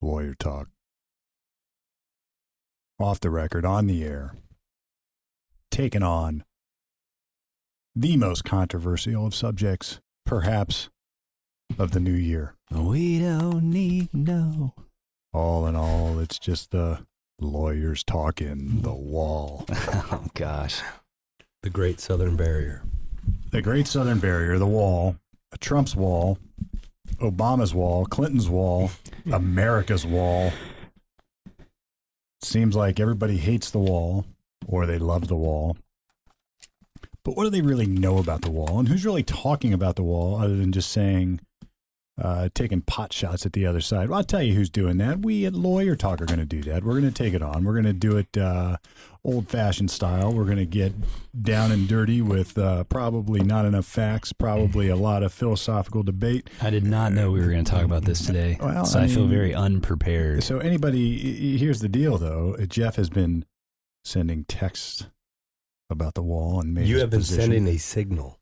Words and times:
lawyer 0.00 0.34
talk. 0.34 0.68
Off 3.00 3.20
the 3.20 3.30
record, 3.30 3.64
on 3.64 3.86
the 3.86 4.04
air, 4.04 4.34
taken 5.70 6.02
on 6.02 6.44
the 7.94 8.16
most 8.16 8.44
controversial 8.44 9.26
of 9.26 9.34
subjects, 9.34 10.00
perhaps, 10.26 10.88
of 11.78 11.92
the 11.92 12.00
new 12.00 12.12
year. 12.12 12.54
We 12.70 13.20
don't 13.20 13.70
need 13.70 14.08
no. 14.12 14.74
All 15.32 15.66
in 15.66 15.76
all, 15.76 16.18
it's 16.18 16.38
just 16.38 16.70
the 16.70 17.06
lawyers 17.40 18.02
talking 18.02 18.82
the 18.82 18.94
wall. 18.94 19.66
Oh 20.10 20.24
gosh. 20.34 20.80
The 21.62 21.70
Great 21.70 22.00
Southern 22.00 22.36
Barrier. 22.36 22.82
The 23.50 23.62
Great 23.62 23.86
Southern 23.86 24.20
Barrier, 24.20 24.58
the 24.58 24.66
wall, 24.66 25.16
Trump's 25.60 25.94
wall, 25.94 26.38
Obama's 27.16 27.74
wall, 27.74 28.06
Clinton's 28.06 28.48
wall, 28.48 28.90
America's 29.30 30.06
wall. 30.06 30.52
Seems 32.42 32.76
like 32.76 33.00
everybody 33.00 33.38
hates 33.38 33.70
the 33.70 33.78
wall 33.78 34.24
or 34.66 34.86
they 34.86 34.98
love 34.98 35.28
the 35.28 35.36
wall. 35.36 35.76
But 37.24 37.36
what 37.36 37.44
do 37.44 37.50
they 37.50 37.62
really 37.62 37.86
know 37.86 38.18
about 38.18 38.42
the 38.42 38.50
wall? 38.50 38.78
And 38.78 38.88
who's 38.88 39.04
really 39.04 39.22
talking 39.22 39.72
about 39.72 39.96
the 39.96 40.02
wall 40.02 40.40
other 40.40 40.56
than 40.56 40.72
just 40.72 40.90
saying, 40.90 41.40
uh, 42.20 42.48
taking 42.54 42.80
pot 42.80 43.12
shots 43.12 43.46
at 43.46 43.52
the 43.52 43.66
other 43.66 43.80
side? 43.80 44.08
Well, 44.08 44.18
I'll 44.18 44.24
tell 44.24 44.42
you 44.42 44.54
who's 44.54 44.70
doing 44.70 44.98
that. 44.98 45.20
We 45.20 45.46
at 45.46 45.54
Lawyer 45.54 45.94
Talk 45.96 46.20
are 46.20 46.26
going 46.26 46.40
to 46.40 46.44
do 46.44 46.62
that. 46.62 46.84
We're 46.84 47.00
going 47.00 47.12
to 47.12 47.22
take 47.22 47.34
it 47.34 47.42
on. 47.42 47.64
We're 47.64 47.74
going 47.74 47.84
to 47.84 47.92
do 47.92 48.16
it 48.16 48.36
uh, 48.36 48.78
old 49.24 49.48
fashioned 49.48 49.90
style. 49.90 50.32
We're 50.32 50.44
going 50.44 50.56
to 50.56 50.66
get 50.66 50.92
down 51.40 51.70
and 51.70 51.86
dirty 51.86 52.20
with 52.20 52.58
uh, 52.58 52.84
probably 52.84 53.40
not 53.40 53.64
enough 53.64 53.86
facts, 53.86 54.32
probably 54.32 54.88
a 54.88 54.96
lot 54.96 55.22
of 55.22 55.32
philosophical 55.32 56.02
debate. 56.02 56.48
I 56.60 56.70
did 56.70 56.84
not 56.84 57.12
know 57.12 57.30
we 57.30 57.40
were 57.40 57.50
going 57.50 57.64
to 57.64 57.70
talk 57.70 57.84
about 57.84 58.04
this 58.04 58.24
today. 58.24 58.56
Well, 58.60 58.84
so 58.84 59.00
I 59.00 59.04
I, 59.04 59.08
feel 59.08 59.26
very 59.26 59.54
unprepared. 59.54 60.42
So 60.42 60.58
anybody, 60.58 61.56
here's 61.58 61.80
the 61.80 61.88
deal 61.88 62.18
though. 62.18 62.56
Jeff 62.68 62.96
has 62.96 63.10
been 63.10 63.44
sending 64.04 64.44
texts 64.44 65.06
about 65.90 66.14
the 66.14 66.22
wall 66.22 66.60
and 66.60 66.74
made 66.74 66.86
You 66.86 66.98
have 67.00 67.10
been 67.10 67.20
position. 67.20 67.42
sending 67.42 67.68
a 67.68 67.78
signal. 67.78 68.37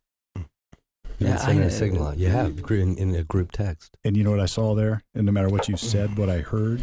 You've 1.19 1.28
Yeah, 1.31 1.36
been 1.36 1.45
sending 1.45 1.64
I- 1.64 1.67
a 1.67 1.70
signal. 1.70 2.06
out. 2.09 2.19
You 2.19 2.28
have 2.28 2.62
gr- 2.62 2.75
in, 2.77 2.97
in 2.98 3.14
a 3.14 3.25
group 3.25 3.53
text. 3.53 3.97
And 4.05 4.17
you 4.17 4.25
know 4.25 4.31
what 4.31 4.41
I 4.41 4.47
saw 4.47 4.75
there? 4.75 5.03
And 5.14 5.27
no 5.27 5.33
matter 5.33 5.48
what 5.48 5.69
you 5.69 5.77
said, 5.78 6.19
what 6.19 6.28
I 6.28 6.39
heard, 6.39 6.83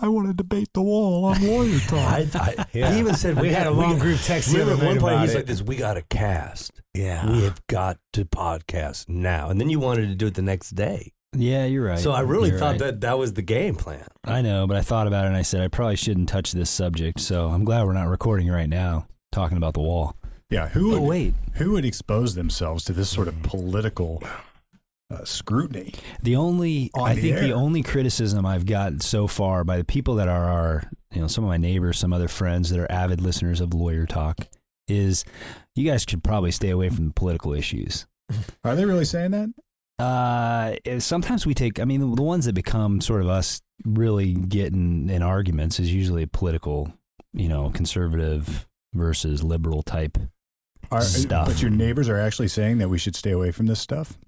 I 0.00 0.08
want 0.08 0.26
to 0.28 0.34
debate 0.34 0.68
the 0.72 0.82
wall 0.82 1.24
on 1.26 1.44
lawyer 1.46 1.78
talk. 1.86 1.98
I, 1.98 2.26
I, 2.34 2.66
Yeah. 2.72 2.92
He 2.92 2.98
even 3.00 3.14
said 3.14 3.40
We 3.40 3.50
had 3.50 3.66
a 3.66 3.70
long 3.70 3.92
got- 3.94 4.00
group 4.02 4.20
text 4.20 4.50
the 4.52 4.58
Remember 4.60 4.84
at 4.84 4.86
one 4.88 4.98
point 5.00 5.20
he's 5.20 5.32
it. 5.34 5.36
like 5.36 5.46
this. 5.46 5.62
We 5.62 5.76
got 5.76 5.94
to 5.94 6.02
cast. 6.02 6.80
Yeah. 6.94 7.30
We 7.30 7.42
have 7.44 7.60
got 7.68 7.98
to 8.14 8.24
podcast 8.24 9.08
now. 9.08 9.48
And 9.50 9.60
then 9.60 9.68
you 9.70 9.78
wanted 9.80 10.08
to 10.08 10.14
do 10.14 10.26
it 10.26 10.34
the 10.34 10.42
next 10.42 10.70
day. 10.70 11.12
yeah, 11.34 11.64
you're 11.66 11.84
right. 11.84 11.98
So 11.98 12.12
I 12.12 12.20
really 12.20 12.50
You're 12.50 12.58
thought 12.58 12.72
right. 12.72 12.78
that 12.80 13.00
that 13.02 13.18
was 13.18 13.32
the 13.34 13.42
game 13.42 13.74
plan. 13.76 14.06
I 14.24 14.42
know, 14.42 14.66
but 14.66 14.76
I 14.76 14.82
thought 14.82 15.06
about 15.06 15.24
it 15.24 15.28
and 15.28 15.36
I 15.36 15.42
said 15.42 15.60
I 15.62 15.68
probably 15.68 15.96
shouldn't 15.96 16.28
touch 16.28 16.52
this 16.52 16.68
subject. 16.70 17.20
So 17.20 17.48
I'm 17.48 17.64
glad 17.64 17.84
we're 17.86 17.92
not 17.94 18.08
recording 18.08 18.48
right 18.48 18.68
now 18.68 19.06
talking 19.30 19.56
about 19.56 19.72
the 19.74 19.80
wall. 19.80 20.14
Yeah, 20.52 20.68
who 20.68 20.90
would 20.90 20.98
Oh 20.98 21.02
wait, 21.02 21.34
who 21.54 21.72
would 21.72 21.84
expose 21.84 22.34
themselves 22.34 22.84
to 22.84 22.92
this 22.92 23.08
sort 23.08 23.28
of 23.28 23.42
political 23.42 24.22
uh, 25.10 25.24
scrutiny? 25.24 25.94
the 26.22 26.36
only 26.36 26.90
On 26.94 27.08
I 27.08 27.14
the 27.14 27.20
think 27.22 27.40
the 27.40 27.52
only 27.52 27.82
criticism 27.82 28.44
I've 28.44 28.66
gotten 28.66 29.00
so 29.00 29.26
far 29.26 29.64
by 29.64 29.78
the 29.78 29.84
people 29.84 30.14
that 30.16 30.28
are 30.28 30.44
our 30.44 30.90
you 31.12 31.20
know 31.20 31.26
some 31.26 31.44
of 31.44 31.48
my 31.48 31.56
neighbors, 31.56 31.98
some 31.98 32.12
other 32.12 32.28
friends 32.28 32.70
that 32.70 32.78
are 32.78 32.90
avid 32.90 33.20
listeners 33.20 33.60
of 33.60 33.74
Lawyer 33.74 34.06
Talk 34.06 34.46
is 34.88 35.24
you 35.74 35.88
guys 35.88 36.04
should 36.08 36.22
probably 36.22 36.50
stay 36.50 36.70
away 36.70 36.90
from 36.90 37.06
the 37.06 37.14
political 37.14 37.54
issues. 37.54 38.06
Are 38.64 38.74
they 38.74 38.84
really 38.84 39.04
saying 39.04 39.30
that? 39.30 39.48
Uh, 39.98 40.74
sometimes 40.98 41.46
we 41.46 41.54
take. 41.54 41.78
I 41.78 41.84
mean, 41.84 42.00
the, 42.00 42.16
the 42.16 42.22
ones 42.22 42.46
that 42.46 42.54
become 42.54 43.00
sort 43.00 43.20
of 43.20 43.28
us 43.28 43.62
really 43.84 44.32
getting 44.32 45.08
in 45.08 45.22
arguments 45.22 45.78
is 45.78 45.94
usually 45.94 46.24
a 46.24 46.26
political, 46.26 46.92
you 47.32 47.48
know, 47.48 47.70
conservative 47.70 48.66
versus 48.94 49.42
liberal 49.42 49.82
type. 49.82 50.18
Are, 50.92 51.00
Stuff. 51.02 51.46
But 51.46 51.62
your 51.62 51.70
neighbors 51.70 52.08
are 52.08 52.18
actually 52.18 52.48
saying 52.48 52.78
that 52.78 52.88
we 52.88 52.98
should 52.98 53.16
stay 53.16 53.30
away 53.30 53.50
from 53.50 53.66
this 53.66 53.80
stuff. 53.80 54.18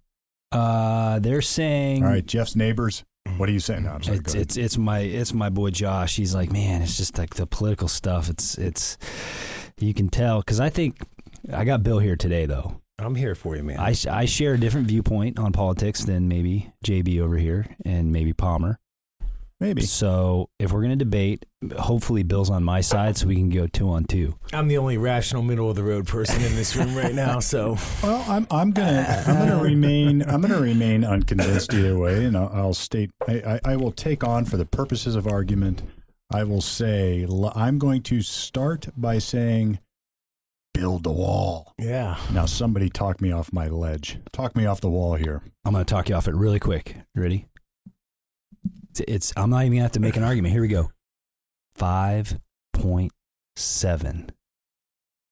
Uh, 0.53 1.19
they're 1.19 1.43
saying. 1.43 2.05
All 2.05 2.11
right, 2.11 2.25
Jeff's 2.25 2.57
neighbors. 2.57 3.05
What 3.37 3.49
are 3.49 3.53
you 3.53 3.61
saying? 3.61 3.85
No, 3.85 3.91
I'm 3.91 4.03
sorry. 4.03 4.19
It's, 4.19 4.35
it's 4.35 4.57
it's 4.57 4.79
my 4.79 5.01
it's 5.01 5.33
my 5.33 5.49
boy 5.49 5.71
Josh. 5.71 6.17
He's 6.17 6.35
like, 6.35 6.53
man, 6.53 6.83
it's 6.83 6.97
just 6.97 7.19
like 7.19 7.35
the 7.35 7.47
political 7.47 7.89
stuff. 7.89 8.29
It's 8.29 8.57
it's 8.59 8.97
you 9.79 9.95
can 9.95 10.09
tell 10.09 10.41
because 10.41 10.61
I 10.61 10.71
think 10.71 10.99
I 11.53 11.65
got 11.65 11.83
Bill 11.83 11.99
here 11.99 12.17
today 12.17 12.47
though. 12.47 12.81
I'm 12.99 13.17
here 13.17 13.35
for 13.35 13.57
you, 13.57 13.65
man. 13.65 13.81
I 13.81 13.95
I 14.09 14.25
share 14.27 14.55
a 14.55 14.59
different 14.59 14.87
viewpoint 14.87 15.39
on 15.39 15.53
politics 15.53 16.05
than 16.05 16.29
maybe 16.29 16.73
JB 16.85 17.21
over 17.21 17.37
here 17.37 17.67
and 17.85 18.13
maybe 18.13 18.33
Palmer. 18.33 18.79
Maybe. 19.65 19.81
So 19.81 20.51
if 20.59 20.73
we're 20.73 20.83
gonna 20.83 20.95
debate, 20.95 21.47
hopefully 21.79 22.23
Bill's 22.23 22.51
on 22.51 22.63
my 22.63 22.83
side, 22.83 23.17
so 23.17 23.27
we 23.27 23.37
can 23.37 23.49
go 23.49 23.67
two 23.67 23.89
on 23.89 24.05
two. 24.05 24.39
I'm 24.53 24.69
the 24.69 24.77
only 24.77 24.99
rational 24.99 25.43
middle 25.43 25.71
of 25.71 25.77
the 25.77 25.83
road 25.83 26.07
person 26.07 26.43
in 26.43 26.55
this 26.55 26.77
room 26.77 26.95
right 26.95 27.15
now, 27.15 27.41
so 27.41 27.79
Well, 28.03 28.23
I'm 28.29 28.47
I'm 28.51 28.73
gonna 28.73 29.25
I'm 29.27 29.39
gonna 29.39 29.63
remain 29.73 30.23
I'm 30.23 30.43
gonna 30.43 30.61
remain 30.61 31.03
unconvinced 31.03 31.73
either 31.73 31.97
way, 31.99 32.27
and 32.27 32.37
I'll, 32.37 32.51
I'll 32.53 32.75
state 32.75 33.11
I, 33.27 33.33
I, 33.65 33.73
I 33.73 33.77
will 33.77 33.91
take 33.91 34.23
on 34.23 34.45
for 34.45 34.59
the 34.59 34.67
purposes 34.67 35.17
of 35.17 35.27
argument. 35.27 35.83
I 36.31 36.45
will 36.45 36.61
say 36.61 37.27
I'm 37.55 37.79
going 37.79 38.03
to 38.03 38.21
start 38.21 38.89
by 38.99 39.19
saying, 39.19 39.79
build 40.75 41.05
the 41.05 41.13
wall. 41.13 41.73
yeah. 41.79 42.19
Now 42.33 42.45
somebody 42.45 42.91
talk 42.91 43.23
me 43.23 43.33
off 43.33 43.51
my 43.51 43.69
ledge. 43.69 44.19
Talk 44.31 44.57
me 44.57 44.67
off 44.67 44.83
the 44.83 44.91
wall 44.91 45.15
here. 45.15 45.43
I'm 45.65 45.73
gonna 45.73 45.87
talk 45.87 46.11
you 46.11 46.17
off 46.17 46.29
it 46.29 46.35
really 46.35 46.61
quick. 46.61 46.97
You 47.15 47.23
ready? 47.23 47.47
It's, 48.95 49.01
it's 49.09 49.33
I'm 49.37 49.51
not 49.51 49.61
even 49.65 49.73
gonna 49.73 49.83
have 49.83 49.93
to 49.93 50.01
make 50.01 50.17
an 50.17 50.23
argument. 50.23 50.53
Here 50.53 50.63
we 50.63 50.69
go. 50.69 50.91
Five 51.75 52.39
point 52.73 53.13
seven. 53.57 54.31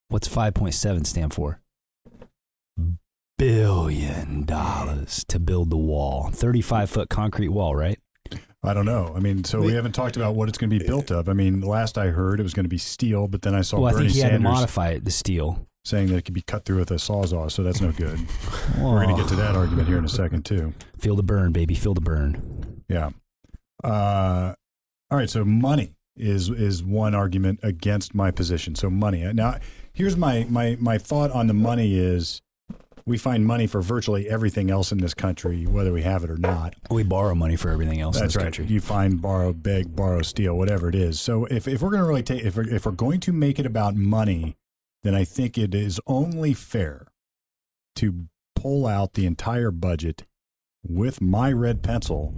What's 0.08 0.26
five 0.26 0.54
point 0.54 0.74
seven 0.74 1.04
stand 1.04 1.32
for? 1.32 1.60
Billion 3.38 4.44
dollars 4.44 5.24
to 5.28 5.38
build 5.38 5.70
the 5.70 5.76
wall. 5.76 6.30
Thirty-five 6.32 6.90
foot 6.90 7.08
concrete 7.08 7.48
wall, 7.48 7.74
right? 7.76 7.98
I 8.64 8.74
don't 8.74 8.86
know. 8.86 9.12
I 9.16 9.20
mean, 9.20 9.44
so 9.44 9.60
we 9.60 9.74
haven't 9.74 9.92
talked 9.92 10.16
about 10.16 10.34
what 10.34 10.48
it's 10.48 10.58
going 10.58 10.70
to 10.70 10.78
be 10.78 10.84
built 10.84 11.10
of. 11.10 11.28
I 11.28 11.32
mean, 11.32 11.60
last 11.60 11.98
I 11.98 12.08
heard 12.08 12.38
it 12.38 12.44
was 12.44 12.54
going 12.54 12.64
to 12.64 12.68
be 12.70 12.78
steel, 12.78 13.26
but 13.28 13.42
then 13.42 13.54
I 13.54 13.62
saw 13.62 13.78
well, 13.80 13.88
I 13.88 13.92
Bernie 13.92 14.04
think 14.06 14.14
he 14.14 14.20
had 14.20 14.28
to 14.28 14.34
Sanders 14.34 14.52
modify 14.52 14.88
it 14.90 15.04
to 15.04 15.10
steel. 15.10 15.66
saying 15.84 16.08
that 16.08 16.16
it 16.18 16.24
could 16.24 16.34
be 16.34 16.42
cut 16.42 16.64
through 16.64 16.78
with 16.78 16.90
a 16.92 16.94
sawzall, 16.94 17.50
so 17.50 17.62
that's 17.64 17.80
no 17.80 17.90
good. 17.90 18.20
We're 18.78 19.04
going 19.04 19.16
to 19.16 19.20
get 19.20 19.28
to 19.30 19.36
that 19.36 19.56
argument 19.56 19.88
here 19.88 19.98
in 19.98 20.04
a 20.04 20.08
second 20.08 20.44
too. 20.44 20.74
Feel 20.98 21.16
the 21.16 21.24
burn, 21.24 21.50
baby. 21.52 21.74
Feel 21.74 21.94
the 21.94 22.00
burn. 22.00 22.84
Yeah. 22.88 23.10
Uh, 23.82 24.54
all 25.10 25.18
right. 25.18 25.30
So 25.30 25.44
money 25.44 25.94
is 26.16 26.50
is 26.50 26.82
one 26.82 27.14
argument 27.14 27.60
against 27.62 28.14
my 28.14 28.30
position. 28.30 28.74
So 28.74 28.90
money. 28.90 29.30
Now, 29.32 29.58
here's 29.92 30.16
my 30.16 30.46
my 30.48 30.76
my 30.80 30.98
thought 30.98 31.30
on 31.30 31.46
the 31.46 31.54
money 31.54 31.98
is 31.98 32.42
we 33.04 33.18
find 33.18 33.44
money 33.44 33.66
for 33.66 33.82
virtually 33.82 34.28
everything 34.28 34.70
else 34.70 34.92
in 34.92 34.98
this 34.98 35.14
country, 35.14 35.66
whether 35.66 35.92
we 35.92 36.02
have 36.02 36.24
it 36.24 36.30
or 36.30 36.36
not. 36.36 36.74
We 36.90 37.02
borrow 37.02 37.34
money 37.34 37.56
for 37.56 37.70
everything 37.70 38.00
else 38.00 38.16
in 38.16 38.22
That's 38.22 38.34
this 38.34 38.36
right. 38.36 38.44
country. 38.44 38.66
You 38.66 38.80
find, 38.80 39.20
borrow, 39.20 39.52
beg, 39.52 39.96
borrow, 39.96 40.22
steal, 40.22 40.56
whatever 40.56 40.88
it 40.88 40.94
is. 40.94 41.20
So 41.20 41.46
if, 41.46 41.66
if 41.66 41.82
we're 41.82 41.90
going 41.90 42.02
to 42.02 42.08
really 42.08 42.22
take, 42.22 42.44
if 42.44 42.56
we're, 42.56 42.68
if 42.68 42.86
we're 42.86 42.92
going 42.92 43.20
to 43.20 43.32
make 43.32 43.58
it 43.58 43.66
about 43.66 43.96
money, 43.96 44.56
then 45.02 45.14
I 45.14 45.24
think 45.24 45.58
it 45.58 45.74
is 45.74 46.00
only 46.06 46.54
fair 46.54 47.08
to 47.96 48.28
pull 48.54 48.86
out 48.86 49.14
the 49.14 49.26
entire 49.26 49.72
budget 49.72 50.24
with 50.86 51.20
my 51.20 51.50
red 51.50 51.82
pencil 51.82 52.34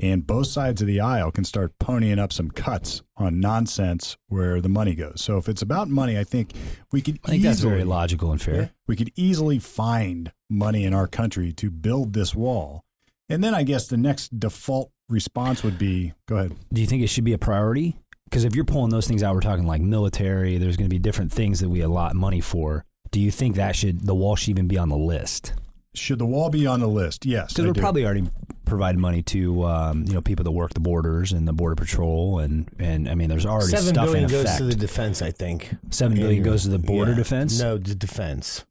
and 0.00 0.26
both 0.26 0.46
sides 0.46 0.80
of 0.80 0.86
the 0.86 1.00
aisle 1.00 1.30
can 1.30 1.44
start 1.44 1.72
ponying 1.78 2.18
up 2.18 2.32
some 2.32 2.50
cuts 2.50 3.02
on 3.16 3.40
nonsense 3.40 4.16
where 4.28 4.60
the 4.60 4.68
money 4.68 4.94
goes. 4.94 5.20
So 5.20 5.38
if 5.38 5.48
it's 5.48 5.62
about 5.62 5.88
money, 5.88 6.18
I 6.18 6.24
think 6.24 6.52
we 6.92 7.02
could 7.02 7.18
I 7.24 7.30
think 7.30 7.42
that's 7.42 7.60
very 7.60 7.84
logical 7.84 8.30
and 8.30 8.40
fair. 8.40 8.70
we 8.86 8.96
could 8.96 9.10
easily 9.16 9.58
find 9.58 10.32
money 10.48 10.84
in 10.84 10.94
our 10.94 11.06
country 11.06 11.52
to 11.52 11.70
build 11.70 12.12
this 12.12 12.34
wall. 12.34 12.84
And 13.28 13.42
then 13.42 13.54
I 13.54 13.62
guess 13.62 13.88
the 13.88 13.96
next 13.96 14.38
default 14.38 14.90
response 15.08 15.62
would 15.62 15.78
be 15.78 16.12
go 16.26 16.36
ahead. 16.36 16.54
Do 16.72 16.80
you 16.80 16.86
think 16.86 17.02
it 17.02 17.08
should 17.08 17.24
be 17.24 17.32
a 17.32 17.38
priority? 17.38 17.96
Because 18.24 18.44
if 18.44 18.54
you're 18.54 18.64
pulling 18.64 18.90
those 18.90 19.08
things 19.08 19.22
out, 19.22 19.34
we're 19.34 19.40
talking 19.40 19.66
like 19.66 19.80
military. 19.80 20.58
There's 20.58 20.76
going 20.76 20.88
to 20.88 20.94
be 20.94 20.98
different 20.98 21.32
things 21.32 21.60
that 21.60 21.70
we 21.70 21.80
allot 21.80 22.14
money 22.14 22.40
for. 22.40 22.84
Do 23.10 23.20
you 23.20 23.30
think 23.30 23.56
that 23.56 23.74
should 23.74 24.06
the 24.06 24.14
wall 24.14 24.36
should 24.36 24.50
even 24.50 24.68
be 24.68 24.76
on 24.76 24.90
the 24.90 24.98
list? 24.98 25.54
Should 25.98 26.18
the 26.18 26.26
wall 26.26 26.50
be 26.50 26.66
on 26.66 26.80
the 26.80 26.86
list? 26.88 27.26
Yes. 27.26 27.52
Because 27.52 27.66
we're 27.66 27.72
do. 27.72 27.80
probably 27.80 28.04
already 28.04 28.28
providing 28.64 29.00
money 29.00 29.22
to 29.22 29.64
um, 29.64 30.04
you 30.06 30.12
know 30.12 30.20
people 30.20 30.44
that 30.44 30.50
work 30.50 30.74
the 30.74 30.80
borders 30.80 31.32
and 31.32 31.48
the 31.48 31.52
border 31.54 31.74
patrol 31.74 32.38
and 32.38 32.68
and 32.78 33.08
I 33.08 33.14
mean 33.14 33.28
there's 33.30 33.46
already 33.46 33.68
Seven 33.70 33.94
stuff 33.94 34.06
billion 34.06 34.24
in 34.24 34.30
goes 34.30 34.44
effect. 34.44 34.58
to 34.58 34.64
the 34.64 34.74
defense, 34.76 35.22
I 35.22 35.30
think. 35.30 35.74
Seven 35.90 36.16
billion 36.16 36.38
Andrew. 36.38 36.52
goes 36.52 36.62
to 36.64 36.68
the 36.70 36.78
border 36.78 37.12
Yeah. 37.12 37.16
defense. 37.18 37.60
No, 37.60 37.78
the 37.78 37.94
defense. 37.94 38.64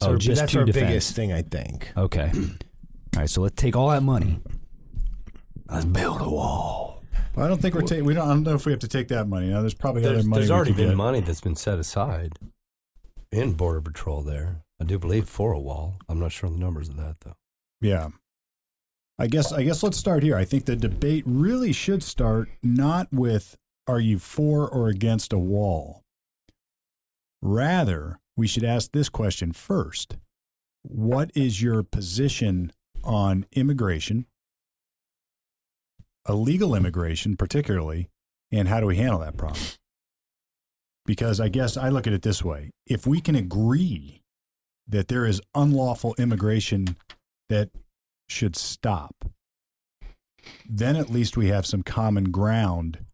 Oh, 0.00 0.16
just 0.16 0.40
that's 0.40 0.52
to 0.52 0.58
our 0.60 0.64
defense. 0.64 0.86
biggest 0.88 1.14
thing, 1.16 1.32
I 1.32 1.42
think. 1.42 1.90
Okay. 1.96 2.30
All 2.34 3.20
right. 3.20 3.30
So 3.30 3.40
let's 3.42 3.54
take 3.56 3.74
all 3.76 3.88
that 3.90 4.02
money. 4.02 4.40
Let's 5.68 5.84
build 5.86 6.20
a 6.20 6.28
wall. 6.28 7.02
Well, 7.34 7.46
I 7.46 7.48
don't 7.48 7.60
think 7.60 7.74
we're 7.74 7.80
taking. 7.82 8.04
We 8.04 8.14
don't. 8.14 8.26
I 8.28 8.30
don't 8.32 8.42
know 8.44 8.54
if 8.54 8.66
we 8.66 8.72
have 8.72 8.80
to 8.80 8.88
take 8.88 9.08
that 9.08 9.26
money. 9.28 9.48
Now, 9.48 9.60
there's 9.60 9.74
probably 9.74 10.02
There's, 10.02 10.18
other 10.20 10.28
money. 10.28 10.40
there's 10.40 10.50
already 10.50 10.72
been 10.72 10.88
get. 10.88 10.96
money 10.96 11.20
that's 11.20 11.40
been 11.40 11.56
set 11.56 11.78
aside 11.78 12.34
in 13.32 13.52
Border 13.54 13.80
Patrol 13.80 14.22
there. 14.22 14.62
I 14.80 14.84
do 14.84 14.98
believe 14.98 15.28
for 15.28 15.52
a 15.52 15.60
wall. 15.60 15.98
I'm 16.08 16.18
not 16.18 16.32
sure 16.32 16.48
on 16.48 16.54
the 16.54 16.64
numbers 16.64 16.88
of 16.88 16.96
that, 16.96 17.16
though. 17.20 17.36
Yeah. 17.80 18.08
I 19.18 19.28
guess 19.28 19.52
I 19.52 19.62
guess 19.62 19.82
let's 19.82 19.96
start 19.96 20.22
here. 20.24 20.36
I 20.36 20.44
think 20.44 20.64
the 20.64 20.74
debate 20.74 21.22
really 21.24 21.72
should 21.72 22.02
start 22.02 22.48
not 22.62 23.12
with 23.12 23.56
are 23.86 24.00
you 24.00 24.18
for 24.18 24.68
or 24.68 24.88
against 24.88 25.32
a 25.32 25.38
wall. 25.38 26.02
Rather, 27.40 28.18
we 28.36 28.48
should 28.48 28.64
ask 28.64 28.90
this 28.90 29.08
question 29.08 29.52
first. 29.52 30.16
What 30.82 31.30
is 31.34 31.62
your 31.62 31.82
position 31.82 32.72
on 33.04 33.46
immigration, 33.52 34.26
illegal 36.28 36.74
immigration 36.74 37.36
particularly, 37.36 38.08
and 38.50 38.66
how 38.66 38.80
do 38.80 38.86
we 38.86 38.96
handle 38.96 39.20
that 39.20 39.36
problem? 39.36 39.62
Because 41.06 41.38
I 41.38 41.48
guess 41.48 41.76
I 41.76 41.88
look 41.90 42.06
at 42.06 42.12
it 42.12 42.22
this 42.22 42.42
way. 42.42 42.70
If 42.86 43.06
we 43.06 43.20
can 43.20 43.36
agree 43.36 44.23
that 44.86 45.08
there 45.08 45.26
is 45.26 45.40
unlawful 45.54 46.14
immigration 46.18 46.96
that 47.48 47.70
should 48.28 48.56
stop, 48.56 49.24
then 50.68 50.96
at 50.96 51.10
least 51.10 51.36
we 51.36 51.48
have 51.48 51.66
some 51.66 51.82
common 51.82 52.30
ground 52.30 53.04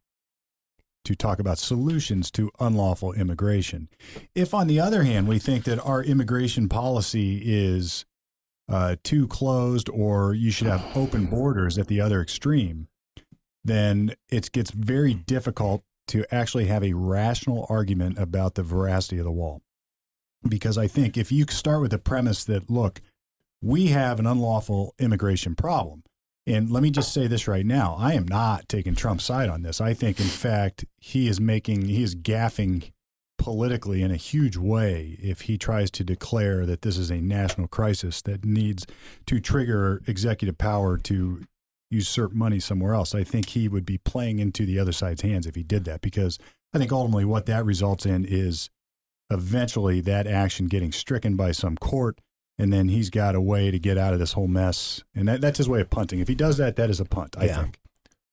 to 1.05 1.15
talk 1.15 1.39
about 1.39 1.59
solutions 1.59 2.31
to 2.31 2.51
unlawful 2.61 3.13
immigration. 3.13 3.89
If, 4.35 4.53
on 4.53 4.67
the 4.67 4.81
other 4.81 5.03
hand, 5.05 5.27
we 5.29 5.39
think 5.39 5.65
that 5.65 5.81
our 5.81 6.03
immigration 6.03 6.69
policy 6.69 7.41
is 7.45 8.05
uh, 8.69 8.97
too 9.03 9.27
closed 9.27 9.89
or 9.89 10.35
you 10.35 10.51
should 10.51 10.67
have 10.67 10.97
open 10.97 11.27
borders 11.27 11.79
at 11.79 11.89
the 11.89 12.01
other 12.01 12.21
extreme, 12.21 12.89
then 13.65 14.15
it 14.29 14.53
gets 14.53 14.71
very 14.71 15.15
difficult 15.15 15.83
to 16.09 16.25
actually 16.35 16.67
have 16.67 16.85
a 16.85 16.93
rational 16.93 17.67
argument 17.69 18.19
about 18.19 18.55
the 18.55 18.63
veracity 18.63 19.19
of 19.19 19.25
the 19.25 19.31
wall. 19.31 19.63
Because 20.49 20.79
I 20.79 20.87
think 20.87 21.17
if 21.17 21.31
you 21.31 21.45
start 21.49 21.83
with 21.83 21.91
the 21.91 21.99
premise 21.99 22.45
that, 22.45 22.71
look, 22.71 23.01
we 23.63 23.89
have 23.89 24.19
an 24.19 24.27
unlawful 24.27 24.95
immigration 24.99 25.55
problem. 25.55 26.03
And 26.47 26.71
let 26.71 26.83
me 26.83 26.91
just 26.91 27.13
say 27.13 27.27
this 27.27 27.47
right 27.47 27.67
now 27.67 27.97
I 27.99 28.15
am 28.15 28.27
not 28.27 28.69
taking 28.69 28.95
Trump's 28.95 29.25
side 29.25 29.49
on 29.49 29.63
this. 29.63 29.81
I 29.81 29.95
think, 29.95 30.19
in 30.19 30.27
fact, 30.27 30.85
he 30.99 31.29
is 31.29 31.41
making, 31.41 31.87
he 31.87 32.03
is 32.03 32.15
gaffing 32.15 32.91
politically 33.39 34.03
in 34.03 34.11
a 34.11 34.17
huge 34.17 34.57
way 34.57 35.17
if 35.23 35.43
he 35.43 35.57
tries 35.57 35.91
to 35.91 36.05
declare 36.05 36.67
that 36.67 36.83
this 36.83 36.99
is 36.99 37.11
a 37.11 37.21
national 37.21 37.69
crisis 37.69 38.21
that 38.23 38.45
needs 38.45 38.87
to 39.27 39.41
trigger 39.41 40.03
executive 40.07 40.59
power 40.59 40.99
to 40.99 41.45
usurp 41.91 42.33
money 42.33 42.61
somewhere 42.61 42.95
else. 42.95 43.15
I 43.15 43.25
think 43.25 43.51
he 43.51 43.69
would 43.69 43.87
be 43.87 43.99
playing 43.99 44.39
into 44.41 44.67
the 44.67 44.79
other 44.79 44.93
side's 44.93 45.23
hands 45.23 45.47
if 45.47 45.55
he 45.55 45.63
did 45.63 45.85
that 45.87 46.03
because 46.03 46.39
I 46.75 46.79
think 46.79 46.93
ultimately 46.93 47.25
what 47.25 47.47
that 47.47 47.65
results 47.65 48.07
in 48.07 48.25
is 48.25 48.71
eventually 49.31 50.01
that 50.03 50.27
action 50.27 50.67
getting 50.67 50.93
stricken 50.93 51.37
by 51.37 51.53
some 51.53 51.77
court 51.77 52.21
and 52.59 52.73
then 52.73 52.89
he's 52.89 53.09
got 53.09 53.35
a 53.35 53.41
way 53.41 53.71
to 53.71 53.79
get 53.79 53.97
out 53.97 54.13
of 54.13 54.19
this 54.19 54.33
whole 54.35 54.49
mess. 54.49 55.03
And 55.15 55.27
that, 55.29 55.41
that's 55.41 55.57
his 55.57 55.69
way 55.69 55.81
of 55.81 55.89
punting. 55.89 56.21
If 56.21 56.29
he 56.29 56.35
does 56.35 56.59
that, 56.59 56.77
that 56.77 56.91
is 56.91 57.01
a 57.01 57.07
punt, 57.07 57.37
I 57.39 57.47
Yeah. 57.47 57.57
think. 57.63 57.79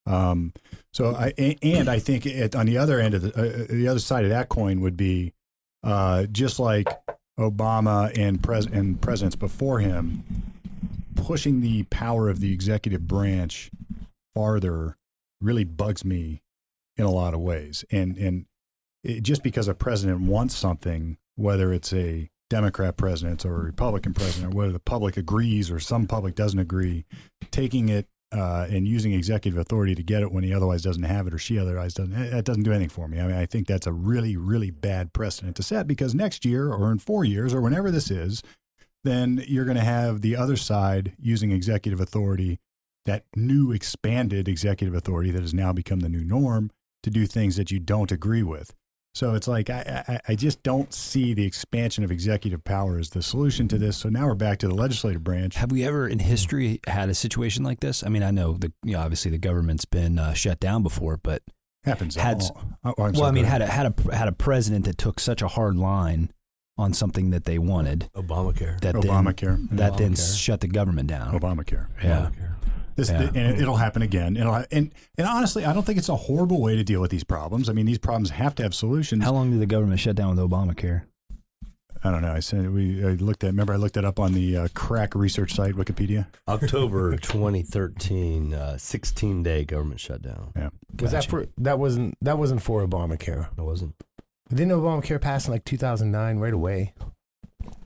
Um, 0.06 0.54
so 0.94 1.16
I 1.16 1.34
and 1.62 1.90
I 1.90 2.00
think 2.00 2.26
it, 2.26 2.56
on 2.56 2.66
the 2.66 2.78
other 2.78 3.00
end 3.00 3.14
of 3.14 3.22
the 3.22 3.30
uh, 3.38 3.66
the 3.70 3.88
other 3.90 4.00
side 4.00 4.24
of 4.24 4.30
that 4.30 4.48
coin 4.48 4.80
would 4.80 4.96
be 4.96 5.34
uh, 5.84 6.26
just 6.32 6.60
like 6.60 6.88
Obama 7.38 8.18
and 8.18 8.42
pres 8.42 8.66
and 8.66 9.02
presidents 9.02 9.36
before 9.36 9.80
him 9.80 10.24
pushing 11.16 11.60
the 11.62 11.84
power 11.84 12.30
of 12.30 12.40
the 12.40 12.54
executive 12.54 13.08
branch 13.08 13.70
farther 14.34 14.96
really 15.42 15.64
bugs 15.66 16.06
me 16.06 16.42
in 16.96 17.04
a 17.06 17.12
lot 17.12 17.34
of 17.34 17.40
ways. 17.42 17.84
And 17.92 18.18
and 18.18 18.46
it, 19.04 19.22
just 19.24 19.44
because 19.44 19.68
a 19.68 19.74
president 19.74 20.22
wants 20.22 20.56
something, 20.56 21.18
whether 21.36 21.74
it's 21.74 21.94
a 21.94 22.30
Democrat 22.50 22.98
president 22.98 23.46
or 23.46 23.56
a 23.56 23.66
Republican 23.66 24.14
president, 24.14 24.54
whether 24.54 24.72
the 24.72 24.80
public 24.80 25.18
agrees 25.18 25.70
or 25.70 25.80
some 25.80 26.08
public 26.08 26.36
doesn't 26.36 26.60
agree, 26.60 27.06
taking 27.52 27.90
it 27.90 28.08
uh, 28.32 28.68
and 28.70 28.88
using 28.88 29.14
executive 29.14 29.58
authority 29.58 29.96
to 29.96 30.04
get 30.04 30.22
it 30.22 30.32
when 30.32 30.44
he 30.44 30.54
otherwise 30.54 30.82
doesn't 30.82 31.04
have 31.04 31.28
it 31.28 31.34
or 31.34 31.38
she 31.38 31.58
otherwise 31.58 31.94
doesn't, 31.94 32.32
that 32.32 32.46
doesn't 32.46 32.64
do 32.64 32.72
anything 32.72 32.90
for 32.90 33.08
me. 33.08 33.20
I 33.20 33.28
mean, 33.28 33.36
I 33.36 33.46
think 33.46 33.68
that's 33.68 33.88
a 33.88 33.94
really, 33.94 34.36
really 34.36 34.72
bad 34.72 35.14
precedent 35.14 35.56
to 35.58 35.64
set 35.64 35.88
because 35.88 36.14
next 36.14 36.46
year 36.46 36.72
or 36.72 36.92
in 36.92 37.00
four 37.00 37.24
years 37.24 37.54
or 37.54 37.62
whenever 37.62 37.92
this 37.92 38.12
is, 38.12 38.44
then 39.04 39.44
you're 39.48 39.66
going 39.66 39.78
to 39.78 39.84
have 39.84 40.22
the 40.22 40.36
other 40.36 40.58
side 40.58 41.14
using 41.20 41.52
executive 41.52 42.02
authority, 42.02 42.60
that 43.06 43.24
new 43.36 43.72
expanded 43.72 44.50
executive 44.50 44.94
authority 44.94 45.32
that 45.32 45.42
has 45.42 45.54
now 45.54 45.72
become 45.72 46.02
the 46.02 46.10
new 46.10 46.24
norm 46.24 46.70
to 47.04 47.10
do 47.10 47.26
things 47.26 47.56
that 47.56 47.72
you 47.72 47.80
don't 47.80 48.12
agree 48.12 48.44
with. 48.44 48.74
So 49.18 49.34
it's 49.34 49.48
like 49.48 49.72
I, 49.72 50.04
I, 50.08 50.20
I 50.28 50.36
just 50.36 50.62
don't 50.62 50.94
see 50.94 51.34
the 51.34 51.44
expansion 51.44 52.04
of 52.04 52.12
executive 52.12 52.64
power 52.64 53.00
as 53.00 53.10
the 53.10 53.24
solution 53.24 53.68
to 53.70 53.80
this. 53.80 53.98
So 53.98 54.10
now 54.10 54.28
we're 54.28 54.36
back 54.36 54.60
to 54.60 54.68
the 54.68 54.76
legislative 54.76 55.24
branch. 55.24 55.56
Have 55.56 55.72
we 55.72 55.84
ever 55.84 56.08
in 56.08 56.20
history 56.20 56.82
had 56.86 57.10
a 57.10 57.16
situation 57.16 57.64
like 57.64 57.80
this? 57.80 58.04
I 58.04 58.10
mean, 58.10 58.22
I 58.22 58.30
know 58.30 58.54
the 58.54 58.72
you 58.84 58.94
know, 58.94 59.00
obviously 59.00 59.32
the 59.32 59.40
government's 59.40 59.86
been 59.86 60.20
uh, 60.20 60.34
shut 60.34 60.60
down 60.60 60.84
before, 60.84 61.18
but 61.18 61.42
Happens. 61.84 62.14
Had- 62.14 62.42
all, 62.42 62.62
oh, 62.84 62.90
I'm 62.90 62.94
well, 62.98 63.14
sorry, 63.16 63.28
I 63.30 63.32
mean, 63.32 63.46
had 63.46 63.64
a 63.64 63.66
had 63.66 63.88
a 63.88 64.16
had 64.16 64.28
a 64.28 64.34
president 64.34 64.86
that 64.86 65.00
took 65.00 65.20
such 65.20 65.42
a 65.42 65.48
hard 65.48 65.78
line 65.78 66.30
on 66.78 66.94
something 66.94 67.32
that 67.32 67.46
they 67.46 67.58
wanted 67.58 68.12
Obamacare. 68.14 68.80
that 68.82 69.02
then 69.02 69.12
Obamacare. 69.12 69.68
that 69.72 69.98
then 69.98 70.14
shut 70.14 70.60
the 70.60 70.68
government 70.68 71.10
down. 71.10 71.34
Obamacare. 71.34 71.88
Yeah. 72.04 72.30
Obamacare. 72.30 72.54
This, 72.98 73.10
Yeah. 73.10 73.22
and 73.22 73.38
it, 73.38 73.62
it'll 73.62 73.78
happen 73.78 74.02
again. 74.02 74.36
It'll 74.36 74.52
ha- 74.54 74.66
and 74.72 74.92
and 75.18 75.26
honestly, 75.28 75.64
I 75.64 75.72
don't 75.72 75.86
think 75.86 75.98
it's 75.98 76.10
a 76.10 76.16
horrible 76.16 76.62
way 76.62 76.76
to 76.76 76.84
deal 76.84 77.00
with 77.00 77.12
these 77.12 77.24
problems. 77.24 77.70
I 77.70 77.74
mean, 77.74 77.86
these 77.86 78.00
problems 78.00 78.32
have 78.32 78.54
to 78.56 78.64
have 78.64 78.74
solutions. 78.76 79.24
How 79.24 79.32
long 79.32 79.52
did 79.52 79.62
the 79.62 79.66
government 79.68 80.00
shut 80.02 80.16
down 80.16 80.36
with 80.36 80.40
Obamacare? 80.40 81.04
I 82.04 82.12
don't 82.12 82.22
know. 82.22 82.32
I 82.32 82.40
said 82.42 82.72
we 82.74 83.04
I 83.04 83.10
looked 83.14 83.44
at. 83.44 83.48
Remember, 83.48 83.74
I 83.74 83.76
looked 83.78 83.96
that 83.96 84.06
up 84.06 84.20
on 84.20 84.34
the 84.34 84.58
uh, 84.58 84.68
crack 84.76 85.16
research 85.16 85.54
site, 85.56 85.74
Wikipedia. 85.76 86.28
October 86.48 87.18
2013, 87.22 88.54
uh, 88.54 88.78
16 88.78 89.44
day 89.44 89.64
government 89.66 90.00
shutdown. 90.00 90.52
Yeah. 90.56 90.70
Was 91.00 91.12
that 91.12 91.26
for 91.26 91.46
that 91.58 91.80
wasn't 91.80 92.16
that 92.22 92.38
wasn't 92.38 92.62
for 92.62 92.86
Obamacare? 92.86 93.48
It 93.58 93.62
wasn't. 93.62 93.96
Didn't 94.50 94.70
Obamacare 94.70 95.20
pass 95.22 95.48
in 95.48 95.52
like 95.54 95.66
2009 95.66 96.38
right 96.40 96.54
away? 96.54 96.94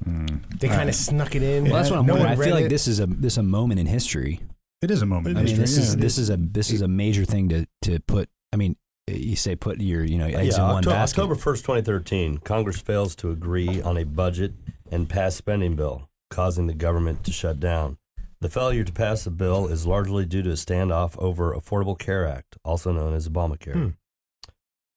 Mm. 0.06 0.60
They 0.60 0.68
kind 0.68 0.90
of 0.90 0.96
snuck 0.96 1.36
it 1.36 1.44
in. 1.44 1.66
Well, 1.66 1.74
that's 1.74 1.90
what 1.90 2.00
I'm 2.00 2.06
no 2.06 2.16
wondering. 2.16 2.40
I 2.40 2.44
feel 2.44 2.54
like 2.56 2.66
it. 2.66 2.69
this 2.69 2.88
is 2.88 3.00
a 3.00 3.08
this 3.08 3.34
is 3.34 3.38
a 3.38 3.44
moment 3.44 3.80
in 3.80 3.86
history. 3.88 4.42
It 4.81 4.89
is 4.89 5.01
a 5.01 5.06
moment. 5.06 5.38
I 5.38 5.44
mean, 5.44 5.56
history, 5.56 5.62
this 5.62 5.78
is 5.78 5.95
yeah. 5.95 6.01
this 6.01 6.18
is 6.18 6.30
a 6.30 6.38
this 6.38 6.72
is 6.72 6.81
a 6.81 6.88
major 6.88 7.25
thing 7.25 7.50
to 7.50 7.68
to 7.83 8.00
put. 8.00 8.30
I 8.51 8.57
mean, 8.57 8.75
you 9.07 9.36
say 9.36 9.56
put 9.56 9.80
your 9.80 10.04
you 10.04 10.18
know 10.18 10.25
eggs 10.25 10.57
yeah, 10.57 10.63
in 10.63 10.68
one 10.68 10.78
October, 10.78 10.95
basket. 10.95 11.22
October 11.22 11.36
1st, 11.36 11.57
2013, 11.57 12.38
Congress 12.39 12.80
fails 12.80 13.16
to 13.18 13.31
agree 13.31 13.81
on 13.81 13.98
a 13.98 14.04
budget 14.04 14.54
and 14.92 15.07
pass 15.07 15.36
spending 15.36 15.75
bill, 15.75 16.10
causing 16.30 16.68
the 16.68 16.74
government 16.74 17.24
to 17.25 17.31
shut 17.31 17.60
down. 17.60 17.98
The 18.39 18.50
failure 18.50 18.83
to 18.83 18.92
pass 18.92 19.24
the 19.24 19.30
bill 19.30 19.68
is 19.68 19.86
largely 19.86 20.25
due 20.25 20.42
to 20.42 20.50
a 20.50 20.54
standoff 20.54 21.16
over 21.19 21.54
Affordable 21.54 21.98
Care 21.98 22.27
Act, 22.27 22.57
also 22.66 22.92
known 22.92 23.13
as 23.13 23.29
Obamacare. 23.29 23.74
Hmm. 23.74 23.88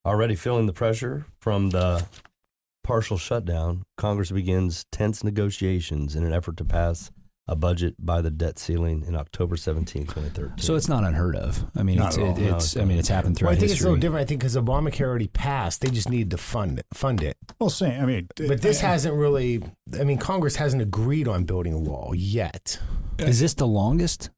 Already 0.06 0.34
feeling 0.34 0.66
the 0.66 0.72
pressure 0.72 1.26
from 1.40 1.70
the 1.70 2.06
partial 2.82 3.18
shutdown, 3.18 3.84
Congress 3.98 4.30
begins 4.30 4.86
tense 4.90 5.22
negotiations 5.22 6.16
in 6.16 6.24
an 6.24 6.32
effort 6.32 6.56
to 6.58 6.64
pass 6.64 7.10
a 7.46 7.54
budget 7.54 7.94
by 7.98 8.22
the 8.22 8.30
debt 8.30 8.58
ceiling 8.58 9.04
in 9.06 9.14
October 9.14 9.56
17, 9.56 10.04
2013. 10.06 10.58
So 10.58 10.76
it's 10.76 10.88
not 10.88 11.04
unheard 11.04 11.36
of. 11.36 11.64
I 11.76 11.82
mean, 11.82 11.96
Not 11.98 12.08
it's 12.08 12.16
at 12.18 12.22
all. 12.24 12.36
it, 12.38 12.42
it's 12.42 12.64
it's 12.64 12.76
I 12.78 12.84
mean, 12.84 12.98
it's 12.98 13.08
happened 13.08 13.34
Well, 13.34 13.50
throughout 13.50 13.52
I 13.52 13.56
think 13.56 13.72
it's 13.72 13.80
a 13.80 13.84
little 13.84 13.98
different. 13.98 14.22
I 14.22 14.26
think 14.26 14.40
because 14.40 14.56
Obamacare 14.56 15.02
already 15.06 15.26
passed, 15.28 15.80
they 15.82 15.90
just 15.90 16.08
needed 16.08 16.30
to 16.30 16.38
fund 16.38 16.78
it, 16.78 16.86
fund 16.94 17.22
it. 17.22 17.36
well, 17.60 17.68
same. 17.70 18.00
I 18.02 18.06
mean, 18.06 18.28
But 18.36 18.62
this 18.62 18.82
I- 18.82 18.86
hasn't 18.88 19.14
really. 19.14 19.62
I 19.98 20.04
mean, 20.04 20.18
Congress 20.18 20.56
hasn't 20.56 20.80
agreed 20.82 21.28
on 21.28 21.44
building 21.44 21.74
a 21.74 21.78
wall 21.78 22.14
yet. 22.14 22.78
Is 23.18 23.40
this 23.40 23.54
the 23.54 23.66
longest? 23.66 24.30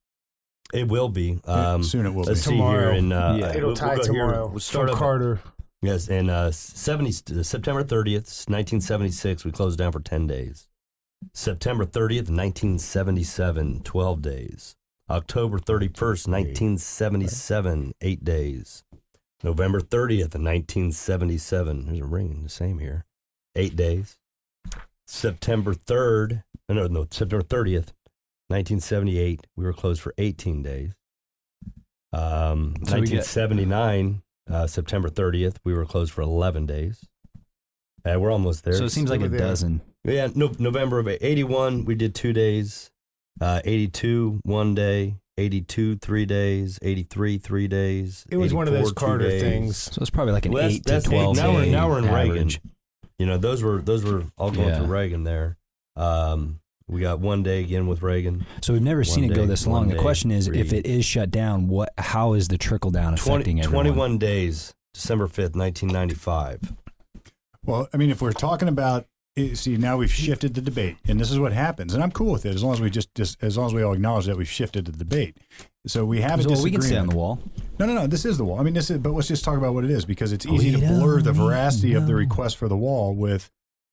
it 0.74 0.88
will 0.88 1.08
be. 1.08 1.38
Um, 1.44 1.84
soon 1.84 2.06
it 2.06 2.10
will 2.12 2.24
let's 2.24 2.40
be. 2.40 2.44
see 2.46 2.50
Tomorrow. 2.50 2.90
here. 2.90 2.98
In, 2.98 3.12
uh, 3.12 3.36
Yeah. 3.38 3.50
It'll 3.54 3.68
we'll- 3.68 3.76
tie 3.76 3.94
we'll 3.94 3.96
go 3.98 4.12
here. 4.12 4.22
tomorrow. 4.22 4.48
We'll 4.48 4.58
start 4.58 4.88
from 4.88 4.94
up- 4.94 4.98
Carter. 4.98 5.40
Yes, 5.80 6.08
in 6.08 6.28
uh, 6.28 6.50
70, 6.50 7.38
uh, 7.38 7.42
September 7.44 7.84
30th, 7.84 8.48
1976, 8.48 9.44
we 9.44 9.52
closed 9.52 9.78
down 9.78 9.92
for 9.92 10.00
10 10.00 10.26
days. 10.26 10.66
September 11.34 11.84
30th, 11.84 12.30
1977, 12.30 13.80
12 13.82 14.22
days. 14.22 14.76
October 15.08 15.58
31st, 15.58 16.28
1977, 16.28 17.92
8 18.00 18.24
days. 18.24 18.82
November 19.44 19.80
30th, 19.80 20.34
1977, 20.34 21.86
there's 21.86 22.00
a 22.00 22.04
ring, 22.04 22.42
the 22.42 22.48
same 22.48 22.78
here, 22.78 23.04
8 23.54 23.76
days. 23.76 24.18
September 25.06 25.74
3rd, 25.74 26.42
no, 26.68 26.86
no, 26.88 27.06
September 27.10 27.44
30th, 27.44 27.92
1978, 28.48 29.46
we 29.56 29.64
were 29.64 29.72
closed 29.72 30.00
for 30.00 30.12
18 30.18 30.62
days. 30.62 30.92
Um, 32.12 32.74
So 32.84 32.98
we 32.98 33.06
get- 33.06 33.24
1979, 33.26 34.22
uh, 34.50 34.66
September 34.66 35.08
30th, 35.10 35.58
we 35.64 35.74
were 35.74 35.84
closed 35.86 36.12
for 36.12 36.22
11 36.22 36.66
days. 36.66 37.06
Uh, 38.04 38.18
we're 38.18 38.32
almost 38.32 38.64
there. 38.64 38.74
So 38.74 38.84
it 38.84 38.90
seems 38.90 39.10
like 39.10 39.20
a 39.20 39.28
there. 39.28 39.38
dozen. 39.38 39.82
Yeah, 40.06 40.28
no, 40.34 40.52
November 40.58 40.98
of 40.98 41.08
81, 41.08 41.84
we 41.84 41.94
did 41.94 42.14
two 42.14 42.32
days. 42.32 42.90
Uh, 43.40 43.60
82, 43.64 44.40
one 44.44 44.74
day. 44.74 45.16
82, 45.38 45.96
three 45.96 46.24
days. 46.24 46.78
83, 46.80 47.38
three 47.38 47.68
days. 47.68 48.24
It 48.30 48.36
was 48.38 48.54
one 48.54 48.66
of 48.68 48.72
those 48.74 48.92
Carter 48.92 49.28
days. 49.28 49.42
things. 49.42 49.76
So 49.76 50.00
it's 50.00 50.08
probably 50.10 50.32
like 50.32 50.46
an 50.46 50.52
Well, 50.52 50.62
that's- 50.62 50.76
eight 50.76 50.86
to 50.86 50.92
that's 50.92 51.06
eight. 51.06 51.10
twelve. 51.10 51.36
Now 51.36 51.52
we're- 51.54 51.70
now 51.70 51.88
we're 51.90 51.98
in 51.98 52.06
Reagan. 52.10 52.50
You 53.18 53.26
know, 53.26 53.36
those 53.36 53.62
were 53.62 53.82
those 53.82 54.02
were 54.04 54.24
all 54.38 54.50
going 54.50 54.68
Yeah. 54.68 54.78
through 54.78 54.86
Reagan 54.86 55.24
there. 55.24 55.56
Um, 55.96 56.60
We 56.88 57.00
got 57.00 57.18
one 57.18 57.42
day 57.42 57.60
again 57.64 57.88
with 57.88 58.00
Reagan. 58.00 58.46
So 58.62 58.72
we've 58.72 58.80
never 58.80 59.02
seen 59.02 59.24
One 59.24 59.32
it 59.32 59.34
go 59.34 59.44
this 59.44 59.66
one 59.66 59.74
long. 59.74 59.88
The 59.88 59.96
question 59.96 60.30
is, 60.30 60.46
if 60.46 60.72
it 60.72 60.86
is 60.86 61.04
shut 61.04 61.32
down, 61.32 61.66
what? 61.66 61.92
How 61.98 62.34
is 62.34 62.46
the 62.46 62.56
trickle 62.56 62.92
down 62.92 63.16
20, 63.16 63.32
affecting 63.40 63.60
everyone? 63.60 63.86
21 63.86 64.18
days, 64.18 64.72
December 64.94 65.26
5th, 65.26 65.56
1995. 65.56 66.72
Well, 67.64 67.88
I 67.92 67.96
mean, 67.96 68.10
if 68.10 68.22
we're 68.22 68.30
talking 68.32 68.68
about 68.68 69.06
see 69.54 69.76
now 69.76 69.96
we've 69.98 70.12
shifted 70.12 70.54
the 70.54 70.60
debate, 70.60 70.96
and 71.06 71.20
this 71.20 71.30
is 71.30 71.38
what 71.38 71.52
happens, 71.52 71.92
and 71.94 72.02
I'm 72.02 72.10
cool 72.10 72.32
with 72.32 72.46
it 72.46 72.54
as 72.54 72.62
long 72.64 72.72
as 72.72 72.80
we 72.80 72.88
just, 72.90 73.14
just 73.14 73.36
as 73.42 73.56
long 73.58 73.66
as 73.66 73.74
we 73.74 73.82
all 73.82 73.92
acknowledge 73.92 74.26
that 74.26 74.36
we've 74.36 74.48
shifted 74.48 74.86
the 74.86 74.92
debate. 74.92 75.36
So 75.86 76.04
we 76.04 76.20
have 76.22 76.40
a 76.40 76.42
So, 76.42 76.48
we 76.48 76.54
disagreement. 76.54 76.74
can 76.74 76.88
stay 76.88 76.96
on 76.96 77.06
the 77.08 77.14
wall. 77.16 77.38
No, 77.78 77.86
no, 77.86 77.94
no. 77.94 78.06
This 78.06 78.24
is 78.24 78.38
the 78.38 78.44
wall. 78.44 78.58
I 78.58 78.62
mean, 78.62 78.74
this 78.74 78.90
is. 78.90 78.98
But 78.98 79.12
let's 79.12 79.28
just 79.28 79.44
talk 79.44 79.56
about 79.58 79.74
what 79.74 79.84
it 79.84 79.90
is 79.90 80.04
because 80.04 80.32
it's 80.32 80.46
We 80.46 80.56
easy 80.56 80.72
to 80.72 80.78
blur 80.78 81.20
the 81.20 81.32
veracity 81.32 81.94
of 81.94 82.06
the 82.06 82.14
request 82.14 82.56
for 82.56 82.66
the 82.68 82.76
wall 82.76 83.14
with 83.14 83.50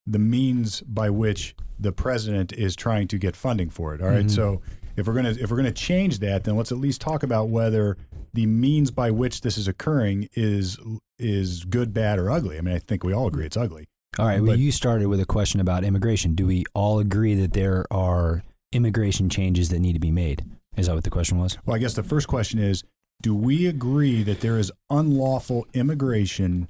the 0.07 0.17
means 0.19 0.81
by 0.81 1.09
which 1.09 1.55
the 1.79 1.91
president 1.91 2.51
is 2.53 2.75
trying 2.75 3.07
to 3.09 3.17
get 3.17 3.35
funding 3.35 3.69
for 3.69 3.93
it. 3.93 4.01
All 4.01 4.07
right? 4.09 4.25
Mhm. 4.25 4.31
So 4.31 4.61
if 4.95 5.05
we're 5.07 5.13
gonna 5.13 5.35
if 5.39 5.51
we're 5.51 5.57
gonna 5.57 5.71
change 5.71 6.19
that, 6.19 6.45
then 6.45 6.55
let's 6.55 6.71
at 6.71 6.77
least 6.79 6.99
talk 7.01 7.21
about 7.21 7.49
whether 7.49 7.97
the 8.33 8.45
means 8.47 8.89
by 8.89 9.11
which 9.11 9.41
this 9.41 9.57
is 9.57 9.67
occurring 9.67 10.29
is 10.35 10.77
is 11.19 11.63
good, 11.65 11.93
bad, 11.93 12.17
or 12.17 12.31
ugly. 12.31 12.57
I 12.57 12.61
mean, 12.61 12.73
I 12.73 12.79
think 12.79 13.03
we 13.03 13.13
all 13.13 13.27
agree 13.27 13.45
it's 13.45 13.57
ugly. 13.57 13.85
All 14.19 14.25
right. 14.25 14.41
Well, 14.41 14.51
But- 14.53 14.59
you 14.59 14.71
started 14.71 15.07
with 15.07 15.19
a 15.19 15.25
question 15.25 15.59
about 15.59 15.83
immigration. 15.83 16.35
Do 16.35 16.45
we 16.45 16.65
all 16.73 16.99
agree 16.99 17.35
that 17.35 17.53
there 17.53 17.85
are 17.91 18.43
immigration 18.71 19.29
changes 19.29 19.69
that 19.69 19.79
need 19.79 19.93
to 19.93 19.99
be 19.99 20.11
made? 20.11 20.45
Is 20.75 20.87
that 20.87 20.95
what 20.95 21.03
the 21.03 21.09
question 21.09 21.37
was? 21.37 21.57
Well, 21.65 21.75
I 21.75 21.79
guess 21.79 21.93
the 21.93 22.03
first 22.03 22.27
question 22.27 22.59
is: 22.59 22.83
Do 23.21 23.35
we 23.35 23.67
agree 23.67 24.23
that 24.23 24.41
there 24.41 24.57
is 24.57 24.71
unlawful 24.89 25.67
immigration 25.73 26.69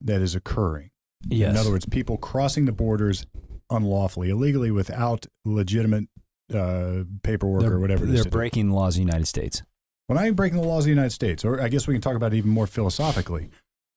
that 0.00 0.20
is 0.22 0.34
occurring? 0.34 0.90
Yes. 1.28 1.50
In 1.50 1.56
other 1.56 1.70
words, 1.70 1.86
people 1.86 2.16
crossing 2.16 2.64
the 2.64 2.72
borders 2.72 3.26
unlawfully, 3.70 4.30
illegally, 4.30 4.70
without 4.70 5.26
legitimate 5.44 6.08
uh, 6.54 7.02
paperwork 7.22 7.62
they're, 7.62 7.72
or 7.72 7.80
whatever. 7.80 8.06
they're 8.06 8.24
breaking 8.24 8.68
the 8.68 8.74
laws 8.74 8.94
of 8.94 8.98
the 9.00 9.06
United 9.06 9.26
States. 9.26 9.62
Well, 10.08 10.16
not 10.16 10.24
even 10.24 10.34
breaking 10.34 10.60
the 10.60 10.66
laws 10.66 10.84
of 10.84 10.86
the 10.86 10.90
United 10.90 11.10
States, 11.10 11.44
or 11.44 11.60
I 11.60 11.68
guess 11.68 11.86
we 11.86 11.94
can 11.94 12.00
talk 12.00 12.14
about 12.14 12.32
it 12.32 12.36
even 12.36 12.50
more 12.50 12.66
philosophically. 12.66 13.50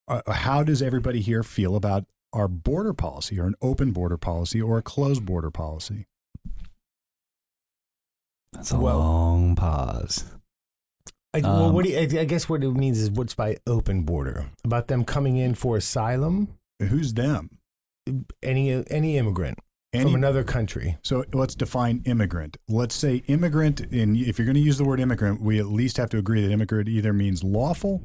Uh, 0.07 0.21
how 0.31 0.63
does 0.63 0.81
everybody 0.81 1.21
here 1.21 1.43
feel 1.43 1.75
about 1.75 2.05
our 2.33 2.47
border 2.47 2.93
policy, 2.93 3.39
or 3.39 3.47
an 3.47 3.55
open 3.61 3.91
border 3.91 4.17
policy, 4.17 4.61
or 4.61 4.77
a 4.77 4.81
closed 4.81 5.25
border 5.25 5.51
policy? 5.51 6.05
That's 8.53 8.71
a 8.71 8.79
Well- 8.79 8.99
long 8.99 9.55
pause. 9.55 10.25
I, 11.33 11.41
well, 11.41 11.65
Um, 11.65 11.73
what 11.75 11.85
do 11.85 11.91
you, 11.91 11.97
I 11.99 12.21
I 12.21 12.25
guess 12.25 12.49
what 12.49 12.63
it 12.63 12.71
means 12.71 12.99
is 12.99 13.11
what's 13.11 13.35
by 13.35 13.57
open 13.67 14.01
border 14.01 14.49
about 14.63 14.87
them 14.87 15.03
coming 15.05 15.37
in 15.37 15.53
for 15.53 15.77
asylum. 15.77 16.47
Who's 16.79 17.13
them? 17.13 17.59
Any 18.41 18.83
any 18.89 19.17
immigrant 19.17 19.59
Any, 19.93 20.05
from 20.05 20.15
another 20.15 20.43
country. 20.43 20.97
So 21.03 21.23
let's 21.31 21.53
define 21.53 22.01
immigrant. 22.05 22.57
Let's 22.67 22.95
say 22.95 23.17
immigrant, 23.27 23.79
and 23.91 24.17
if 24.17 24.39
you're 24.39 24.45
going 24.47 24.55
to 24.55 24.59
use 24.59 24.79
the 24.79 24.85
word 24.85 24.99
immigrant, 24.99 25.39
we 25.39 25.59
at 25.59 25.67
least 25.67 25.97
have 25.97 26.09
to 26.09 26.17
agree 26.17 26.41
that 26.41 26.51
immigrant 26.51 26.89
either 26.89 27.13
means 27.13 27.43
lawful 27.43 28.03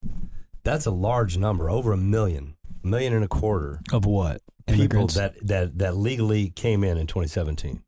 That's 0.64 0.84
a 0.86 0.90
large 0.90 1.38
number, 1.38 1.70
over 1.70 1.92
a 1.92 1.96
million, 1.96 2.56
a 2.84 2.86
million 2.86 3.14
and 3.14 3.24
a 3.24 3.28
quarter 3.28 3.80
Of 3.92 4.04
what? 4.04 4.42
people 4.66 4.80
Immigrants 4.80 5.14
that, 5.14 5.34
that, 5.46 5.78
that 5.78 5.96
legally 5.96 6.50
came 6.50 6.82
in 6.84 6.98
in 6.98 7.06
2017. 7.06 7.82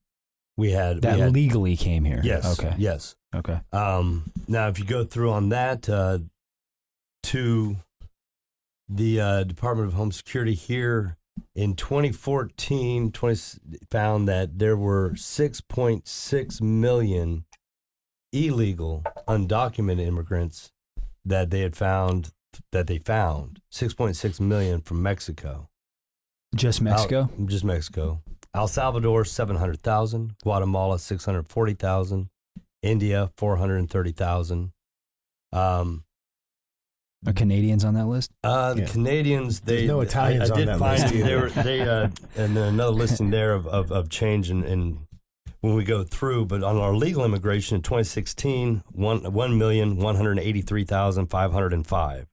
We 0.58 0.72
had, 0.72 1.02
that 1.02 1.14
we 1.14 1.20
had 1.20 1.32
legally 1.32 1.76
came 1.76 2.04
here. 2.04 2.20
yes, 2.22 2.58
Okay. 2.58 2.74
yes. 2.78 3.14
Okay. 3.34 3.60
Um, 3.72 4.32
now, 4.48 4.66
if 4.68 4.78
you 4.78 4.84
go 4.84 5.04
through 5.04 5.30
on 5.30 5.50
that 5.50 5.88
uh, 5.88 6.18
to 7.24 7.76
the 8.88 9.20
uh, 9.20 9.44
Department 9.44 9.86
of 9.88 9.94
Home 9.94 10.10
Security 10.10 10.54
here 10.54 11.16
in 11.54 11.76
2014, 11.76 13.12
20, 13.12 13.40
found 13.88 14.26
that 14.26 14.58
there 14.58 14.76
were 14.76 15.12
6.6 15.12 16.60
million 16.60 17.44
illegal, 18.32 19.04
undocumented 19.28 20.06
immigrants 20.06 20.72
that 21.24 21.50
they 21.50 21.60
had 21.60 21.76
found 21.76 22.32
that 22.72 22.88
they 22.88 22.98
found 22.98 23.60
6.6 23.72 24.40
million 24.40 24.80
from 24.80 25.02
Mexico. 25.02 25.68
Just 26.54 26.80
Mexico. 26.80 27.28
Al- 27.38 27.46
just 27.46 27.62
Mexico. 27.64 28.22
El 28.54 28.68
Salvador, 28.68 29.24
700,000. 29.24 30.34
Guatemala, 30.42 30.98
640,000. 30.98 32.28
India, 32.82 33.30
430,000. 33.36 34.72
Um, 35.52 36.04
Are 37.26 37.32
Canadians 37.32 37.84
on 37.84 37.94
that 37.94 38.06
list? 38.06 38.30
uh, 38.44 38.74
the 38.74 38.82
Yeah. 38.82 38.88
Canadians, 38.88 39.60
they. 39.60 39.76
There's 39.78 39.88
no 39.88 40.00
Italians 40.00 40.50
I, 40.50 40.54
I 40.54 40.54
on 40.54 40.58
did 40.58 40.68
that 40.68 40.78
find 40.78 41.02
list 41.02 41.14
they 41.14 41.36
were, 41.36 41.48
they, 41.50 41.80
uh, 41.80 42.08
and 42.36 42.56
then 42.56 42.74
another 42.74 42.92
listing 42.92 43.30
there 43.30 43.54
of, 43.54 43.66
of, 43.66 43.90
of 43.90 44.08
change 44.08 44.50
in, 44.50 44.62
in 44.64 45.06
when 45.60 45.74
we 45.74 45.82
go 45.84 46.04
through. 46.04 46.46
But 46.46 46.62
on 46.62 46.76
our 46.76 46.94
legal 46.94 47.24
immigration 47.24 47.74
in 47.76 47.82
2016, 47.82 48.84
one, 48.92 49.20
1,183,505. 49.22 52.18
And 52.18 52.26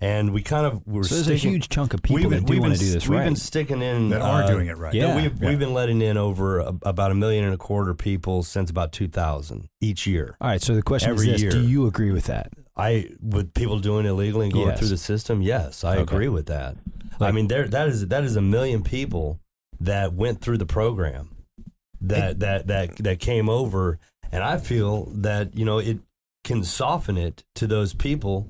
we 0.00 0.42
kind 0.42 0.66
of 0.66 0.86
were 0.86 1.04
So 1.04 1.14
there's 1.14 1.28
a 1.28 1.34
huge 1.36 1.68
chunk 1.68 1.94
of 1.94 2.02
people 2.02 2.16
we've 2.16 2.28
been- 2.30 2.40
that 2.40 2.46
do 2.46 2.52
we've 2.52 2.60
want 2.62 2.74
to 2.74 2.80
do 2.80 2.90
this 2.90 3.08
We've 3.08 3.18
right. 3.18 3.24
been 3.24 3.36
sticking 3.36 3.80
in 3.82 4.10
That 4.10 4.20
are 4.22 4.42
uh, 4.42 4.46
doing 4.46 4.68
it 4.68 4.76
right. 4.76 4.92
Yeah. 4.94 5.14
we've, 5.16 5.40
Yeah. 5.42 5.48
we've 5.48 5.58
been 5.58 5.72
letting 5.74 6.00
in 6.02 6.16
over 6.16 6.60
a, 6.60 6.74
about 6.82 7.10
a 7.10 7.14
million 7.14 7.44
and 7.44 7.54
a 7.54 7.58
quarter 7.58 7.94
people 7.94 8.42
since 8.42 8.70
about 8.70 8.92
2000 8.92 9.68
each 9.80 10.06
year. 10.06 10.36
All 10.40 10.48
right. 10.48 10.60
So 10.62 10.74
the 10.74 10.82
question 10.82 11.10
Every 11.10 11.30
is 11.30 11.40
this: 11.42 11.54
Do 11.54 11.66
you 11.66 11.86
agree 11.86 12.10
with 12.10 12.24
that? 12.24 12.52
I 12.76 13.10
with 13.22 13.54
people 13.54 13.78
doing 13.78 14.04
illegally 14.06 14.46
and 14.46 14.52
going 14.52 14.68
Yes. 14.68 14.78
through 14.80 14.88
the 14.88 14.96
system, 14.96 15.42
yes, 15.42 15.84
I 15.84 15.94
Okay. 15.98 16.02
agree 16.14 16.28
with 16.28 16.46
that. 16.46 16.76
I 17.20 17.30
mean, 17.30 17.46
there 17.48 17.68
that 17.68 17.88
is 17.88 18.08
that 18.08 18.24
is 18.24 18.34
a 18.36 18.42
million 18.42 18.82
people 18.82 19.38
that 19.80 20.12
went 20.12 20.40
through 20.40 20.58
the 20.58 20.66
program 20.66 21.36
that 22.00 22.40
that 22.40 22.66
that 22.66 22.96
that 22.96 23.20
came 23.20 23.48
over, 23.48 23.98
and 24.32 24.42
I 24.42 24.58
feel 24.58 25.06
that 25.14 25.56
you 25.56 25.64
know 25.64 25.78
it 25.78 26.00
can 26.42 26.62
soften 26.64 27.16
it 27.16 27.44
to 27.54 27.66
those 27.66 27.94
people 27.94 28.48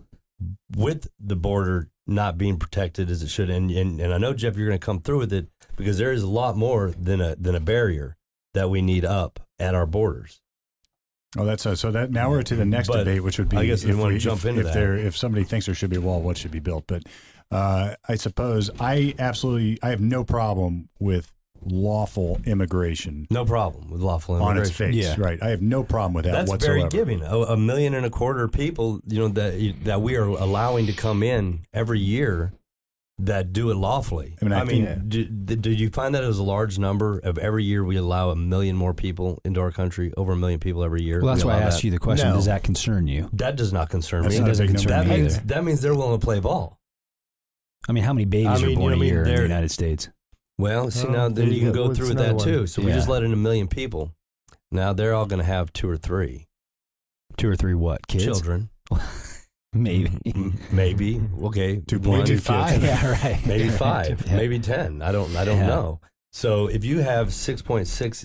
with 0.77 1.09
the 1.21 1.37
border 1.37 1.91
not 2.07 2.37
being 2.37 2.59
protected 2.59 3.11
as 3.11 3.23
it 3.23 3.29
should. 3.29 3.51
And 3.51 3.71
and, 3.71 4.01
and 4.01 4.13
I 4.13 4.19
know 4.19 4.35
Jeff, 4.35 4.57
you're 4.57 4.69
going 4.69 4.79
to 4.79 4.85
come 4.85 5.01
through 5.01 5.19
with 5.19 5.33
it 5.33 5.47
because 5.77 5.99
there 5.99 6.13
is 6.13 6.23
a 6.23 6.29
lot 6.29 6.57
more 6.57 6.93
than 6.99 7.21
a 7.21 7.37
than 7.37 7.55
a 7.55 7.61
barrier 7.61 8.17
that 8.53 8.71
we 8.71 8.83
need 8.83 9.05
up 9.05 9.41
at 9.59 9.75
our 9.75 9.87
borders. 9.87 10.41
Oh, 11.37 11.45
that's 11.45 11.63
so. 11.63 11.75
So 11.75 11.91
that 11.91 12.11
now 12.11 12.31
we're 12.31 12.43
to 12.43 12.57
the 12.57 12.65
next 12.65 12.89
But 12.89 12.99
debate, 12.99 13.23
which 13.23 13.39
would 13.39 13.49
be 13.49 13.57
I 13.57 13.67
guess 13.67 13.85
we 13.85 13.91
if 13.91 13.97
wanna 13.97 14.19
jump 14.19 14.41
if, 14.41 14.47
into 14.47 14.61
if 14.61 14.67
that. 14.67 14.75
there 14.75 14.95
if 14.97 15.17
somebody 15.17 15.45
thinks 15.45 15.67
there 15.67 15.75
should 15.75 15.91
be 15.91 15.97
a 15.97 16.01
wall, 16.01 16.21
what 16.21 16.37
should 16.37 16.53
be 16.53 16.61
built? 16.61 16.85
But 16.87 17.05
uh, 17.51 17.95
I 18.09 18.15
suppose 18.17 18.71
I 18.79 19.15
absolutely 19.19 19.79
I 19.83 19.91
have 19.91 20.01
no 20.01 20.25
problem 20.25 20.89
with 21.01 21.33
lawful 21.67 22.41
immigration 22.45 23.27
No 23.31 23.45
problem 23.45 23.91
with 23.91 24.01
lawful 24.01 24.37
immigration. 24.37 24.59
on 24.59 24.63
its 24.67 24.71
face. 24.71 24.95
Yeah. 24.95 25.15
Right, 25.19 25.43
I 25.43 25.49
have 25.51 25.63
no 25.63 25.83
problem 25.85 26.13
with 26.15 26.25
that 26.25 26.33
That's 26.33 26.51
whatsoever. 26.51 26.79
very 26.79 26.89
giving. 26.91 27.23
A, 27.23 27.39
a 27.39 27.57
million 27.57 27.95
and 27.95 28.05
a 28.07 28.11
quarter 28.11 28.47
people, 28.49 29.01
you 29.07 29.19
know, 29.19 29.29
that 29.29 29.75
that 29.85 30.03
we 30.03 30.17
are 30.17 30.25
allowing 30.25 30.87
to 30.87 30.93
come 30.93 31.23
in 31.23 31.61
every 31.73 32.01
year 32.01 32.53
that 33.21 33.53
do 33.53 33.71
it 33.71 33.77
lawfully. 33.77 34.35
I 34.43 34.45
mean, 34.45 34.53
I 34.53 34.65
mean, 34.65 34.87
think- 34.87 35.09
do, 35.09 35.25
do 35.57 35.71
you 35.71 35.89
find 35.91 36.17
that 36.17 36.25
as 36.25 36.39
a 36.39 36.43
large 36.43 36.81
number 36.81 37.19
of 37.21 37.39
every 37.39 37.63
year 37.63 37.85
we 37.85 37.95
allow 37.97 38.31
a 38.31 38.37
million 38.37 38.75
more 38.75 38.93
people 38.93 39.41
into 39.45 39.61
our 39.61 39.71
country, 39.71 40.13
over 40.17 40.33
a 40.33 40.37
million 40.37 40.59
people 40.59 40.83
every 40.83 41.03
year? 41.05 41.21
Well, 41.23 41.33
that's 41.33 41.45
We 41.45 41.49
why 41.51 41.55
I 41.55 41.59
allow 41.59 41.67
asked 41.69 41.77
that? 41.79 41.85
you 41.85 41.91
the 41.93 41.99
question. 42.01 42.31
No. 42.31 42.35
Does 42.35 42.47
that 42.47 42.65
concern 42.65 43.07
you? 43.07 43.31
That 43.35 43.55
does 43.55 43.73
not 43.73 43.89
concern 43.89 44.23
That's 44.23 44.35
me. 44.35 44.41
not 44.41 44.47
a 44.49 44.51
doesn't 44.51 44.67
big 44.67 44.75
concern 44.75 44.91
that 44.91 45.07
me 45.07 45.17
means 45.21 45.37
either. 45.37 45.47
that 45.47 45.65
means 45.65 45.81
they're 45.81 45.95
willing 45.95 46.19
to 46.19 46.25
play 46.25 46.41
ball. 46.41 46.77
I 47.89 47.93
mean, 47.93 48.03
how 48.03 48.13
many 48.15 48.25
babies 48.25 48.47
I 48.49 48.67
mean, 48.67 48.73
are 48.77 48.81
born 48.81 48.83
you 48.83 48.89
know, 48.89 48.89
I 48.89 48.97
a 48.97 48.99
mean, 48.99 49.09
year 49.13 49.25
in 49.27 49.37
the 49.37 49.43
United 49.43 49.71
States? 49.71 50.09
Well, 50.59 50.91
see 50.91 51.07
Oh, 51.09 51.11
now 51.13 51.29
then 51.29 51.49
you 51.49 51.55
you 51.55 51.61
can 51.61 51.73
go. 51.73 51.89
go 51.89 51.95
through 51.95 52.15
that 52.15 52.39
too. 52.39 52.59
one? 52.61 52.67
So 52.67 52.83
we 52.83 52.93
just 52.93 53.09
let 53.09 53.23
in 53.23 53.33
a 53.33 53.37
million 53.37 53.67
people. 53.69 54.13
Now 54.71 54.93
they're 54.93 55.15
all 55.15 55.27
going 55.27 55.39
to 55.41 55.45
have 55.45 55.73
two 55.73 55.89
or 55.89 55.97
three 55.97 56.47
Two 57.37 57.49
or 57.49 57.57
three 57.57 57.75
what? 57.75 58.07
Kids? 58.07 58.25
children. 58.25 58.71
Maybe. 59.73 60.13
Maybe 60.71 61.21
okay, 61.43 61.77
Two 61.89 61.99
point 61.99 62.29
two 62.29 62.39
Five. 62.39 62.83
yeah, 62.85 63.11
right. 63.25 63.45
maybe 63.45 63.69
five, 63.71 64.25
Yeah. 64.27 64.37
maybe 64.37 64.61
ten. 64.61 65.03
I 65.03 65.11
don't. 65.11 65.35
I 65.37 65.45
don't 65.45 65.59
Yeah. 65.59 65.67
know. 65.67 66.01
So 66.33 66.69
if 66.69 66.85
you 66.85 67.01
have 67.01 67.33
six 67.35 67.61
point 67.61 67.89
six 67.89 68.25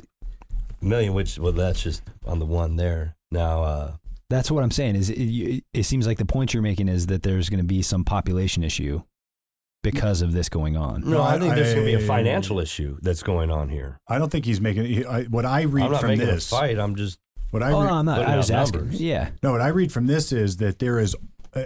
million, 0.80 1.14
which 1.16 1.40
well, 1.40 1.52
that's 1.52 1.82
just 1.82 2.04
on 2.26 2.38
the 2.38 2.46
one 2.46 2.76
there. 2.76 3.16
Now, 3.32 3.64
uh, 3.64 3.92
That's 4.30 4.52
what 4.52 4.64
I'm 4.64 4.70
saying. 4.72 4.96
Is 4.96 5.10
it, 5.10 5.64
it 5.74 5.84
seems 5.84 6.06
like 6.06 6.20
the 6.20 6.26
point 6.26 6.54
you're 6.54 6.62
making 6.62 6.88
is 6.88 7.08
that 7.08 7.24
there's 7.24 7.50
going 7.50 7.60
to 7.62 7.66
be 7.66 7.82
some 7.82 8.04
population 8.06 8.64
issue 8.64 9.02
because 9.82 10.22
of 10.22 10.34
this 10.34 10.50
going 10.50 10.76
on. 10.76 11.02
no, 11.02 11.18
No, 11.18 11.24
I 11.24 11.40
think 11.40 11.56
there's 11.56 11.74
going 11.74 11.86
to 11.86 11.98
be 11.98 12.04
a 12.04 12.08
financial 12.08 12.60
issue 12.60 12.98
that's 13.02 13.24
going 13.24 13.50
on 13.50 13.70
here. 13.70 14.00
I 14.08 14.18
don't 14.18 14.30
think 14.30 14.46
he's 14.46 14.60
making. 14.60 14.86
He, 14.86 15.06
I, 15.06 15.24
what 15.24 15.46
I 15.46 15.64
read 15.64 15.86
I'm 15.86 15.92
not 15.92 16.02
from 16.02 16.10
making 16.10 16.26
this, 16.26 16.52
a 16.52 16.56
fight. 16.56 16.80
I'm 16.80 16.96
just 16.96 17.20
what 17.52 17.64
I 17.64 17.72
oh, 17.72 17.82
read, 17.82 17.88
no, 17.88 17.94
I'm 17.94 18.06
not. 18.06 18.22
I 18.22 18.38
was 18.38 18.52
asking. 18.52 18.82
numbers. 18.82 19.02
Yeah. 19.02 19.30
No, 19.42 19.52
what 19.54 19.62
I 19.62 19.70
read 19.70 19.92
from 19.92 20.08
this 20.08 20.32
is 20.32 20.58
that 20.58 20.80
there 20.80 21.00
is. 21.00 21.16
Uh, 21.54 21.64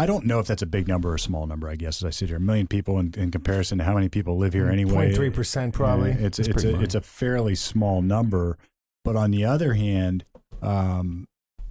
I 0.00 0.06
don't 0.06 0.26
know 0.26 0.38
if 0.38 0.46
that's 0.46 0.62
a 0.62 0.66
big 0.66 0.86
number 0.86 1.10
or 1.10 1.16
a 1.16 1.18
small 1.18 1.46
number. 1.46 1.68
I 1.68 1.74
guess 1.74 2.02
as 2.02 2.04
I 2.04 2.10
sit 2.10 2.28
here, 2.28 2.36
a 2.36 2.40
million 2.40 2.68
people 2.68 3.00
in, 3.00 3.12
in 3.16 3.32
comparison 3.32 3.78
to 3.78 3.84
how 3.84 3.94
many 3.94 4.08
people 4.08 4.38
live 4.38 4.52
here 4.52 4.70
anyway. 4.70 5.12
0.3% 5.12 5.72
probably. 5.72 6.10
Yeah, 6.10 6.18
it's 6.18 6.36
That's 6.36 6.48
it's 6.50 6.62
a, 6.62 6.70
minor. 6.70 6.84
it's 6.84 6.94
a 6.94 7.00
fairly 7.00 7.56
small 7.56 8.00
number, 8.00 8.56
but 9.04 9.16
on 9.16 9.32
the 9.32 9.44
other 9.44 9.74
hand, 9.74 10.24
um, 10.62 11.26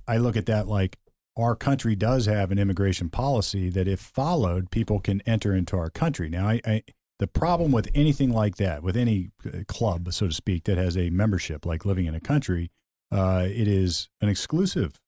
I 0.05 0.17
look 0.17 0.35
at 0.35 0.47
that 0.47 0.67
like 0.67 0.97
our 1.37 1.55
country 1.55 1.95
does 1.95 2.25
have 2.25 2.51
an 2.51 2.59
immigration 2.59 3.09
policy 3.09 3.69
that, 3.69 3.87
if 3.87 3.99
followed, 3.99 4.71
people 4.71 4.99
can 4.99 5.21
enter 5.21 5.53
into 5.53 5.77
our 5.77 5.89
country. 5.89 6.29
Now, 6.29 6.47
I, 6.49 6.61
I 6.65 6.83
the 7.19 7.27
problem 7.27 7.71
with 7.71 7.89
anything 7.95 8.31
like 8.31 8.57
that, 8.57 8.83
with 8.83 8.95
any 8.95 9.31
uh, 9.45 9.63
club, 9.67 10.11
so 10.13 10.27
to 10.27 10.33
speak, 10.33 10.65
that 10.65 10.77
has 10.77 10.95
a 10.97 11.09
membership 11.09 11.65
like 11.65 11.85
living 11.85 12.05
in 12.05 12.13
a 12.13 12.19
country, 12.19 12.71
uh, 13.11 13.43
it 13.45 13.67
is 13.67 14.09
an 14.21 14.29
exclusive 14.29 14.99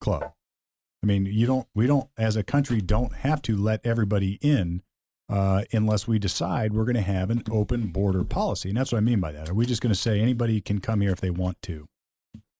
club. 0.00 0.32
I 1.02 1.06
mean, 1.06 1.26
you 1.26 1.46
don't, 1.46 1.66
we 1.74 1.86
don't, 1.86 2.08
as 2.16 2.36
a 2.36 2.42
country, 2.42 2.80
don't 2.80 3.14
have 3.16 3.42
to 3.42 3.56
let 3.56 3.84
everybody 3.84 4.38
in 4.40 4.82
uh, 5.28 5.64
unless 5.72 6.08
we 6.08 6.18
decide 6.18 6.72
we're 6.72 6.84
going 6.84 6.94
to 6.94 7.02
have 7.02 7.30
an 7.30 7.42
open 7.50 7.88
border 7.88 8.24
policy. 8.24 8.70
And 8.70 8.78
that's 8.78 8.92
what 8.92 8.98
I 8.98 9.02
mean 9.02 9.20
by 9.20 9.32
that. 9.32 9.48
Are 9.48 9.54
we 9.54 9.66
just 9.66 9.82
going 9.82 9.92
to 9.92 10.00
say 10.00 10.20
anybody 10.20 10.60
can 10.60 10.80
come 10.80 11.02
here 11.02 11.12
if 11.12 11.20
they 11.20 11.30
want 11.30 11.60
to 11.62 11.86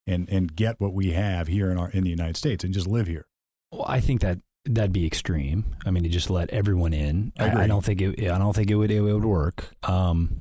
and, 0.09 0.29
and 0.29 0.55
get 0.57 0.81
what 0.81 0.95
we 0.95 1.13
have 1.13 1.49
here 1.49 1.71
in, 1.71 1.79
our, 1.79 1.91
in 1.91 2.05
the 2.05 2.11
United 2.11 2.37
States 2.37 2.65
and 2.65 2.73
just 2.73 2.87
live 2.87 3.07
here? 3.07 3.27
Well, 3.71 3.85
I 3.87 4.01
think 4.01 4.21
that 4.23 4.39
that'd 4.65 4.93
be 4.93 5.07
extreme. 5.07 5.77
I 5.85 5.91
mean, 5.91 6.03
to 6.03 6.09
just 6.09 6.31
let 6.31 6.51
everyone 6.51 6.93
in. 6.93 7.33
I 7.39 7.65
I. 7.65 7.67
Don't 7.67 7.85
think 7.85 8.01
it. 8.01 8.31
I 8.31 8.39
don't 8.39 8.55
think 8.55 8.71
it 8.71 8.77
would. 8.77 8.91
It 8.91 9.01
would 9.01 9.25
work. 9.25 9.75
Um, 9.83 10.41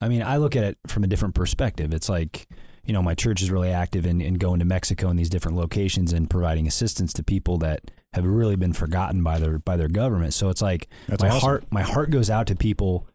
I 0.00 0.08
mean, 0.08 0.22
I 0.22 0.36
look 0.36 0.56
at 0.56 0.64
it 0.64 0.78
from 0.86 1.04
a 1.04 1.06
different 1.06 1.34
perspective. 1.34 1.92
It's 1.92 2.08
like, 2.08 2.48
you 2.84 2.92
know, 2.92 3.02
my 3.02 3.14
church 3.14 3.42
is 3.42 3.50
really 3.50 3.70
active 3.70 4.06
in, 4.06 4.20
in 4.20 4.34
going 4.34 4.58
to 4.60 4.64
Mexico 4.64 5.08
and 5.08 5.18
these 5.18 5.28
different 5.28 5.56
locations 5.56 6.12
and 6.12 6.28
providing 6.28 6.66
assistance 6.66 7.12
to 7.14 7.22
people 7.22 7.58
that 7.58 7.90
have 8.14 8.26
really 8.26 8.56
been 8.56 8.72
forgotten 8.72 9.22
by 9.22 9.38
their 9.38 9.58
by 9.58 9.76
their 9.76 9.88
government. 9.88 10.34
So 10.34 10.48
it's 10.48 10.62
like 10.62 10.88
That's 11.06 11.22
my 11.22 11.28
awesome. 11.28 11.40
heart 11.40 11.64
my 11.70 11.82
heart 11.82 12.10
goes 12.10 12.30
out 12.30 12.46
to 12.48 12.56
people 12.56 13.06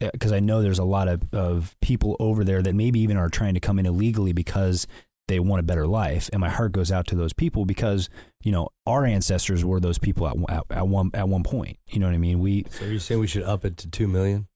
because 0.00 0.32
I 0.32 0.40
know 0.40 0.62
there's 0.62 0.78
a 0.78 0.84
lot 0.84 1.08
of, 1.08 1.22
of 1.32 1.74
people 1.80 2.16
over 2.20 2.44
there 2.44 2.62
that 2.62 2.74
maybe 2.74 3.00
even 3.00 3.16
are 3.16 3.28
trying 3.28 3.54
to 3.54 3.60
come 3.60 3.78
in 3.78 3.86
illegally 3.86 4.32
because 4.32 4.86
they 5.28 5.38
want 5.38 5.60
a 5.60 5.62
better 5.62 5.86
life, 5.86 6.28
and 6.32 6.40
my 6.40 6.48
heart 6.48 6.72
goes 6.72 6.90
out 6.90 7.06
to 7.08 7.14
those 7.14 7.32
people 7.32 7.64
because 7.64 8.08
you 8.42 8.50
know 8.50 8.68
our 8.86 9.04
ancestors 9.04 9.64
were 9.64 9.80
those 9.80 9.98
people 9.98 10.26
at, 10.26 10.36
at, 10.48 10.64
at 10.70 10.88
one 10.88 11.10
at 11.14 11.28
one 11.28 11.42
point. 11.42 11.78
You 11.90 12.00
know 12.00 12.06
what 12.06 12.14
I 12.14 12.18
mean? 12.18 12.40
We 12.40 12.66
So 12.70 12.84
you're 12.86 12.98
saying 12.98 13.20
we 13.20 13.26
should 13.26 13.44
up 13.44 13.64
it 13.64 13.76
to 13.78 13.90
two 13.90 14.08
million? 14.08 14.48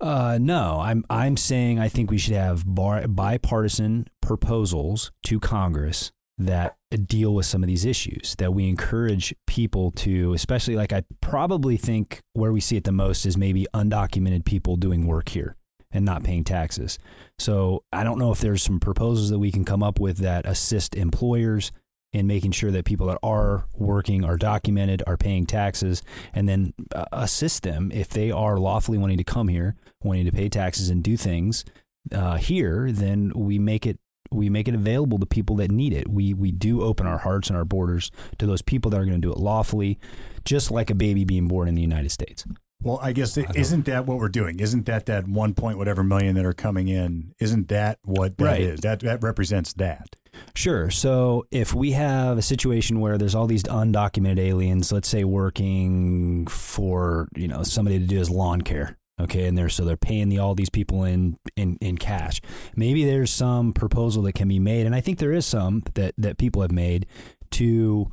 uh, 0.00 0.38
no, 0.40 0.80
I'm 0.80 1.04
I'm 1.08 1.36
saying 1.36 1.78
I 1.78 1.88
think 1.88 2.10
we 2.10 2.18
should 2.18 2.34
have 2.34 2.64
bar, 2.66 3.06
bipartisan 3.06 4.08
proposals 4.20 5.12
to 5.24 5.38
Congress 5.38 6.12
that 6.38 6.76
deal 7.06 7.34
with 7.34 7.46
some 7.46 7.62
of 7.62 7.68
these 7.68 7.84
issues. 7.84 8.34
That 8.38 8.52
we 8.52 8.68
encourage 8.68 9.34
people 9.46 9.92
to, 9.92 10.32
especially 10.32 10.74
like 10.74 10.92
I 10.92 11.04
probably 11.20 11.76
think 11.76 12.20
where 12.32 12.52
we 12.52 12.60
see 12.60 12.76
it 12.76 12.84
the 12.84 12.92
most 12.92 13.24
is 13.24 13.36
maybe 13.36 13.66
undocumented 13.72 14.44
people 14.44 14.76
doing 14.76 15.06
work 15.06 15.28
here 15.28 15.56
and 15.92 16.04
not 16.04 16.24
paying 16.24 16.42
taxes. 16.42 16.98
So 17.42 17.82
I 17.92 18.04
don't 18.04 18.20
know 18.20 18.30
if 18.30 18.40
there's 18.40 18.62
some 18.62 18.78
proposals 18.78 19.30
that 19.30 19.38
we 19.40 19.50
can 19.50 19.64
come 19.64 19.82
up 19.82 19.98
with 19.98 20.18
that 20.18 20.46
assist 20.46 20.94
employers 20.94 21.72
in 22.12 22.28
making 22.28 22.52
sure 22.52 22.70
that 22.70 22.84
people 22.84 23.08
that 23.08 23.18
are 23.20 23.64
working 23.74 24.24
are 24.24 24.36
documented, 24.36 25.02
are 25.08 25.16
paying 25.16 25.44
taxes, 25.44 26.02
and 26.32 26.48
then 26.48 26.72
uh, 26.94 27.06
assist 27.10 27.64
them 27.64 27.90
if 27.92 28.08
they 28.10 28.30
are 28.30 28.58
lawfully 28.58 28.96
wanting 28.96 29.18
to 29.18 29.24
come 29.24 29.48
here, 29.48 29.74
wanting 30.04 30.24
to 30.24 30.30
pay 30.30 30.48
taxes 30.48 30.88
and 30.88 31.02
do 31.02 31.16
things 31.16 31.64
uh, 32.12 32.36
here. 32.36 32.92
Then 32.92 33.32
we 33.34 33.58
make 33.58 33.86
it 33.86 33.98
we 34.30 34.48
make 34.48 34.68
it 34.68 34.74
available 34.74 35.18
to 35.18 35.26
people 35.26 35.56
that 35.56 35.70
need 35.70 35.92
it. 35.92 36.08
We 36.08 36.34
we 36.34 36.52
do 36.52 36.82
open 36.82 37.08
our 37.08 37.18
hearts 37.18 37.48
and 37.48 37.56
our 37.56 37.64
borders 37.64 38.12
to 38.38 38.46
those 38.46 38.62
people 38.62 38.90
that 38.92 39.00
are 39.00 39.04
going 39.04 39.20
to 39.20 39.26
do 39.26 39.32
it 39.32 39.38
lawfully, 39.38 39.98
just 40.44 40.70
like 40.70 40.90
a 40.90 40.94
baby 40.94 41.24
being 41.24 41.48
born 41.48 41.66
in 41.66 41.74
the 41.74 41.82
United 41.82 42.10
States. 42.10 42.46
Well, 42.82 42.98
I 43.02 43.12
guess 43.12 43.36
is 43.36 43.44
isn't 43.54 43.86
that 43.86 44.06
what 44.06 44.18
we're 44.18 44.28
doing? 44.28 44.60
Isn't 44.60 44.86
that 44.86 45.06
that 45.06 45.28
one 45.28 45.54
point 45.54 45.78
whatever 45.78 46.02
million 46.02 46.34
that 46.34 46.44
are 46.44 46.52
coming 46.52 46.88
in? 46.88 47.34
Isn't 47.38 47.68
that 47.68 47.98
what 48.04 48.36
that 48.38 48.60
is? 48.60 48.70
Right. 48.70 48.82
That 48.82 49.00
that 49.00 49.22
represents 49.22 49.72
that. 49.74 50.16
Sure. 50.54 50.90
So 50.90 51.46
if 51.50 51.74
we 51.74 51.92
have 51.92 52.38
a 52.38 52.42
situation 52.42 53.00
where 53.00 53.18
there's 53.18 53.34
all 53.34 53.46
these 53.46 53.62
undocumented 53.64 54.38
aliens, 54.38 54.90
let's 54.90 55.08
say 55.08 55.24
working 55.24 56.46
for 56.46 57.28
you 57.36 57.48
know 57.48 57.62
somebody 57.62 57.98
to 57.98 58.06
do 58.06 58.18
his 58.18 58.30
lawn 58.30 58.62
care, 58.62 58.98
okay, 59.20 59.46
and 59.46 59.56
they're 59.56 59.68
so 59.68 59.84
they're 59.84 59.96
paying 59.96 60.28
the 60.28 60.38
all 60.38 60.54
these 60.54 60.70
people 60.70 61.04
in 61.04 61.38
in 61.56 61.78
in 61.80 61.98
cash. 61.98 62.40
Maybe 62.74 63.04
there's 63.04 63.30
some 63.30 63.72
proposal 63.72 64.22
that 64.24 64.32
can 64.32 64.48
be 64.48 64.58
made, 64.58 64.86
and 64.86 64.94
I 64.94 65.00
think 65.00 65.18
there 65.18 65.32
is 65.32 65.46
some 65.46 65.82
that 65.94 66.14
that 66.18 66.38
people 66.38 66.62
have 66.62 66.72
made 66.72 67.06
to 67.52 68.10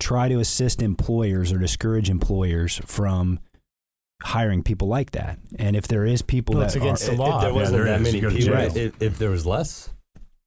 try 0.00 0.28
to 0.28 0.40
assist 0.40 0.82
employers 0.82 1.52
or 1.52 1.58
discourage 1.58 2.10
employers 2.10 2.80
from 2.84 3.38
hiring 4.22 4.62
people 4.62 4.88
like 4.88 5.12
that. 5.12 5.38
And 5.58 5.76
if 5.76 5.86
there 5.88 6.04
is 6.04 6.22
people 6.22 6.54
Well, 6.54 6.60
that 6.60 6.66
it's 6.66 6.76
against 6.76 7.08
are, 7.08 7.12
the 7.12 7.16
law. 7.18 7.36
If 7.38 7.42
there 7.42 7.54
wasn't 7.54 7.76
there 7.76 7.84
that 7.86 8.00
is. 8.00 8.04
many 8.04 8.16
You 8.16 8.22
go 8.22 8.30
to 8.30 8.36
people, 8.36 8.54
jail. 8.54 8.76
if, 8.76 9.02
if 9.02 9.18
there 9.18 9.30
was 9.30 9.46
less, 9.46 9.90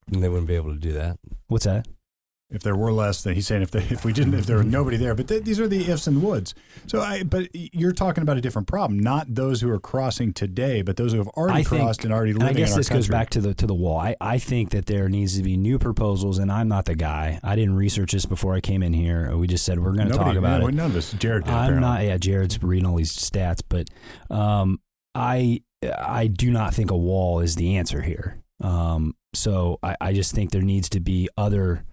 then 0.08 0.22
they 0.22 0.30
wouldn't 0.30 0.48
be 0.48 0.56
able 0.56 0.74
to 0.74 0.80
do 0.80 0.94
that. 0.94 1.18
what's 1.48 1.66
that? 1.66 1.88
If 2.56 2.64
there 2.64 2.76
were 2.76 2.92
less, 2.92 3.22
then 3.22 3.36
he's 3.36 3.46
saying 3.46 3.62
if 3.62 3.72
they, 3.72 3.84
if 3.90 4.06
we 4.06 4.14
didn't, 4.14 4.34
if 4.34 4.46
there 4.46 4.58
were 4.58 4.64
nobody 4.64 4.98
there. 4.98 5.14
But 5.14 5.28
th- 5.28 5.44
these 5.44 5.60
are 5.60 5.68
the 5.68 5.92
ifs 5.92 6.08
and 6.08 6.24
woods. 6.24 6.56
So, 6.88 7.02
I 7.02 7.24
but 7.24 7.50
you're 7.54 7.92
talking 7.92 8.22
about 8.22 8.38
a 8.38 8.42
different 8.42 8.68
problem, 8.68 9.00
not 9.00 9.34
those 9.34 9.62
who 9.62 9.70
are 9.70 9.80
crossing 9.80 10.34
today, 10.34 10.82
but 10.82 10.96
those 10.96 11.12
who 11.12 11.18
have 11.20 11.28
already 11.30 11.60
I 11.60 11.64
think- 11.64 11.82
crossed 11.82 12.04
and 12.06 12.14
already 12.14 12.32
And 12.32 12.40
living 12.40 12.56
I 12.56 12.60
guess 12.60 12.70
in 12.70 12.74
our 12.74 12.80
this 12.80 12.90
goes 12.90 13.08
back 13.08 13.30
to 13.32 13.42
the 13.42 13.54
to 13.54 13.68
the 13.68 13.76
wall. 13.76 14.00
I, 14.00 14.16
I 14.22 14.38
think 14.38 14.70
that 14.72 14.86
there 14.86 15.10
needs 15.10 15.36
to 15.38 15.44
be 15.44 15.58
new 15.58 15.78
proposals, 15.78 16.40
and 16.40 16.52
I'm 16.52 16.68
not 16.68 16.86
the 16.86 16.96
guy. 16.96 17.40
I 17.44 17.56
didn't 17.56 17.76
research 17.76 18.14
this 18.14 18.26
before 18.26 18.56
I 18.56 18.62
came 18.62 18.82
in 18.82 18.94
here. 18.94 19.36
We 19.36 19.48
just 19.48 19.66
said 19.66 19.80
we're 19.80 19.94
going 19.94 20.08
to 20.08 20.14
talk 20.14 20.36
about 20.36 20.62
yeah, 20.62 20.68
it. 20.70 20.74
None 20.74 20.92
of 20.92 20.96
us. 20.96 21.12
Jared 21.14 21.44
did. 21.44 21.54
I'm 21.54 21.64
apparently. 21.66 21.82
not. 21.90 22.04
Yeah, 22.04 22.18
Jared's 22.18 22.64
reading 22.64 22.88
all 22.88 22.96
these 22.96 23.16
stats, 23.16 23.62
but 23.68 23.90
um, 24.30 24.80
I 25.14 25.62
I 25.98 26.28
do 26.28 26.52
not 26.52 26.74
think 26.74 26.92
a 26.92 26.98
wall 26.98 27.42
is 27.42 27.56
the 27.56 27.78
answer 27.78 28.02
here. 28.02 28.42
Um, 28.62 29.16
so 29.34 29.80
I, 29.84 29.96
I 30.00 30.14
just 30.14 30.34
think 30.34 30.52
there 30.52 30.62
needs 30.62 30.90
to 30.90 31.00
be 31.00 31.30
other. 31.38 31.84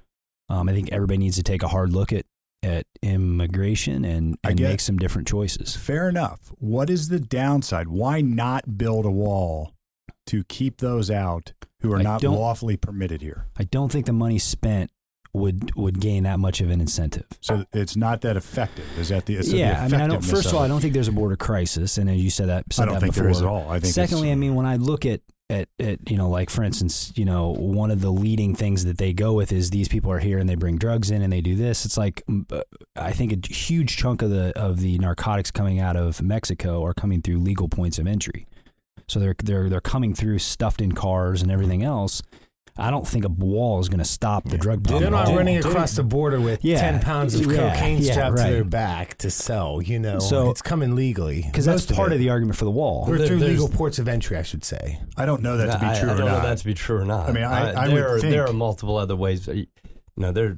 Um, 0.53 0.69
I 0.69 0.73
think 0.75 0.93
everybody 0.93 1.19
needs 1.19 1.37
to 1.37 1.43
take 1.43 1.63
a 1.63 1.69
hard 1.69 1.93
look 1.93 2.13
at 2.13 2.27
at 2.63 2.87
immigration 3.03 4.05
and, 4.05 4.39
and 4.45 4.61
make 4.61 4.79
some 4.79 4.97
different 4.97 5.27
choices. 5.27 5.75
Fair 5.75 6.09
enough. 6.09 6.53
What 6.59 6.91
is 6.91 7.09
the 7.09 7.19
downside? 7.19 7.89
Why 7.89 8.21
not 8.21 8.79
build 8.79 9.05
a 9.05 9.11
wall 9.11 9.73
to 10.27 10.45
keep 10.45 10.77
those 10.77 11.11
out 11.11 11.55
who 11.81 11.93
are 11.93 11.99
I 11.99 12.03
not 12.03 12.23
lawfully 12.23 12.77
permitted 12.77 13.21
here? 13.21 13.47
I 13.59 13.65
don't 13.65 13.91
think 13.91 14.07
the 14.07 14.13
money 14.13 14.39
spent 14.39 14.93
would 15.35 15.75
would 15.75 15.99
gain 15.99 16.25
that 16.25 16.39
much 16.39 16.61
of 16.61 16.71
an 16.71 16.81
incentive. 16.81 17.27
So 17.41 17.65
it's 17.73 17.97
not 17.97 18.21
that 18.21 18.37
effective. 18.37 18.87
Is 18.99 19.09
that 19.09 19.25
the? 19.25 19.43
so 19.43 19.53
the 19.53 19.57
yeah, 19.57 19.83
I 19.83 19.89
mean, 19.89 20.01
I 20.03 20.07
don't. 20.07 20.23
First 20.23 20.49
of 20.49 20.55
all. 20.55 20.63
I 20.63 20.69
don't 20.69 20.81
think 20.81 20.93
there's 20.93 21.09
a 21.09 21.13
border 21.13 21.37
crisis, 21.37 21.97
and 21.97 22.11
as 22.11 22.23
you 22.23 22.31
said 22.31 22.49
that, 22.49 22.71
said 22.71 22.83
I 22.83 22.87
don't 22.87 22.95
that 22.97 23.01
think 23.01 23.15
before. 23.15 23.25
there 23.25 23.33
is 23.33 23.41
at 23.41 23.49
all. 23.49 23.71
I 23.71 23.81
think. 23.81 23.95
Secondly, 23.95 24.31
I 24.31 24.35
mean, 24.35 24.55
when 24.55 24.67
I 24.67 24.77
look 24.77 25.07
at, 25.07 25.23
at 25.53 25.69
at 25.79 26.11
you 26.11 26.17
know, 26.17 26.29
like 26.29 26.51
for 26.51 26.65
instance, 26.65 27.13
you 27.15 27.25
know, 27.25 27.51
one 27.51 27.91
of 27.91 28.01
the 28.01 28.11
leading 28.11 28.55
things 28.55 28.85
that 28.85 28.99
they 28.99 29.13
go 29.13 29.35
with 29.35 29.53
is 29.53 29.71
these 29.71 29.89
people 29.89 30.11
are 30.11 30.19
here 30.19 30.39
and 30.39 30.49
they 30.49 30.55
bring 30.55 30.79
drugs 30.79 31.11
in 31.11 31.23
and 31.23 31.33
they 31.33 31.41
do 31.41 31.55
this. 31.55 31.85
It's 31.85 31.97
like 31.97 32.23
uh, 32.51 32.63
I 32.97 33.13
think 33.13 33.33
a 33.33 33.55
huge 33.55 33.97
chunk 33.97 34.23
of 34.23 34.31
the 34.31 34.59
of 34.59 34.81
the 34.81 34.99
narcotics 34.99 35.51
coming 35.51 35.79
out 35.79 35.97
of 35.97 36.23
Mexico 36.23 36.85
are 36.85 36.95
coming 36.95 37.23
through 37.23 37.39
legal 37.39 37.69
points 37.69 37.99
of 37.99 38.07
entry. 38.07 38.47
So 39.09 39.21
they're 39.21 39.37
they're 39.43 39.69
they're 39.69 39.81
coming 39.81 40.15
through 40.15 40.39
stuffed 40.39 40.81
in 40.81 40.93
cars 40.93 41.43
and 41.43 41.51
everything 41.51 41.83
else. 41.83 42.23
I 42.79 42.91
don't 42.91 43.07
think 43.07 43.25
a 43.27 43.29
wall 43.29 43.81
is 43.81 43.89
going 43.91 43.99
to 43.99 44.05
stop 44.05 44.49
the 44.49 44.57
drug 44.57 44.83
They're 44.85 45.11
not 45.11 45.25
at 45.25 45.29
all. 45.29 45.37
running 45.37 45.59
across 45.59 45.95
the 45.95 46.03
border 46.03 46.41
with 46.41 46.65
Yeah. 46.65 46.81
10 46.81 47.01
pounds 47.01 47.35
of 47.35 47.45
Yeah, 47.53 47.75
cocaine 47.75 47.99
yeah, 48.01 48.13
strapped 48.13 48.39
right. 48.39 48.47
to 48.47 48.53
their 48.53 48.65
back 48.65 49.19
to 49.19 49.31
sell, 49.31 49.83
you 49.83 49.99
know. 49.99 50.19
So- 50.19 50.51
it's 50.51 50.63
coming 50.63 50.95
legally. 50.95 51.43
because 51.43 51.67
that's 51.67 51.89
Most 51.91 51.97
part 51.97 52.13
it. 52.13 52.15
of 52.15 52.19
the 52.21 52.31
argument 52.31 52.57
for 52.57 52.65
the 52.65 52.71
wall. 52.71 53.05
Or 53.07 53.19
There- 53.19 53.27
through 53.27 53.41
there's- 53.41 53.53
legal 53.61 53.69
ports 53.69 53.99
of 53.99 54.09
entry, 54.09 54.39
I 54.39 54.43
should 54.43 54.65
say. 54.65 55.01
I 55.19 55.27
don't 55.27 55.43
know 55.43 55.59
that 55.59 55.71
to 55.73 55.79
be 55.79 55.87
I, 55.87 56.01
true 56.01 56.09
I 56.09 56.13
or 56.15 56.17
don't 56.17 56.27
know 56.27 56.33
not. 56.39 56.43
that 56.45 56.59
to 56.59 56.65
be 56.65 56.73
true 56.75 56.97
or 56.97 57.05
not. 57.05 57.29
I 57.29 57.33
mean, 57.33 57.45
I- 57.45 57.73
uh, 57.75 57.81
I 57.83 57.87
there, 57.89 57.95
would 57.97 58.05
are, 58.05 58.21
think- 58.21 58.33
there 58.33 58.47
are 58.49 58.53
multiple 58.55 58.97
other 58.97 59.17
ways. 59.17 59.47
Uh, 59.49 59.53
you 59.53 59.67
know, 60.17 60.33
there. 60.33 60.57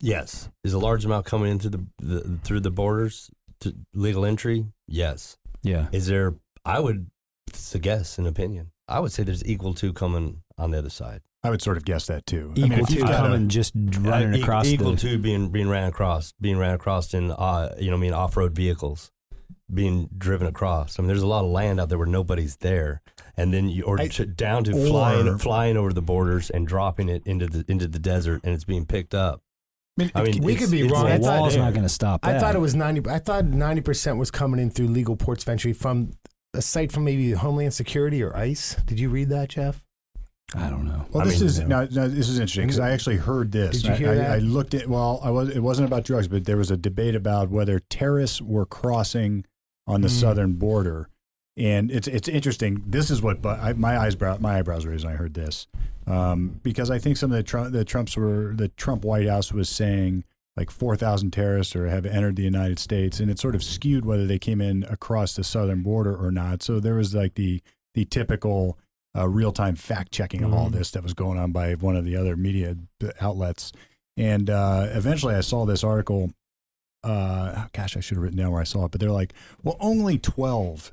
Yes, 0.00 0.48
is 0.64 0.72
a 0.72 0.78
large 0.78 1.04
amount 1.04 1.24
coming 1.26 1.50
in 1.52 1.58
through 1.58 1.70
the, 1.70 1.86
the 2.00 2.38
through 2.42 2.60
the 2.60 2.70
borders 2.70 3.30
to 3.60 3.74
legal 3.94 4.24
entry. 4.24 4.66
Yes, 4.88 5.36
yeah. 5.62 5.86
is 5.92 6.06
there? 6.06 6.34
I 6.64 6.80
would 6.80 7.10
it's 7.48 7.74
a 7.74 7.78
guess, 7.78 8.18
an 8.18 8.26
opinion. 8.26 8.70
I 8.88 9.00
would 9.00 9.12
say 9.12 9.22
there's 9.22 9.44
equal 9.44 9.72
to 9.74 9.92
coming 9.92 10.42
on 10.58 10.70
the 10.72 10.78
other 10.78 10.90
side. 10.90 11.20
I 11.44 11.50
would 11.50 11.62
sort 11.62 11.76
of 11.76 11.84
guess 11.84 12.06
that 12.06 12.24
too. 12.26 12.52
I 12.56 12.58
Equal 12.58 12.68
mean, 12.70 12.78
if 12.80 12.86
to 12.88 12.94
you've 12.94 13.06
coming 13.06 13.48
just 13.48 13.72
running 14.00 14.34
Uh, 14.34 14.38
across 14.38 14.66
equal 14.66 14.92
the, 14.92 14.96
to 14.96 15.18
being 15.18 15.50
being 15.50 15.68
ran 15.68 15.86
across, 15.88 16.32
being 16.40 16.56
ran 16.58 16.74
across 16.74 17.12
in 17.14 17.30
uh, 17.30 17.74
you 17.78 17.90
know, 17.90 17.96
I 17.96 18.00
mean, 18.00 18.12
off 18.14 18.36
road 18.36 18.54
vehicles 18.54 19.12
being 19.72 20.08
driven 20.16 20.46
across. 20.46 20.98
I 20.98 21.02
mean, 21.02 21.08
there's 21.08 21.22
a 21.22 21.26
lot 21.26 21.44
of 21.44 21.50
land 21.50 21.80
out 21.80 21.88
there 21.90 21.98
where 21.98 22.06
nobody's 22.06 22.56
there, 22.56 23.02
and 23.36 23.52
then 23.52 23.68
you 23.68 23.82
or 23.84 24.00
I- 24.00 24.08
to, 24.08 24.26
down 24.26 24.64
to 24.64 24.72
or- 24.72 24.86
flying 24.86 25.38
flying 25.38 25.76
over 25.76 25.92
the 25.92 26.02
borders 26.02 26.48
and 26.50 26.66
dropping 26.66 27.08
it 27.10 27.22
into 27.26 27.46
the 27.46 27.64
into 27.68 27.88
the 27.88 27.98
desert, 27.98 28.40
and 28.42 28.54
it's 28.54 28.64
being 28.64 28.86
picked 28.86 29.14
up. 29.14 29.42
I 29.98 30.02
mean, 30.02 30.10
I 30.14 30.22
mean, 30.24 30.42
We 30.42 30.56
could 30.56 30.70
be 30.72 30.80
it's 30.80 30.92
wrong. 30.92 31.04
The 31.06 31.18
wall's 31.20 31.56
not 31.56 31.72
going 31.72 31.84
to 31.84 31.88
stop 31.88 32.22
that. 32.22 32.34
I 32.36 32.40
thought 32.40 32.56
it 32.56 32.58
was 32.60 32.74
90 32.74 33.08
I 33.08 33.20
thought 33.20 33.44
90% 33.44 34.16
was 34.18 34.30
coming 34.32 34.58
in 34.58 34.70
through 34.70 34.88
legal 34.88 35.14
ports 35.14 35.44
of 35.44 35.48
entry 35.50 35.72
from 35.72 36.10
a 36.52 36.60
site 36.60 36.90
from 36.90 37.04
maybe 37.04 37.30
Homeland 37.30 37.74
Security 37.74 38.20
or 38.20 38.36
ICE. 38.36 38.74
Did 38.86 38.98
you 38.98 39.08
read 39.08 39.28
that, 39.28 39.50
Jeff? 39.50 39.83
I 40.54 40.68
don't 40.70 40.86
know. 40.86 41.06
Well, 41.10 41.22
I 41.22 41.26
this 41.26 41.40
mean, 41.40 41.48
is 41.48 41.58
you 41.60 41.66
now, 41.66 41.80
now 41.90 42.06
this 42.06 42.28
is 42.28 42.38
interesting 42.38 42.66
because 42.66 42.78
I 42.80 42.90
actually 42.90 43.16
heard 43.16 43.50
this. 43.50 43.82
Did 43.82 43.84
you 43.86 43.92
I, 43.92 43.96
hear 43.96 44.10
I, 44.10 44.14
that? 44.16 44.30
I 44.32 44.38
looked 44.38 44.74
at 44.74 44.88
well, 44.88 45.20
I 45.22 45.30
was 45.30 45.48
it 45.48 45.60
wasn't 45.60 45.88
about 45.88 46.04
drugs, 46.04 46.28
but 46.28 46.44
there 46.44 46.56
was 46.56 46.70
a 46.70 46.76
debate 46.76 47.14
about 47.14 47.50
whether 47.50 47.80
terrorists 47.80 48.40
were 48.42 48.66
crossing 48.66 49.44
on 49.86 50.00
the 50.00 50.08
Mm. 50.08 50.20
southern 50.20 50.52
border, 50.54 51.08
and 51.56 51.90
it's 51.90 52.06
it's 52.06 52.28
interesting. 52.28 52.82
This 52.86 53.10
is 53.10 53.20
what 53.22 53.42
but 53.42 53.58
I, 53.60 53.72
my 53.72 53.98
eyes 53.98 54.14
brow, 54.16 54.36
my 54.38 54.58
eyebrows 54.58 54.86
raised 54.86 55.04
when 55.04 55.14
I 55.14 55.16
heard 55.16 55.34
this 55.34 55.66
um, 56.06 56.60
because 56.62 56.90
I 56.90 56.98
think 56.98 57.16
some 57.16 57.32
of 57.32 57.36
the 57.36 57.42
Trump 57.42 57.72
the 57.72 57.84
Trumps 57.84 58.16
were 58.16 58.54
the 58.54 58.68
Trump 58.68 59.04
White 59.04 59.26
House 59.28 59.52
was 59.52 59.68
saying 59.68 60.24
like 60.56 60.70
four 60.70 60.94
thousand 60.94 61.32
terrorists 61.32 61.74
or 61.74 61.88
have 61.88 62.06
entered 62.06 62.36
the 62.36 62.44
United 62.44 62.78
States, 62.78 63.18
and 63.18 63.28
it 63.30 63.38
sort 63.40 63.54
of 63.56 63.64
skewed 63.64 64.04
whether 64.04 64.26
they 64.26 64.38
came 64.38 64.60
in 64.60 64.84
across 64.84 65.34
the 65.34 65.42
southern 65.42 65.82
border 65.82 66.14
or 66.14 66.30
not. 66.30 66.62
So 66.62 66.78
there 66.80 66.94
was 66.94 67.14
like 67.14 67.34
the 67.34 67.60
the 67.94 68.04
typical 68.04 68.78
uh, 69.16 69.28
real 69.28 69.52
time 69.52 69.76
fact 69.76 70.12
checking 70.12 70.42
of 70.42 70.52
all 70.52 70.68
Mhm. 70.68 70.72
this 70.72 70.90
that 70.92 71.02
was 71.02 71.14
going 71.14 71.38
on 71.38 71.52
by 71.52 71.74
one 71.74 71.96
of 71.96 72.04
the 72.04 72.16
other 72.16 72.36
media 72.36 72.76
outlets. 73.20 73.72
And 74.16 74.48
uh, 74.50 74.88
eventually 74.90 75.34
I 75.34 75.40
saw 75.40 75.64
this 75.66 75.82
article. 75.84 76.30
Uh, 77.02 77.66
gosh, 77.72 77.96
I 77.96 78.00
should 78.00 78.16
have 78.16 78.22
written 78.22 78.38
down 78.38 78.50
where 78.52 78.60
I 78.60 78.64
saw 78.64 78.86
it, 78.86 78.90
but 78.92 79.00
they're 79.00 79.10
like, 79.10 79.34
well, 79.62 79.76
only 79.78 80.18
12 80.18 80.92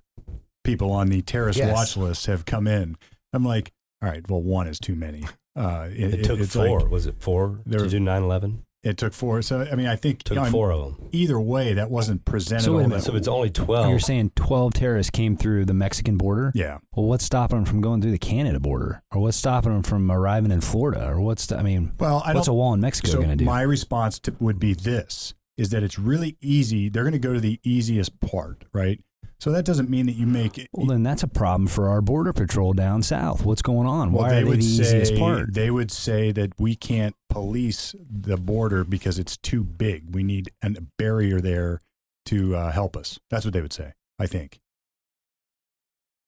people 0.63 0.91
on 0.91 1.07
the 1.07 1.21
terrorist 1.21 1.57
Yes. 1.59 1.73
watch 1.73 1.97
list 1.97 2.25
have 2.25 2.45
come 2.45 2.67
in. 2.67 2.97
I'm 3.33 3.45
like, 3.45 3.71
all 4.01 4.09
right, 4.09 4.27
well, 4.29 4.41
one 4.41 4.67
is 4.67 4.79
too 4.79 4.95
many. 4.95 5.23
Uh, 5.55 5.87
it, 5.91 6.13
It, 6.15 6.23
took 6.23 6.39
it's 6.39 6.53
four. 6.53 6.81
like- 6.81 6.91
was 6.91 7.05
it 7.07 7.15
four 7.19 7.59
There 7.65 7.79
to 7.79 7.85
were- 7.85 7.89
do 7.89 7.99
9/11? 7.99 8.59
It 8.83 8.97
took 8.97 9.13
four. 9.13 9.41
So, 9.41 9.61
I 9.71 9.75
mean, 9.75 9.85
I 9.87 9.95
think 9.95 10.23
Took 10.23 10.37
you 10.37 10.43
know, 10.43 10.49
four 10.49 10.71
of 10.71 10.81
them. 10.97 11.09
either 11.11 11.39
way, 11.39 11.73
that 11.73 11.91
wasn't 11.91 12.25
presented. 12.25 12.63
So 12.63 12.77
wait 12.77 12.85
a 12.85 12.87
minute. 12.87 13.03
So 13.03 13.15
it's 13.15 13.27
only 13.27 13.49
twelve. 13.49 13.89
You're 13.89 13.99
saying 13.99 14.31
12 14.35 14.73
terrorists 14.73 15.09
came 15.11 15.37
through 15.37 15.65
the 15.65 15.73
Mexican 15.73 16.17
border? 16.17 16.51
yeah. 16.55 16.79
Well, 16.95 17.05
what's 17.05 17.23
stopping 17.23 17.57
them 17.59 17.65
from 17.65 17.81
going 17.81 18.01
through 18.01 18.11
the 18.11 18.17
Canada 18.19 18.59
border? 18.59 19.03
Or 19.11 19.21
what's 19.21 19.37
stopping 19.37 19.71
them 19.73 19.83
from 19.83 20.11
arriving 20.11 20.51
in 20.51 20.61
Florida? 20.61 21.07
Or 21.07 21.21
what's, 21.21 21.51
I 21.51 21.61
mean, 21.61 21.93
Well, 21.99 22.21
I 22.25 22.33
what's 22.33 22.47
a 22.47 22.53
wall 22.53 22.73
in 22.73 22.81
Mexico 22.81 23.11
So 23.11 23.17
going 23.17 23.29
to 23.29 23.35
do? 23.35 23.45
my 23.45 23.61
response 23.61 24.17
to, 24.19 24.35
would 24.39 24.59
be 24.59 24.73
this: 24.73 25.33
is 25.57 25.69
that 25.69 25.83
it's 25.83 25.99
really 25.99 26.37
easy. 26.41 26.89
They're 26.89 27.03
going 27.03 27.13
to 27.13 27.19
go 27.19 27.33
to 27.33 27.39
the 27.39 27.59
easiest 27.63 28.19
part, 28.19 28.63
right? 28.73 28.99
So 29.41 29.51
that 29.53 29.65
doesn't 29.65 29.89
mean 29.89 30.05
that 30.05 30.11
you 30.11 30.27
make 30.27 30.59
it. 30.59 30.69
well, 30.71 30.85
then 30.85 31.01
that's 31.01 31.23
a 31.23 31.27
problem 31.27 31.65
for 31.65 31.89
our 31.89 31.99
border 31.99 32.31
patrol 32.31 32.73
down 32.73 33.01
south. 33.01 33.43
What's 33.43 33.63
going 33.63 33.87
on? 33.87 34.11
Well, 34.11 34.21
Why 34.21 34.29
they 34.29 34.35
are 34.35 34.39
they 34.41 34.49
would 34.51 34.61
the 34.61 34.65
easiest 34.65 35.13
say 35.13 35.19
part? 35.19 35.55
they 35.55 35.71
would 35.71 35.89
say 35.89 36.31
that 36.31 36.53
we 36.59 36.75
can't 36.75 37.15
police 37.27 37.95
the 38.07 38.37
border 38.37 38.83
because 38.83 39.17
it's 39.17 39.37
too 39.37 39.63
big. 39.63 40.13
We 40.13 40.21
need 40.21 40.51
a 40.61 40.69
barrier 40.99 41.41
there 41.41 41.81
to 42.27 42.55
uh, 42.55 42.71
help 42.71 42.95
us. 42.95 43.19
That's 43.31 43.43
what 43.43 43.55
they 43.55 43.63
would 43.63 43.73
say. 43.73 43.93
I 44.19 44.27
think. 44.27 44.59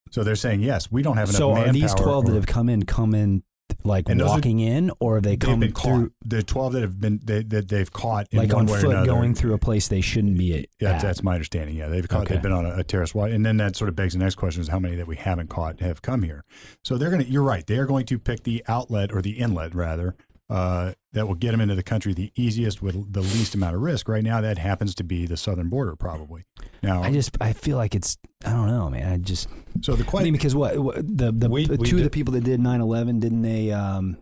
So 0.09 0.23
they're 0.23 0.35
saying 0.35 0.61
yes, 0.61 0.91
we 0.91 1.03
don't 1.03 1.17
have 1.17 1.29
enough 1.29 1.37
So 1.37 1.51
are 1.51 1.71
these 1.71 1.93
12 1.93 2.25
that 2.25 2.33
have 2.33 2.47
come 2.47 2.67
in, 2.67 2.83
come 2.83 3.13
in 3.13 3.43
like 3.83 4.09
And 4.09 4.19
those 4.19 4.29
are- 4.29 4.35
walking 4.35 4.59
in, 4.59 4.91
or 4.99 5.15
have 5.15 5.23
they 5.23 5.37
come 5.37 5.59
through 5.61 5.71
caught. 5.71 6.11
The 6.25 6.43
twelve 6.43 6.73
that 6.73 6.81
have 6.81 6.99
been 6.99 7.19
they, 7.23 7.43
that 7.43 7.67
they've 7.69 7.91
caught 7.91 8.27
in 8.31 8.39
like 8.39 8.51
one 8.53 8.61
on 8.61 8.65
way 8.67 8.77
or 8.77 8.81
foot 8.81 8.91
another. 8.91 9.05
going 9.07 9.35
through 9.35 9.53
a 9.53 9.57
place 9.57 9.87
they 9.87 10.01
shouldn't 10.01 10.37
be 10.37 10.53
at? 10.59 10.65
Yeah, 10.79 10.91
that's, 10.91 11.03
that's 11.03 11.23
my 11.23 11.33
understanding. 11.33 11.75
Yeah, 11.75 11.87
they've 11.87 12.07
caught. 12.07 12.23
Okay. 12.23 12.35
They've 12.35 12.43
been 12.43 12.51
on 12.51 12.65
a, 12.65 12.75
a 12.77 12.83
terrorist 12.83 13.15
watch, 13.15 13.31
and 13.31 13.45
then 13.45 13.57
that 13.57 13.75
sort 13.75 13.89
of 13.89 13.95
begs 13.95 14.13
the 14.13 14.19
next 14.19 14.35
question: 14.35 14.61
is 14.61 14.67
how 14.67 14.79
many 14.79 14.95
that 14.95 15.07
we 15.07 15.15
haven't 15.15 15.49
caught 15.49 15.79
have 15.79 16.01
come 16.01 16.23
here? 16.23 16.43
So 16.83 16.97
they're 16.97 17.09
going 17.09 17.23
to. 17.23 17.29
You're 17.29 17.43
right. 17.43 17.65
They 17.65 17.77
are 17.77 17.85
going 17.85 18.05
to 18.07 18.19
pick 18.19 18.43
the 18.43 18.63
outlet 18.67 19.11
or 19.11 19.21
the 19.21 19.31
inlet 19.31 19.73
rather 19.75 20.15
uh, 20.53 20.93
that 21.13 21.27
will 21.27 21.33
get 21.35 21.51
them 21.51 21.61
into 21.61 21.73
the 21.73 21.81
country 21.83 22.13
the 22.13 22.31
easiest 22.35 22.79
with 22.81 23.11
the 23.11 23.21
least 23.21 23.55
amount 23.55 23.75
of 23.75 23.81
risk. 23.81 24.07
Right 24.07 24.23
now, 24.23 24.39
that 24.41 24.59
happens 24.59 24.93
to 24.95 25.03
be 25.03 25.25
the 25.25 25.35
southern 25.35 25.67
border, 25.69 25.95
probably. 25.95 26.43
Now, 26.83 27.01
I 27.01 27.11
just 27.11 27.35
I 27.41 27.53
feel 27.53 27.75
like 27.77 27.95
it's 27.95 28.17
I 28.45 28.51
don't 28.51 28.67
know, 28.67 28.89
man. 28.89 29.11
I 29.11 29.17
just 29.17 29.47
so 29.81 29.95
the 29.95 30.03
I 30.03 30.07
question. 30.07 30.25
mean 30.25 30.33
because 30.33 30.53
what, 30.55 30.77
what 30.77 30.95
the 30.97 31.31
the, 31.31 31.49
We- 31.49 31.65
the 31.65 31.77
we 31.77 31.87
two 31.89 31.97
of 31.97 32.03
the 32.03 32.09
people 32.11 32.33
that 32.33 32.43
did 32.43 32.59
9/11 32.59 33.19
didn't 33.19 33.41
they 33.41 33.71
um 33.71 34.17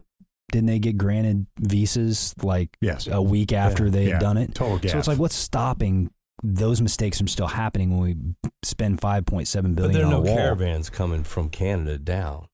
didn't 0.52 0.68
they 0.68 0.80
get 0.80 0.98
granted 0.98 1.48
visas 1.60 2.34
like 2.44 2.78
yes, 2.82 3.08
a 3.12 3.22
week 3.22 3.52
after 3.54 3.90
they 3.90 4.06
Yeah. 4.08 4.14
had 4.14 4.22
done 4.22 4.38
it? 4.38 4.56
total 4.56 4.78
gap. 4.80 4.92
So 4.92 5.00
it's 5.00 5.08
like 5.08 5.18
what's 5.20 5.36
stopping 5.36 6.12
those 6.44 6.82
mistakes 6.82 7.18
from 7.18 7.28
still 7.28 7.48
happening 7.48 7.98
when 7.98 8.02
we 8.02 8.50
spend 8.64 9.00
five 9.02 9.26
point 9.26 9.48
seven 9.48 9.74
billion. 9.76 9.92
But 9.94 9.98
there 9.98 10.04
are 10.08 10.14
on 10.16 10.24
no 10.24 10.28
wall? 10.30 10.36
caravans 10.38 10.90
coming 10.90 11.24
from 11.24 11.50
Canada 11.50 11.98
down. 11.98 12.48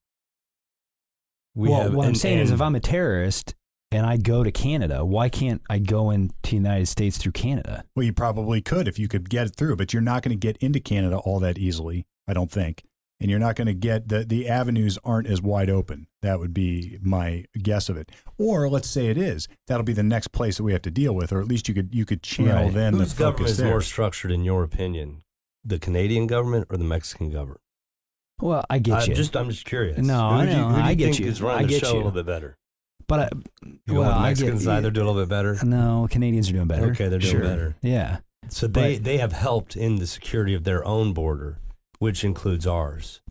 We 1.56 1.70
well, 1.70 1.84
have- 1.84 1.94
what 1.94 2.08
I'm 2.08 2.16
saying 2.16 2.40
is, 2.40 2.52
if 2.52 2.62
I'm 2.62 2.76
a 2.76 2.80
terrorist 2.80 3.56
and 3.92 4.06
I 4.06 4.18
go 4.18 4.44
to 4.44 4.52
Canada, 4.52 5.06
why 5.06 5.30
can't 5.30 5.62
I 5.70 5.80
go 5.80 6.10
into 6.12 6.34
the 6.44 6.56
United 6.56 6.88
States 6.88 7.18
through 7.18 7.32
Canada? 7.34 7.84
well, 7.96 8.06
you 8.06 8.14
probably 8.14 8.62
could 8.62 8.88
if 8.88 9.00
you 9.00 9.08
could 9.08 9.30
get 9.30 9.48
it 9.48 9.56
through, 9.56 9.76
but 9.78 9.94
you're 9.94 10.02
not 10.02 10.24
going 10.24 10.38
to 10.38 10.48
get 10.48 10.58
into 10.58 10.80
Canada 10.80 11.18
all 11.18 11.40
that 11.40 11.58
easily. 11.58 12.06
I 12.28 12.34
don't 12.34 12.52
think. 12.52 12.84
And 13.20 13.32
you're 13.32 13.40
not 13.40 13.56
going 13.56 13.66
to 13.68 13.74
get 13.74 14.10
the 14.10 14.24
the 14.24 14.48
avenues 14.48 15.00
aren't 15.04 15.26
as 15.28 15.42
wide 15.42 15.72
open. 15.72 16.06
That 16.22 16.40
would 16.40 16.54
be 16.54 17.00
my 17.02 17.46
guess 17.58 17.90
of 17.90 17.98
it. 17.98 18.12
Or 18.38 18.70
let's 18.70 18.88
say 18.88 19.08
it 19.08 19.18
is. 19.18 19.48
That'll 19.66 19.84
be 19.86 19.94
the 19.94 20.04
next 20.04 20.28
place 20.34 20.58
that 20.58 20.64
we 20.64 20.72
have 20.74 20.84
to 20.84 20.92
deal 20.92 21.16
with, 21.16 21.32
or 21.34 21.42
at 21.42 21.48
least 21.48 21.68
you 21.68 21.74
could 21.74 21.96
you 21.96 22.06
could 22.06 22.22
channel 22.22 22.66
Right. 22.66 22.74
then 22.74 22.94
whose 22.94 23.14
the 23.16 23.20
government 23.24 23.38
focus 23.40 23.52
is 23.54 23.58
there. 23.58 23.70
more 23.70 23.82
structured, 23.82 24.32
in 24.32 24.44
your 24.44 24.64
opinion? 24.64 25.24
The 25.66 25.80
Canadian 25.80 26.28
government 26.28 26.68
or 26.70 26.78
the 26.78 26.84
Mexican 26.84 27.32
government? 27.32 27.62
Well, 28.40 28.64
I 28.70 28.78
get 28.78 29.02
I'm 29.02 29.10
you, 29.10 29.16
just, 29.16 29.36
I'm 29.36 29.50
just 29.50 29.66
curious. 29.66 29.98
No, 29.98 30.14
who 30.30 30.36
I 30.36 30.46
do 30.46 30.52
you, 30.52 30.58
know. 30.58 30.68
Who 30.68 30.76
do 30.76 30.80
you 30.82 30.86
I 30.86 30.94
get 30.94 31.04
think 31.06 31.20
you. 31.22 31.28
is 31.28 31.42
I 31.42 31.46
running 31.46 31.68
the 31.68 31.74
get 31.74 31.82
show 31.82 31.88
you. 31.90 31.96
a 31.96 31.98
little 31.98 32.12
bit 32.12 32.26
better? 32.28 32.56
But 33.08 33.20
I, 33.20 33.30
You 33.86 33.94
well, 33.96 34.02
want 34.04 34.14
the 34.14 34.20
I 34.20 34.34
get- 34.34 34.40
Mexicans 34.42 34.68
either 34.68 34.92
do 34.92 35.00
a 35.02 35.06
little 35.06 35.22
bit 35.22 35.30
better? 35.30 35.58
No, 35.64 36.08
Canadians 36.10 36.50
are 36.50 36.54
doing 36.54 36.68
better. 36.68 36.88
Okay, 36.92 37.08
they're 37.10 37.20
doing 37.20 37.32
Sure. 37.32 37.42
better. 37.42 37.76
Yeah, 37.82 38.18
So 38.50 38.68
they, 38.68 38.96
But- 38.96 39.04
they 39.04 39.18
have 39.18 39.34
helped 39.34 39.76
in 39.76 39.96
the 39.98 40.08
security 40.08 40.54
of 40.54 40.64
their 40.64 40.86
own 40.86 41.14
border, 41.14 41.58
which 42.00 42.24
includes 42.24 42.66
ours. 42.68 43.22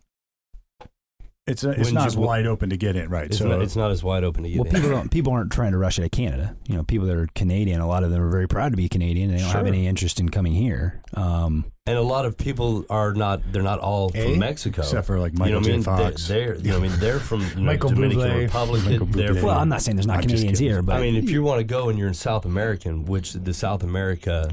It's 1.47 1.63
a, 1.63 1.69
it's 1.69 1.77
Wouldn't 1.79 1.93
you- 2.01 2.05
as 2.05 2.17
wide 2.17 2.45
open 2.45 2.71
to 2.71 2.77
get 2.77 2.97
in, 2.97 3.09
right? 3.09 3.27
It's, 3.27 3.37
so 3.37 3.47
not, 3.47 3.61
it's 3.61 3.77
not 3.77 3.89
as 3.89 4.03
wide 4.03 4.25
open 4.25 4.43
to 4.43 4.49
get 4.49 4.57
well, 4.59 4.67
in. 4.67 4.73
people 4.75 4.89
don't, 4.89 5.09
people 5.09 5.31
aren't 5.31 5.49
trying 5.51 5.71
to 5.71 5.77
rush 5.77 5.97
out 5.97 6.03
of 6.05 6.11
Canada. 6.11 6.57
You 6.67 6.75
know, 6.75 6.83
people 6.83 7.07
that 7.07 7.15
are 7.15 7.27
Canadian, 7.35 7.79
a 7.79 7.87
lot 7.87 8.03
of 8.03 8.11
them 8.11 8.21
are 8.21 8.29
very 8.29 8.47
proud 8.49 8.71
to 8.73 8.77
be 8.77 8.89
Canadian. 8.89 9.31
They 9.31 9.37
don't 9.37 9.49
have 9.51 9.65
any 9.65 9.87
interest 9.87 10.19
in 10.19 10.27
coming 10.27 10.51
here. 10.51 11.01
Um, 11.13 11.71
and 11.85 11.97
a 11.97 12.01
lot 12.01 12.25
of 12.25 12.37
people 12.37 12.85
are 12.89 13.13
not. 13.13 13.49
They're 13.53 13.63
not 13.63 13.79
all 13.79 14.11
Eh? 14.13 14.23
from 14.25 14.39
Mexico. 14.39 14.81
except 14.81 15.07
for 15.07 15.19
like 15.19 15.31
you 15.31 15.39
Michael 15.39 15.53
know 15.53 15.59
what 15.59 15.65
I 15.65 15.69
J. 15.69 15.71
mean? 15.71 15.83
Fox. 15.83 16.27
They, 16.27 16.43
are 16.43 16.55
you 16.55 16.71
know, 16.71 16.77
I 16.77 16.79
mean, 16.81 16.91
they're 16.99 17.19
from 17.19 17.39
you 17.41 17.55
know, 17.55 17.61
Michael 17.61 17.89
Dominican 17.91 18.23
Bublé. 18.25 18.43
Republic. 18.43 18.83
Michael 18.83 19.07
Bublé. 19.07 19.27
from, 19.35 19.41
well, 19.43 19.57
I'm 19.57 19.69
not 19.69 19.81
saying 19.81 19.95
there's 19.95 20.05
not 20.05 20.17
I'm 20.17 20.23
Canadians 20.23 20.59
here, 20.59 20.81
but 20.81 20.97
I 20.97 20.99
mean, 21.01 21.15
if 21.15 21.29
you 21.29 21.43
want 21.43 21.59
to 21.59 21.63
go 21.63 21.87
and 21.87 21.97
you're 21.97 22.09
in 22.09 22.13
South 22.13 22.43
American, 22.43 23.05
which 23.05 23.31
the 23.31 23.53
South 23.53 23.83
America 23.83 24.49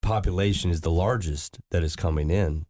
population 0.00 0.70
is 0.70 0.80
the 0.80 0.90
largest 0.90 1.60
that 1.70 1.82
is 1.82 1.96
coming 1.96 2.30
in, 2.30 2.64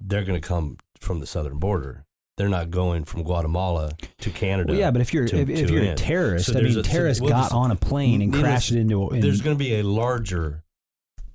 they're 0.00 0.24
going 0.24 0.40
to 0.40 0.46
come 0.46 0.78
from 0.98 1.20
the 1.20 1.26
southern 1.26 1.58
border. 1.58 2.04
They're 2.36 2.48
not 2.48 2.70
going 2.70 3.04
from 3.04 3.22
Guatemala 3.22 3.92
to 4.18 4.30
Canada. 4.30 4.72
well, 4.72 4.80
yeah, 4.80 4.90
but 4.90 5.00
if 5.00 5.14
you're 5.14 5.26
to- 5.28 5.36
if, 5.38 5.48
if 5.48 5.68
to 5.68 5.72
you're 5.72 5.84
a 5.84 5.94
terrorist, 5.94 6.52
So 6.52 6.58
I 6.58 6.62
mean, 6.62 6.76
a- 6.78 6.82
terrorists 6.82 7.20
well, 7.20 7.30
got 7.30 7.52
on 7.52 7.70
a 7.70 7.76
plane 7.76 8.20
and 8.22 8.32
crashed 8.34 8.72
it 8.72 8.78
into. 8.78 9.10
In, 9.10 9.20
there's 9.20 9.40
going 9.40 9.56
to 9.56 9.58
be 9.64 9.76
a 9.76 9.82
larger 9.84 10.64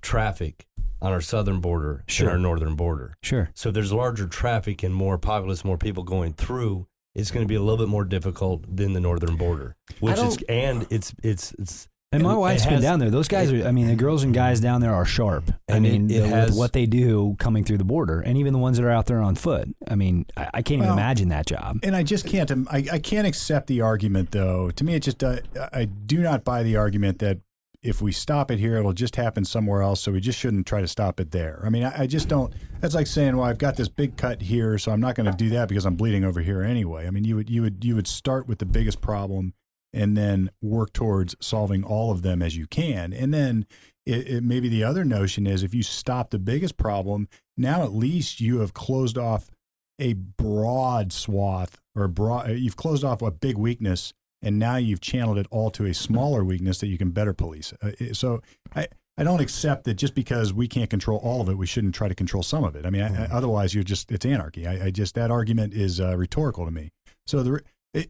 traffic 0.01 0.65
on 1.01 1.12
our 1.12 1.21
southern 1.21 1.59
border 1.62 2.03
Sure. 2.07 2.25
than 2.27 2.33
our 2.33 2.39
northern 2.39 2.75
border. 2.75 3.15
sure. 3.23 3.49
So 3.55 3.69
if 3.69 3.75
there's 3.75 3.93
larger 3.93 4.27
traffic 4.27 4.83
and 4.83 4.93
more 4.93 5.17
populace, 5.17 5.63
more 5.63 5.77
people 5.77 6.03
going 6.03 6.33
through. 6.33 6.88
It's 7.15 7.31
going 7.31 7.43
to 7.43 7.47
be 7.47 7.55
a 7.55 7.59
little 7.62 7.77
bit 7.77 7.89
more 7.89 8.05
difficult 8.05 8.63
than 8.77 8.93
the 8.93 8.99
northern 8.99 9.35
border, 9.35 9.75
which 9.99 10.19
is 10.19 10.38
and 10.47 10.85
it's 10.91 11.13
it's 11.23 11.53
it's 11.57 11.88
And 12.11 12.23
my 12.23 12.33
It 12.33 12.37
wife's 12.37 12.65
been 12.65 12.81
down 12.81 12.97
there. 12.99 13.11
Those 13.11 13.27
guys 13.27 13.51
are. 13.53 13.67
I 13.67 13.71
mean, 13.71 13.87
the 13.87 13.95
girls 13.95 14.23
and 14.23 14.33
guys 14.33 14.59
down 14.59 14.81
there 14.81 14.93
are 14.93 15.05
sharp. 15.05 15.51
I 15.69 15.75
And 15.75 15.85
it- 15.85 15.91
mean, 15.91 16.09
it 16.09 16.21
the- 16.21 16.27
has- 16.27 16.49
with 16.49 16.57
what 16.57 16.73
they 16.73 16.87
do 16.87 17.35
coming 17.37 17.63
through 17.63 17.77
the 17.77 17.83
border, 17.83 18.19
and 18.19 18.35
even 18.35 18.51
the 18.51 18.57
ones 18.59 18.77
that 18.77 18.83
are 18.83 18.89
out 18.89 19.05
there 19.05 19.21
on 19.21 19.35
foot. 19.35 19.69
I 19.87 19.93
mean, 19.93 20.25
I, 20.35 20.49
I 20.55 20.61
can't 20.63 20.79
even 20.81 20.91
imagine 20.91 21.29
that 21.29 21.45
job. 21.45 21.77
And 21.83 21.95
I 21.95 22.01
just 22.01 22.25
can't. 22.25 22.49
um, 22.49 22.67
I, 22.71 22.83
I 22.93 22.99
can't 22.99 23.27
accept 23.27 23.67
the 23.67 23.81
argument, 23.81 24.31
though. 24.31 24.71
To 24.71 24.83
me, 24.83 24.95
it 24.95 25.03
just. 25.03 25.23
Uh, 25.23 25.37
I 25.71 25.85
do 25.85 26.19
not 26.19 26.43
buy 26.43 26.63
the 26.63 26.77
argument 26.77 27.19
that 27.19 27.41
if 27.83 28.01
we 28.01 28.11
stop 28.11 28.49
it 28.49 28.57
here, 28.57 28.77
it'll 28.77 28.91
just 28.91 29.15
happen 29.15 29.45
somewhere 29.45 29.83
else. 29.83 30.01
So 30.01 30.11
we 30.11 30.19
just 30.19 30.39
shouldn't 30.39 30.65
try 30.65 30.81
to 30.81 30.87
stop 30.87 31.19
it 31.19 31.29
there. 31.29 31.61
I 31.63 31.69
mean, 31.69 31.83
I, 31.83 32.01
I 32.01 32.07
just 32.07 32.27
don't. 32.27 32.51
That's 32.81 32.95
like 32.95 33.05
saying, 33.05 33.37
well, 33.37 33.45
I've 33.45 33.59
got 33.59 33.75
this 33.75 33.87
big 33.87 34.17
cut 34.17 34.41
here, 34.41 34.79
so 34.79 34.91
I'm 34.91 34.99
not 34.99 35.13
going 35.13 35.29
to 35.29 35.37
do 35.37 35.49
that 35.51 35.69
because 35.69 35.85
I'm 35.85 35.95
bleeding 35.95 36.23
over 36.23 36.41
here 36.41 36.63
anyway. 36.63 37.05
I 37.05 37.11
mean, 37.11 37.23
you 37.23 37.35
would 37.35 37.51
you 37.51 37.61
would 37.61 37.85
you 37.85 37.93
would 37.95 38.07
start 38.07 38.47
with 38.47 38.57
the 38.57 38.65
biggest 38.65 38.99
problem 38.99 39.53
and 39.93 40.15
then 40.15 40.49
work 40.62 40.93
towards 40.93 41.36
solving 41.39 41.84
all 41.84 42.12
of 42.12 42.21
them 42.21 42.41
as 42.41 42.56
you 42.58 42.67
can, 42.67 43.13
and 43.13 43.34
then. 43.34 43.65
It, 44.06 44.28
it, 44.28 44.43
maybe 44.43 44.69
the 44.69 44.84
other 44.84 45.06
notion 45.06 45.45
is 45.45 45.62
if 45.62 45.75
you 45.75 45.84
stop 45.84 46.32
the 46.32 46.39
biggest 46.39 46.78
problem, 46.78 47.28
now 47.56 47.84
at 47.84 47.93
least 47.93 48.41
you 48.41 48.60
have 48.62 48.73
closed 48.73 49.19
off 49.19 49.52
a 49.99 50.13
broad 50.13 51.12
swath 51.12 51.80
or 51.93 52.08
broad 52.08 52.49
you've 52.52 52.78
closed 52.78 53.04
off 53.04 53.21
a 53.21 53.30
big 53.30 53.58
weakness 53.58 54.13
and 54.41 54.58
now 54.58 54.78
you've 54.78 55.02
channeled 55.02 55.38
it 55.38 55.45
all 55.52 55.69
to 55.69 55.86
a 55.86 55.93
smaller 55.93 56.43
weakness 56.43 56.80
that 56.80 56.88
you 56.88 56.97
can 56.97 57.12
better 57.12 57.34
police. 57.34 57.73
Uh, 57.82 57.91
so 58.13 58.41
i 58.73 58.88
i 59.17 59.23
don't 59.23 59.41
accept 59.41 59.84
that 59.84 59.95
just 59.95 60.15
because 60.15 60.54
we 60.54 60.67
can't 60.67 60.89
control 60.89 61.19
all 61.21 61.41
of 61.41 61.49
it 61.49 61.56
we 61.56 61.65
shouldn't 61.65 61.93
try 61.93 62.08
to 62.08 62.15
control 62.15 62.41
some 62.41 62.63
of 62.63 62.75
it. 62.75 62.86
I 62.86 62.89
mean 62.89 63.02
I, 63.02 63.25
I, 63.25 63.28
otherwise 63.28 63.75
you're 63.75 63.84
just 63.84 64.12
it's 64.12 64.25
anarchy. 64.25 64.65
I, 64.65 64.86
I 64.86 64.91
just 64.91 65.13
that 65.15 65.30
argument 65.30 65.73
is 65.73 65.99
uh, 65.99 66.17
rhetorical 66.17 66.65
to 66.65 66.71
me. 66.71 66.89
So 67.28 67.43
the 67.43 67.62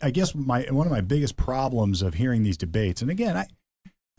i 0.01 0.09
guess 0.09 0.35
my 0.35 0.63
one 0.71 0.85
of 0.85 0.91
my 0.91 1.01
biggest 1.01 1.37
problems 1.37 2.01
of 2.01 2.15
hearing 2.15 2.43
these 2.43 2.57
debates 2.57 3.01
and 3.01 3.09
again 3.09 3.37
i, 3.37 3.47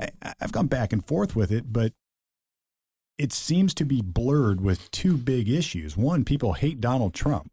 I 0.00 0.32
i've 0.40 0.52
gone 0.52 0.66
back 0.66 0.92
and 0.92 1.04
forth 1.04 1.36
with 1.36 1.52
it 1.52 1.72
but 1.72 1.92
it 3.20 3.34
seems 3.34 3.74
to 3.74 3.84
be 3.84 4.00
blurred 4.00 4.62
with 4.62 4.90
two 4.90 5.18
big 5.18 5.46
issues. 5.46 5.94
One, 5.94 6.24
people 6.24 6.54
hate 6.54 6.80
Donald 6.80 7.12
Trump. 7.12 7.52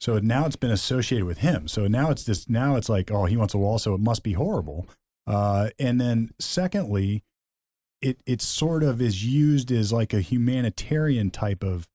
So 0.00 0.18
now 0.18 0.46
it's 0.46 0.56
been 0.56 0.70
associated 0.70 1.26
with 1.26 1.38
him. 1.38 1.68
So 1.68 1.86
now 1.86 2.10
it's 2.10 2.24
this. 2.24 2.48
Now 2.48 2.76
it's 2.76 2.88
like, 2.88 3.10
oh, 3.10 3.26
he 3.26 3.36
wants 3.36 3.52
a 3.52 3.58
wall, 3.58 3.78
so 3.78 3.92
it 3.92 4.00
must 4.00 4.22
be 4.22 4.32
horrible. 4.32 4.86
Uh, 5.26 5.68
and 5.78 6.00
then 6.00 6.30
secondly, 6.40 7.22
it 8.00 8.18
it 8.24 8.40
sort 8.40 8.82
of 8.82 9.02
is 9.02 9.26
used 9.26 9.70
as 9.70 9.92
like 9.92 10.14
a 10.14 10.22
humanitarian 10.22 11.30
type 11.30 11.62
of. 11.62 11.86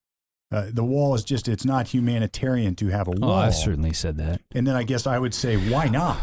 Uh, 0.52 0.66
the 0.74 0.84
wall 0.84 1.14
is 1.14 1.24
just 1.24 1.48
it's 1.48 1.64
not 1.66 1.88
humanitarian 1.94 2.76
to 2.76 2.88
have 2.88 3.08
a 3.08 3.12
Oh, 3.22 3.28
wall. 3.28 3.34
I've 3.34 3.54
certainly 3.56 3.94
said 3.94 4.18
that. 4.18 4.42
and 4.54 4.66
then 4.66 4.76
I 4.76 4.84
guess 4.84 5.06
I 5.06 5.20
would 5.20 5.34
say, 5.34 5.58
why 5.72 5.88
not? 5.88 6.18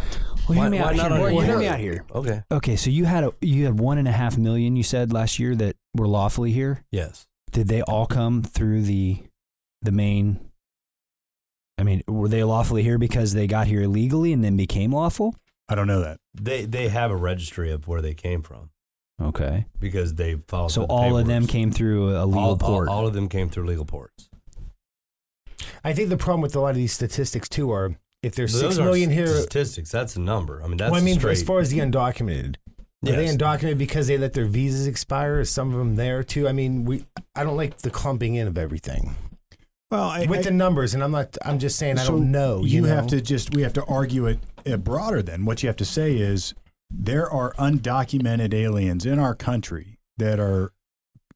Well, 0.49 0.59
Why- 0.59 0.63
hear 0.65 0.71
me 0.71 0.79
why 0.81 0.85
out 0.91 0.97
not 0.97 1.13
here. 1.13 1.21
Well, 1.35 1.41
hear 1.45 1.59
me 1.59 1.67
out 1.69 1.79
here. 1.79 2.05
Okay. 2.15 2.43
Okay, 2.51 2.77
so 2.77 2.91
you 2.91 3.05
had 3.05 3.25
a, 3.25 3.33
you 3.41 3.65
had 3.65 3.79
one 3.79 3.99
and 3.99 4.09
a 4.09 4.13
half 4.13 4.37
million. 4.39 4.75
You 4.77 4.83
said 4.83 5.13
last 5.13 5.39
year 5.39 5.55
that 5.57 5.77
were 5.95 6.09
lawfully 6.09 6.53
here. 6.53 6.85
Yes. 6.91 7.27
Did 7.53 7.69
they 7.69 7.83
all 7.83 8.07
come 8.07 8.43
through 8.43 8.83
the 8.83 9.23
the 9.83 9.93
main? 9.93 10.41
I 11.79 11.83
mean, 11.83 12.03
were 12.09 12.29
they 12.29 12.43
lawfully 12.43 12.83
here 12.83 12.99
because 12.99 13.33
they 13.35 13.47
got 13.47 13.67
here 13.67 13.83
illegally 13.83 14.33
and 14.33 14.43
then 14.43 14.57
became 14.57 14.93
lawful? 14.93 15.35
I 15.69 15.75
don't 15.75 15.87
know 15.87 16.01
that. 16.01 16.19
They 16.35 16.65
they 16.65 16.89
have 16.89 17.11
a 17.11 17.17
registry 17.17 17.71
of 17.71 17.87
where 17.89 18.01
they 18.01 18.15
came 18.15 18.43
from 18.43 18.71
Okay, 19.21 19.65
because 19.81 20.15
they 20.15 20.37
followed. 20.47 20.69
so 20.73 20.81
the 20.83 20.87
all 20.89 21.17
of 21.17 21.27
them 21.27 21.47
came 21.47 21.71
through 21.71 22.11
a 22.17 22.25
legal 22.27 22.39
all, 22.43 22.49
all- 22.51 22.57
port. 22.59 22.89
All, 22.89 23.07
of 23.07 23.15
them 23.15 23.29
came 23.29 23.49
through 23.49 23.65
legal 23.67 23.87
ports. 23.87 24.29
I 25.85 25.93
think 25.95 26.09
the 26.11 26.17
problem 26.17 26.43
with 26.43 26.55
a 26.57 26.61
lot 26.61 26.71
of 26.71 26.77
these 26.77 26.93
statistics 26.93 27.49
too 27.49 27.71
are 27.71 27.97
if 28.23 28.35
there's 28.35 28.53
Those 28.53 28.77
six 28.77 28.79
aren't 28.79 29.13
here. 29.13 29.27
statistics. 29.29 29.91
That's 29.91 30.17
a 30.17 30.21
number. 30.21 30.63
I 30.63 30.67
mean, 30.69 30.77
that's 30.77 30.91
well, 30.91 31.01
I 31.01 31.05
mean, 31.05 31.19
straight. 31.19 31.33
as 31.33 31.43
far 31.43 31.61
as 31.61 31.71
the 31.71 31.79
undocumented, 31.79 32.57
are 33.07 33.13
they 33.13 33.27
undocumented 33.27 33.79
because 33.79 34.07
they 34.09 34.19
let 34.19 34.33
their 34.33 34.47
visas 34.47 34.87
expire? 34.87 35.41
Is 35.41 35.51
some 35.51 35.73
of 35.73 35.79
them 35.79 35.97
there 35.97 36.23
too? 36.23 36.49
I 36.49 36.53
mean, 36.53 36.85
we 36.85 37.05
I 37.35 37.45
don't 37.45 37.57
like 37.57 37.79
the 37.79 37.91
clumping 37.91 38.35
in 38.35 38.49
of 38.49 38.59
everything 38.59 39.15
Well, 39.91 40.09
I, 40.09 40.27
with 40.27 40.41
I- 40.41 40.43
the 40.43 40.51
numbers, 40.51 40.93
and 40.93 41.03
I'm 41.03 41.13
not. 41.13 41.39
I'm 41.43 41.59
just 41.59 41.79
saying 41.79 41.99
I 41.99 42.05
don't 42.07 42.31
know. 42.31 42.63
You, 42.63 42.67
You, 42.69 42.81
know? 42.83 42.89
have 42.89 43.07
to 43.09 43.21
just 43.23 43.55
we 43.55 43.63
have 43.63 43.73
to 43.75 43.85
argue 43.85 44.27
it 44.27 44.41
uh, 44.71 44.77
broader. 44.77 45.23
Then 45.23 45.45
what 45.47 45.63
you 45.63 45.69
have 45.69 45.77
to 45.77 45.85
say 45.87 46.17
is 46.17 46.53
there 46.91 47.29
are 47.29 47.53
undocumented 47.55 48.55
aliens 48.55 49.05
in 49.05 49.19
our 49.19 49.35
country 49.35 49.99
that 50.17 50.41
are 50.41 50.73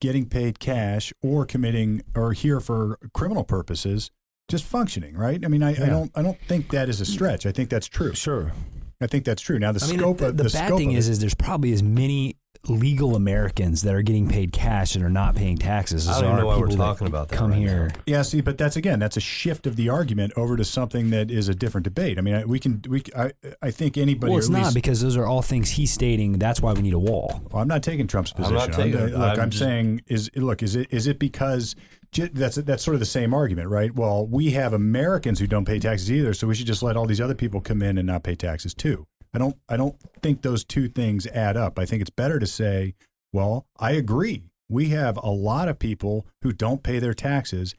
getting 0.00 0.26
paid 0.26 0.58
cash 0.58 1.12
or 1.22 1.44
committing 1.44 2.02
or 2.14 2.32
here 2.32 2.60
for 2.60 2.98
criminal 3.12 3.44
purposes, 3.44 4.10
just 4.48 4.64
functioning. 4.64 5.16
Right? 5.16 5.44
I 5.44 5.48
mean, 5.48 5.62
I, 5.62 5.70
I 5.70 5.88
don't 5.88 6.10
I 6.14 6.22
don't 6.22 6.40
think 6.40 6.70
that 6.70 6.88
is 6.88 7.00
a 7.00 7.06
stretch. 7.06 7.46
I 7.46 7.52
think 7.52 7.70
that's 7.70 7.86
true. 7.86 8.14
Sure. 8.14 8.52
I 9.00 9.06
think 9.06 9.24
that's 9.24 9.40
true. 9.40 9.58
Now 9.58 9.72
the 9.72 9.82
I 9.82 9.88
mean, 9.88 9.98
scope 9.98 10.18
the, 10.18 10.28
of 10.28 10.36
the, 10.36 10.44
the, 10.44 10.50
bad 10.50 10.76
thing 10.76 10.92
is, 10.92 11.08
is 11.08 11.20
there's 11.20 11.34
probably 11.34 11.72
as 11.72 11.82
many 11.82 12.36
legal 12.68 13.16
Americans 13.16 13.82
that 13.82 13.94
are 13.94 14.02
getting 14.02 14.28
paid 14.28 14.52
cash 14.52 14.94
and 14.94 15.02
are 15.04 15.08
not 15.10 15.34
paying 15.34 15.56
taxes. 15.56 16.06
I 16.06 16.12
as 16.16 16.20
don't 16.20 16.36
know 16.36 16.46
why 16.46 16.58
we're 16.58 16.68
talking 16.68 17.06
about 17.06 17.28
that 17.30 17.36
Come 17.36 17.50
right 17.52 17.58
here. 17.58 17.88
now. 17.88 17.94
Yeah, 18.06 18.22
see, 18.22 18.40
but 18.42 18.58
that's 18.58 18.76
again, 18.76 18.98
that's 18.98 19.16
a 19.16 19.20
shift 19.20 19.66
of 19.66 19.76
the 19.76 19.88
argument 19.88 20.34
over 20.36 20.56
to 20.56 20.64
something 20.64 21.10
that 21.10 21.30
is 21.30 21.48
a 21.48 21.54
different 21.54 21.84
debate. 21.84 22.18
I 22.18 22.20
mean, 22.20 22.34
I- 22.34 22.44
we 22.44 22.58
can, 22.58 22.82
we, 22.88 23.02
I, 23.16 23.32
I 23.62 23.70
think 23.70 23.96
anybody. 23.96 24.30
Well, 24.30 24.38
it's 24.38 24.48
at 24.48 24.52
not 24.52 24.62
least, 24.64 24.74
because 24.74 25.00
those 25.00 25.16
are 25.16 25.26
all 25.26 25.42
things 25.42 25.70
he's 25.70 25.90
stating. 25.90 26.34
That's 26.38 26.60
why 26.60 26.72
we 26.74 26.82
need 26.82 26.92
a 26.94 26.98
wall. 26.98 27.40
Well, 27.50 27.62
I'm 27.62 27.68
not 27.68 27.82
taking 27.82 28.06
Trump's 28.06 28.32
position. 28.32 28.56
I'm 28.58 28.68
position. 28.68 28.90
not 28.92 29.00
taking 29.00 29.00
I'm, 29.00 29.08
it. 29.08 29.18
look, 29.18 29.38
I'm, 29.38 29.40
I'm 29.44 29.50
just- 29.50 29.62
saying 29.62 30.02
is 30.08 30.30
look 30.36 30.62
is 30.62 30.76
it 30.76 30.88
is 30.90 31.06
it 31.06 31.18
because 31.18 31.74
that's 32.12 32.56
that's 32.56 32.82
sort 32.84 32.94
of 32.94 33.00
the 33.00 33.06
same 33.06 33.32
argument, 33.32 33.68
right? 33.68 33.94
Well, 33.94 34.26
we 34.26 34.50
have 34.50 34.72
Americans 34.74 35.38
who 35.38 35.46
don't 35.46 35.64
pay 35.64 35.78
taxes 35.78 36.10
either, 36.12 36.34
so 36.34 36.46
we 36.46 36.54
should 36.54 36.66
just 36.66 36.82
let 36.82 36.96
all 36.96 37.06
these 37.06 37.20
other 37.20 37.34
people 37.34 37.60
come 37.60 37.80
in 37.82 37.96
and 37.98 38.06
not 38.06 38.22
pay 38.22 38.34
taxes 38.34 38.74
too. 38.74 39.06
I 39.32 39.38
don't 39.38 39.56
I 39.68 39.76
don't 39.76 39.96
think 40.22 40.42
those 40.42 40.64
two 40.64 40.88
things 40.88 41.26
add 41.28 41.56
up. 41.56 41.78
I 41.78 41.86
think 41.86 42.00
it's 42.00 42.10
better 42.10 42.38
to 42.38 42.46
say, 42.46 42.94
well, 43.32 43.66
I 43.78 43.92
agree. 43.92 44.44
We 44.68 44.90
have 44.90 45.16
a 45.16 45.30
lot 45.30 45.68
of 45.68 45.78
people 45.78 46.26
who 46.42 46.52
don't 46.52 46.82
pay 46.82 46.98
their 46.98 47.14
taxes, 47.14 47.74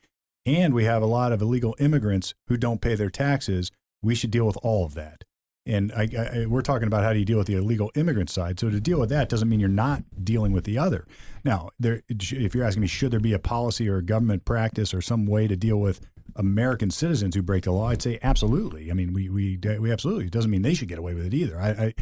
and 0.45 0.73
we 0.73 0.85
have 0.85 1.01
a 1.01 1.07
lot 1.07 1.31
of 1.31 1.41
illegal 1.41 1.75
immigrants 1.79 2.33
who 2.47 2.57
don't 2.57 2.81
pay 2.81 2.95
their 2.95 3.09
taxes. 3.09 3.71
We 4.01 4.15
should 4.15 4.31
deal 4.31 4.45
with 4.45 4.57
all 4.61 4.85
of 4.85 4.93
that. 4.95 5.23
And 5.65 5.91
I, 5.93 6.07
I, 6.17 6.45
we're 6.47 6.63
talking 6.63 6.87
about 6.87 7.03
how 7.03 7.13
do 7.13 7.19
you 7.19 7.25
deal 7.25 7.37
with 7.37 7.47
the 7.47 7.55
illegal 7.55 7.91
immigrant 7.95 8.31
side. 8.31 8.59
So 8.59 8.69
to 8.69 8.79
deal 8.79 8.99
with 8.99 9.09
that 9.09 9.29
doesn't 9.29 9.47
mean 9.47 9.59
you're 9.59 9.69
not 9.69 10.03
dealing 10.23 10.53
with 10.53 10.63
the 10.63 10.79
other. 10.79 11.05
Now, 11.43 11.69
there, 11.79 12.01
if 12.09 12.55
you're 12.55 12.63
asking 12.63 12.81
me, 12.81 12.87
should 12.87 13.11
there 13.11 13.19
be 13.19 13.33
a 13.33 13.39
policy 13.39 13.87
or 13.87 13.97
a 13.97 14.03
government 14.03 14.43
practice 14.43 14.91
or 14.91 15.01
some 15.01 15.27
way 15.27 15.47
to 15.47 15.55
deal 15.55 15.77
with 15.77 16.01
American 16.35 16.89
citizens 16.91 17.35
who 17.35 17.41
break 17.41 17.63
the 17.63 17.71
law? 17.71 17.87
I'd 17.89 18.01
say 18.01 18.19
absolutely. 18.23 18.89
I 18.91 18.93
mean, 18.93 19.13
we 19.13 19.29
we 19.29 19.57
we 19.79 19.91
absolutely. 19.91 20.25
It 20.25 20.31
doesn't 20.31 20.51
mean 20.51 20.61
they 20.61 20.73
should 20.73 20.87
get 20.87 20.99
away 20.99 21.13
with 21.13 21.25
it 21.25 21.33
either. 21.33 21.59
I, 21.59 21.69
I 21.69 21.93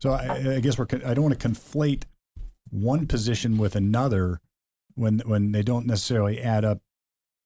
so 0.00 0.10
I, 0.10 0.54
I 0.56 0.60
guess 0.60 0.78
we're. 0.78 0.86
I 1.04 1.14
don't 1.14 1.22
want 1.24 1.38
to 1.38 1.48
conflate 1.48 2.04
one 2.70 3.06
position 3.06 3.58
with 3.58 3.76
another 3.76 4.40
when 4.94 5.20
when 5.20 5.52
they 5.52 5.62
don't 5.62 5.86
necessarily 5.86 6.40
add 6.40 6.64
up 6.64 6.80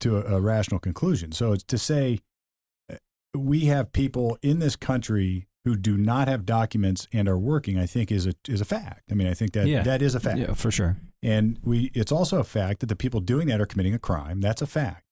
to 0.01 0.17
a, 0.17 0.37
a 0.37 0.41
rational 0.41 0.81
conclusion. 0.81 1.33
So 1.33 1.53
it's 1.53 1.65
to 1.65 1.79
say 1.79 2.21
uh, 2.91 2.97
we 3.37 3.67
have 3.67 3.93
people 3.93 4.39
in 4.43 4.59
this 4.59 4.77
country 4.77 5.47
who 5.65 5.77
do 5.77 5.99
not 5.99 6.27
have 6.27 6.47
documents 6.47 7.07
and 7.13 7.29
are 7.29 7.39
working. 7.39 7.79
I 7.79 7.85
think 7.87 8.11
is 8.11 8.27
a 8.27 8.33
is 8.49 8.61
a 8.61 8.65
fact. 8.65 9.03
I 9.11 9.15
mean, 9.15 9.27
I 9.27 9.35
think 9.35 9.53
that 9.53 9.67
Yeah. 9.67 9.83
that 9.83 10.01
is 10.03 10.15
a 10.15 10.21
fact. 10.21 10.39
Yeah, 10.39 10.55
for 10.55 10.71
sure. 10.71 10.97
And 11.23 11.59
we 11.63 11.91
it's 11.95 12.11
also 12.13 12.39
a 12.41 12.45
fact 12.45 12.81
that 12.81 12.87
the 12.87 12.97
people 12.97 13.21
doing 13.21 13.47
that 13.49 13.61
are 13.61 13.67
committing 13.67 13.95
a 13.95 13.99
crime. 13.99 14.41
That's 14.41 14.63
a 14.63 14.67
fact. 14.67 15.05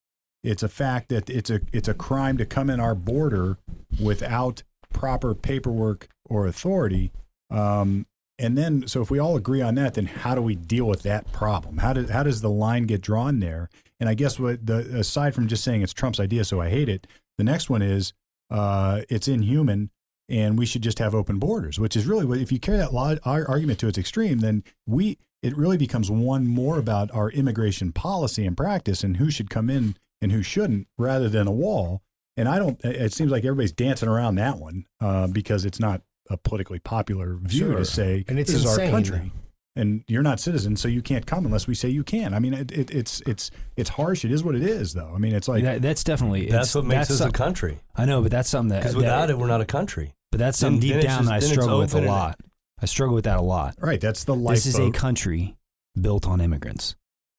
It's 0.42 0.62
a 0.62 0.68
fact 0.68 1.08
that 1.08 1.28
it's 1.28 1.50
a 1.50 1.60
it's 1.72 1.88
a 1.88 1.94
crime 1.94 2.38
to 2.38 2.46
come 2.46 2.70
in 2.70 2.80
our 2.80 2.94
border 2.94 3.58
without 4.02 4.62
proper 4.92 5.34
paperwork 5.34 6.08
or 6.24 6.46
authority. 6.46 7.12
Um, 7.50 8.06
and 8.38 8.56
then, 8.56 8.86
so 8.86 9.02
if 9.02 9.10
we 9.10 9.18
all 9.18 9.36
agree 9.36 9.62
on 9.62 9.74
that, 9.74 9.94
then 9.94 10.06
how 10.06 10.36
do 10.36 10.42
we 10.42 10.54
deal 10.54 10.84
with 10.84 11.02
that 11.02 11.32
problem? 11.32 11.78
How 11.78 11.92
does 11.92 12.10
how 12.10 12.22
does 12.22 12.40
the 12.40 12.50
line 12.50 12.84
get 12.84 13.00
drawn 13.00 13.40
there? 13.40 13.68
And 13.98 14.08
I 14.08 14.14
guess 14.14 14.38
what 14.38 14.64
the 14.64 14.78
aside 14.98 15.34
from 15.34 15.48
just 15.48 15.64
saying 15.64 15.82
it's 15.82 15.92
Trump's 15.92 16.20
idea, 16.20 16.44
so 16.44 16.60
I 16.60 16.68
hate 16.68 16.88
it. 16.88 17.06
The 17.36 17.44
next 17.44 17.68
one 17.68 17.82
is 17.82 18.12
uh, 18.48 19.02
it's 19.08 19.26
inhuman, 19.26 19.90
and 20.28 20.56
we 20.56 20.66
should 20.66 20.82
just 20.82 21.00
have 21.00 21.16
open 21.16 21.40
borders. 21.40 21.80
Which 21.80 21.96
is 21.96 22.06
really 22.06 22.24
what 22.24 22.38
if 22.38 22.52
you 22.52 22.60
carry 22.60 22.78
that 22.78 23.20
our 23.24 23.48
argument 23.48 23.80
to 23.80 23.88
its 23.88 23.98
extreme, 23.98 24.38
then 24.38 24.62
we 24.86 25.18
it 25.42 25.56
really 25.56 25.76
becomes 25.76 26.08
one 26.08 26.46
more 26.46 26.78
about 26.78 27.12
our 27.12 27.30
immigration 27.30 27.90
policy 27.90 28.46
and 28.46 28.56
practice 28.56 29.02
and 29.02 29.16
who 29.16 29.30
should 29.30 29.50
come 29.50 29.68
in 29.68 29.96
and 30.20 30.32
who 30.32 30.42
shouldn't, 30.42 30.88
rather 30.96 31.28
than 31.28 31.46
a 31.46 31.52
wall. 31.52 32.02
And 32.36 32.48
I 32.48 32.58
don't. 32.58 32.80
It 32.84 33.12
seems 33.12 33.30
like 33.32 33.44
everybody's 33.44 33.72
dancing 33.72 34.08
around 34.08 34.36
that 34.36 34.58
one 34.58 34.86
uh, 35.00 35.26
because 35.26 35.64
it's 35.64 35.80
not 35.80 36.02
a 36.30 36.36
politically 36.36 36.78
popular 36.78 37.36
view 37.42 37.66
Sure. 37.70 37.76
to 37.78 37.84
say 37.84 38.24
And 38.28 38.38
it's 38.38 38.52
this 38.52 38.64
is 38.64 38.78
our 38.78 38.86
country 38.90 39.32
and 39.74 40.02
you're 40.08 40.22
not 40.22 40.38
citizen, 40.40 40.76
so 40.76 40.88
you 40.88 41.00
can't 41.02 41.24
come 41.24 41.46
unless 41.46 41.66
we 41.68 41.74
say 41.74 41.88
you 41.88 42.02
can. 42.04 42.34
I 42.34 42.38
mean, 42.40 42.52
it, 42.52 42.70
it, 42.72 42.90
it's 42.90 43.20
it's 43.26 43.50
it's 43.76 43.90
harsh. 43.90 44.24
It 44.24 44.32
is 44.32 44.42
what 44.44 44.54
it 44.56 44.62
is, 44.62 44.92
though. 44.94 45.12
I 45.14 45.18
mean, 45.18 45.34
it's 45.34 45.46
like 45.48 45.62
that, 45.64 45.82
that's 45.82 46.02
definitely 46.04 46.42
That's 46.46 46.70
it's- 46.70 46.74
what 46.74 46.84
makes 46.84 47.08
that's 47.08 47.20
us 47.20 47.28
a 47.28 47.32
country. 47.32 47.80
I 47.96 48.04
know, 48.04 48.20
but 48.22 48.30
that's 48.30 48.48
something 48.48 48.70
that 48.70 48.80
Because 48.80 48.92
that- 48.94 48.98
without 48.98 49.30
it, 49.30 49.38
we're 49.38 49.46
not 49.46 49.60
a 49.60 49.64
country. 49.66 50.14
But 50.30 50.38
that's 50.38 50.58
something 50.58 50.80
then- 50.80 50.88
deep 50.88 50.92
then 50.96 51.04
down 51.04 51.18
just- 51.24 51.28
that 51.30 51.34
I 51.34 51.54
struggle 51.54 51.78
with 51.78 51.94
a 51.94 51.96
open 51.98 52.04
and- 52.04 52.06
lot. 52.12 52.40
I 52.80 52.86
struggle 52.86 53.14
with 53.14 53.24
that 53.24 53.38
a 53.38 53.42
lot. 53.42 53.74
right. 53.80 54.00
That's 54.00 54.24
the 54.24 54.34
life. 54.34 54.56
This 54.56 54.66
is 54.66 54.78
a 54.78 54.90
country 54.92 55.56
built 56.00 56.26
on 56.28 56.40
immigrants. 56.40 56.94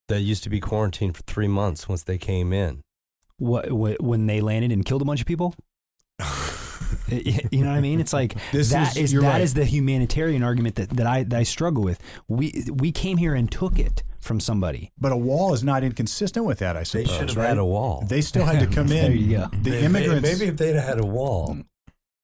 That 0.10 0.20
used 0.22 0.44
to 0.44 0.50
be 0.50 0.60
quarantined 0.60 1.16
for 1.18 1.24
three 1.24 1.48
months 1.48 1.88
once 1.90 2.04
they 2.04 2.18
came 2.18 2.52
in. 2.54 2.82
What, 3.38 3.72
what 3.72 4.02
when 4.02 4.28
they 4.28 4.42
landed 4.42 4.72
and 4.72 4.84
killed 4.86 5.02
a 5.02 5.06
bunch 5.06 5.22
of 5.22 5.26
people? 5.28 5.56
you 7.08 7.64
know 7.64 7.70
what 7.70 7.78
I 7.78 7.82
mean? 7.82 8.00
It's 8.00 8.14
like 8.14 8.36
This 8.52 8.72
that 8.72 8.98
is- 8.98 9.04
is, 9.06 9.14
you're 9.14 9.22
that 9.22 9.34
right. 9.34 9.42
is 9.42 9.54
the 9.54 9.66
humanitarian 9.66 10.44
argument 10.44 10.76
that, 10.76 10.90
that 10.92 11.08
I 11.08 11.24
that 11.24 11.40
I 11.40 11.44
struggle 11.44 11.84
with. 11.84 12.00
We 12.28 12.66
we 12.72 12.92
came 12.92 13.18
here 13.18 13.34
and 13.36 13.52
took 13.52 13.80
it 13.80 14.04
from 14.20 14.40
somebody. 14.40 14.92
but 15.00 15.12
a 15.14 15.18
wall 15.18 15.54
is 15.54 15.64
not 15.64 15.84
inconsistent 15.84 16.46
with 16.46 16.60
that. 16.60 16.76
I 16.76 16.84
suppose. 16.84 16.92
They 16.92 17.04
suppose. 17.06 17.20
should 17.20 17.30
have 17.30 17.38
right? 17.38 17.50
had 17.50 17.58
a 17.58 17.66
wall. 17.66 18.04
They 18.08 18.22
still 18.22 18.46
had 18.46 18.60
to 18.60 18.68
come 18.76 18.88
in. 18.92 19.04
There 19.04 19.12
you 19.12 19.38
go. 19.38 19.48
The 19.64 19.70
Maybe- 19.72 19.86
immigrants. 19.86 20.24
Maybe 20.40 20.46
if 20.52 20.58
they'd 20.58 20.76
had 20.76 21.00
a 21.00 21.06
wall, 21.06 21.58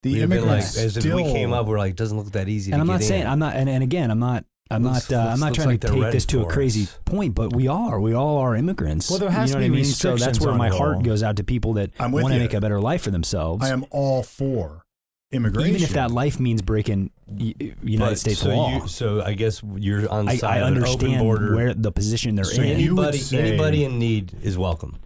the 0.03 0.11
we'd 0.13 0.19
like, 0.19 0.23
immigrants 0.23 0.77
as 0.77 0.97
if 0.97 1.05
we 1.13 1.23
came 1.23 1.53
up, 1.53 1.65
we're 1.67 1.79
like, 1.79 1.95
doesn't 1.95 2.17
look 2.17 2.31
that 2.33 2.49
easy. 2.49 2.71
And 2.71 2.79
to 2.79 2.81
I'm 2.81 2.87
get 2.87 2.93
not 2.93 3.01
saying 3.03 3.21
in. 3.21 3.27
I'm 3.27 3.39
not 3.39 3.55
and, 3.55 3.69
and 3.69 3.81
again 3.83 4.11
I'm 4.11 4.19
not 4.19 4.43
I'm 4.71 4.83
Looks- 4.83 5.11
not 5.11 5.17
uh, 5.27 5.29
I'm 5.31 5.39
not 5.39 5.53
trying 5.53 5.67
like 5.69 5.81
to 5.81 5.87
take 5.89 6.11
this 6.11 6.25
to 6.27 6.41
a 6.41 6.45
crazy 6.47 6.83
us. 6.83 6.99
point, 7.05 7.35
but 7.35 7.55
we 7.55 7.67
are. 7.67 7.99
We 7.99 8.13
all 8.13 8.37
are 8.39 8.55
immigrants. 8.55 9.09
Well, 9.11 9.19
there 9.19 9.29
has 9.29 9.51
you 9.51 9.55
know 9.57 9.61
to 9.61 9.65
what 9.67 9.71
be 9.73 9.79
I 9.79 9.83
mean? 9.83 9.85
So 9.85 10.15
that's 10.17 10.39
where 10.41 10.55
my 10.55 10.69
heart 10.69 10.95
all. 10.97 11.01
goes 11.03 11.21
out 11.21 11.35
to 11.37 11.43
people 11.43 11.73
that 11.73 11.91
want 11.99 12.33
to 12.33 12.39
make 12.39 12.53
a 12.55 12.59
better 12.61 12.79
life 12.81 13.03
for 13.03 13.11
themselves. 13.11 13.63
I 13.63 13.69
am 13.69 13.85
all 13.91 14.23
for 14.23 14.83
immigration. 15.31 15.69
even 15.69 15.83
if 15.83 15.91
that 15.91 16.09
life 16.09 16.39
means 16.39 16.63
breaking 16.63 17.11
United 17.27 17.99
But 17.99 18.17
States 18.19 18.39
so 18.39 18.49
law. 18.55 18.69
You, 18.81 18.87
so 18.87 19.21
I 19.21 19.33
guess 19.33 19.61
you're 19.75 20.09
on 20.09 20.29
I, 20.29 20.37
side 20.37 20.63
I 20.63 20.67
of 20.67 20.75
an 20.77 20.83
open 20.83 20.89
understand 20.89 21.19
border. 21.21 21.55
where 21.55 21.73
the 21.75 21.91
position 21.91 22.33
they're 22.35 22.45
So 22.45 22.61
in. 22.63 22.69
anybody, 22.71 23.17
say- 23.19 23.37
anybody 23.37 23.83
in 23.83 23.99
need 23.99 24.33
is 24.41 24.57
welcome. 24.57 24.97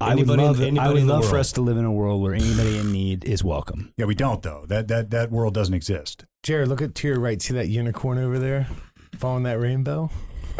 I 0.00 0.14
would 0.14 0.28
anybody 0.30 0.68
in- 0.68 0.74
love, 0.76 0.86
I 0.86 0.92
would 0.92 1.02
love 1.04 1.28
for 1.28 1.38
us 1.38 1.52
to 1.52 1.62
live 1.62 1.76
in 1.78 1.84
a 1.84 1.92
world 1.92 2.20
where 2.22 2.34
anybody 2.34 2.78
in 2.78 2.92
need 2.92 3.24
is 3.24 3.42
welcome. 3.42 3.92
yeah, 3.96 4.04
we 4.06 4.14
don't 4.14 4.42
though. 4.42 4.66
That 4.68 4.86
that 4.88 5.10
that 5.10 5.30
world 5.32 5.54
doesn't 5.54 5.74
exist. 5.74 6.24
Jared, 6.44 6.68
look 6.68 6.82
at 6.82 6.94
to 6.94 7.08
your 7.08 7.18
right. 7.18 7.40
See 7.42 7.54
that 7.54 7.68
unicorn 7.68 8.18
over 8.18 8.38
there, 8.38 8.68
following 9.18 9.42
that 9.44 9.58
rainbow. 9.58 10.10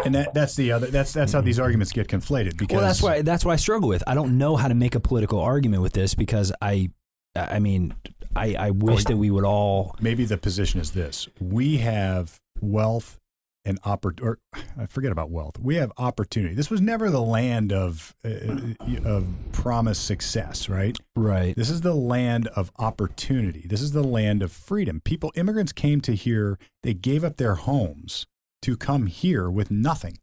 And 0.05 0.15
that 0.15 0.35
that's 0.35 0.57
the 0.57 0.73
other. 0.73 0.87
That's 0.89 1.13
that's 1.13 1.33
how 1.33 1.41
these 1.43 1.61
arguments 1.61 1.93
get 1.93 2.09
conflated. 2.09 2.57
Because 2.57 2.75
Well, 2.77 2.85
that's 2.85 3.03
why 3.03 3.23
that's 3.23 3.45
why 3.45 3.53
I 3.53 3.57
struggle 3.57 3.89
with. 3.89 4.03
I 4.07 4.15
don't 4.15 4.39
know 4.39 4.57
how 4.57 4.67
to 4.67 4.75
make 4.75 4.95
a 4.97 5.01
political 5.01 5.39
argument 5.39 5.83
with 5.83 5.93
this 5.93 6.15
because 6.15 6.51
I, 6.61 6.91
I 7.37 7.59
mean, 7.61 7.95
I, 8.35 8.55
I 8.55 8.71
wish 8.71 9.03
Oh, 9.07 9.11
that 9.11 9.17
we 9.19 9.31
would 9.31 9.45
all. 9.45 9.95
maybe 10.01 10.25
the 10.25 10.39
position 10.39 10.81
is 10.81 10.93
this: 10.93 11.29
we 11.39 11.77
have 11.77 12.41
wealth 12.61 13.21
an 13.65 13.79
or 13.85 14.39
I 14.79 14.87
forget 14.87 15.13
about 15.13 15.31
wealth. 15.31 15.59
We 15.59 15.77
have 15.77 15.93
opportunity. 15.97 16.55
This 16.55 16.71
was 16.71 16.81
never 16.81 17.11
the 17.11 17.23
land 17.23 17.73
of 17.73 18.15
uh, 18.25 18.75
of 19.05 19.27
promised 19.53 20.05
success, 20.05 20.69
right? 20.69 20.97
Right. 21.17 21.57
This 21.57 21.71
is 21.71 21.81
the 21.81 21.95
land 21.95 22.49
of 22.49 22.71
opportunity. 22.79 23.67
This 23.67 23.81
is 23.81 23.93
the 23.93 24.05
land 24.05 24.43
of 24.43 24.53
freedom. 24.53 25.01
People, 25.01 25.33
immigrants 25.35 25.73
came 25.73 26.01
to 26.03 26.15
here. 26.15 26.59
They 26.83 26.95
gave 26.95 27.25
up 27.25 27.37
their 27.37 27.55
homes 27.55 28.27
to 28.63 28.77
come 28.77 29.07
here 29.07 29.51
with 29.51 29.71
nothing. 29.71 30.19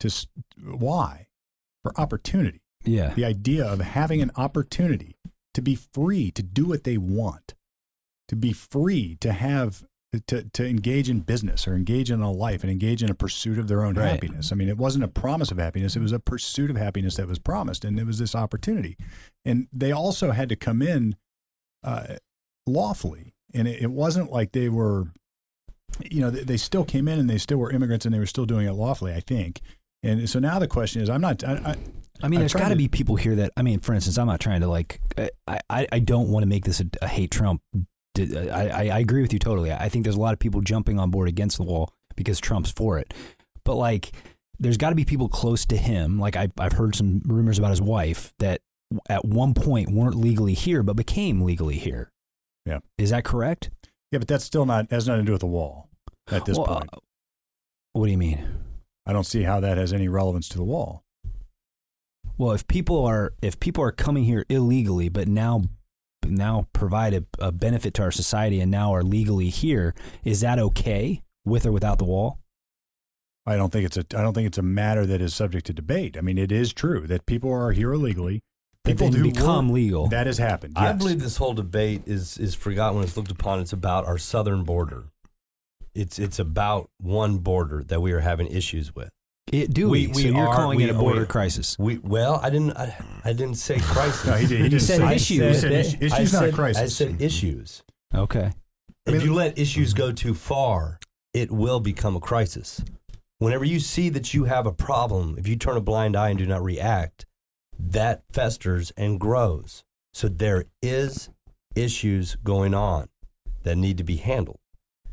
To 0.00 0.08
s- 0.08 0.26
why? 0.62 1.28
For 1.82 1.98
opportunity. 1.98 2.62
Yeah. 2.84 3.14
The 3.14 3.24
idea 3.24 3.64
of 3.64 3.80
having 3.80 4.20
an 4.20 4.30
opportunity 4.36 5.16
to 5.54 5.62
be 5.62 5.74
free 5.74 6.30
to 6.32 6.42
do 6.42 6.66
what 6.66 6.84
they 6.84 6.98
want, 6.98 7.54
to 8.28 8.36
be 8.36 8.52
free 8.52 9.16
to 9.20 9.32
have 9.32 9.84
to, 10.20 10.42
to 10.50 10.66
engage 10.68 11.08
in 11.10 11.20
business 11.20 11.66
or 11.68 11.74
engage 11.74 12.10
in 12.10 12.20
a 12.20 12.30
life 12.32 12.62
and 12.62 12.70
engage 12.70 13.02
in 13.02 13.10
a 13.10 13.14
pursuit 13.14 13.58
of 13.58 13.68
their 13.68 13.84
own 13.84 13.94
Right. 13.94 14.10
happiness. 14.10 14.52
I 14.52 14.54
mean, 14.54 14.68
it 14.68 14.78
wasn't 14.78 15.04
a 15.04 15.08
promise 15.08 15.50
of 15.50 15.58
happiness, 15.58 15.96
it 15.96 16.00
was 16.00 16.12
a 16.12 16.18
pursuit 16.20 16.70
of 16.70 16.76
happiness 16.76 17.16
that 17.16 17.26
was 17.28 17.38
promised, 17.38 17.84
and 17.84 17.98
it 17.98 18.04
was 18.06 18.18
this 18.18 18.34
opportunity. 18.34 18.96
And 19.44 19.68
they 19.72 19.92
also 19.92 20.30
had 20.32 20.48
to 20.48 20.56
come 20.56 20.82
in 20.82 21.16
uh, 21.84 22.16
lawfully. 22.66 23.34
And 23.54 23.66
it, 23.68 23.82
it 23.82 23.90
wasn't 23.90 24.30
like 24.32 24.52
they 24.52 24.68
were, 24.68 25.08
you 26.10 26.20
know, 26.20 26.30
they, 26.30 26.42
they 26.42 26.56
still 26.56 26.84
came 26.84 27.08
in 27.08 27.18
and 27.18 27.30
they 27.30 27.38
still 27.38 27.58
were 27.58 27.70
immigrants 27.70 28.04
and 28.04 28.14
they 28.14 28.18
were 28.18 28.26
still 28.26 28.46
doing 28.46 28.66
it 28.66 28.72
lawfully, 28.72 29.12
I 29.14 29.20
think. 29.20 29.60
And 30.02 30.28
so 30.28 30.38
now 30.38 30.58
the 30.58 30.68
question 30.68 31.00
is, 31.02 31.08
I'm 31.08 31.20
not, 31.20 31.42
I, 31.44 31.52
I, 31.52 31.76
I 32.22 32.28
mean, 32.28 32.38
I'm 32.38 32.40
there's 32.42 32.52
got 32.52 32.64
to 32.68 32.70
to- 32.70 32.76
be 32.76 32.88
people 32.88 33.16
here 33.16 33.34
that 33.36 33.52
I 33.56 33.62
mean, 33.62 33.80
for 33.80 33.94
instance, 33.94 34.18
I'm 34.18 34.26
not 34.26 34.40
trying 34.40 34.60
to 34.60 34.68
like, 34.68 35.00
I 35.48 35.60
I, 35.70 35.86
I 35.92 35.98
don't 36.00 36.28
want 36.28 36.42
to 36.42 36.48
make 36.48 36.64
this 36.64 36.80
a, 36.80 36.86
a 37.02 37.08
hate 37.08 37.30
Trump. 37.30 37.62
I, 38.18 38.88
I 38.90 38.98
agree 38.98 39.22
with 39.22 39.32
you 39.32 39.38
totally. 39.38 39.72
I 39.72 39.88
think 39.88 40.04
there's 40.04 40.16
a 40.16 40.20
lot 40.20 40.32
of 40.32 40.38
people 40.38 40.60
jumping 40.60 40.98
on 40.98 41.10
board 41.10 41.28
against 41.28 41.56
the 41.56 41.62
wall 41.64 41.92
because 42.16 42.40
Trump's 42.40 42.70
for 42.70 42.98
it, 42.98 43.12
but 43.64 43.74
like, 43.74 44.12
there's 44.58 44.76
got 44.78 44.88
to 44.90 44.94
be 44.96 45.04
people 45.04 45.28
close 45.28 45.66
to 45.66 45.76
him. 45.76 46.18
Like 46.18 46.34
I 46.36 46.48
I've 46.58 46.72
heard 46.72 46.94
some 46.94 47.20
rumors 47.26 47.58
about 47.58 47.70
his 47.70 47.82
wife 47.82 48.32
that 48.38 48.60
at 49.08 49.24
one 49.24 49.52
point 49.52 49.90
weren't 49.90 50.14
legally 50.14 50.54
here 50.54 50.82
but 50.82 50.96
became 50.96 51.42
legally 51.42 51.76
here. 51.76 52.10
Yeah. 52.64 52.78
is 52.98 53.10
that 53.10 53.24
correct? 53.24 53.70
yeah, 54.12 54.18
but 54.18 54.26
that's 54.28 54.44
still 54.44 54.64
not, 54.66 54.90
has 54.90 55.06
nothing 55.06 55.22
to 55.22 55.26
do 55.26 55.32
with 55.32 55.40
the 55.40 55.46
wall 55.46 55.88
at 56.30 56.44
this 56.46 56.56
Well, 56.56 56.66
point. 56.66 56.88
uh, 56.92 56.98
what 57.92 58.06
do 58.06 58.12
you 58.12 58.18
mean? 58.18 58.46
I 59.04 59.12
don't 59.12 59.26
see 59.26 59.42
how 59.42 59.60
that 59.60 59.76
has 59.78 59.92
any 59.92 60.08
relevance 60.08 60.48
to 60.50 60.56
the 60.56 60.64
wall. 60.64 61.04
Well, 62.38 62.52
if 62.52 62.66
people 62.66 63.04
are 63.04 63.32
if 63.42 63.58
people 63.60 63.82
are 63.84 63.92
coming 63.92 64.24
here 64.24 64.44
illegally, 64.48 65.08
but 65.08 65.28
now 65.28 65.62
now 66.24 66.66
provide 66.72 67.14
a, 67.14 67.24
a 67.38 67.52
benefit 67.52 67.94
to 67.94 68.02
our 68.02 68.10
society 68.10 68.60
and 68.60 68.70
now 68.70 68.94
are 68.94 69.02
legally 69.02 69.48
here, 69.48 69.94
is 70.24 70.40
that 70.40 70.58
okay 70.58 71.22
with 71.44 71.66
or 71.66 71.72
without 71.72 71.98
the 71.98 72.04
wall? 72.04 72.38
I 73.48 73.56
don't 73.56 73.72
think 73.72 73.86
it's 73.86 73.96
a 73.96 74.00
I 74.16 74.22
don't 74.22 74.34
think 74.34 74.48
it's 74.48 74.58
a 74.58 74.62
matter 74.62 75.06
that 75.06 75.20
is 75.20 75.34
subject 75.34 75.66
to 75.66 75.72
debate. 75.72 76.16
I 76.18 76.20
mean, 76.20 76.36
it 76.36 76.50
is 76.50 76.72
true 76.72 77.06
that 77.06 77.26
people 77.26 77.52
are 77.52 77.70
here 77.72 77.92
illegally. 77.92 78.42
That 78.84 78.92
People 78.92 79.10
then 79.10 79.20
who 79.20 79.30
become 79.30 79.68
were- 79.68 79.74
legal. 79.74 80.08
That 80.08 80.26
has 80.26 80.38
happened. 80.38 80.74
I 80.76 80.92
believe 80.92 81.20
this 81.20 81.36
whole 81.36 81.54
debate 81.54 82.02
is 82.06 82.38
is 82.38 82.54
forgotten 82.56 82.96
when 82.96 83.04
it's 83.04 83.16
looked 83.16 83.30
upon. 83.30 83.60
It's 83.60 83.72
about 83.72 84.04
our 84.04 84.18
southern 84.18 84.64
border. 84.64 85.04
It's 85.94 86.18
it's 86.18 86.40
about 86.40 86.90
one 86.98 87.38
border 87.38 87.84
that 87.84 88.00
we 88.02 88.12
are 88.12 88.20
having 88.20 88.48
issues 88.48 88.94
with. 88.96 89.10
It, 89.52 89.72
do 89.72 89.88
we- 89.88 90.08
we? 90.08 90.12
we 90.12 90.22
so 90.22 90.28
you're 90.28 90.48
are- 90.48 90.54
calling 90.56 90.76
we- 90.78 90.84
it 90.84 90.90
a 90.90 90.94
border 90.94 91.20
we- 91.20 91.26
crisis. 91.26 91.78
We 91.78 91.98
well, 91.98 92.40
I 92.42 92.50
didn't 92.50 92.76
I, 92.76 92.96
I 93.24 93.32
didn't 93.32 93.54
say 93.56 93.78
crisis. 93.80 94.26
No, 94.26 94.32
he, 94.34 94.46
did, 94.46 94.60
he 94.62 94.68
You 94.68 94.78
said 94.80 94.98
say 95.00 95.14
issues. 95.14 95.60
Said 95.60 95.72
That- 95.72 95.78
issue- 95.80 95.98
I 96.02 96.06
issues, 96.06 96.32
not 96.32 96.38
said, 96.40 96.54
crisis. 96.54 96.82
I 96.82 96.86
said 96.86 97.20
issues. 97.22 97.82
Okay. 98.14 98.52
I 99.06 99.10
mean- 99.10 99.20
if 99.20 99.24
you 99.24 99.34
let 99.34 99.56
issues 99.58 99.94
go 99.94 100.10
too 100.12 100.34
far, 100.34 100.98
it 101.32 101.50
will 101.52 101.78
become 101.80 102.16
a 102.16 102.20
crisis. 102.20 102.82
Whenever 103.38 103.64
you 103.64 103.78
see 103.80 104.08
that 104.08 104.32
you 104.34 104.44
have 104.44 104.66
a 104.66 104.72
problem, 104.72 105.36
if 105.38 105.46
you 105.46 105.56
turn 105.56 105.76
a 105.76 105.80
blind 105.80 106.16
eye 106.16 106.30
and 106.30 106.38
do 106.38 106.46
not 106.46 106.62
react, 106.64 107.26
that 107.78 108.22
festers 108.32 108.90
and 108.96 109.20
grows. 109.20 109.84
So 110.14 110.28
there 110.28 110.64
is 110.82 111.28
issues 111.74 112.36
going 112.42 112.72
on 112.74 113.08
that 113.62 113.76
need 113.76 113.98
to 113.98 114.04
be 114.04 114.16
handled. 114.16 114.58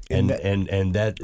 And 0.09 0.19
And 0.19 0.29
that- 0.31 0.41
and 0.45 0.67
and 0.69 0.93
that 0.95 1.17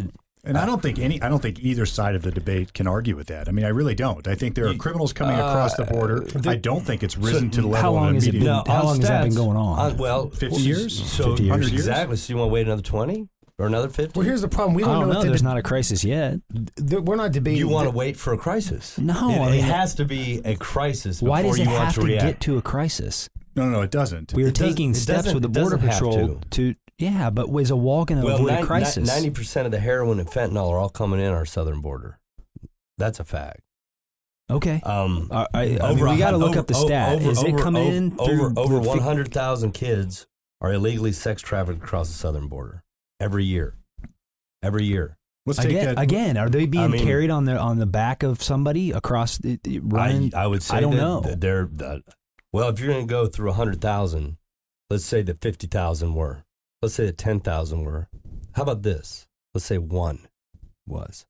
and 0.44 0.58
I 0.58 0.66
don't 0.66 0.82
think 0.82 1.00
any. 1.00 1.22
I 1.22 1.30
don't 1.30 1.42
think 1.42 1.60
either 1.60 1.86
side 1.86 2.16
of 2.16 2.22
the 2.22 2.32
debate 2.32 2.74
can 2.74 2.88
argue 2.88 3.16
with 3.16 3.28
that. 3.28 3.48
I 3.48 3.52
mean, 3.52 3.66
I 3.66 3.70
really 3.70 3.96
don't. 3.96 4.28
I 4.28 4.36
think 4.36 4.56
there 4.56 4.68
are 4.68 4.74
criminals 4.76 5.12
coming 5.14 5.36
across 5.36 5.76
the 5.76 5.84
border. 5.86 6.22
the- 6.22 6.50
I 6.50 6.56
don't 6.56 6.82
think 6.86 7.04
it's 7.04 7.18
risen 7.18 7.50
to 7.52 7.62
the 7.62 7.68
how 7.68 7.74
level 7.74 7.94
long 7.94 8.08
of 8.10 8.14
has 8.16 8.28
it 8.28 8.36
immediate. 8.36 8.64
been- 8.66 8.74
how 8.74 8.80
on 8.82 8.86
long 8.86 9.00
has 9.00 9.08
that 9.10 9.24
been 9.26 9.36
going 9.36 9.58
on? 9.58 9.80
uh, 9.80 9.96
well, 9.98 10.30
50 10.30 10.62
years? 10.62 10.98
So 10.98 11.30
50 11.36 11.44
years. 11.44 11.72
exactly. 11.74 12.16
So 12.18 12.34
you 12.34 12.38
want 12.38 12.50
to 12.50 12.54
wait 12.54 12.66
another 12.68 12.82
twenty 12.82 13.28
or 13.58 13.68
another 13.68 13.90
fifty? 13.90 14.18
Well, 14.18 14.26
here's 14.26 14.42
the 14.42 14.48
problem. 14.48 14.74
We 14.76 14.84
don't, 14.84 15.00
don't 15.02 15.08
know, 15.10 15.14
know. 15.16 15.24
There's 15.24 15.42
the, 15.42 15.48
not 15.50 15.58
a 15.58 15.62
crisis 15.62 16.04
yet. 16.06 16.40
the, 16.76 17.02
we're 17.02 17.18
not 17.18 17.34
debating. 17.34 17.60
you 17.60 17.68
want 17.68 17.88
to 17.88 17.92
the- 17.92 17.98
wait 17.98 18.16
for 18.16 18.32
a 18.34 18.38
crisis? 18.38 18.98
No, 18.98 19.14
it, 19.30 19.40
I 19.40 19.48
it 19.48 19.52
mean- 19.52 19.64
has 19.66 19.96
to 19.96 20.06
be 20.06 20.42
a 20.46 20.56
crisis 20.56 21.22
Why 21.22 21.42
before 21.42 21.58
does 21.58 21.60
it 21.60 21.64
you 21.66 21.70
want 21.74 21.84
have 21.86 21.94
to 21.96 22.00
to 22.02 22.06
react. 22.08 22.26
get 22.26 22.40
to 22.42 22.58
a 22.58 22.62
crisis? 22.62 23.30
No, 23.56 23.66
no, 23.66 23.72
no, 23.72 23.82
it 23.82 23.92
doesn't. 23.92 24.34
We 24.34 24.46
are 24.46 24.50
It 24.50 24.56
taking 24.56 24.94
steps 24.94 25.34
with 25.34 25.42
the 25.44 25.50
border 25.50 25.76
doesn't 25.76 25.90
have 25.90 25.94
patrol 26.00 26.42
to. 26.52 26.76
Yeah, 27.00 27.30
but 27.30 27.48
is 27.60 27.72
a 27.72 27.76
wall 27.76 28.06
going 28.06 28.20
to 28.22 28.26
well, 28.26 28.36
avoid 28.36 28.50
a 28.52 28.54
nine- 28.56 28.66
crisis? 28.66 29.08
ninety 29.08 29.30
percent 29.32 29.66
of 29.66 29.72
the 29.72 29.80
heroin 29.80 30.20
and 30.20 30.30
fentanyl 30.30 30.70
are 30.70 30.78
all 30.78 30.90
coming 30.90 31.20
in 31.20 31.32
our 31.32 31.46
southern 31.46 31.82
border. 31.82 32.20
That's 32.98 33.20
a 33.20 33.24
fact. 33.24 33.62
okay. 34.52 34.82
Um, 34.84 35.30
Uh, 35.32 35.48
I, 35.54 35.80
I 35.82 35.94
mean, 35.96 36.04
we 36.04 36.16
a 36.16 36.18
got 36.18 36.32
to 36.32 36.38
look 36.38 36.50
over- 36.52 36.60
up 36.60 36.68
the 36.68 36.76
o- 36.76 36.86
stat. 36.86 37.16
over- 37.16 37.32
is 37.32 37.42
it 37.44 37.58
coming 37.58 37.88
over- 37.88 37.96
in 37.96 38.16
over 38.20 38.26
through 38.50 38.54
over 38.58 38.74
the 38.76 38.82
one 38.88 39.00
hundred 39.00 39.32
thousand 39.32 39.72
kids 39.72 40.28
are 40.62 40.74
illegally 40.74 41.12
sex 41.14 41.42
trafficked 41.42 41.82
across 41.82 42.10
the 42.10 42.14
southern 42.16 42.48
border 42.50 42.84
every 43.20 43.46
year? 43.46 43.76
Every 44.62 44.84
year. 44.84 45.16
Let's 45.46 45.60
take 45.60 45.70
Again, 45.70 45.96
that. 45.96 46.00
again, 46.02 46.38
are 46.38 46.50
they 46.50 46.66
being 46.66 46.92
mean- 46.92 47.04
carried 47.06 47.30
on 47.30 47.46
the 47.46 47.58
on 47.58 47.80
the 47.80 47.86
back 47.86 48.24
of 48.24 48.44
somebody 48.44 48.92
across 48.92 49.38
the, 49.38 49.58
the 49.64 49.80
running? 49.80 50.36
I, 50.36 50.44
I 50.44 50.48
would 50.48 50.62
say 50.62 50.76
I 50.78 50.82
don't 50.82 50.92
that 50.92 50.98
know. 50.98 51.20
that 51.22 51.40
they're 51.40 51.70
that- 51.74 52.02
well. 52.52 52.68
If 52.70 52.80
you're 52.82 52.90
going 52.92 53.08
to 53.08 53.10
go 53.12 53.26
through 53.28 53.54
hundred 53.54 53.80
thousand, 53.80 54.36
let's 54.90 55.06
say 55.06 55.22
that 55.22 55.40
fifty 55.42 55.66
thousand 55.68 56.14
were. 56.14 56.44
Let's 56.82 56.96
say 56.96 57.06
that 57.06 57.18
ten 57.18 57.40
thousand 57.40 57.84
were. 57.84 58.08
How 58.54 58.64
about 58.64 58.84
this? 58.84 59.28
Let's 59.54 59.66
say 59.66 59.78
one 59.78 60.28
was. 60.88 61.26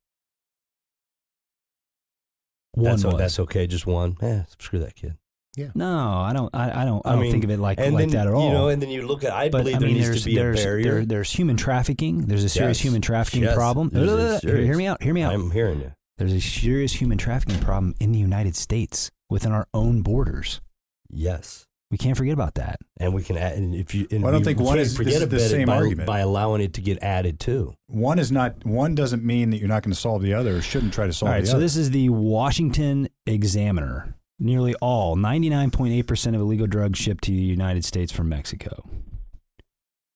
one 2.74 2.86
that's, 2.86 3.04
was. 3.04 3.16
that's 3.18 3.40
okay. 3.40 3.68
Just 3.68 3.88
one. 3.88 4.18
Eh, 4.22 4.44
screw 4.60 4.80
that 4.80 4.96
kid. 4.96 5.18
Yeah. 5.56 5.72
No, 5.74 6.20
I 6.20 6.32
don't. 6.34 6.54
I, 6.54 6.84
I 6.84 6.86
don't. 6.86 7.06
I, 7.06 7.10
I 7.10 7.14
don't 7.14 7.22
mean, 7.24 7.32
think 7.32 7.44
of 7.44 7.50
it 7.50 7.58
like 7.58 7.80
like 7.80 7.98
then, 7.98 8.10
that 8.10 8.28
at 8.28 8.34
all. 8.34 8.48
You 8.48 8.54
know, 8.54 8.70
and 8.70 8.82
then 8.82 8.90
you 8.90 9.06
look 9.06 9.24
at. 9.24 9.32
I 9.34 9.50
but 9.50 9.60
believe 9.60 9.78
I 9.78 9.80
there 9.80 9.90
needs 9.90 10.08
there's 10.08 10.24
to 10.24 10.30
be 10.30 10.38
a 10.38 10.54
barrier. 10.54 10.84
there, 10.94 11.06
there's 11.06 11.32
human 11.32 11.58
trafficking. 11.58 12.28
There's 12.28 12.44
a 12.44 12.50
serious 12.50 12.78
Yes. 12.78 12.84
human 12.86 13.02
trafficking 13.02 13.44
Yes. 13.44 13.56
problem. 13.56 13.90
There's 13.90 14.12
a 14.12 14.18
Hear- 14.30 14.40
serious- 14.40 14.66
Hear 14.68 14.78
me 14.78 14.88
out. 14.88 15.02
Hear 15.04 15.14
me 15.14 15.22
out. 15.24 15.34
I'm 15.34 15.52
hearing 15.52 15.82
you. 15.82 15.92
There's 16.20 16.34
a 16.34 16.42
serious 16.42 16.94
human 16.94 17.18
trafficking 17.18 17.60
problem 17.60 17.96
in 18.00 18.12
the 18.12 18.20
United 18.20 18.56
States 18.56 19.10
within 19.30 19.52
our 19.52 19.68
own 19.74 20.02
borders. 20.02 20.62
Yes. 21.10 21.66
We 21.92 21.98
can't 21.98 22.16
forget 22.16 22.34
about 22.34 22.54
that. 22.56 22.80
And 23.00 23.16
we 23.16 23.24
can 23.24 23.36
add, 23.36 23.54
and 23.58 23.74
if 23.74 23.96
you, 23.96 24.08
and 24.12 24.22
Well, 24.22 24.30
I 24.30 24.32
don't 24.34 24.42
we 24.42 24.46
think 24.46 24.60
one 24.60 24.78
is- 24.78 24.96
forget 24.96 25.22
is 25.24 25.28
the 25.30 25.40
same 25.40 25.66
by, 25.66 25.78
argument. 25.78 26.06
by 26.06 26.20
allowing 26.20 26.62
it 26.62 26.74
to 26.76 26.82
get 26.82 27.02
added 27.02 27.40
too. 27.40 27.74
one 27.88 28.20
is 28.20 28.32
not. 28.32 28.64
One 28.66 28.94
doesn't 28.94 29.24
mean 29.24 29.50
that 29.50 29.58
you're 29.58 29.68
not 29.68 29.82
going 29.82 29.94
to 29.94 30.00
solve 30.00 30.22
the 30.22 30.34
other. 30.36 30.58
Or 30.58 30.62
shouldn't 30.62 30.94
try 30.94 31.08
to 31.08 31.14
solve 31.14 31.30
All 31.30 31.34
right, 31.34 31.42
the 31.42 31.48
so 31.48 31.54
other. 31.54 31.64
this 31.66 31.76
is 31.76 31.90
the 31.92 32.10
Washington 32.10 33.10
Examiner. 33.26 34.16
Nearly 34.42 34.74
all, 34.76 35.18
99.8% 35.18 36.28
of 36.36 36.42
illegal 36.42 36.66
drugs 36.68 36.98
shipped 36.98 37.24
to 37.26 37.32
the 37.32 37.38
United 37.38 37.84
States 37.84 38.12
from 38.12 38.30
Mexico. 38.30 38.88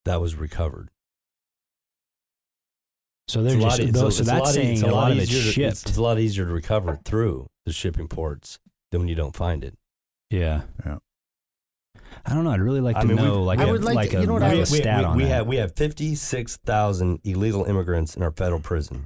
That 0.05 0.21
was 0.21 0.35
recovered. 0.35 0.89
So 3.27 3.41
they're 3.41 3.55
It's 3.55 3.61
a 3.63 3.67
lot 3.67 3.69
just, 3.77 3.79
it's 3.81 3.89
a- 3.89 4.01
those, 4.01 4.19
it's 4.19 4.29
so 4.29 4.33
a 4.33 4.35
that's 4.37 4.45
lot 4.45 4.53
saying 4.53 4.83
a 4.83 4.91
lot 4.93 5.11
of 5.11 5.17
it's 5.17 5.31
easier 5.31 5.53
to- 5.53 5.61
It's, 5.69 5.83
it's 5.85 5.97
a 5.97 6.01
lot 6.01 6.19
easier 6.19 6.45
to 6.45 6.51
recover 6.51 6.93
it 6.93 6.99
through 7.05 7.47
the 7.65 7.73
shipping 7.73 8.07
ports 8.07 8.59
than 8.91 9.01
when 9.01 9.07
you 9.07 9.15
don't 9.15 9.35
find 9.35 9.63
it. 9.63 9.75
yeah. 10.29 10.61
Yeah. 10.85 10.97
I 12.25 12.33
don't 12.33 12.43
know. 12.43 12.51
I'd 12.51 12.61
really 12.61 12.81
like 12.81 12.95
I 12.97 13.01
to 13.01 13.07
mean, 13.07 13.17
know, 13.17 13.43
like 13.43 13.59
I 13.59 13.65
a, 13.65 13.71
would 13.71 13.83
like 13.83 13.95
like 13.95 14.09
to- 14.11 14.17
a, 14.17 14.21
you 14.21 14.27
know 14.27 14.33
what 14.33 14.41
like 14.43 14.51
I- 14.51 14.55
a 14.55 14.59
we- 14.59 14.65
stat 14.65 14.99
we, 14.99 15.05
on 15.05 15.17
we 15.17 15.23
that. 15.23 15.29
have 15.29 15.47
we 15.47 15.55
have 15.57 15.75
fifty 15.75 16.15
six 16.15 16.57
thousand 16.57 17.19
illegal 17.23 17.65
immigrants 17.65 18.15
in 18.15 18.23
our 18.23 18.31
federal 18.31 18.59
prison, 18.61 19.05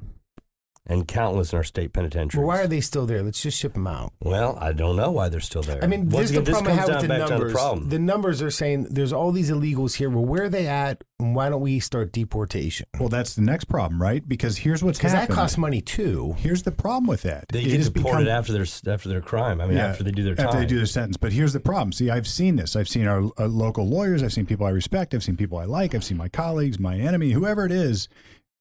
and 0.89 1.05
countless 1.07 1.51
in 1.51 1.57
our 1.57 1.63
state 1.65 1.91
penitentiaries. 1.91 2.37
Well, 2.37 2.47
why 2.47 2.63
are 2.63 2.67
they 2.67 2.79
still 2.79 3.05
there? 3.05 3.21
Let's 3.21 3.41
just 3.41 3.59
ship 3.59 3.73
them 3.73 3.87
out. 3.87 4.13
Well, 4.21 4.57
I 4.61 4.71
don't 4.71 4.95
know 4.95 5.11
why 5.11 5.27
they're 5.27 5.41
still 5.41 5.61
there. 5.61 5.83
I 5.83 5.87
mean, 5.87 6.09
Once 6.09 6.29
this 6.29 6.31
is 6.31 6.35
the 6.35 6.41
again, 6.41 6.53
problem 6.53 6.73
I 6.73 6.77
comes 6.77 6.87
have 6.89 6.95
with 6.95 7.01
the 7.01 7.07
back 7.09 7.19
down 7.19 7.27
to 7.27 7.53
numbers. 7.53 7.81
the. 7.83 7.89
The 7.89 7.99
numbers 7.99 8.41
are 8.41 8.51
saying 8.51 8.87
there's 8.89 9.11
all 9.11 9.31
these 9.33 9.51
illegals 9.51 9.95
here. 9.95 10.09
Well, 10.09 10.23
where 10.25 10.43
are 10.43 10.49
they 10.49 10.65
at? 10.67 11.03
And 11.19 11.35
why 11.35 11.49
don't 11.49 11.61
we 11.61 11.79
start 11.79 12.11
deportation? 12.13 12.85
well, 12.99 13.09
that's 13.09 13.35
the 13.35 13.41
next 13.41 13.65
problem, 13.65 14.01
right? 14.01 14.27
Because 14.27 14.57
here's 14.57 14.83
what's 14.83 14.99
happening. 14.99 15.21
Because 15.21 15.27
that 15.35 15.41
costs 15.41 15.57
money 15.57 15.81
too. 15.81 16.35
Here's 16.37 16.63
the 16.63 16.71
problem 16.71 17.07
with 17.07 17.23
that. 17.23 17.45
they 17.51 17.61
It 17.61 17.69
get 17.69 17.77
has 17.77 17.89
deported 17.89 18.19
become- 18.25 18.37
after 18.37 18.53
their 18.53 18.93
after 18.93 19.09
their 19.09 19.21
crime. 19.21 19.59
I 19.59 19.65
mean, 19.67 19.77
Yeah, 19.77 19.87
after 19.87 20.03
they 20.03 20.11
do 20.11 20.23
their 20.23 20.35
time. 20.35 20.45
after 20.47 20.59
they 20.59 20.65
do 20.65 20.77
their 20.77 20.85
sentence. 20.85 21.17
But 21.17 21.33
here's 21.33 21.53
the 21.53 21.59
problem. 21.59 21.91
See, 21.91 22.09
I've 22.09 22.27
seen 22.27 22.55
this. 22.55 22.75
I've 22.75 22.87
seen 22.87 23.07
our, 23.07 23.23
uh 23.37 23.47
local 23.47 23.87
lawyers. 23.89 24.23
I've 24.23 24.31
seen 24.33 24.45
people 24.45 24.65
I 24.65 24.69
respect. 24.69 25.13
I've 25.13 25.23
seen 25.23 25.35
people 25.35 25.57
I 25.57 25.65
like. 25.65 25.93
I've 25.95 26.03
seen 26.03 26.17
my 26.17 26.29
colleagues, 26.29 26.79
my 26.79 26.97
enemy, 26.97 27.31
whoever 27.31 27.65
it 27.65 27.71
is, 27.71 28.07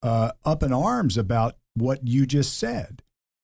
uh, 0.03 0.32
up 0.44 0.62
in 0.62 0.72
arms 0.72 1.16
about 1.18 1.57
what 1.77 2.07
you 2.07 2.27
just 2.27 2.59
said. 2.59 3.03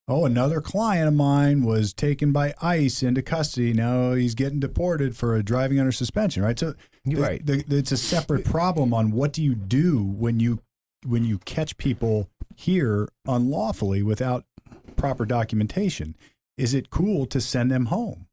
Oh, 0.09 0.25
another 0.25 0.61
client 0.61 1.07
of 1.07 1.15
mine 1.15 1.63
was 1.63 1.93
taken 1.93 2.33
by 2.33 2.55
ICE 2.61 3.03
into 3.05 3.23
custody. 3.23 3.73
Now 3.73 4.15
he's 4.15 4.35
getting 4.35 4.59
deported 4.59 5.17
for 5.17 5.37
a 5.37 5.45
driving 5.45 5.79
under 5.79 5.93
suspension. 5.93 6.43
Right. 6.43 6.59
So 6.59 6.75
You're 7.05 7.17
the- 7.21 7.23
right. 7.23 7.47
the- 7.47 7.65
it's 7.69 7.93
a 7.93 7.97
separate 7.97 8.45
problem 8.45 8.93
on 8.93 9.13
what 9.13 9.33
do 9.33 9.43
you 9.43 9.55
do 9.55 10.03
when 10.03 10.41
you 10.41 10.61
when 11.05 11.25
you 11.25 11.39
catch 11.39 11.77
people 11.79 12.29
here 12.57 13.09
unlawfully 13.27 14.03
without 14.05 14.45
proper 14.97 15.25
documentation. 15.27 16.15
Is 16.57 16.75
it 16.75 16.91
cool 16.91 17.27
to 17.27 17.41
send 17.41 17.71
them 17.73 17.87
home? 17.87 18.27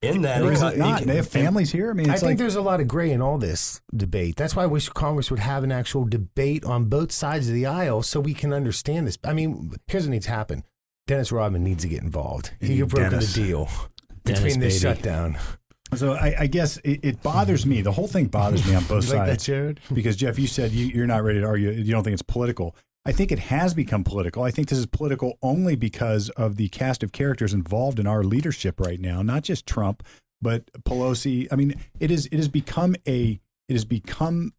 In 0.00 0.22
that, 0.22 0.42
Or 0.42 0.52
is 0.52 0.62
it 0.62 0.76
not? 0.78 1.02
They 1.02 1.16
have 1.16 1.28
families 1.28 1.72
here. 1.72 1.90
I 1.90 1.94
mean, 1.94 2.08
I 2.10 2.14
think 2.14 2.22
like 2.22 2.38
there's 2.38 2.54
a 2.56 2.62
lot 2.62 2.80
of 2.80 2.86
gray 2.88 3.10
in 3.10 3.20
all 3.20 3.38
this 3.38 3.80
debate. 3.94 4.36
That's 4.36 4.54
why 4.54 4.62
I 4.64 4.66
wish 4.66 4.88
Congress 4.90 5.30
would 5.30 5.40
have 5.40 5.64
an 5.64 5.72
actual 5.72 6.04
debate 6.04 6.64
on 6.64 6.84
both 6.86 7.10
sides 7.12 7.48
of 7.48 7.54
the 7.54 7.66
aisle 7.66 8.02
so 8.02 8.20
we 8.20 8.34
can 8.34 8.52
understand 8.52 9.06
this. 9.06 9.18
I 9.24 9.32
mean, 9.32 9.72
here's 9.86 10.04
what 10.04 10.10
needs 10.10 10.26
to 10.26 10.32
happen. 10.32 10.64
Dennis 11.06 11.32
Rodman 11.32 11.64
needs 11.64 11.82
to 11.84 11.88
get 11.88 12.02
involved. 12.02 12.52
He 12.60 12.82
broker 12.82 13.16
the 13.16 13.26
deal 13.34 13.68
Dennis, 14.24 14.42
between 14.42 14.60
this 14.60 14.82
baby. 14.82 14.94
shutdown. 14.94 15.38
so. 15.94 16.12
I, 16.12 16.34
I 16.40 16.46
guess 16.46 16.76
it, 16.78 17.00
it 17.02 17.22
bothers 17.22 17.64
me. 17.64 17.80
The 17.80 17.92
whole 17.92 18.08
thing 18.08 18.26
bothers 18.26 18.66
me 18.66 18.74
on 18.74 18.84
both 18.88 19.08
You 19.08 19.14
like 19.14 19.26
that, 19.26 19.40
sides. 19.40 19.46
Jared? 19.46 19.80
because 19.92 20.16
Jeff, 20.16 20.38
you 20.38 20.46
said 20.46 20.70
you, 20.70 20.86
you're 20.86 21.06
not 21.06 21.24
ready 21.24 21.40
to 21.40 21.46
argue. 21.46 21.70
You 21.70 21.90
don't 21.92 22.04
think 22.04 22.12
it's 22.12 22.22
political. 22.22 22.76
I 23.08 23.12
think 23.12 23.32
it 23.32 23.38
has 23.38 23.72
become 23.72 24.04
political. 24.04 24.42
I 24.42 24.50
think 24.50 24.68
this 24.68 24.78
is 24.78 24.84
political 24.84 25.38
only 25.40 25.76
because 25.76 26.28
of 26.30 26.56
the 26.56 26.68
cast 26.68 27.02
of 27.02 27.10
characters 27.10 27.54
involved 27.54 27.98
in 27.98 28.06
our 28.06 28.22
leadership 28.22 28.78
right 28.78 29.00
now. 29.00 29.22
Not 29.22 29.44
just 29.44 29.66
Trump, 29.66 30.02
but 30.42 30.70
Pelosi. 30.84 31.48
I 31.50 31.56
mean, 31.56 31.74
it 31.98 32.10
is. 32.10 32.26
It 32.26 32.36
has 32.36 32.48
become 32.48 32.96
a. 33.06 33.40
It 33.66 33.72
has 33.72 33.86
become. 33.86 34.52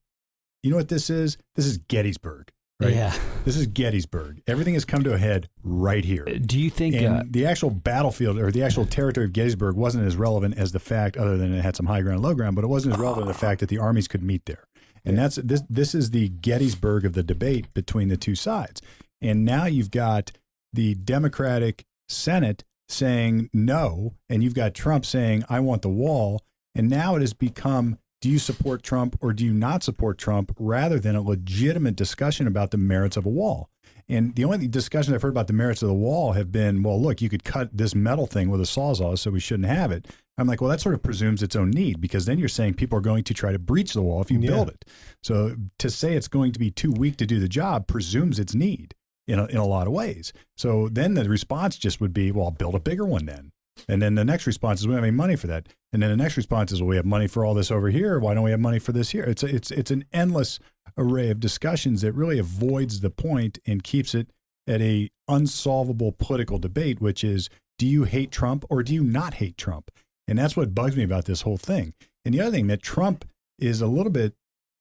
You 0.64 0.72
know 0.72 0.78
what 0.78 0.90
this 0.90 1.12
is? 1.12 1.38
This 1.54 1.68
is 1.68 1.78
Gettysburg. 1.78 2.52
Right. 2.82 2.96
Yeah. 2.96 3.14
This 3.44 3.58
is 3.58 3.68
Gettysburg. 3.68 4.42
Everything 4.48 4.74
has 4.74 4.86
come 4.86 5.04
to 5.04 5.14
a 5.14 5.18
head 5.18 5.50
right 5.64 6.04
here. 6.04 6.24
Do 6.24 6.58
you 6.58 6.70
think? 6.70 6.96
And 6.96 7.06
Uh, 7.06 7.24
the 7.30 7.46
actual 7.46 7.70
battlefield 7.70 8.40
or 8.40 8.52
the 8.52 8.64
actual 8.64 8.86
territory 8.86 9.26
of 9.26 9.34
Gettysburg 9.34 9.76
wasn't 9.76 10.08
as 10.08 10.16
relevant 10.16 10.58
as 10.58 10.72
the 10.72 10.80
fact, 10.80 11.18
other 11.18 11.38
than 11.38 11.54
it 11.54 11.62
had 11.62 11.76
some 11.76 11.86
high 11.86 12.02
ground, 12.02 12.16
and 12.16 12.24
low 12.24 12.34
ground, 12.34 12.56
but 12.56 12.64
it 12.64 12.68
wasn't 12.68 12.96
as 12.96 13.00
relevant 13.00 13.30
as 13.30 13.36
the 13.36 13.40
fact 13.40 13.60
that 13.60 13.70
the 13.70 13.78
armies 13.78 14.08
could 14.08 14.24
meet 14.24 14.46
there. 14.46 14.64
And 15.06 15.18
that's 15.18 15.36
this. 15.36 15.64
This 15.70 15.96
is 15.96 16.12
the 16.12 16.30
Gettysburg 16.30 17.06
of 17.06 17.14
the 17.14 17.24
debate 17.24 17.74
between 17.74 18.10
the 18.10 18.18
two 18.18 18.36
sides. 18.36 18.82
And 19.22 19.46
now 19.46 19.66
you've 19.66 19.92
got 19.92 20.32
the 20.74 20.96
Democratic 20.96 21.86
Senate 22.08 22.64
saying 22.88 23.50
no, 23.54 24.16
and 24.30 24.44
you've 24.44 24.56
got 24.56 24.74
Trump 24.74 25.06
saying 25.06 25.44
I 25.50 25.60
want 25.60 25.82
the 25.82 25.90
wall. 25.90 26.44
And 26.76 26.90
now 26.90 27.16
it 27.16 27.22
has 27.22 27.34
become 27.34 27.98
do 28.22 28.30
you 28.30 28.40
support 28.40 28.84
Trump 28.84 29.18
or 29.22 29.32
do 29.32 29.46
you 29.46 29.54
not 29.54 29.84
support 29.84 30.18
Trump 30.18 30.54
rather 30.60 31.00
than 31.00 31.16
a 31.16 31.22
legitimate 31.22 31.96
discussion 31.96 32.48
about 32.48 32.72
the 32.72 32.78
merits 32.78 33.16
of 33.16 33.26
a 33.26 33.30
wall. 33.30 33.70
And 34.10 34.36
the 34.36 34.44
only 34.44 34.68
discussions 34.68 35.14
I've 35.14 35.22
heard 35.22 35.30
about 35.30 35.48
the 35.48 35.54
merits 35.54 35.84
of 35.84 35.88
the 35.88 35.94
wall 35.94 36.34
have 36.34 36.52
been, 36.52 36.82
well, 36.82 37.00
look, 37.00 37.22
you 37.22 37.30
could 37.30 37.44
cut 37.44 37.70
this 37.72 37.94
metal 37.94 38.26
thing 38.26 38.50
with 38.50 38.60
a 38.60 38.66
sawzall, 38.66 39.18
so 39.18 39.30
we 39.30 39.40
shouldn't 39.40 39.70
have 39.70 39.92
it. 39.92 40.08
I'm 40.40 40.48
like, 40.48 40.62
well, 40.62 40.70
that 40.70 40.82
sort 40.82 40.96
of 40.96 41.04
presumes 41.04 41.44
its 41.44 41.56
own 41.56 41.70
need 41.72 42.00
because 42.02 42.26
then 42.26 42.40
you're 42.40 42.48
saying 42.48 42.76
people 42.76 42.98
are 42.98 43.02
going 43.02 43.24
to 43.26 43.34
try 43.34 43.52
to 43.52 43.60
breach 43.60 43.94
the 43.94 44.02
wall 44.02 44.22
if 44.22 44.32
you 44.32 44.40
Yeah. 44.40 44.50
build 44.50 44.70
it. 44.70 44.86
So 45.22 45.56
to 45.80 45.90
say 45.90 46.14
it's 46.16 46.28
going 46.28 46.52
to 46.54 46.60
be 46.60 46.72
too 46.72 46.92
weak 46.92 47.18
to 47.18 47.26
do 47.26 47.40
the 47.40 47.50
job 47.50 47.88
presumes 47.88 48.40
its 48.40 48.56
need 48.56 48.96
in 49.28 49.38
a, 49.38 49.46
in 49.46 49.58
a 49.58 49.66
lot 49.66 49.86
of 49.88 49.94
ways. 49.94 50.32
So 50.58 50.90
then 50.90 51.14
the 51.14 51.28
response 51.30 51.78
just 51.78 52.00
would 52.02 52.14
be, 52.14 52.32
well, 52.32 52.46
I'll 52.46 52.52
build 52.52 52.76
a 52.76 52.80
bigger 52.80 53.06
one 53.06 53.26
then. 53.26 53.52
And 53.88 54.02
then 54.02 54.16
the 54.16 54.26
next 54.26 54.46
response 54.48 54.82
is, 54.82 54.88
we 54.88 54.92
don't 54.92 54.98
have 55.04 55.08
any 55.08 55.16
money 55.16 55.36
for 55.36 55.48
that. 55.48 55.68
And 55.94 56.02
then 56.04 56.10
the 56.10 56.18
next 56.18 56.36
response 56.36 56.72
is, 56.72 56.82
well, 56.82 56.90
we 56.90 56.96
have 56.98 57.06
money 57.06 57.28
for 57.28 57.46
all 57.46 57.54
this 57.54 57.72
over 57.72 57.90
here. 57.90 58.20
Why 58.20 58.34
don't 58.34 58.44
we 58.44 58.52
have 58.52 58.60
money 58.60 58.80
for 58.80 58.92
this 58.92 59.12
here? 59.12 59.24
It's 59.24 59.42
a, 59.44 59.48
it's 59.56 59.72
it's 59.72 59.92
an 59.92 60.04
endless 60.12 60.60
array 60.98 61.30
of 61.30 61.40
discussions 61.40 62.02
that 62.02 62.12
really 62.14 62.40
avoids 62.40 63.00
the 63.00 63.10
point 63.10 63.58
and 63.66 63.84
keeps 63.84 64.14
it 64.14 64.30
at 64.68 64.82
a 64.82 65.10
unsolvable 65.30 66.12
political 66.12 66.60
debate, 66.60 67.00
which 67.00 67.24
is, 67.24 67.50
do 67.78 67.86
you 67.88 68.04
hate 68.04 68.32
Trump 68.32 68.66
or 68.70 68.84
do 68.84 68.94
you 68.94 69.04
not 69.04 69.36
hate 69.36 69.58
Trump? 69.58 69.90
And 70.30 70.38
that's 70.40 70.56
what 70.56 70.76
bugs 70.76 70.96
me 70.96 71.04
about 71.04 71.26
this 71.26 71.42
whole 71.42 71.58
thing. 71.58 71.94
And 72.26 72.34
the 72.34 72.42
other 72.42 72.52
thing 72.52 72.68
that 72.68 72.82
Trump 72.82 73.26
is 73.58 73.82
a 73.82 73.88
little 73.88 74.12
bit, 74.12 74.34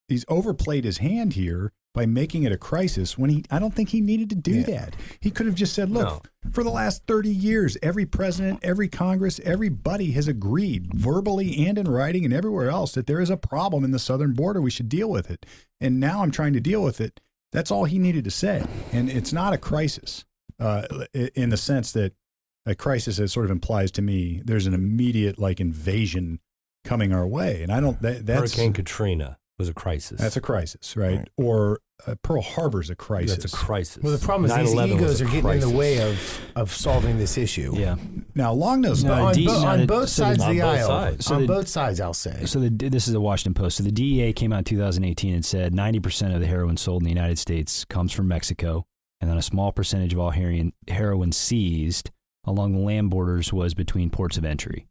he's 0.08 0.24
overplayed 0.28 0.84
his 0.84 0.98
hand 0.98 1.32
here 1.34 1.72
by 1.94 2.06
making 2.06 2.44
it 2.44 2.52
a 2.52 2.56
crisis 2.58 3.16
when 3.18 3.30
he, 3.30 3.44
I 3.50 3.58
don't 3.58 3.74
think 3.74 3.88
he 3.88 4.00
needed 4.00 4.28
to 4.30 4.36
do 4.36 4.56
Yeah. 4.60 4.62
that. 4.66 4.96
He 5.20 5.30
could 5.30 5.46
have 5.46 5.54
just 5.54 5.72
said, 5.74 5.90
look, 5.90 6.30
for 6.52 6.62
the 6.62 6.70
last 6.70 7.04
30 7.06 7.30
years, 7.30 7.76
every 7.82 8.06
president, 8.06 8.60
every 8.62 8.88
Congress, 8.88 9.40
everybody 9.42 10.12
has 10.12 10.28
agreed 10.28 10.92
verbally 10.94 11.66
and 11.66 11.76
in 11.78 11.88
writing 11.88 12.24
and 12.24 12.32
everywhere 12.32 12.68
else 12.70 12.92
that 12.92 13.06
there 13.06 13.20
is 13.20 13.30
a 13.30 13.36
problem 13.36 13.84
in 13.84 13.90
the 13.90 13.98
southern 13.98 14.34
border. 14.34 14.60
We 14.60 14.70
should 14.70 14.88
deal 14.88 15.08
with 15.10 15.30
it. 15.30 15.44
And 15.80 15.98
now 15.98 16.22
I'm 16.22 16.30
trying 16.30 16.52
to 16.52 16.60
deal 16.60 16.82
with 16.84 17.00
it. 17.00 17.20
That's 17.50 17.70
all 17.70 17.86
he 17.86 17.98
needed 17.98 18.24
to 18.24 18.30
say. 18.30 18.64
And 18.92 19.08
it's 19.08 19.32
not 19.32 19.54
a 19.54 19.58
crisis 19.58 20.24
uh, 20.60 20.82
in 21.34 21.48
the 21.48 21.56
sense 21.56 21.90
that 21.92 22.12
a 22.70 22.74
crisis, 22.74 23.18
it 23.18 23.28
sort 23.28 23.44
of 23.46 23.50
implies 23.50 23.90
to 23.92 24.02
me, 24.02 24.42
there's 24.44 24.66
an 24.66 24.74
immediate 24.74 25.38
like 25.38 25.60
invasion 25.60 26.40
coming 26.84 27.12
our 27.12 27.26
way. 27.26 27.62
And 27.62 27.72
I 27.72 27.80
don't, 27.80 28.00
that, 28.02 28.26
that's, 28.26 28.40
Hurricane 28.54 28.72
Katrina 28.72 29.38
was 29.58 29.68
a 29.68 29.74
crisis. 29.74 30.20
that's 30.20 30.36
a 30.36 30.40
crisis, 30.40 30.96
right? 30.96 31.18
Right. 31.18 31.28
Or 31.36 31.80
uh, 32.06 32.14
Pearl 32.22 32.40
Harbor's 32.42 32.90
a 32.90 32.94
crisis. 32.94 33.36
That's 33.38 33.52
a 33.52 33.56
crisis. 33.56 34.00
Well, 34.02 34.12
the 34.16 34.24
problem 34.24 34.48
is 34.48 34.56
these 34.56 34.72
9/11 34.78 34.94
egos 34.94 35.20
a 35.20 35.24
are 35.24 35.28
getting 35.28 35.50
in 35.50 35.60
the 35.60 35.70
way 35.70 36.00
of, 36.00 36.40
of 36.54 36.72
solving 36.72 37.18
this 37.18 37.36
issue. 37.36 37.72
yeah. 37.76 37.96
Now, 38.36 38.52
along 38.52 38.82
those 38.82 39.02
No, 39.02 39.10
But 39.10 39.16
on, 39.18 39.24
lines, 39.24 39.36
D- 39.36 39.46
bo- 39.46 39.66
on 39.66 39.86
both 39.86 40.08
so 40.10 40.22
sides 40.22 40.42
of 40.44 40.50
the 40.50 40.62
aisle. 40.62 40.86
sides. 40.86 41.26
So 41.26 41.34
on 41.34 41.40
the- 41.40 41.46
both 41.48 41.66
sides, 41.66 42.00
I'll 42.00 42.14
say. 42.14 42.44
So 42.44 42.60
the, 42.60 42.70
this 42.70 43.08
is 43.08 43.12
the 43.14 43.20
Washington 43.20 43.54
Post. 43.60 43.78
So 43.78 43.82
the 43.82 43.90
DEA 43.90 44.32
came 44.32 44.52
out 44.52 44.58
in 44.58 44.64
2018 44.64 45.34
and 45.34 45.44
said 45.44 45.72
90% 45.74 46.32
of 46.34 46.40
the 46.40 46.46
heroin 46.46 46.76
sold 46.76 47.02
in 47.02 47.04
the 47.06 47.10
United 47.10 47.38
States 47.40 47.84
comes 47.84 48.12
from 48.12 48.28
Mexico, 48.28 48.86
and 49.20 49.28
then 49.28 49.36
a 49.36 49.42
small 49.42 49.72
percentage 49.72 50.12
of 50.12 50.20
all 50.20 50.30
heroin, 50.30 50.72
heroin 50.86 51.32
seized 51.32 52.12
along 52.48 52.72
the 52.72 52.80
land 52.80 53.10
borders 53.10 53.52
was 53.52 53.74
between 53.74 54.10
ports 54.10 54.36
of 54.36 54.44
entry. 54.44 54.86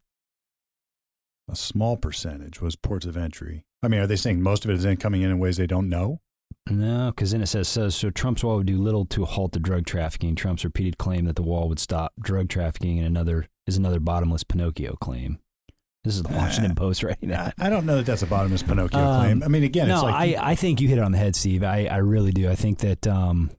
a 1.49 1.55
small 1.55 1.95
percentage 1.97 2.61
was 2.61 2.75
ports 2.75 3.05
of 3.05 3.15
entry. 3.15 3.63
I 3.81 3.87
mean, 3.87 4.01
are 4.01 4.07
they 4.07 4.15
saying 4.17 4.41
most 4.41 4.65
of 4.65 4.71
it 4.71 4.75
is 4.75 4.83
then 4.83 4.97
coming 4.97 5.21
in 5.21 5.31
in 5.31 5.39
ways 5.39 5.57
they 5.57 5.67
don't 5.67 5.87
know? 5.89 6.19
No, 6.69 7.11
because 7.15 7.31
then 7.31 7.41
it 7.41 7.47
says 7.47 7.67
so. 7.69 7.87
So 7.89 8.09
Trump's 8.09 8.43
wall 8.43 8.57
would 8.57 8.67
do 8.67 8.77
little 8.77 9.05
to 9.05 9.23
halt 9.25 9.53
the 9.53 9.59
drug 9.59 9.85
trafficking. 9.85 10.35
Trump's 10.35 10.65
repeated 10.65 10.97
claim 10.97 11.25
that 11.25 11.35
the 11.37 11.41
wall 11.43 11.69
would 11.69 11.79
stop 11.79 12.11
drug 12.19 12.49
trafficking, 12.49 12.97
and 12.97 13.07
another 13.07 13.47
is 13.65 13.77
another 13.77 13.99
bottomless 14.01 14.43
Pinocchio 14.43 14.95
claim. 14.99 15.39
This 16.03 16.15
is 16.15 16.23
the 16.23 16.33
Washington 16.33 16.75
Post 16.75 17.03
right 17.03 17.21
now. 17.21 17.51
I, 17.59 17.69
don't 17.69 17.85
know 17.85 17.97
that 17.97 18.05
that's 18.05 18.21
a 18.21 18.27
bottomless 18.27 18.63
Pinocchio 18.63 18.99
Um, 18.99 19.21
claim. 19.21 19.43
I 19.43 19.47
mean, 19.47 19.63
again, 19.63 19.87
no, 19.87 19.95
it's 19.95 20.03
like 20.03 20.37
I, 20.37 20.51
I 20.51 20.55
think 20.55 20.81
you 20.81 20.87
hit 20.89 20.97
it 20.97 21.03
on 21.03 21.11
the 21.13 21.17
head, 21.17 21.35
Steve. 21.35 21.63
I, 21.63 21.85
I 21.85 21.97
really 21.97 22.31
do. 22.31 22.49
I 22.49 22.55
think 22.55 22.79
that 22.79 23.05
um, 23.07 23.51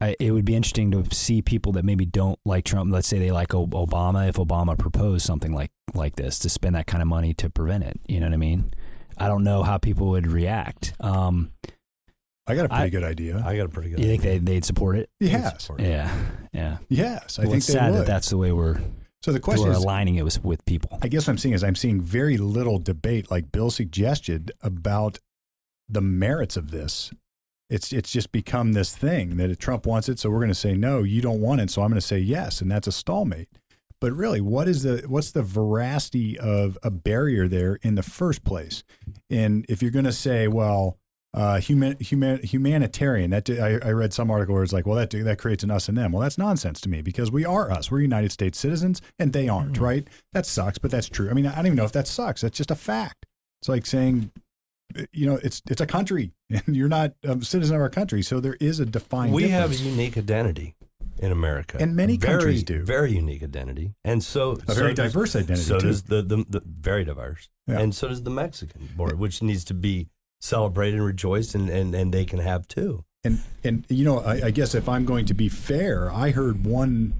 I, 0.00 0.14
it 0.20 0.30
would 0.32 0.44
be 0.44 0.54
interesting 0.54 0.90
to 0.90 1.04
see 1.14 1.40
people 1.40 1.72
that 1.72 1.84
maybe 1.84 2.04
don't 2.04 2.38
like 2.44 2.64
Trump. 2.64 2.92
Let's 2.92 3.08
say 3.08 3.18
they 3.18 3.30
like 3.32 3.54
O- 3.54 3.66
Obama. 3.66 4.28
If 4.28 4.36
Obama 4.36 4.78
proposed 4.78 5.24
something 5.24 5.52
like 5.52 5.70
like 5.94 6.16
this, 6.16 6.38
to 6.40 6.48
spend 6.50 6.74
that 6.76 6.86
kind 6.86 7.00
of 7.00 7.08
money 7.08 7.32
to 7.34 7.48
prevent 7.48 7.84
it, 7.84 7.98
you 8.06 8.20
know 8.20 8.26
what 8.26 8.34
I 8.34 8.38
mean? 8.38 8.74
I 9.16 9.28
don't 9.28 9.42
know 9.44 9.62
how 9.62 9.78
people 9.78 10.08
would 10.08 10.26
react. 10.26 10.92
Um, 11.00 11.50
I 12.46 12.54
got 12.54 12.66
a 12.66 12.68
pretty 12.68 12.84
I- 12.84 12.88
good 12.90 13.04
idea. 13.04 13.42
I 13.44 13.56
got 13.56 13.66
a 13.66 13.68
pretty 13.70 13.88
good. 13.90 13.98
you 14.00 14.06
think 14.06 14.20
idea. 14.22 14.32
they 14.32 14.38
they'd 14.54 14.64
support 14.66 14.96
it? 14.96 15.08
yes, 15.18 15.70
Yeah, 15.78 16.14
yeah. 16.52 16.76
yes, 16.90 17.38
I 17.38 17.42
well, 17.42 17.50
think 17.52 17.58
it's 17.58 17.66
they 17.68 17.72
sad 17.72 17.92
would. 17.92 18.00
that 18.02 18.06
that's 18.06 18.28
the 18.28 18.36
way 18.36 18.52
we're 18.52 18.78
so 19.22 19.32
the 19.32 19.40
question 19.40 19.64
we're 19.66 19.72
is, 19.72 19.78
aligning 19.82 20.16
it 20.16 20.22
with 20.24 20.44
with 20.44 20.62
people. 20.66 20.98
I 21.02 21.08
guess 21.08 21.26
what 21.26 21.32
I'm 21.32 21.38
seeing 21.38 21.54
is 21.54 21.64
I'm 21.64 21.74
seeing 21.74 22.02
very 22.02 22.36
little 22.36 22.78
debate, 22.78 23.30
like 23.30 23.50
Bill 23.50 23.70
suggested, 23.70 24.52
about 24.60 25.18
the 25.88 26.02
merits 26.02 26.56
of 26.58 26.70
this. 26.70 27.10
It's 27.68 27.92
it's 27.92 28.12
just 28.12 28.30
become 28.30 28.72
this 28.72 28.96
thing 28.96 29.36
that 29.38 29.50
if 29.50 29.58
Trump 29.58 29.86
wants 29.86 30.08
it, 30.08 30.18
so 30.18 30.30
we're 30.30 30.38
going 30.38 30.48
to 30.48 30.54
say 30.54 30.74
no. 30.74 31.02
You 31.02 31.20
don't 31.20 31.40
want 31.40 31.60
it, 31.60 31.70
so 31.70 31.82
I'm 31.82 31.88
going 31.88 32.00
to 32.00 32.06
say 32.06 32.18
yes, 32.18 32.60
and 32.60 32.70
that's 32.70 32.86
a 32.86 32.92
stalemate. 32.92 33.48
But 34.00 34.12
really, 34.12 34.40
what 34.40 34.68
is 34.68 34.82
the 34.82 35.04
what's 35.08 35.32
the 35.32 35.42
veracity 35.42 36.38
of 36.38 36.78
a 36.82 36.90
barrier 36.90 37.48
there 37.48 37.78
in 37.82 37.94
the 37.94 38.02
first 38.02 38.44
place? 38.44 38.84
And 39.30 39.64
if 39.68 39.82
you're 39.82 39.90
going 39.90 40.04
to 40.04 40.12
say, 40.12 40.48
well, 40.48 40.98
uh, 41.32 41.60
human, 41.60 41.96
human, 41.98 42.42
humanitarian, 42.42 43.30
that 43.30 43.48
I, 43.50 43.78
I 43.86 43.92
read 43.92 44.12
some 44.12 44.30
article 44.30 44.54
where 44.54 44.64
it's 44.64 44.72
like, 44.72 44.86
well, 44.86 44.96
that 44.96 45.10
that 45.10 45.38
creates 45.38 45.64
an 45.64 45.70
us 45.70 45.88
and 45.88 45.96
them. 45.96 46.12
Well, 46.12 46.22
that's 46.22 46.38
nonsense 46.38 46.80
to 46.82 46.88
me 46.88 47.02
because 47.02 47.30
we 47.30 47.44
are 47.44 47.70
us. 47.70 47.90
We're 47.90 48.00
United 48.00 48.32
States 48.32 48.58
citizens, 48.58 49.02
and 49.18 49.32
they 49.32 49.48
aren't. 49.48 49.78
Right? 49.78 50.06
That 50.32 50.46
sucks, 50.46 50.78
but 50.78 50.90
that's 50.90 51.08
true. 51.08 51.30
I 51.30 51.32
mean, 51.32 51.46
I 51.46 51.56
don't 51.56 51.66
even 51.66 51.76
know 51.76 51.84
if 51.84 51.92
that 51.92 52.06
sucks. 52.06 52.42
That's 52.42 52.56
just 52.56 52.70
a 52.70 52.76
fact. 52.76 53.26
It's 53.60 53.68
like 53.68 53.86
saying, 53.86 54.30
you 55.12 55.26
know, 55.26 55.38
it's 55.42 55.62
it's 55.70 55.80
a 55.80 55.86
country, 55.86 56.32
and 56.50 56.76
you're 56.76 56.88
not 56.88 57.12
a 57.24 57.40
citizen 57.42 57.76
of 57.76 57.82
our 57.82 57.90
country, 57.90 58.22
so 58.22 58.40
there 58.40 58.56
is 58.60 58.80
a 58.80 58.86
defined. 58.86 59.32
we 59.32 59.48
have 59.48 59.72
a 59.72 59.74
unique 59.76 60.16
identity 60.18 60.74
in 61.18 61.32
America, 61.32 61.78
And 61.80 61.96
many 61.96 62.16
very, 62.18 62.32
countries 62.34 62.62
do. 62.62 62.82
Very 62.82 63.12
unique 63.12 63.42
identity, 63.42 63.94
and 64.04 64.22
so 64.22 64.52
a 64.68 64.72
so 64.72 64.74
very 64.74 64.94
does- 64.94 65.12
diverse 65.12 65.34
identity 65.36 65.62
So 65.62 65.78
too. 65.78 65.86
does 65.88 66.02
the, 66.04 66.22
the 66.22 66.44
the 66.48 66.62
very 66.66 67.04
diverse, 67.04 67.48
Yeah. 67.66 67.78
and 67.80 67.94
so 67.94 68.08
does 68.08 68.22
the 68.22 68.30
Mexican 68.30 68.90
border, 68.96 69.16
which 69.16 69.42
needs 69.42 69.64
to 69.66 69.74
be 69.74 70.08
celebrated 70.40 70.96
and 70.96 71.06
rejoiced, 71.06 71.54
and, 71.54 71.68
and, 71.70 71.94
and 71.94 72.12
they 72.12 72.24
can 72.26 72.38
have 72.40 72.68
too. 72.68 73.04
And 73.24 73.40
and 73.64 73.84
you 73.88 74.04
know, 74.04 74.20
I, 74.20 74.46
I 74.46 74.50
guess 74.50 74.74
if 74.74 74.88
I'm 74.88 75.04
going 75.04 75.24
to 75.26 75.34
be 75.34 75.48
fair, 75.48 76.12
I 76.12 76.30
heard 76.30 76.64
one. 76.66 77.14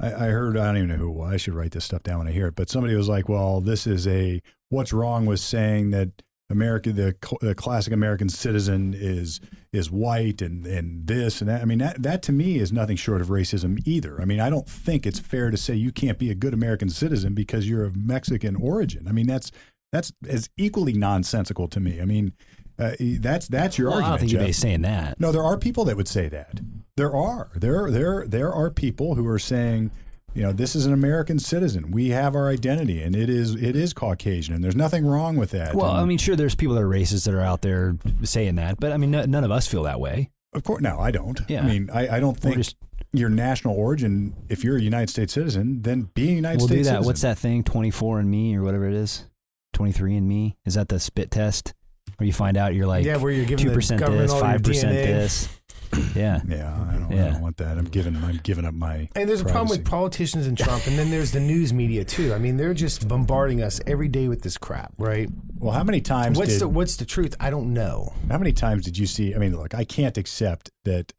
I, 0.00 0.06
I 0.12 0.28
heard 0.28 0.56
I 0.56 0.66
don't 0.66 0.76
even 0.78 0.88
know 0.88 0.96
who. 0.96 1.08
it 1.10 1.16
was. 1.16 1.32
I 1.34 1.36
should 1.36 1.54
write 1.54 1.72
this 1.72 1.84
stuff 1.84 2.02
down 2.02 2.18
when 2.18 2.26
I 2.28 2.32
hear 2.32 2.48
it. 2.48 2.54
But 2.56 2.70
somebody 2.70 2.94
was 2.96 3.08
like, 3.08 3.28
"Well, 3.28 3.60
this 3.60 3.86
is 3.86 4.06
a 4.08 4.40
what's 4.70 4.92
wrong 4.92 5.26
with 5.26 5.38
saying 5.40 5.90
that 5.90 6.10
America, 6.50 6.92
the, 6.92 7.14
the 7.40 7.54
classic 7.54 7.92
American 7.92 8.28
citizen, 8.28 8.94
is 8.96 9.40
is 9.72 9.90
white 9.90 10.40
and 10.42 10.66
and 10.66 11.06
this 11.06 11.40
and 11.40 11.48
that." 11.50 11.60
I 11.62 11.64
mean, 11.64 11.78
that 11.78 12.02
that 12.02 12.22
to 12.24 12.32
me 12.32 12.58
is 12.58 12.72
nothing 12.72 12.96
short 12.96 13.20
of 13.20 13.28
racism 13.28 13.80
either. 13.86 14.20
I 14.20 14.24
mean, 14.24 14.40
I 14.40 14.48
don't 14.50 14.68
think 14.68 15.06
it's 15.06 15.18
fair 15.18 15.50
to 15.50 15.56
say 15.56 15.74
you 15.74 15.92
can't 15.92 16.18
be 16.18 16.30
a 16.30 16.34
good 16.34 16.54
American 16.54 16.88
citizen 16.88 17.34
because 17.34 17.68
you're 17.68 17.84
of 17.84 17.96
Mexican 17.96 18.56
origin. 18.56 19.06
I 19.08 19.12
mean, 19.12 19.26
that's 19.26 19.50
that's 19.92 20.12
as 20.28 20.48
equally 20.56 20.92
nonsensical 20.94 21.68
to 21.68 21.80
me. 21.80 22.00
I 22.00 22.04
mean, 22.04 22.32
Uh, 22.78 22.92
that's 23.20 23.48
that's 23.48 23.76
your 23.76 23.90
Well, 23.90 23.98
I 23.98 24.02
argument. 24.02 24.12
don't 24.12 24.18
think 24.20 24.30
Jeff. 24.30 24.38
anybody's 24.38 24.56
saying 24.58 24.82
that. 24.82 25.18
No, 25.18 25.32
there 25.32 25.42
are 25.42 25.58
people 25.58 25.84
that 25.86 25.96
would 25.96 26.06
say 26.08 26.28
that. 26.28 26.60
There 26.96 27.12
are. 27.14 27.50
There 27.56 27.90
there 27.90 28.24
there 28.26 28.52
are 28.52 28.70
people 28.70 29.16
who 29.16 29.26
are 29.26 29.38
saying, 29.40 29.90
you 30.34 30.42
know, 30.42 30.52
this 30.52 30.76
is 30.76 30.86
an 30.86 30.92
American 30.92 31.38
citizen. 31.38 31.90
We 31.90 32.10
have 32.10 32.34
our 32.36 32.48
identity 32.48 33.02
and 33.02 33.16
it 33.16 33.28
is 33.30 33.54
it 33.54 33.74
is 33.76 33.92
Caucasian 33.92 34.54
and 34.54 34.62
there's 34.62 34.76
nothing 34.76 35.06
wrong 35.06 35.36
with 35.36 35.50
that. 35.50 35.74
Well, 35.74 35.90
And 35.90 36.00
I 36.00 36.04
mean, 36.04 36.18
sure, 36.18 36.36
there's 36.36 36.54
people 36.54 36.74
that 36.76 36.82
are 36.82 36.88
racist 36.88 37.24
that 37.24 37.34
are 37.34 37.40
out 37.40 37.62
there 37.62 37.96
saying 38.22 38.56
that, 38.56 38.78
but 38.78 38.92
I 38.92 38.96
mean, 38.96 39.10
no, 39.10 39.24
none 39.24 39.44
of 39.44 39.50
us 39.50 39.66
feel 39.66 39.82
that 39.84 40.00
way. 40.00 40.30
of 40.54 40.62
course 40.64 40.82
no, 40.82 40.98
I 40.98 41.10
don't. 41.10 41.40
Yeah. 41.48 41.62
I 41.62 41.66
mean, 41.66 41.90
I, 41.92 42.16
I 42.16 42.20
don't 42.20 42.38
think 42.38 42.56
just- 42.56 42.76
your 43.12 43.30
national 43.30 43.74
origin, 43.74 44.34
if 44.50 44.62
you're 44.62 44.76
a 44.76 44.82
United 44.82 45.08
States 45.08 45.32
citizen, 45.32 45.80
then 45.80 46.10
be 46.12 46.28
a 46.28 46.32
United 46.32 46.58
we'll 46.58 46.68
do 46.68 46.76
that. 46.76 46.84
citizen. 46.84 47.06
What's 47.06 47.22
that 47.22 47.38
thing? 47.38 47.64
24 47.64 48.20
and 48.20 48.30
me 48.30 48.54
or 48.54 48.62
whatever 48.62 48.86
it 48.86 48.94
is? 48.94 49.24
23 49.72 50.16
and 50.16 50.28
me? 50.28 50.56
Is 50.66 50.74
that 50.74 50.88
the 50.88 51.00
spit 51.00 51.30
test? 51.30 51.72
Where 52.18 52.26
you 52.26 52.32
find 52.32 52.56
out 52.56 52.74
you're 52.74 52.86
like 52.86 53.04
yeah, 53.04 53.16
where 53.16 53.30
you're 53.30 53.44
giving 53.46 53.64
two 53.64 53.72
percent 53.72 54.00
government 54.00 54.28
this, 54.30 54.40
five 54.40 54.62
percent 54.62 54.92
DNA. 54.92 55.04
this. 55.04 55.48
Yeah. 56.14 56.40
Yeah, 56.48 56.74
I 56.90 56.94
don't, 56.94 57.12
I 57.12 57.30
don't 57.30 57.40
want 57.40 57.58
that. 57.58 57.78
I'm 57.78 57.84
giving 57.84 58.16
I'm 58.16 58.40
giving 58.42 58.64
up 58.64 58.74
my 58.74 59.08
And 59.14 59.28
there's 59.28 59.40
a 59.40 59.44
problem 59.44 59.68
with 59.68 59.84
politicians 59.84 60.46
and 60.46 60.58
Trump, 60.58 60.86
and 60.86 60.98
then 60.98 61.10
there's 61.10 61.30
the 61.30 61.40
news 61.40 61.72
media 61.72 62.04
too. 62.04 62.34
I 62.34 62.38
mean, 62.38 62.56
they're 62.56 62.74
just 62.74 63.06
bombarding 63.06 63.62
us 63.62 63.80
every 63.86 64.08
day 64.08 64.28
with 64.28 64.42
this 64.42 64.58
crap, 64.58 64.92
right? 64.98 65.28
Well, 65.58 65.72
how 65.72 65.84
many 65.84 66.00
times 66.00 66.38
What's 66.38 66.52
did 66.52 66.60
the 66.62 66.68
What's 66.68 66.96
the 66.96 67.04
truth? 67.04 67.36
I 67.38 67.50
don't 67.50 67.72
know. 67.72 68.12
How 68.28 68.38
many 68.38 68.52
times 68.52 68.84
did 68.84 68.98
you 68.98 69.06
see? 69.06 69.34
I 69.34 69.38
mean, 69.38 69.56
look, 69.56 69.74
I 69.74 69.84
can't 69.84 70.16
accept 70.18 70.70
that 70.84 71.12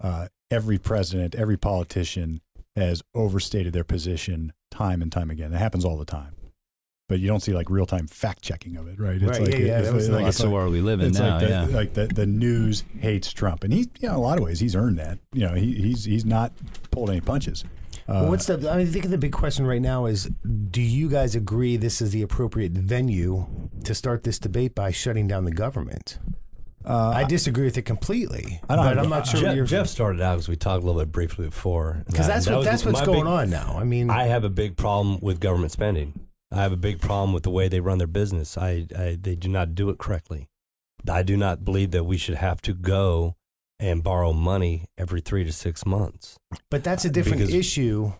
uh, 0.00 0.28
every 0.50 0.78
president, 0.78 1.34
every 1.34 1.56
politician 1.56 2.40
has 2.76 3.02
overstated 3.14 3.72
their 3.72 3.84
position 3.84 4.52
time 4.70 5.02
and 5.02 5.12
time 5.12 5.30
again. 5.30 5.52
It 5.52 5.58
happens 5.58 5.84
all 5.84 5.96
the 5.96 6.04
time. 6.04 6.34
But 7.10 7.18
you 7.18 7.26
don't 7.26 7.40
see 7.40 7.52
like 7.52 7.68
real 7.68 7.86
time 7.86 8.06
fact 8.06 8.40
checking 8.40 8.76
of 8.76 8.86
it, 8.86 8.98
right? 9.00 9.20
Right, 9.20 9.40
yeah, 9.40 9.56
yeah, 9.56 9.78
it's 9.80 9.88
that 9.88 9.94
was 9.94 10.08
like, 10.08 10.22
the- 10.22 10.28
it's 10.28 10.36
That's 10.36 10.38
the 10.38 10.44
like- 10.44 10.52
world 10.54 10.72
we 10.72 10.80
live 10.80 11.00
in 11.00 11.08
it's 11.08 11.18
now. 11.18 11.32
like 11.38 11.40
the, 11.42 11.48
yeah. 11.50 11.64
like 11.66 11.92
the, 11.94 12.06
the 12.06 12.24
news 12.26 12.84
hates 13.00 13.32
Trump, 13.32 13.64
and 13.64 13.72
he, 13.72 13.80
you 13.98 14.08
know, 14.08 14.10
in 14.10 14.14
a 14.14 14.20
lot 14.20 14.38
of 14.38 14.44
ways, 14.44 14.60
he's 14.60 14.76
earned 14.76 14.98
that. 15.00 15.18
You 15.32 15.48
know, 15.48 15.54
he, 15.54 15.74
he's 15.74 16.04
he's 16.04 16.24
not 16.24 16.52
pulled 16.92 17.10
any 17.10 17.20
punches. 17.20 17.64
Uh, 18.06 18.26
What's 18.26 18.46
the? 18.46 18.54
I 18.70 18.76
mean, 18.78 18.86
I 18.86 18.90
think 18.90 19.08
the 19.10 19.18
big 19.18 19.32
question 19.32 19.66
right 19.66 19.82
now 19.82 20.06
is: 20.06 20.30
Do 20.70 20.80
you 20.80 21.08
guys 21.08 21.34
agree 21.34 21.76
this 21.76 22.00
is 22.00 22.12
the 22.12 22.22
appropriate 22.22 22.72
venue 22.72 23.46
to 23.84 23.94
start 23.94 24.22
this 24.22 24.38
debate 24.38 24.74
by 24.76 24.92
shutting 24.92 25.26
down 25.26 25.44
the 25.44 25.52
government? 25.52 26.18
uh, 26.84 27.08
I 27.14 27.24
disagree 27.24 27.64
with 27.64 27.76
it 27.76 27.82
completely. 27.82 28.60
I 28.68 28.76
don't, 28.76 28.84
but 28.84 28.98
I'm 28.98 29.10
not 29.10 29.26
sure. 29.26 29.40
Jeff, 29.40 29.54
you're, 29.56 29.64
Jeff 29.66 29.86
started 29.88 30.20
out 30.22 30.34
because 30.34 30.48
we 30.48 30.56
talked 30.56 30.82
a 30.82 30.86
little 30.86 31.00
bit 31.00 31.10
briefly 31.12 31.46
before. 31.46 32.04
because 32.06 32.26
that's 32.28 32.46
That 32.46 32.56
what 32.56 32.64
that's 32.64 32.84
what's 32.86 33.00
going 33.02 33.24
big- 33.24 33.26
on 33.26 33.50
now. 33.50 33.76
I 33.78 33.84
mean, 33.84 34.10
I 34.10 34.24
have 34.24 34.44
a 34.44 34.48
big 34.50 34.76
problem 34.76 35.18
with 35.20 35.40
government 35.40 35.72
spending. 35.72 36.14
I 36.52 36.56
have 36.62 36.72
a 36.72 36.76
big 36.76 37.00
problem 37.00 37.32
with 37.32 37.44
the 37.44 37.50
way 37.50 37.68
they 37.68 37.80
run 37.80 37.98
their 37.98 38.06
business. 38.06 38.58
I, 38.58 38.86
I 38.98 39.16
they 39.20 39.36
do 39.36 39.48
not 39.48 39.74
do 39.74 39.88
it 39.90 39.98
correctly. 39.98 40.48
I 41.08 41.22
do 41.22 41.36
not 41.36 41.64
believe 41.64 41.92
that 41.92 42.04
we 42.04 42.16
should 42.18 42.34
have 42.36 42.60
to 42.62 42.74
go 42.74 43.36
and 43.78 44.02
borrow 44.02 44.32
money 44.32 44.86
every 44.98 45.20
three 45.20 45.44
to 45.44 45.52
six 45.52 45.86
months. 45.86 46.38
but 46.70 46.84
that's 46.84 47.04
a 47.04 47.10
different 47.10 47.38
because- 47.38 47.54
issue. 47.54 48.12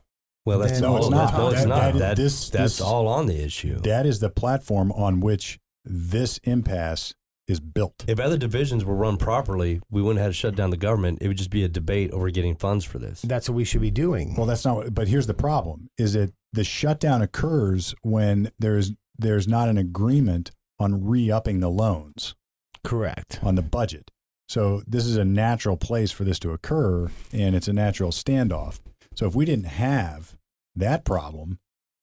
Well, 0.47 0.61
that's 0.61 0.81
No, 0.81 0.97
it's 0.97 1.11
not. 1.11 1.35
No, 1.37 1.49
it's 1.51 1.61
That- 1.63 1.69
not. 1.69 1.93
that- 1.93 1.99
That, 1.99 2.17
this- 2.17 2.49
that's 2.49 2.79
this- 2.79 2.81
all 2.81 3.07
on 3.09 3.27
the 3.27 3.43
issue. 3.45 3.79
that 3.81 4.07
is 4.07 4.21
the 4.21 4.31
platform 4.31 4.91
on 4.93 5.21
which 5.21 5.59
this 5.85 6.39
impasse 6.45 7.15
is 7.51 7.61
built. 7.61 8.05
if 8.07 8.21
other 8.21 8.39
divisions 8.39 8.85
were 8.85 8.95
run 8.95 9.17
properly, 9.17 9.81
we 9.91 10.01
wouldn't 10.01 10.23
have 10.23 10.31
to 10.31 10.35
shut 10.39 10.55
down 10.55 10.71
the 10.71 10.77
government. 10.77 11.19
It 11.21 11.29
would 11.29 11.37
just 11.37 11.51
be 11.51 11.65
a 11.65 11.69
debate 11.69 12.11
over 12.13 12.31
getting 12.31 12.57
funds 12.57 12.85
for 12.85 12.99
this. 12.99 13.23
That's 13.23 13.49
what 13.49 13.57
we 13.57 13.65
should 13.65 13.81
be 13.81 13.91
doing. 13.91 14.35
Well, 14.37 14.47
that's 14.47 14.65
not. 14.65 14.77
What, 14.77 14.95
but 14.95 15.09
here's 15.09 15.27
the 15.27 15.35
problem: 15.35 15.91
is 15.99 16.15
that 16.15 16.33
the 16.53 16.65
shutdown 16.65 17.23
occurs 17.23 17.95
when 18.03 18.51
there's 18.59 18.93
there's 19.19 19.49
not 19.49 19.69
an 19.69 19.77
agreement 19.79 20.51
on 20.79 21.05
re-upping 21.05 21.61
the 21.61 21.69
loans 21.69 22.35
Correct. 22.83 23.39
on 23.43 23.55
the 23.55 23.63
budget. 23.63 24.11
So 24.49 24.83
this 24.87 25.05
is 25.05 25.17
a 25.17 25.25
natural 25.25 25.77
place 25.77 26.11
for 26.11 26.25
this 26.25 26.39
to 26.41 26.51
occur, 26.53 27.11
and 27.33 27.55
it's 27.55 27.69
a 27.69 27.73
natural 27.73 28.11
standoff. 28.11 28.81
So 29.15 29.27
if 29.27 29.35
we 29.35 29.45
didn't 29.45 29.67
have 29.67 30.37
that 30.75 31.05
problem, 31.05 31.59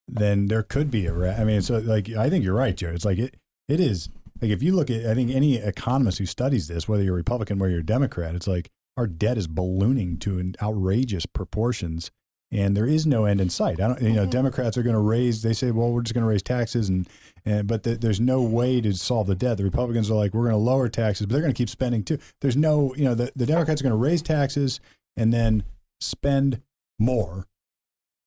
then 0.06 0.46
there 0.46 0.62
could 0.62 0.90
be 0.90 1.06
a. 1.06 1.12
ra- 1.12 1.34
I 1.38 1.44
mean, 1.44 1.60
so 1.62 1.78
like 1.78 2.08
I 2.10 2.30
think 2.30 2.44
you're 2.44 2.54
right, 2.54 2.76
Jared. 2.76 2.96
It's 2.96 3.04
like 3.04 3.18
it 3.18 3.36
it 3.68 3.80
is 3.80 4.08
like 4.40 4.50
if 4.50 4.62
you 4.62 4.74
look 4.74 4.90
at 4.90 5.06
I 5.06 5.14
think 5.14 5.30
any 5.30 5.56
economist 5.56 6.18
who 6.18 6.26
studies 6.26 6.68
this, 6.68 6.88
whether 6.88 7.02
you're 7.02 7.14
a 7.14 7.16
Republican, 7.16 7.58
whether 7.58 7.70
you're 7.72 7.80
a 7.80 7.86
Democrat, 7.86 8.34
it's 8.34 8.46
like 8.48 8.70
our 8.96 9.06
debt 9.06 9.38
is 9.38 9.46
ballooning 9.46 10.16
to 10.18 10.38
an 10.38 10.54
outrageous 10.62 11.24
proportions, 11.26 12.10
and 12.50 12.76
there 12.76 12.86
is 12.86 13.06
no 13.06 13.26
end 13.26 13.40
in 13.40 13.48
sight. 13.50 13.80
I 13.80 13.88
don't, 13.88 14.02
you 14.02 14.10
know, 14.12 14.22
mm-hmm. 14.22 14.30
Democrats 14.30 14.76
are 14.76 14.82
going 14.82 14.94
to 14.96 15.00
raise. 15.00 15.42
They 15.42 15.52
say, 15.52 15.70
well, 15.70 15.92
we're 15.92 16.02
just 16.02 16.14
going 16.14 16.24
to 16.24 16.28
raise 16.28 16.42
taxes, 16.42 16.88
and 16.88 17.08
and 17.44 17.66
but 17.68 17.84
th- 17.84 18.00
there's 18.00 18.20
no 18.20 18.42
way 18.42 18.80
to 18.80 18.92
solve 18.94 19.26
the 19.28 19.34
debt. 19.36 19.56
The 19.58 19.64
Republicans 19.64 20.10
are 20.10 20.14
like, 20.14 20.34
we're 20.34 20.42
going 20.50 20.52
to 20.52 20.56
lower 20.58 20.88
taxes, 20.88 21.26
but 21.26 21.32
they're 21.32 21.42
going 21.42 21.52
to 21.54 21.56
keep 21.56 21.68
spending 21.70 22.02
too. 22.02 22.18
There's 22.40 22.56
no, 22.56 22.94
you 22.96 23.04
know, 23.04 23.14
the, 23.14 23.30
the 23.36 23.46
Democrats 23.46 23.80
are 23.80 23.84
going 23.84 23.92
to 23.92 23.96
raise 23.96 24.22
taxes 24.22 24.80
and 25.16 25.32
then 25.32 25.62
spend 26.00 26.60
more. 26.98 27.46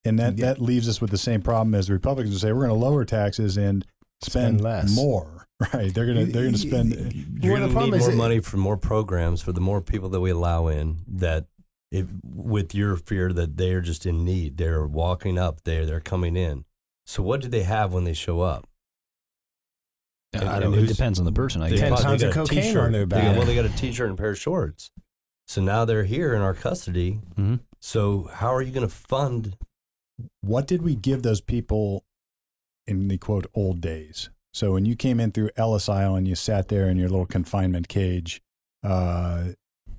And 0.03 0.17
that, 0.19 0.37
Yeah. 0.37 0.47
that 0.47 0.61
leaves 0.61 0.89
us 0.89 0.99
with 1.01 1.11
the 1.11 1.17
same 1.17 1.41
problem 1.41 1.75
as 1.75 1.87
the 1.87 1.93
Republicans 1.93 2.33
would 2.33 2.41
say, 2.41 2.51
we're 2.53 2.65
going 2.67 2.79
to 2.79 2.85
lower 2.85 3.05
taxes 3.05 3.57
and 3.57 3.85
spend, 4.23 4.59
Spend 4.59 4.61
less. 4.61 4.95
more. 4.95 5.40
Right? 5.73 5.93
They're 5.93 6.05
going 6.05 6.17
to 6.17 6.25
they're 6.25 6.43
going 6.43 6.53
to 6.53 6.57
spend. 6.59 6.91
You're 7.41 7.53
Well, 7.53 7.69
going 7.69 7.91
to 7.91 7.97
need 7.97 7.99
more 7.99 8.11
it- 8.11 8.15
money 8.15 8.39
for 8.39 8.57
more 8.57 8.77
programs 8.77 9.41
for 9.41 9.51
the 9.51 9.61
more 9.61 9.81
people 9.81 10.09
that 10.09 10.19
we 10.21 10.29
allow 10.31 10.67
in. 10.67 10.99
That 11.07 11.45
if 11.91 12.07
with 12.23 12.73
your 12.73 12.95
fear 12.95 13.31
that 13.33 13.57
they 13.57 13.73
are 13.73 13.81
just 13.81 14.05
in 14.05 14.23
need, 14.25 14.57
they're 14.57 14.85
walking 14.87 15.37
up 15.37 15.63
there, 15.63 15.85
they're 15.85 15.99
coming 15.99 16.35
in. 16.35 16.65
So 17.05 17.21
what 17.21 17.41
do 17.41 17.47
they 17.49 17.63
have 17.63 17.93
when 17.93 18.05
they 18.05 18.13
show 18.13 18.41
up? 18.41 18.67
And- 20.33 20.47
I 20.47 20.59
don't, 20.59 20.73
it 20.73 20.87
depends 20.87 21.19
on 21.19 21.25
the 21.25 21.31
person. 21.33 21.61
I 21.61 21.69
guess. 21.69 21.79
Ten 21.79 21.89
probably 21.89 22.05
pounds 22.05 22.23
of 22.23 22.33
cocaine 22.33 22.61
t-shirt. 22.63 22.83
on 22.85 22.91
their 22.93 23.05
They 23.05 23.17
got- 23.17 23.21
back. 23.25 23.37
well, 23.37 23.45
they 23.45 23.55
got 23.55 23.65
a 23.65 23.69
T-shirt 23.69 24.09
and 24.09 24.17
a 24.17 24.21
pair 24.21 24.31
of 24.31 24.39
shorts. 24.39 24.91
So 25.47 25.61
now 25.61 25.83
they're 25.83 26.05
here 26.05 26.33
in 26.33 26.41
our 26.41 26.53
custody. 26.53 27.19
Mhm. 27.37 27.59
So 27.81 28.29
how 28.33 28.53
are 28.55 28.61
you 28.61 28.71
going 28.71 28.87
to 28.87 28.93
fund? 28.93 29.57
what 30.41 30.67
did 30.67 30.83
we 30.83 30.93
give 30.95 31.23
those 31.23 31.41
people 31.41 32.05
in 32.85 33.07
the 33.07 33.17
quote 33.17 33.47
old 33.55 33.81
days? 33.81 34.29
So 34.53 34.73
when 34.73 34.85
you 34.85 34.95
came 34.95 35.19
in 35.19 35.31
through 35.31 35.51
Ellis 35.55 35.87
Island, 35.87 36.27
you 36.27 36.35
sat 36.35 36.67
there 36.67 36.89
in 36.89 36.97
your 36.97 37.09
little 37.09 37.25
confinement 37.25 37.87
cage, 37.87 38.41
uh, 38.83 39.49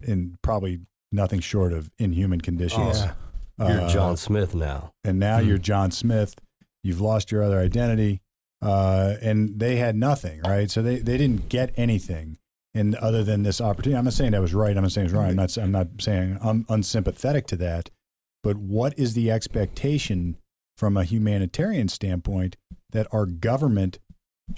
in 0.03 0.36
probably 0.42 0.80
nothing 1.11 1.40
short 1.40 1.72
of 1.72 1.90
inhuman 1.98 2.40
conditions. 2.40 2.98
Yeah. 2.98 3.14
You're 3.59 3.80
Uh, 3.82 3.88
John 3.88 4.16
Smith 4.16 4.55
now. 4.55 4.92
and 5.05 5.18
now 5.18 5.40
Hmm. 5.40 5.46
you're 5.48 5.59
John 5.59 5.90
Smith. 5.90 6.34
You've 6.82 7.00
lost 7.00 7.30
your 7.30 7.42
other 7.44 7.61
identity, 7.61 8.20
uh, 8.61 9.14
and 9.22 9.59
they 9.61 9.76
had 9.76 9.94
nothing, 9.94 10.40
right? 10.40 10.70
So 10.70 10.82
they, 10.82 10.98
they 10.98 11.16
didn't 11.16 11.48
get 11.48 11.72
anything, 11.76 12.38
and 12.74 12.94
other 12.96 13.22
than 13.22 13.44
this 13.44 13.61
opportunity. 13.61 13.96
I'm 13.96 14.05
not 14.05 14.14
saying 14.14 14.32
that 14.32 14.40
was 14.40 14.55
right. 14.55 14.76
I'm 14.76 14.82
not 14.82 14.90
saying 14.92 15.07
it's 15.07 15.14
wrong. 15.14 15.28
I'm 15.30 15.36
not. 15.36 15.57
I'm 15.57 15.70
not 15.70 15.88
saying 16.00 16.38
I'm 16.42 16.66
unsympathetic 16.68 17.46
to 17.48 17.57
that. 17.57 17.90
But 18.42 18.57
what 18.57 18.98
is 18.98 19.14
the 19.14 19.30
expectation 19.30 20.36
from 20.76 20.96
a 20.96 21.05
humanitarian 21.05 21.86
standpoint 21.88 22.57
that 22.90 23.07
our 23.12 23.26
government 23.26 23.98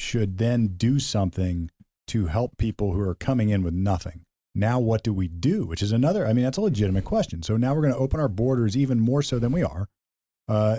should 0.01 0.39
then 0.39 0.75
do 0.77 0.99
something 0.99 1.71
to 2.09 2.27
help 2.27 2.57
people 2.59 2.93
who 2.93 3.01
are 3.01 3.15
coming 3.15 3.49
in 3.51 3.63
with 3.63 3.75
nothing? 3.75 4.23
Now, 4.55 4.79
what 4.79 5.03
do 5.03 5.13
we 5.13 5.27
do? 5.27 5.67
Which 5.67 5.83
is 5.83 5.91
another, 5.91 6.27
I 6.27 6.33
mean, 6.33 6.45
that's 6.45 6.59
a 6.59 6.61
legitimate 6.61 7.05
question. 7.05 7.43
So 7.43 7.57
now 7.57 7.75
we're 7.75 7.83
going 7.83 7.95
to 7.95 7.99
open 7.99 8.21
our 8.21 8.29
borders 8.29 8.77
even 8.77 9.01
more 9.01 9.23
so 9.23 9.39
than 9.39 9.51
we 9.53 9.63
are. 9.63 9.89
Uh, 10.49 10.79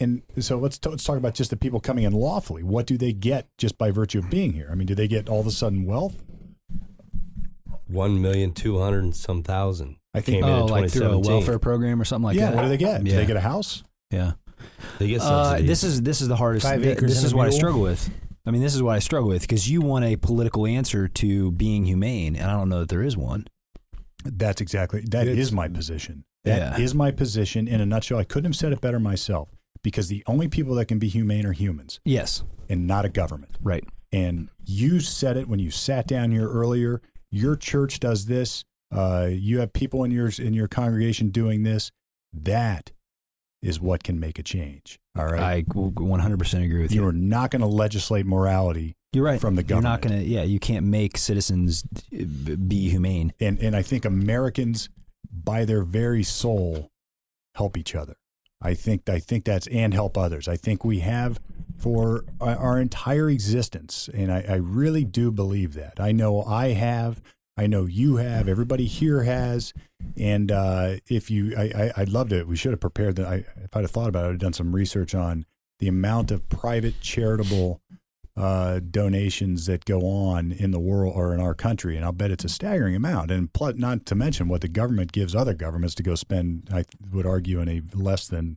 and 0.00 0.22
so 0.38 0.58
let's, 0.58 0.78
t- 0.78 0.88
let's 0.90 1.04
talk 1.04 1.16
about 1.18 1.34
just 1.34 1.50
the 1.50 1.56
people 1.56 1.78
coming 1.78 2.04
in 2.04 2.12
lawfully. 2.12 2.62
What 2.62 2.86
do 2.86 2.96
they 2.96 3.12
get 3.12 3.48
just 3.58 3.78
by 3.78 3.90
virtue 3.90 4.18
of 4.18 4.30
being 4.30 4.54
here? 4.54 4.68
I 4.72 4.74
mean, 4.74 4.86
do 4.86 4.94
they 4.94 5.06
get 5.06 5.28
all 5.28 5.40
of 5.40 5.46
a 5.46 5.50
sudden 5.50 5.84
wealth? 5.84 6.22
One 7.86 8.22
million 8.22 8.52
two 8.52 8.78
hundred 8.78 9.02
and 9.04 9.16
some 9.16 9.42
thousand. 9.42 9.96
I 10.14 10.20
think. 10.20 10.42
Came 10.42 10.44
Oh, 10.44 10.66
in 10.66 10.70
like 10.70 10.90
through 10.90 11.10
a 11.10 11.18
welfare 11.18 11.58
program 11.58 12.00
or 12.00 12.04
something 12.04 12.24
like 12.24 12.36
yeah. 12.36 12.46
that. 12.46 12.50
Yeah. 12.50 12.56
What 12.56 12.62
do 12.62 12.68
they 12.68 12.76
get? 12.76 13.04
Do 13.04 13.10
they 13.10 13.26
get 13.26 13.36
a 13.36 13.40
house? 13.40 13.82
Yeah. 14.10 14.32
They 14.98 15.08
get 15.08 15.20
Uh, 15.22 15.58
this 15.60 15.82
is 15.84 16.02
this 16.02 16.20
is 16.20 16.28
the 16.28 16.36
hardest. 16.36 16.66
Five 16.66 16.82
th- 16.82 16.96
acres 16.98 17.10
this 17.10 17.18
and 17.18 17.26
is 17.26 17.32
a 17.32 17.36
what 17.36 17.46
I 17.46 17.48
mule? 17.48 17.58
struggle 17.58 17.80
with. 17.82 18.10
I 18.46 18.50
mean, 18.50 18.62
this 18.62 18.74
is 18.74 18.82
what 18.82 18.96
I 18.96 18.98
struggle 19.00 19.28
with 19.28 19.42
because 19.42 19.68
you 19.70 19.80
want 19.82 20.04
a 20.04 20.16
political 20.16 20.66
answer 20.66 21.06
to 21.08 21.50
being 21.52 21.84
humane, 21.84 22.36
and 22.36 22.50
I 22.50 22.54
don't 22.54 22.68
know 22.68 22.80
that 22.80 22.88
there 22.88 23.02
is 23.02 23.16
one. 23.16 23.46
That's 24.24 24.60
exactly 24.60 25.02
that 25.10 25.26
is 25.26 25.34
It's- 25.34 25.52
my 25.52 25.68
position. 25.68 26.24
That 26.44 26.80
is 26.80 26.92
Yeah. 26.92 26.96
my 26.98 27.10
position 27.10 27.68
in 27.68 27.80
a 27.80 27.86
nutshell. 27.86 28.18
I 28.18 28.24
couldn't 28.24 28.50
have 28.50 28.56
said 28.56 28.72
it 28.72 28.80
better 28.80 28.98
myself 28.98 29.50
because 29.82 30.08
the 30.08 30.22
only 30.26 30.48
people 30.48 30.74
that 30.76 30.86
can 30.86 30.98
be 30.98 31.08
humane 31.08 31.44
are 31.46 31.52
humans 31.52 32.00
Yes, 32.04 32.42
and 32.68 32.86
not 32.86 33.04
a 33.04 33.08
government. 33.10 33.56
right. 33.62 33.84
And 34.12 34.48
you 34.64 35.00
said 35.00 35.36
it 35.36 35.48
when 35.48 35.60
you 35.60 35.70
sat 35.70 36.06
down 36.08 36.30
here 36.32 36.48
earlier. 36.48 37.00
Your 37.30 37.54
church 37.56 38.00
does 38.00 38.26
this. 38.26 38.64
Uh, 38.90 39.28
you 39.30 39.60
have 39.60 39.72
people 39.72 40.02
in 40.02 40.10
your 40.10 40.30
in 40.38 40.52
your 40.52 40.66
congregation 40.66 41.28
doing 41.30 41.62
this. 41.62 41.92
That 42.32 42.90
is 43.62 43.80
what 43.80 44.02
can 44.02 44.18
make 44.18 44.38
a 44.38 44.42
change. 44.42 44.98
All 45.18 45.26
right. 45.26 45.40
I 45.40 45.62
100% 45.62 46.64
agree 46.64 46.82
with 46.82 46.92
you. 46.92 47.02
you 47.02 47.06
are 47.06 47.12
not 47.12 47.50
going 47.50 47.60
to 47.60 47.66
legislate 47.66 48.26
morality, 48.26 48.96
You're 49.12 49.24
right. 49.24 49.40
from 49.40 49.56
the 49.56 49.62
government. 49.62 49.84
You're 49.84 49.92
not 49.92 50.00
going 50.02 50.18
to. 50.20 50.26
Yeah, 50.26 50.42
you 50.44 50.58
can't 50.60 50.86
make 50.86 51.16
citizens 51.18 51.84
uh, 52.12 52.56
be 52.56 52.88
humane. 52.88 53.32
and 53.40 53.58
and 53.58 53.74
I 53.76 53.82
think 53.82 54.04
Americans, 54.04 54.88
by 55.32 55.64
their 55.64 55.82
very 55.82 56.22
soul, 56.22 56.90
help 57.54 57.76
each 57.76 57.94
other. 57.94 58.14
I 58.62 58.74
think 58.74 59.08
I 59.08 59.18
think 59.18 59.44
that's 59.44 59.66
and 59.68 59.92
help 59.94 60.16
others. 60.18 60.46
I 60.48 60.56
think 60.56 60.84
we 60.84 61.00
have 61.00 61.40
for 61.78 62.24
our 62.40 62.56
our 62.56 62.78
entire 62.80 63.28
existence. 63.30 64.08
And 64.12 64.30
I, 64.32 64.44
I 64.48 64.54
really 64.56 65.04
do 65.04 65.30
believe 65.32 65.74
that. 65.74 65.98
I 65.98 66.12
know 66.12 66.42
I 66.44 66.68
have. 66.68 67.20
I 67.56 67.66
know 67.66 67.86
you 67.86 68.16
have. 68.16 68.48
Everybody 68.48 68.86
here 68.86 69.22
has. 69.22 69.72
And 70.16 70.50
uh, 70.50 70.96
if 71.08 71.30
you, 71.30 71.54
I, 71.56 71.62
I, 71.62 71.92
I'd 71.98 72.08
love 72.08 72.30
to. 72.30 72.44
We 72.44 72.56
should 72.56 72.72
have 72.72 72.80
prepared 72.80 73.16
that. 73.16 73.26
I, 73.26 73.34
if 73.56 73.76
I'd 73.76 73.82
have 73.82 73.90
thought 73.90 74.08
about 74.08 74.24
it, 74.24 74.28
I'd 74.28 74.32
have 74.32 74.38
done 74.38 74.52
some 74.52 74.74
research 74.74 75.14
on 75.14 75.44
the 75.78 75.88
amount 75.88 76.30
of 76.30 76.48
private 76.48 77.00
charitable 77.00 77.80
uh, 78.36 78.80
donations 78.90 79.66
that 79.66 79.84
go 79.84 80.00
on 80.06 80.52
in 80.52 80.70
the 80.70 80.80
world 80.80 81.12
or 81.14 81.34
in 81.34 81.40
our 81.40 81.54
country, 81.54 81.96
and 81.96 82.04
I'll 82.04 82.12
bet 82.12 82.30
it's 82.30 82.44
a 82.44 82.48
staggering 82.48 82.94
amount. 82.94 83.30
And 83.30 83.52
plus, 83.52 83.74
not 83.76 84.06
to 84.06 84.14
mention 84.14 84.48
what 84.48 84.60
the 84.60 84.68
government 84.68 85.12
gives 85.12 85.34
other 85.34 85.54
governments 85.54 85.94
to 85.96 86.02
go 86.02 86.14
spend. 86.14 86.68
I 86.72 86.84
would 87.12 87.26
argue 87.26 87.60
in 87.60 87.68
a 87.68 87.82
less 87.94 88.28
than 88.28 88.56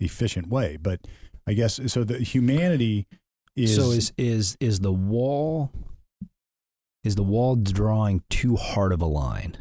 efficient 0.00 0.48
way. 0.48 0.76
But 0.80 1.00
I 1.46 1.54
guess 1.54 1.80
so. 1.86 2.04
The 2.04 2.18
humanity 2.18 3.06
is 3.56 3.76
so 3.76 3.90
is 3.90 4.12
is 4.18 4.56
is 4.60 4.80
the 4.80 4.92
wall 4.92 5.70
is 7.04 7.14
the 7.14 7.22
wall 7.22 7.54
drawing 7.56 8.22
too 8.30 8.56
hard 8.56 8.92
of 8.92 9.00
a 9.00 9.06
line? 9.06 9.56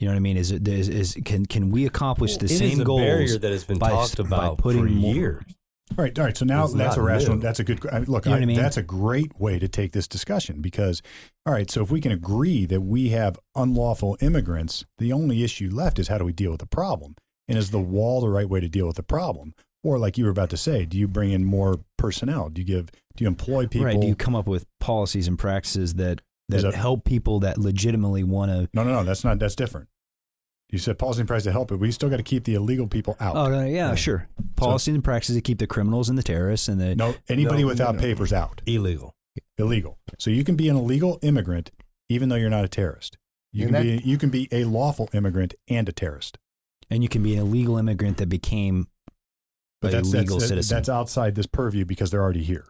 You 0.00 0.06
know 0.08 0.12
what 0.14 0.16
I 0.16 0.20
mean? 0.20 0.36
Is 0.36 0.50
it 0.50 0.66
is, 0.66 0.88
is 0.88 1.18
can 1.24 1.46
can 1.46 1.70
we 1.70 1.86
accomplish 1.86 2.36
the 2.36 2.46
It 2.46 2.50
is 2.52 2.58
same 2.58 2.80
a 2.80 2.84
barrier 2.84 3.38
that 3.38 3.52
has 3.52 3.64
been 3.64 3.78
by- 3.78 3.90
talked 3.90 4.16
by 4.16 4.22
about 4.24 4.58
putting 4.58 4.82
for 4.82 4.88
years. 4.88 5.42
All 5.98 6.02
right, 6.02 6.18
all 6.18 6.24
right. 6.24 6.36
So 6.36 6.46
now 6.46 6.64
It's 6.64 6.72
that's 6.72 6.96
a 6.96 7.02
rational. 7.02 7.36
new. 7.36 7.42
That's 7.42 7.60
a 7.60 7.64
good. 7.64 7.78
I 7.92 8.00
mean, 8.00 8.08
look, 8.08 8.24
You 8.24 8.30
know 8.30 8.36
I, 8.36 8.40
what 8.40 8.42
I 8.42 8.46
mean? 8.46 8.56
that's 8.56 8.78
a 8.78 8.82
great 8.82 9.38
way 9.38 9.58
to 9.58 9.68
take 9.68 9.92
this 9.92 10.08
discussion 10.08 10.60
because, 10.62 11.02
all 11.46 11.52
right. 11.52 11.70
So 11.70 11.82
if 11.82 11.90
we 11.90 12.00
can 12.00 12.10
agree 12.10 12.64
that 12.66 12.80
we 12.80 13.10
have 13.10 13.38
unlawful 13.54 14.16
immigrants, 14.22 14.84
the 14.98 15.12
only 15.12 15.44
issue 15.44 15.68
left 15.70 15.98
is 15.98 16.08
how 16.08 16.16
do 16.18 16.24
we 16.24 16.32
deal 16.32 16.50
with 16.52 16.60
the 16.60 16.66
problem? 16.66 17.16
And 17.48 17.58
is 17.58 17.70
the 17.70 17.80
wall 17.80 18.22
the 18.22 18.30
right 18.30 18.48
way 18.48 18.60
to 18.60 18.68
deal 18.68 18.86
with 18.86 18.96
the 18.96 19.02
problem? 19.02 19.54
Or 19.84 19.98
like 19.98 20.18
you 20.18 20.24
were 20.24 20.30
about 20.30 20.50
to 20.50 20.56
say, 20.56 20.84
do 20.86 20.98
you 20.98 21.06
bring 21.06 21.30
in 21.30 21.44
more 21.44 21.78
personnel? 21.98 22.48
Do 22.48 22.60
you 22.60 22.66
give? 22.66 22.90
Do 23.16 23.22
you 23.22 23.28
employ 23.28 23.66
people? 23.68 23.86
Right? 23.86 24.00
Do 24.00 24.06
you 24.08 24.16
come 24.16 24.34
up 24.34 24.46
with 24.48 24.66
policies 24.80 25.28
and 25.28 25.38
practices 25.38 25.94
that 25.94 26.22
Is 26.50 26.62
that 26.62 26.72
that- 26.72 26.74
help 26.78 27.04
people 27.04 27.38
that 27.40 27.58
legitimately 27.58 28.24
want 28.24 28.50
to? 28.50 28.68
no, 28.74 28.82
no, 28.82 28.92
no. 28.92 29.04
That's 29.04 29.22
not. 29.24 29.38
That's 29.38 29.54
different. 29.54 29.88
You 30.70 30.78
said 30.78 30.98
policy 30.98 31.20
and 31.20 31.28
price 31.28 31.44
to 31.44 31.52
help 31.52 31.70
it. 31.70 31.76
We 31.76 31.92
still 31.92 32.08
got 32.08 32.16
to 32.16 32.22
keep 32.24 32.44
the 32.44 32.54
illegal 32.54 32.88
people 32.88 33.14
out. 33.20 33.36
Oh 33.36 33.48
no, 33.48 33.64
yeah, 33.64 33.94
sure. 33.94 34.26
Policies 34.56 34.94
and 34.94 35.04
practices 35.04 35.36
to 35.36 35.42
keep 35.42 35.58
the 35.58 35.66
criminals 35.68 36.08
and 36.08 36.18
the 36.18 36.22
terrorists 36.22 36.66
and 36.66 36.80
the 36.80 36.96
no, 36.96 37.14
anybody 37.28 37.60
No, 37.62 37.68
without 37.68 37.94
no, 37.94 38.00
no. 38.00 38.06
papers 38.06 38.32
out. 38.32 38.60
Illegal. 38.66 39.14
illegal. 39.58 39.98
So 40.18 40.30
you 40.30 40.42
can 40.42 40.56
be 40.56 40.68
an 40.68 40.76
illegal 40.76 41.18
immigrant 41.22 41.70
even 42.08 42.28
though 42.28 42.36
you're 42.36 42.50
not 42.50 42.64
a 42.64 42.68
terrorist. 42.68 43.18
You 43.52 43.66
And 43.66 43.76
can 43.76 43.82
be 43.98 44.02
you 44.04 44.18
can 44.18 44.30
be 44.30 44.48
a 44.50 44.64
lawful 44.64 45.08
immigrant 45.12 45.54
and 45.68 45.88
a 45.88 45.92
terrorist. 45.92 46.38
and 46.90 47.02
you 47.02 47.08
can 47.08 47.22
be 47.22 47.34
an 47.34 47.40
illegal 47.40 47.76
immigrant 47.78 48.16
that 48.16 48.28
became 48.28 48.88
But 49.84 49.94
a 49.94 49.96
that's 49.96 50.12
legal 50.12 50.38
that's, 50.38 50.48
citizen. 50.48 50.76
that's 50.76 50.88
outside 50.88 51.34
this 51.34 51.46
purview 51.46 51.84
because 51.84 52.10
they're 52.10 52.22
already 52.22 52.42
here. 52.42 52.66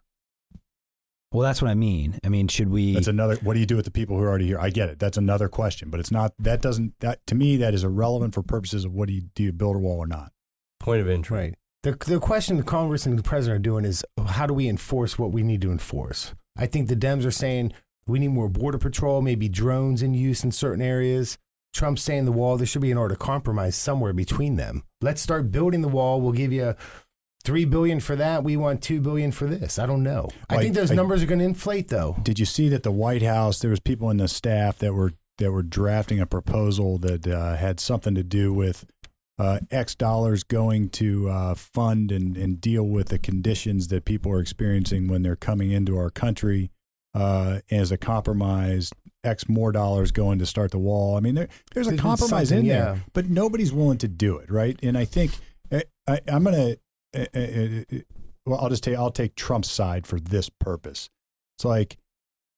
well, 1.32 1.42
that's 1.42 1.60
what 1.60 1.70
I 1.70 1.74
mean. 1.74 2.18
I 2.24 2.28
mean, 2.28 2.48
should 2.48 2.70
we? 2.70 2.94
That's 2.94 3.08
another 3.08 3.36
what 3.36 3.54
do 3.54 3.60
you 3.60 3.66
do 3.66 3.76
with 3.76 3.84
the 3.84 3.90
people 3.90 4.16
who 4.16 4.22
are 4.22 4.28
already 4.28 4.46
here? 4.46 4.58
I 4.60 4.70
get 4.70 4.88
it. 4.88 4.98
That's 4.98 5.16
another 5.16 5.48
question, 5.48 5.90
but 5.90 6.00
it's 6.00 6.10
not 6.10 6.32
that 6.38 6.62
doesn't 6.62 6.98
that 7.00 7.26
to 7.26 7.34
me 7.34 7.56
that 7.56 7.74
is 7.74 7.84
irrelevant 7.84 8.34
for 8.34 8.42
purposes 8.42 8.84
of 8.84 8.92
what 8.92 9.08
do 9.08 9.14
you 9.14 9.22
do 9.34 9.42
you 9.42 9.52
build 9.52 9.76
a 9.76 9.78
wall 9.78 9.98
or 9.98 10.06
not. 10.06 10.32
Point 10.78 11.00
of 11.00 11.08
entry. 11.08 11.38
Right. 11.38 11.54
The, 11.82 11.92
the 12.06 12.18
question 12.18 12.56
the 12.56 12.62
Congress 12.62 13.04
and 13.04 13.18
the 13.18 13.22
president 13.22 13.60
are 13.60 13.62
doing 13.62 13.84
is 13.84 14.04
how 14.26 14.46
do 14.46 14.54
we 14.54 14.68
enforce 14.68 15.18
what 15.18 15.32
we 15.32 15.42
need 15.42 15.60
to 15.62 15.70
enforce? 15.70 16.34
I 16.56 16.66
think 16.66 16.88
the 16.88 16.96
Dems 16.96 17.26
are 17.26 17.30
saying 17.30 17.72
we 18.06 18.18
need 18.18 18.28
more 18.28 18.48
border 18.48 18.78
patrol, 18.78 19.20
maybe 19.20 19.48
drones 19.48 20.02
in 20.02 20.14
use 20.14 20.44
in 20.44 20.52
certain 20.52 20.82
areas. 20.82 21.36
Trump's 21.74 22.02
saying 22.02 22.24
the 22.24 22.32
wall, 22.32 22.56
there 22.56 22.66
should 22.66 22.82
be 22.82 22.92
an 22.92 22.96
order 22.98 23.14
of 23.14 23.18
compromise 23.20 23.74
somewhere 23.76 24.12
between 24.12 24.56
them. 24.56 24.84
Let's 25.00 25.20
start 25.20 25.50
building 25.50 25.82
the 25.82 25.88
wall. 25.88 26.20
We'll 26.20 26.32
give 26.32 26.52
you 26.52 26.74
three 27.44 27.64
billion 27.64 28.00
for 28.00 28.16
that. 28.16 28.42
We 28.42 28.56
want 28.56 28.82
two 28.82 29.00
billion 29.00 29.30
for 29.32 29.46
this. 29.46 29.78
I 29.78 29.86
don't 29.86 30.02
know. 30.02 30.30
I 30.48 30.58
think 30.58 30.74
those 30.74 30.90
I- 30.90 30.94
numbers 30.94 31.22
are 31.22 31.26
going 31.26 31.40
to 31.40 31.44
inflate 31.44 31.88
though. 31.88 32.16
Did 32.22 32.38
you 32.38 32.46
see 32.46 32.68
that 32.70 32.82
the 32.82 32.92
White 32.92 33.22
House 33.22 33.58
there 33.60 33.70
was 33.70 33.80
people 33.80 34.10
in 34.10 34.16
the 34.16 34.28
staff 34.28 34.78
that 34.78 34.94
were 34.94 35.12
that 35.38 35.50
were 35.50 35.62
drafting 35.62 36.20
a 36.20 36.26
proposal 36.26 36.98
that 36.98 37.26
uh, 37.26 37.56
had 37.56 37.80
something 37.80 38.14
to 38.14 38.22
do 38.22 38.52
with 38.52 38.84
uh, 39.38 39.58
X 39.70 39.94
dollars 39.94 40.44
going 40.44 40.88
to 40.90 41.28
uh, 41.28 41.54
fund 41.54 42.12
and, 42.12 42.36
and 42.36 42.60
deal 42.60 42.84
with 42.84 43.08
the 43.08 43.18
conditions 43.18 43.88
that 43.88 44.04
people 44.04 44.30
are 44.30 44.40
experiencing 44.40 45.08
when 45.08 45.22
they're 45.22 45.34
coming 45.34 45.72
into 45.72 45.96
our 45.96 46.08
country 46.10 46.70
uh, 47.14 47.60
as 47.70 47.90
a 47.90 47.96
compromise. 47.98 48.92
X 49.24 49.48
more 49.48 49.72
dollars 49.72 50.12
going 50.12 50.38
to 50.38 50.44
start 50.46 50.70
the 50.70 50.78
wall. 50.78 51.16
I 51.16 51.20
mean, 51.20 51.34
there, 51.34 51.48
there's 51.72 51.86
a 51.86 51.90
There's 51.90 52.00
compromise 52.02 52.52
in 52.52 52.68
there, 52.68 52.94
yeah. 52.94 52.98
but 53.14 53.28
nobody's 53.30 53.72
willing 53.72 53.96
to 53.98 54.08
do 54.08 54.36
it, 54.36 54.50
right? 54.50 54.78
And 54.82 54.98
I 54.98 55.06
think 55.06 55.32
I, 55.72 55.82
I, 56.06 56.20
I'm 56.28 56.44
gonna. 56.44 56.76
Uh, 57.14 57.26
uh, 57.34 57.38
uh, 57.38 57.98
well, 58.46 58.60
I'll 58.60 58.68
just 58.68 58.84
take 58.84 58.96
I'll 58.96 59.10
take 59.10 59.36
Trump's 59.36 59.70
side 59.70 60.06
for 60.06 60.20
this 60.20 60.48
purpose. 60.48 61.08
It's 61.56 61.64
like 61.64 61.96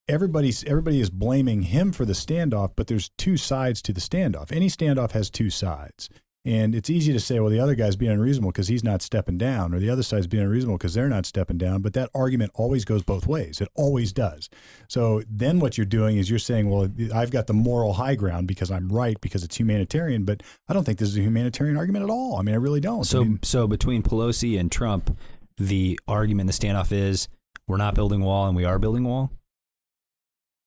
everybody's 0.09 0.65
everybody 0.65 1.01
is 1.01 1.11
blaming 1.11 1.63
him 1.63 1.93
for 1.93 2.05
the 2.05 2.13
standoff, 2.13 2.73
but 2.77 2.87
there's 2.87 3.11
two 3.19 3.37
sides 3.37 3.83
to 3.83 3.93
the 3.93 4.01
standoff. 4.01 4.53
Any 4.53 4.69
standoff 4.69 5.13
has 5.13 5.31
two 5.31 5.51
sides. 5.51 6.09
And 6.47 6.75
it's 6.77 6.89
easy 6.89 7.13
to 7.13 7.19
say, 7.19 7.41
well, 7.41 7.51
the 7.51 7.59
other 7.59 7.75
guy's 7.75 7.97
being 7.97 8.13
unreasonable 8.13 8.53
because 8.53 8.69
he's 8.69 8.85
not 8.85 9.03
stepping 9.03 9.37
down, 9.37 9.75
or 9.75 9.81
the 9.81 9.91
other 9.91 10.05
side's 10.05 10.29
being 10.29 10.45
unreasonable 10.45 10.79
because 10.79 10.95
they're 10.95 11.09
not 11.09 11.27
stepping 11.27 11.59
down. 11.59 11.83
But 11.83 11.93
that 11.95 12.09
argument 12.15 12.53
always 12.55 12.85
goes 12.85 13.03
both 13.03 13.27
ways. 13.27 13.61
It 13.61 13.69
always 13.75 14.13
does. 14.13 14.49
So 14.89 15.23
then 15.29 15.59
what 15.59 15.77
you're 15.77 15.85
doing 15.87 16.19
is 16.19 16.31
you're 16.31 16.39
saying, 16.39 16.71
well, 16.71 16.89
I've 17.13 17.33
got 17.33 17.49
the 17.49 17.53
moral 17.53 17.95
high 17.95 18.15
ground 18.15 18.47
because 18.47 18.71
I'm 18.71 18.89
right 18.89 19.21
because 19.21 19.43
it's 19.43 19.59
humanitarian. 19.59 20.25
But 20.25 20.43
I 20.69 20.73
don't 20.73 20.85
think 20.85 20.99
this 20.99 21.09
is 21.09 21.19
a 21.19 21.23
humanitarian 21.23 21.77
argument 21.77 22.05
at 22.05 22.11
all. 22.11 22.37
I 22.39 22.43
mean, 22.43 22.55
I 22.55 22.59
really 22.59 22.81
don't. 22.81 23.01
I 23.01 23.03
So, 23.03 23.25
mean, 23.25 23.41
so 23.43 23.67
between 23.67 24.05
Pelosi 24.05 24.57
and 24.59 24.71
Trump, 24.71 25.19
the 25.59 25.99
argument, 26.07 26.47
the 26.47 26.53
standoff 26.53 26.93
is 26.93 27.27
we're 27.67 27.77
not 27.77 27.97
building 27.97 28.23
a 28.23 28.25
wall 28.25 28.47
and 28.47 28.55
we 28.55 28.65
are 28.65 28.79
building 28.79 29.05
a 29.05 29.09
wall. 29.09 29.33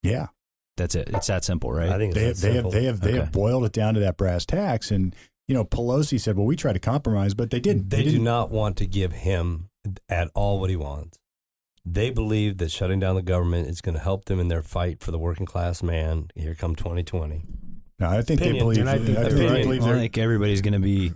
yeah. 0.04 0.28
That's 0.78 0.96
it. 0.96 1.10
It's 1.14 1.28
that 1.28 1.44
simple, 1.44 1.74
right? 1.74 1.90
I 1.90 1.98
think 1.98 2.14
they, 2.14 2.26
it's 2.26 2.40
they 2.42 2.50
that 2.50 2.56
have 2.56 2.64
simple. 2.64 2.72
they 2.72 2.86
have 2.86 3.02
they 3.02 3.10
Okay. 3.12 3.20
have 3.20 3.32
boiled 3.34 3.66
it 3.66 3.74
down 3.74 3.96
to 3.96 4.00
that 4.00 4.16
brass 4.16 4.46
tacks 4.46 4.92
and 4.92 5.14
you 5.50 5.56
know 5.56 5.66
Pelosi 5.66 6.18
said 6.20 6.38
well 6.38 6.46
we 6.46 6.56
tried 6.56 6.74
to 6.74 6.80
compromise 6.80 7.34
but 7.34 7.50
they 7.50 7.60
didn't 7.60 7.90
They 7.90 8.04
do 8.04 8.12
didn't 8.12 8.24
not 8.24 8.50
want 8.52 8.78
to 8.78 8.86
give 8.86 9.12
him 9.12 9.70
at 10.08 10.30
all 10.34 10.60
what 10.62 10.70
he 10.70 10.76
wants. 10.78 11.18
They 11.86 12.10
believe 12.12 12.58
that 12.60 12.70
shutting 12.72 13.00
down 13.00 13.16
the 13.16 13.22
government 13.24 13.68
is 13.68 13.82
going 13.82 13.96
to 13.96 14.02
help 14.02 14.26
them 14.26 14.40
in 14.40 14.48
their 14.48 14.62
fight 14.62 15.02
for 15.02 15.12
the 15.12 15.18
working 15.18 15.46
class 15.46 15.82
man. 15.82 16.30
Here 16.36 16.54
come 16.54 16.76
2020. 16.76 17.44
no 18.00 18.08
I 18.10 18.22
think 18.22 18.42
Opinion. 18.42 18.54
they 18.54 18.60
believe 18.60 18.80
And 18.80 18.90
I 18.90 18.98
think 19.00 19.18
I 19.18 19.22
they're 19.24 19.30
think 19.32 19.38
they 19.40 19.48
right. 19.56 19.64
believe 19.64 19.84
I 19.84 19.86
they're- 19.88 20.00
think 20.00 20.18
everybody's 20.18 20.62
going 20.62 20.74
to 20.74 20.80
be 20.80 21.10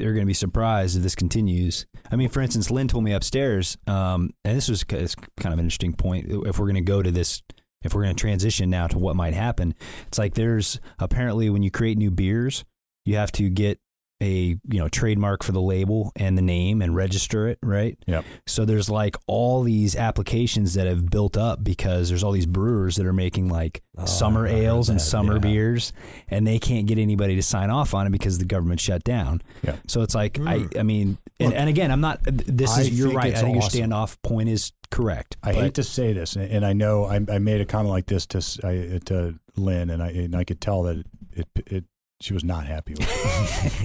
they're 0.00 0.12
going 0.14 0.24
to 0.24 0.26
be 0.26 0.32
surprised 0.34 0.96
if 0.96 1.02
this 1.02 1.14
continues. 1.14 1.86
I 2.10 2.16
mean, 2.16 2.28
for 2.30 2.40
instance, 2.40 2.70
Lynn 2.70 2.88
told 2.88 3.04
me 3.04 3.12
upstairs, 3.12 3.76
um, 3.86 4.30
and 4.44 4.56
this 4.56 4.68
was 4.68 4.84
kind 4.84 5.04
of 5.44 5.52
an 5.54 5.58
interesting 5.60 5.92
point. 5.94 6.26
If 6.30 6.58
we're 6.58 6.66
going 6.66 6.74
to 6.76 6.80
go 6.80 7.02
to 7.02 7.10
this, 7.10 7.42
if 7.82 7.94
we're 7.94 8.04
going 8.04 8.14
to 8.16 8.20
transition 8.20 8.70
now 8.70 8.86
to 8.86 8.98
what 8.98 9.16
might 9.16 9.34
happen, 9.34 9.74
it's 10.06 10.18
like 10.18 10.34
there's 10.34 10.80
apparently 10.98 11.50
when 11.50 11.62
you 11.62 11.70
create 11.70 11.98
new 11.98 12.10
beers, 12.10 12.64
you 13.04 13.16
have 13.16 13.32
to 13.32 13.48
get 13.48 13.78
a 14.22 14.56
you 14.68 14.78
know 14.78 14.88
trademark 14.88 15.42
for 15.42 15.50
the 15.52 15.60
label 15.60 16.12
and 16.16 16.38
the 16.38 16.42
name 16.42 16.80
and 16.80 16.94
register 16.94 17.48
it, 17.48 17.58
right? 17.62 17.98
Yep. 18.06 18.24
So 18.46 18.64
there's 18.64 18.88
like 18.88 19.16
all 19.26 19.62
these 19.64 19.96
applications 19.96 20.74
that 20.74 20.86
have 20.86 21.10
built 21.10 21.36
up 21.36 21.62
because 21.64 22.08
there's 22.08 22.22
all 22.22 22.30
these 22.32 22.46
brewers 22.46 22.94
that 22.96 23.06
are 23.06 23.12
making 23.12 23.48
like 23.48 23.82
Oh, 23.98 24.06
summer 24.06 24.46
I 24.46 24.50
heard 24.52 24.58
ales 24.60 24.88
and 24.88 25.00
summer 25.00 25.34
yeah. 25.34 25.38
beers, 25.40 25.92
and 26.28 26.46
they 26.46 26.58
can't 26.60 26.86
get 26.86 26.96
anybody 26.96 27.34
to 27.36 27.42
sign 27.42 27.70
off 27.70 27.92
on 27.92 28.06
it 28.06 28.10
because 28.10 28.38
the 28.38 28.44
government 28.44 28.80
shut 28.80 29.02
down. 29.04 29.42
Yeah. 29.62 29.76
So 29.88 30.02
it's 30.02 30.14
like 30.14 30.38
I, 30.38 30.58
Mm. 30.60 30.78
I 30.78 30.82
mean, 30.84 31.18
and, 31.40 31.50
Look, 31.50 31.58
and 31.58 31.68
again, 31.68 31.90
I'm 31.90 32.00
not. 32.00 32.20
This 32.24 32.70
I 32.78 32.82
is 32.82 32.96
you're 32.98 33.08
think 33.08 33.18
right. 33.18 33.34
I 33.34 33.40
think 33.42 33.56
awesome. 33.62 33.78
your 33.78 33.88
standoff 33.88 34.16
point 34.22 34.48
is 34.48 34.72
correct. 34.92 35.36
I 35.42 35.52
but- 35.52 35.62
hate 35.64 35.74
to 35.74 35.82
say 35.84 36.12
this 36.12 36.36
and, 36.36 36.50
and 36.50 36.64
I 36.64 36.72
know 36.72 37.04
I, 37.04 37.16
I 37.30 37.38
made 37.40 37.60
a 37.60 37.64
comment 37.66 37.90
like 37.90 38.06
this 38.06 38.26
to 38.26 38.38
s- 38.38 38.60
I, 38.64 39.00
to 39.06 39.34
Lynn 39.56 39.90
and 39.90 40.00
I 40.02 40.10
and 40.10 40.36
I 40.36 40.44
could 40.44 40.60
tell 40.60 40.84
that 40.84 40.98
it 41.32 41.48
it, 41.56 41.66
it 41.66 41.84
she 42.20 42.32
was 42.34 42.44
not 42.44 42.66
happy 42.66 42.94
with 42.94 43.08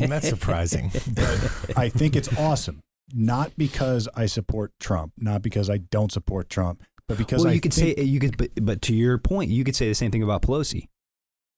it. 0.02 0.10
That's 0.10 0.30
surprising. 0.30 0.92
I 1.76 1.90
think 1.90 2.16
it's 2.16 2.36
awesome 2.38 2.82
not 3.14 3.52
because 3.58 4.08
I 4.16 4.28
support 4.28 4.72
Trump 4.80 5.14
not 5.18 5.42
because 5.42 5.70
I 5.70 5.78
don't 5.78 6.12
support 6.12 6.50
Trump 6.50 6.84
but 7.08 7.18
because 7.18 7.42
well, 7.44 7.50
I 7.52 7.56
you 7.56 7.60
could 7.62 7.74
think- 7.74 7.98
say 7.98 8.04
you 8.04 8.20
could, 8.20 8.38
but, 8.38 8.52
but 8.62 8.82
to 8.84 8.94
your 8.94 9.18
point, 9.18 9.50
you 9.50 9.64
could 9.64 9.76
say 9.76 9.88
the 9.88 9.96
same 9.96 10.12
thing 10.12 10.22
about 10.22 10.44
Pelosi. 10.44 10.88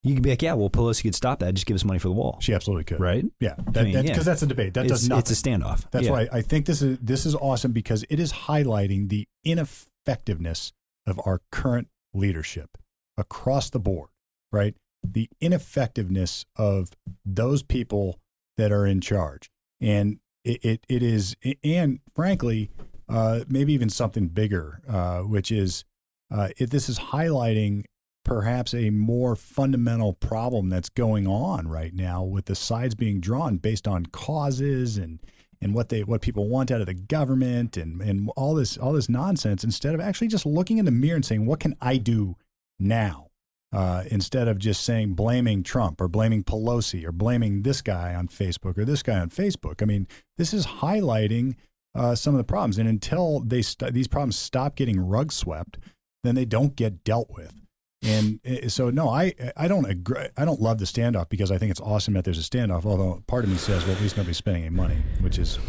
You 0.01 0.13
could 0.15 0.23
be 0.23 0.29
like, 0.29 0.41
yeah, 0.41 0.53
well, 0.53 0.69
Pelosi 0.69 1.03
could 1.03 1.13
stop 1.13 1.39
that. 1.39 1.53
Just 1.53 1.67
give 1.67 1.75
us 1.75 1.83
money 1.83 1.99
for 1.99 2.07
the 2.07 2.13
wall, 2.13 2.37
she 2.39 2.53
absolutely 2.53 2.85
could 2.85 3.01
right? 3.01 3.25
yeah 3.41 3.55
that, 3.71 3.83
mean, 3.83 3.93
that- 3.93 4.05
yeah. 4.05 4.17
that's 4.17 4.41
a 4.41 4.47
debate 4.47 4.73
that 4.75 4.85
it's, 4.85 4.93
does 4.93 5.09
nothing 5.09 5.19
it's 5.19 5.31
a 5.31 5.43
standoff. 5.43 5.85
That's 5.91 6.05
Yeah. 6.05 6.11
why 6.11 6.29
I 6.31 6.41
think 6.41 6.65
this 6.67 6.81
is 6.81 6.97
this 6.99 7.25
is 7.25 7.35
awesome 7.35 7.73
because 7.73 8.05
it 8.09 8.19
is 8.19 8.31
highlighting 8.31 9.09
the 9.09 9.27
ineffectiveness 9.43 10.71
of 11.05 11.19
our 11.25 11.41
current 11.51 11.89
leadership 12.13 12.77
across 13.17 13.69
the 13.69 13.79
board, 13.79 14.09
right? 14.53 14.75
The 15.03 15.29
ineffectiveness 15.39 16.45
of 16.55 16.91
those 17.25 17.63
people 17.63 18.19
that 18.57 18.71
are 18.71 18.85
in 18.85 19.01
charge. 19.01 19.49
And 19.79 20.19
it, 20.43 20.63
it, 20.63 20.85
it 20.87 21.03
is, 21.03 21.35
and 21.63 21.99
frankly, 22.13 22.71
uh, 23.09 23.41
maybe 23.47 23.73
even 23.73 23.89
something 23.89 24.27
bigger, 24.27 24.81
uh, 24.87 25.19
which 25.19 25.51
is 25.51 25.83
uh, 26.31 26.49
it, 26.57 26.69
this 26.69 26.87
is 26.87 26.97
highlighting 26.97 27.83
perhaps 28.23 28.73
a 28.73 28.89
more 28.89 29.35
fundamental 29.35 30.13
problem 30.13 30.69
that's 30.69 30.89
going 30.89 31.27
on 31.27 31.67
right 31.67 31.93
now 31.93 32.23
with 32.23 32.45
the 32.45 32.55
sides 32.55 32.95
being 32.95 33.19
drawn 33.19 33.57
based 33.57 33.87
on 33.87 34.05
causes 34.07 34.97
and 34.97 35.19
and 35.59 35.73
what 35.73 35.89
they 35.89 36.03
what 36.03 36.21
people 36.21 36.47
want 36.47 36.71
out 36.71 36.81
of 36.81 36.87
the 36.87 36.93
government 36.93 37.77
and 37.77 37.99
and 38.01 38.29
all 38.35 38.53
this 38.53 38.77
all 38.77 38.93
this 38.93 39.09
nonsense 39.09 39.63
instead 39.63 39.95
of 39.95 39.99
actually 39.99 40.27
just 40.27 40.45
looking 40.45 40.77
in 40.77 40.85
the 40.85 40.91
mirror 40.91 41.15
and 41.15 41.25
saying 41.25 41.45
what 41.45 41.59
can 41.59 41.75
I 41.81 41.97
do 41.97 42.35
now 42.79 43.30
uh, 43.73 44.03
instead 44.07 44.47
of 44.47 44.59
just 44.59 44.83
saying 44.83 45.13
blaming 45.13 45.63
Trump 45.63 46.01
or 46.01 46.07
blaming 46.07 46.43
Pelosi 46.43 47.05
or 47.05 47.11
blaming 47.11 47.63
this 47.63 47.81
guy 47.81 48.13
on 48.13 48.27
Facebook 48.27 48.77
or 48.77 48.85
this 48.85 49.01
guy 49.03 49.19
on 49.19 49.29
Facebook. 49.29 49.81
I 49.81 49.85
mean, 49.85 50.07
this 50.37 50.53
is 50.53 50.65
highlighting 50.65 51.55
uh, 51.95 52.15
some 52.15 52.33
of 52.33 52.37
the 52.37 52.43
problems, 52.43 52.77
and 52.77 52.87
until 52.87 53.41
they 53.41 53.61
st- 53.61 53.93
these 53.93 54.07
problems 54.07 54.35
stop 54.35 54.75
getting 54.75 54.99
rug 54.99 55.31
swept, 55.31 55.77
then 56.23 56.35
they 56.35 56.45
don't 56.45 56.75
get 56.75 57.03
dealt 57.03 57.29
with. 57.29 57.55
And 58.03 58.39
uh, 58.45 58.67
so, 58.67 58.89
no, 58.89 59.09
I 59.09 59.33
I 59.55 59.67
don't 59.67 59.85
agree. 59.85 60.27
I 60.35 60.45
don't 60.45 60.61
love 60.61 60.79
the 60.79 60.85
standoff 60.85 61.29
because 61.29 61.51
I 61.51 61.57
think 61.57 61.71
it's 61.71 61.81
awesome 61.81 62.13
that 62.15 62.23
there's 62.23 62.39
a 62.39 62.49
standoff. 62.49 62.85
Although 62.85 63.23
part 63.27 63.43
of 63.43 63.49
me 63.49 63.57
says, 63.57 63.85
well, 63.85 63.95
at 63.95 64.01
least 64.01 64.17
nobody's 64.17 64.37
spending 64.37 64.63
any 64.63 64.75
money, 64.75 64.97
which 65.19 65.37
is 65.37 65.59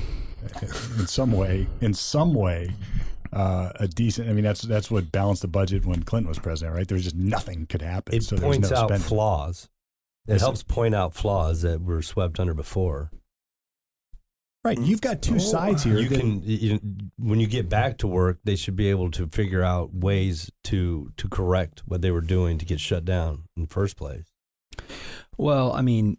uh, 0.57 0.67
in 0.99 1.07
some 1.07 1.33
way, 1.33 1.67
in 1.81 1.93
some 1.93 2.35
way, 2.35 2.71
uh, 3.33 3.71
a 3.77 3.89
decent. 3.89 4.29
I 4.29 4.33
mean, 4.33 4.45
that's 4.45 4.63
that's 4.63 4.91
what 4.91 5.11
balanced 5.13 5.43
the 5.43 5.49
budget 5.49 5.85
when 5.87 6.03
Clinton 6.03 6.29
was 6.29 6.39
president, 6.39 6.77
right? 6.77 6.87
There 6.87 6.97
was 6.97 7.05
just 7.05 7.17
nothing 7.17 7.67
could 7.67 7.83
happen. 7.83 8.15
It 8.15 8.23
so 8.25 8.37
there 8.37 8.49
was 8.49 8.57
points 8.59 8.71
no 8.71 8.77
out 8.77 8.89
spending. 8.89 9.07
flaws. 9.09 9.69
It 10.29 10.33
Yes, 10.35 10.41
helps 10.43 10.63
point 10.63 10.95
out 10.95 11.15
flaws 11.15 11.63
that 11.63 11.83
were 11.83 12.01
swept 12.03 12.39
under 12.39 12.55
before. 12.55 13.11
Right, 14.65 14.79
you've 14.79 15.01
got 15.01 15.23
two 15.23 15.41
sides 15.41 15.83
here. 15.83 15.99
You 15.99 16.09
that- 16.09 16.21
can, 16.21 16.41
you, 16.45 16.79
when 17.19 17.41
you 17.41 17.49
get 17.49 17.69
back 17.69 17.99
to 17.99 18.07
work, 18.07 18.39
they 18.45 18.55
should 18.55 18.77
be 18.77 18.89
able 18.91 19.11
to 19.11 19.27
figure 19.27 19.63
out 19.65 19.93
ways 19.93 20.53
to 20.65 21.11
to 21.17 21.29
correct 21.29 21.83
what 21.87 22.01
they 22.03 22.13
were 22.13 22.21
doing 22.21 22.59
to 22.59 22.65
get 22.65 22.79
shut 22.79 23.05
down 23.05 23.45
in 23.57 23.63
the 23.63 23.69
first 23.69 23.97
place. 23.97 24.27
Well, 25.37 25.73
I 25.73 25.83
mean, 25.83 26.17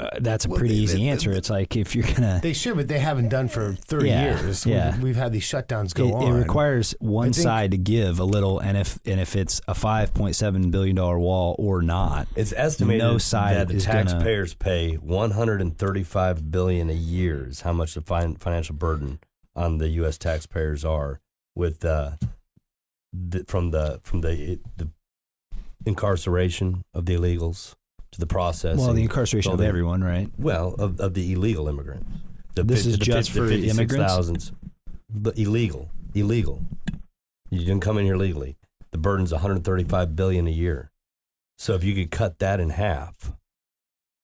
uh, 0.00 0.18
that's 0.20 0.44
a 0.44 0.48
Well, 0.48 0.58
pretty 0.58 0.74
they- 0.74 0.80
easy 0.80 0.98
they- 1.04 1.08
answer. 1.08 1.30
It's 1.32 1.50
like 1.50 1.76
if 1.76 1.94
you're 1.94 2.06
gonna, 2.06 2.40
They 2.42 2.52
should, 2.52 2.76
but 2.76 2.88
they 2.88 2.98
haven't 2.98 3.28
done 3.28 3.48
for 3.48 3.72
30 3.74 4.08
Yeah, 4.08 4.40
years. 4.40 4.64
yeah. 4.66 4.92
We've, 4.94 5.02
we've 5.02 5.16
had 5.16 5.32
these 5.32 5.44
shutdowns 5.44 5.94
go 5.94 6.08
it, 6.08 6.12
on. 6.14 6.34
it 6.36 6.38
requires 6.38 6.94
one 7.00 7.32
think- 7.32 7.42
side 7.42 7.70
to 7.72 7.76
give 7.78 8.18
a 8.18 8.24
little, 8.24 8.58
and 8.58 8.76
if 8.76 8.98
and 9.04 9.20
if 9.20 9.36
it's 9.36 9.60
a 9.68 9.74
five 9.74 10.12
point 10.14 10.34
seven 10.36 10.70
billion 10.70 10.96
dollar 10.96 11.18
wall 11.18 11.54
or 11.58 11.82
not, 11.82 12.28
It's 12.36 12.52
estimated 12.56 13.02
No 13.02 13.18
side 13.18 13.56
that 13.56 13.68
the 13.68 13.74
is 13.74 13.86
gonna- 13.86 14.04
taxpayers 14.04 14.54
pay 14.54 14.94
135 14.94 16.50
billion 16.50 16.90
a 16.90 16.94
year 16.94 17.46
is 17.48 17.60
how 17.62 17.72
much 17.72 17.94
the 17.94 18.00
fin- 18.00 18.36
financial 18.36 18.74
burden 18.74 19.18
on 19.54 19.78
the 19.78 19.88
U.S. 20.00 20.16
taxpayers 20.18 20.84
are 20.84 21.20
with 21.54 21.84
uh, 21.84 22.12
the, 23.12 23.44
from 23.48 23.70
the 23.72 24.00
from 24.04 24.20
the 24.20 24.60
the 24.76 24.88
incarceration 25.86 26.82
of 26.94 27.06
the 27.06 27.14
illegals 27.16 27.74
to 28.12 28.20
the 28.20 28.26
process. 28.26 28.78
well, 28.78 28.92
the 28.92 29.02
incarceration 29.02 29.52
of 29.52 29.60
everyone, 29.60 30.02
right? 30.02 30.28
well 30.38 30.74
of, 30.78 30.98
of 31.00 31.14
the 31.14 31.32
illegal 31.32 31.68
immigrants. 31.68 32.06
The 32.54 32.64
This 32.64 32.80
fif- 32.84 32.92
is 32.94 32.98
the 32.98 33.04
just 33.04 33.30
fif- 33.30 33.34
the 33.34 33.40
for 33.42 33.56
the 33.56 33.68
immigrants? 33.70 34.12
56,000s, 34.14 34.52
But 35.14 35.38
illegal, 35.38 35.90
illegal. 36.14 36.62
You 37.50 37.58
didn't 37.60 37.80
come 37.80 37.98
in 37.98 38.04
here 38.04 38.16
legally. 38.16 38.56
The 38.92 38.98
burden's 38.98 39.32
135 39.32 40.16
billion 40.16 40.46
a 40.46 40.50
year. 40.50 40.90
So 41.58 41.74
if 41.74 41.84
you 41.84 41.94
could 41.94 42.10
cut 42.10 42.38
that 42.40 42.58
in 42.58 42.70
half, 42.70 43.32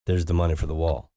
there's 0.07 0.24
the 0.24 0.34
money 0.34 0.55
for 0.57 0.66
the 0.66 0.74
wall. 0.74 1.11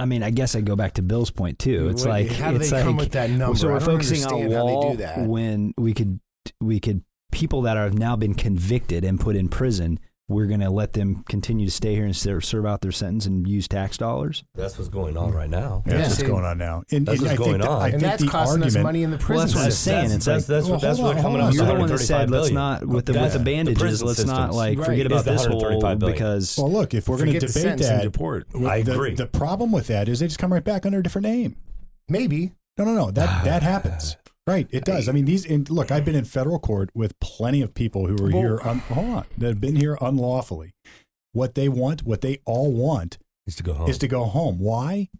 I 0.00 0.04
mean, 0.04 0.22
I 0.22 0.30
guess 0.30 0.54
I 0.54 0.60
go 0.60 0.76
back 0.76 0.94
to 0.94 1.02
Bill's 1.02 1.30
point 1.30 1.58
too. 1.58 1.88
It's 1.88 2.02
What- 2.02 2.10
like 2.10 2.28
how 2.32 2.50
do 2.50 2.56
it's 2.56 2.70
they 2.70 2.82
come 2.82 2.96
like 2.96 3.04
with 3.06 3.12
that 3.12 3.30
number? 3.30 3.56
so 3.58 3.68
I 3.68 3.72
we're 3.72 3.78
don't 3.80 3.86
focusing 3.86 4.24
on 4.24 4.32
understand 4.34 4.52
how 4.52 4.66
they 4.66 4.72
wall 4.72 4.90
do 4.92 4.96
that. 4.98 5.26
when 5.28 5.74
we 5.76 5.92
could 5.94 6.20
we 6.60 6.78
could 6.80 7.02
people 7.32 7.62
that 7.62 7.76
have 7.76 7.94
now 7.98 8.16
been 8.16 8.34
convicted 8.34 9.04
and 9.04 9.18
put 9.20 9.36
in 9.36 9.48
prison. 9.48 9.98
We're 10.30 10.44
going 10.46 10.60
to 10.60 10.68
let 10.68 10.92
them 10.92 11.24
continue 11.26 11.64
to 11.64 11.72
stay 11.72 11.94
here 11.94 12.04
and 12.04 12.14
serve 12.14 12.66
out 12.66 12.82
their 12.82 12.92
sentence 12.92 13.24
and 13.24 13.48
use 13.48 13.66
tax 13.66 13.96
dollars. 13.96 14.44
That's 14.54 14.76
what's 14.76 14.90
going 14.90 15.16
on 15.16 15.32
right 15.32 15.48
now. 15.48 15.82
That's 15.86 15.96
Yeah, 15.96 16.08
what's 16.08 16.22
going 16.22 16.44
on 16.44 16.58
now. 16.58 16.82
And, 16.90 17.06
That's 17.06 17.18
and 17.20 17.22
what's 17.28 17.32
I 17.32 17.36
think 17.36 17.38
going 17.38 17.60
that- 17.62 17.68
on. 17.68 17.80
I 17.80 17.84
And 17.88 17.92
think 17.92 18.02
that's 18.02 18.22
costing 18.24 18.62
argument, 18.62 18.76
us 18.76 18.82
money 18.82 19.02
in 19.04 19.10
the 19.10 19.16
prison. 19.16 19.36
Well, 19.36 19.46
that's 19.46 19.54
what 19.54 19.64
I'm 19.64 19.70
saying. 19.70 20.02
That's, 20.10 20.14
It's 20.16 20.24
that's, 20.26 20.48
like- 20.48 20.56
that's, 20.58 20.64
Well, 20.66 20.72
what, 20.74 20.82
that's 20.82 20.98
what 20.98 21.16
coming 21.16 21.40
up. 21.40 21.46
on. 21.48 21.52
You're 21.54 21.64
the 21.64 21.72
one 21.74 21.88
that 21.88 21.94
135 21.94 22.06
said 22.06 22.30
let's 22.30 22.50
not 22.50 22.84
with 22.86 23.06
the 23.06 23.12
with 23.18 23.32
the 23.32 23.38
bandages. 23.38 23.80
prison 23.80 24.06
let's 24.06 24.24
not 24.26 24.52
like 24.52 24.76
Right. 24.78 24.84
forget 24.86 25.06
Is 25.06 25.12
about 25.12 25.24
this 25.24 25.44
whole 25.46 25.56
135 25.60 25.98
billion. 25.98 26.14
because 26.14 26.58
Well, 26.58 26.72
look, 26.72 26.92
if 26.92 27.08
we're 27.08 27.16
going 27.16 27.32
to 27.32 27.40
Forget 27.40 27.54
the 27.54 27.60
debate 27.60 27.78
that, 27.88 28.02
deport. 28.02 28.46
I 28.66 28.82
the, 28.82 28.92
agree. 28.92 29.14
The 29.14 29.26
problem 29.26 29.72
with 29.72 29.86
that 29.86 30.10
is 30.10 30.20
they 30.20 30.26
just 30.26 30.38
come 30.38 30.52
right 30.52 30.62
back 30.64 30.84
under 30.84 30.98
a 30.98 31.02
different 31.02 31.26
name. 31.26 31.56
Maybe. 32.10 32.52
No, 32.76 32.84
no, 32.84 32.92
no. 32.94 33.10
That 33.10 33.44
that 33.44 33.62
happens. 33.62 34.16
Right, 34.48 34.66
it 34.70 34.84
does. 34.84 35.08
I 35.08 35.12
mean, 35.12 35.26
these. 35.26 35.44
And 35.44 35.68
look, 35.68 35.90
I've 35.92 36.04
been 36.06 36.14
in 36.14 36.24
federal 36.24 36.58
court 36.58 36.88
with 36.94 37.18
plenty 37.20 37.60
of 37.60 37.74
people 37.74 38.06
who 38.06 38.16
are 38.16 38.30
Well- 38.30 38.40
here. 38.42 38.60
Un, 38.64 38.78
hold 38.78 39.08
on, 39.10 39.24
that 39.36 39.46
have 39.48 39.60
been 39.60 39.76
here 39.76 39.98
unlawfully. 40.00 40.72
What 41.32 41.54
they 41.54 41.68
want, 41.68 42.04
what 42.04 42.22
they 42.22 42.38
all 42.46 42.72
want, 42.72 43.18
Is 43.46 43.56
to 43.56 43.62
go 43.62 43.74
home. 43.74 43.90
is 43.90 43.98
to 43.98 44.08
go 44.08 44.24
home. 44.24 44.58
Why? 44.58 45.10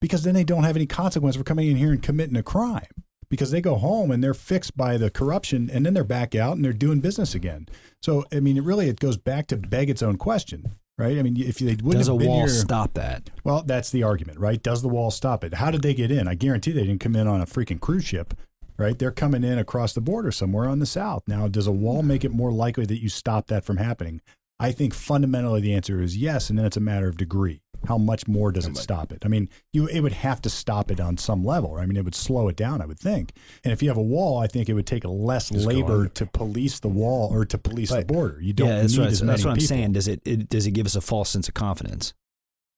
Because 0.00 0.22
then 0.22 0.34
they 0.34 0.44
don't 0.44 0.64
have 0.64 0.76
any 0.76 0.86
consequence 0.86 1.36
for 1.36 1.44
coming 1.44 1.68
in 1.68 1.76
here 1.76 1.92
and 1.92 2.02
committing 2.02 2.36
a 2.36 2.42
crime. 2.42 2.86
Because 3.28 3.50
they 3.50 3.60
go 3.60 3.76
home 3.76 4.10
and 4.10 4.24
they're 4.24 4.34
fixed 4.34 4.76
by 4.76 4.96
the 4.96 5.10
corruption, 5.10 5.70
and 5.70 5.84
then 5.86 5.92
they're 5.94 6.02
back 6.02 6.34
out 6.34 6.56
and 6.56 6.64
they're 6.64 6.72
doing 6.72 7.00
business 7.00 7.34
again. 7.34 7.68
So, 8.02 8.24
I 8.32 8.40
mean, 8.40 8.56
it 8.56 8.64
really 8.64 8.88
it 8.88 8.98
goes 8.98 9.18
back 9.18 9.46
to 9.48 9.56
beg 9.58 9.88
its 9.90 10.02
own 10.02 10.16
question, 10.16 10.72
right? 10.98 11.16
I 11.18 11.22
mean, 11.22 11.36
if 11.36 11.58
they 11.58 11.76
wouldn't 11.76 11.92
does 11.92 12.08
a 12.08 12.12
have 12.12 12.18
been 12.18 12.28
wall 12.28 12.38
here, 12.40 12.48
stop 12.48 12.94
that? 12.94 13.28
well, 13.44 13.62
that's 13.62 13.90
the 13.90 14.02
argument, 14.02 14.40
right? 14.40 14.60
Does 14.60 14.80
the 14.82 14.88
wall 14.88 15.10
stop 15.10 15.44
it? 15.44 15.54
How 15.54 15.70
did 15.70 15.82
they 15.82 15.94
get 15.94 16.10
in? 16.10 16.26
I 16.26 16.34
guarantee 16.34 16.72
they 16.72 16.86
didn't 16.86 17.00
come 17.00 17.14
in 17.14 17.28
on 17.28 17.40
a 17.40 17.46
freaking 17.46 17.78
cruise 17.78 18.04
ship, 18.06 18.34
right? 18.80 18.98
They're 18.98 19.10
coming 19.10 19.44
in 19.44 19.58
across 19.58 19.92
the 19.92 20.00
border 20.00 20.32
somewhere 20.32 20.68
on 20.68 20.78
the 20.78 20.86
south. 20.86 21.24
Now, 21.26 21.46
does 21.46 21.66
a 21.66 21.72
wall 21.72 22.02
make 22.02 22.24
it 22.24 22.32
more 22.32 22.50
likely 22.50 22.86
that 22.86 23.02
you 23.02 23.08
stop 23.08 23.46
that 23.48 23.64
from 23.64 23.76
happening? 23.76 24.22
I 24.58 24.72
think 24.72 24.92
fundamentally 24.92 25.60
the 25.60 25.74
answer 25.74 26.02
is 26.02 26.16
yes, 26.16 26.50
and 26.50 26.58
then 26.58 26.66
it's 26.66 26.76
a 26.76 26.80
matter 26.80 27.08
of 27.08 27.16
degree. 27.16 27.60
How 27.88 27.96
much 27.96 28.28
more 28.28 28.52
does 28.52 28.66
it 28.66 28.76
stop 28.76 29.10
it? 29.10 29.24
I 29.24 29.28
mean, 29.28 29.48
you 29.72 29.86
it 29.86 30.00
would 30.00 30.12
have 30.12 30.42
to 30.42 30.50
stop 30.50 30.90
it 30.90 31.00
on 31.00 31.16
some 31.16 31.42
level. 31.42 31.76
I 31.76 31.86
mean, 31.86 31.96
it 31.96 32.04
would 32.04 32.14
slow 32.14 32.48
it 32.48 32.56
down, 32.56 32.82
I 32.82 32.86
would 32.86 32.98
think. 32.98 33.32
And 33.64 33.72
if 33.72 33.82
you 33.82 33.88
have 33.88 33.96
a 33.96 34.02
wall, 34.02 34.38
I 34.38 34.48
think 34.48 34.68
it 34.68 34.74
would 34.74 34.86
take 34.86 35.02
less 35.06 35.48
Just 35.48 35.66
labor 35.66 36.08
to 36.08 36.26
police 36.26 36.78
the 36.80 36.88
wall 36.88 37.30
or 37.32 37.46
to 37.46 37.56
police 37.56 37.90
the 37.90 38.04
border. 38.04 38.38
You 38.42 38.52
don't 38.52 38.68
yeah, 38.68 38.82
that's 38.82 38.92
need 38.92 38.98
what, 38.98 39.08
as 39.08 39.20
that's 39.20 39.26
many 39.26 39.44
what 39.44 39.50
I'm 39.52 39.56
people. 39.56 39.68
saying. 39.68 39.92
Does 39.92 40.08
it, 40.08 40.20
it 40.26 40.50
does 40.50 40.66
it 40.66 40.72
give 40.72 40.84
us 40.84 40.94
a 40.94 41.00
false 41.00 41.30
sense 41.30 41.48
of 41.48 41.54
confidence? 41.54 42.12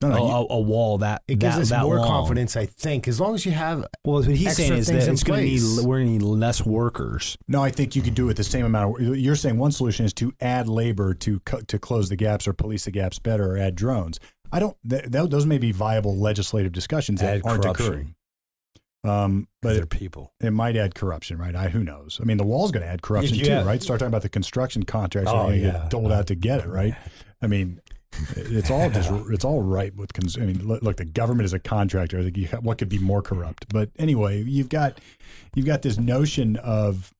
No, 0.03 0.09
no, 0.11 0.16
a, 0.16 0.26
you- 0.26 0.34
a, 0.34 0.46
a 0.55 0.61
wall 0.61 0.98
that 0.98 1.22
It 1.28 1.38
gives 1.38 1.57
that, 1.57 1.62
us 1.62 1.68
that 1.70 1.82
more 1.82 1.96
long. 1.96 2.07
confidence, 2.09 2.57
I 2.57 2.66
think, 2.66 3.09
as 3.09 3.20
long 3.20 3.34
as 3.34 3.46
you 3.46 3.53
have. 3.53 3.86
Well, 4.05 4.22
what 4.22 4.26
he's 4.26 4.57
saying 4.57 4.72
is 4.74 4.86
that 4.88 5.09
it's 5.09 5.22
going 5.22 5.40
to 5.40 5.46
need 5.46 5.86
we're 5.86 5.98
going 5.98 6.07
to 6.07 6.12
need 6.12 6.22
less 6.22 6.64
workers. 6.66 7.36
No, 7.48 7.62
I 7.62 7.70
think 7.70 7.94
you 7.96 8.03
could 8.03 8.14
do 8.14 8.28
it 8.28 8.34
the 8.36 8.44
same 8.44 8.64
amount. 8.66 9.00
Of, 9.00 9.16
you're 9.16 9.36
saying 9.36 9.59
one 9.59 9.72
solution 9.72 10.05
is 10.05 10.12
to 10.14 10.32
add 10.40 10.68
labor 10.68 11.14
to 11.14 11.40
co- 11.40 11.61
to 11.61 11.78
close 11.78 12.09
the 12.09 12.16
gaps 12.16 12.46
or 12.48 12.53
police 12.53 12.84
the 12.84 12.90
gaps 12.90 13.18
better 13.18 13.53
or 13.53 13.59
add 13.59 13.74
drones. 13.74 14.18
I 14.50 14.59
don't. 14.61 14.76
Th- 14.88 15.11
th- 15.11 15.30
those 15.30 15.46
may 15.46 15.59
be 15.59 15.72
viable 15.72 16.16
legislative 16.16 16.72
discussions 16.72 17.20
that 17.20 17.36
Add 17.36 17.42
aren't 17.44 17.62
corruption. 17.62 17.86
occurring. 17.86 18.14
Um, 19.05 19.48
but 19.61 19.68
but 19.70 19.74
they're 19.74 19.82
it, 19.82 19.90
people. 19.90 20.32
it 20.40 20.53
might 20.53 20.76
add 20.76 20.94
corruption, 20.94 21.36
right? 21.36 21.57
I 21.57 21.70
who 21.70 21.82
knows? 21.82 22.18
I 22.22 22.24
mean, 22.24 22.36
the 22.36 22.44
wall's 22.44 22.70
going 22.70 22.84
to 22.84 22.88
add 22.88 23.03
corruption 23.03 23.36
too, 23.38 23.50
have- 23.50 23.66
right? 23.66 23.82
Start 23.82 23.98
talking 23.98 24.11
about 24.11 24.22
the 24.22 24.28
construction 24.28 24.84
contracts 24.84 25.28
Oh, 25.30 25.36
are 25.36 25.44
going 25.48 25.61
to 25.61 25.66
yeah. 25.66 25.72
get 25.72 25.90
doled 25.90 26.12
out 26.12 26.28
to 26.28 26.34
get 26.36 26.61
it, 26.61 26.68
right? 26.68 26.94
I 27.40 27.48
mean, 27.48 27.80
it's 28.37 28.71
all 28.71 28.91
just 28.99 29.11
it's 29.31 29.45
all 29.45 29.63
right 29.63 29.95
with. 29.95 30.13
Cons- 30.13 30.37
I 30.39 30.43
mean, 30.43 30.67
look, 30.67 30.97
the 30.97 31.05
government 31.05 31.45
is 31.47 31.53
a 31.53 31.59
contractor. 31.59 32.19
I 32.19 32.25
think 32.25 32.37
you, 32.37 32.47
what 32.61 32.79
could 32.79 32.89
be 32.89 32.99
more 32.99 33.23
corrupt? 33.23 33.67
But 33.73 33.91
anyway, 33.99 34.43
you've 34.43 34.69
got 34.69 34.99
you've 35.55 35.67
got 35.67 35.83
this 35.83 35.99
notion 35.99 36.57
of 36.57 37.13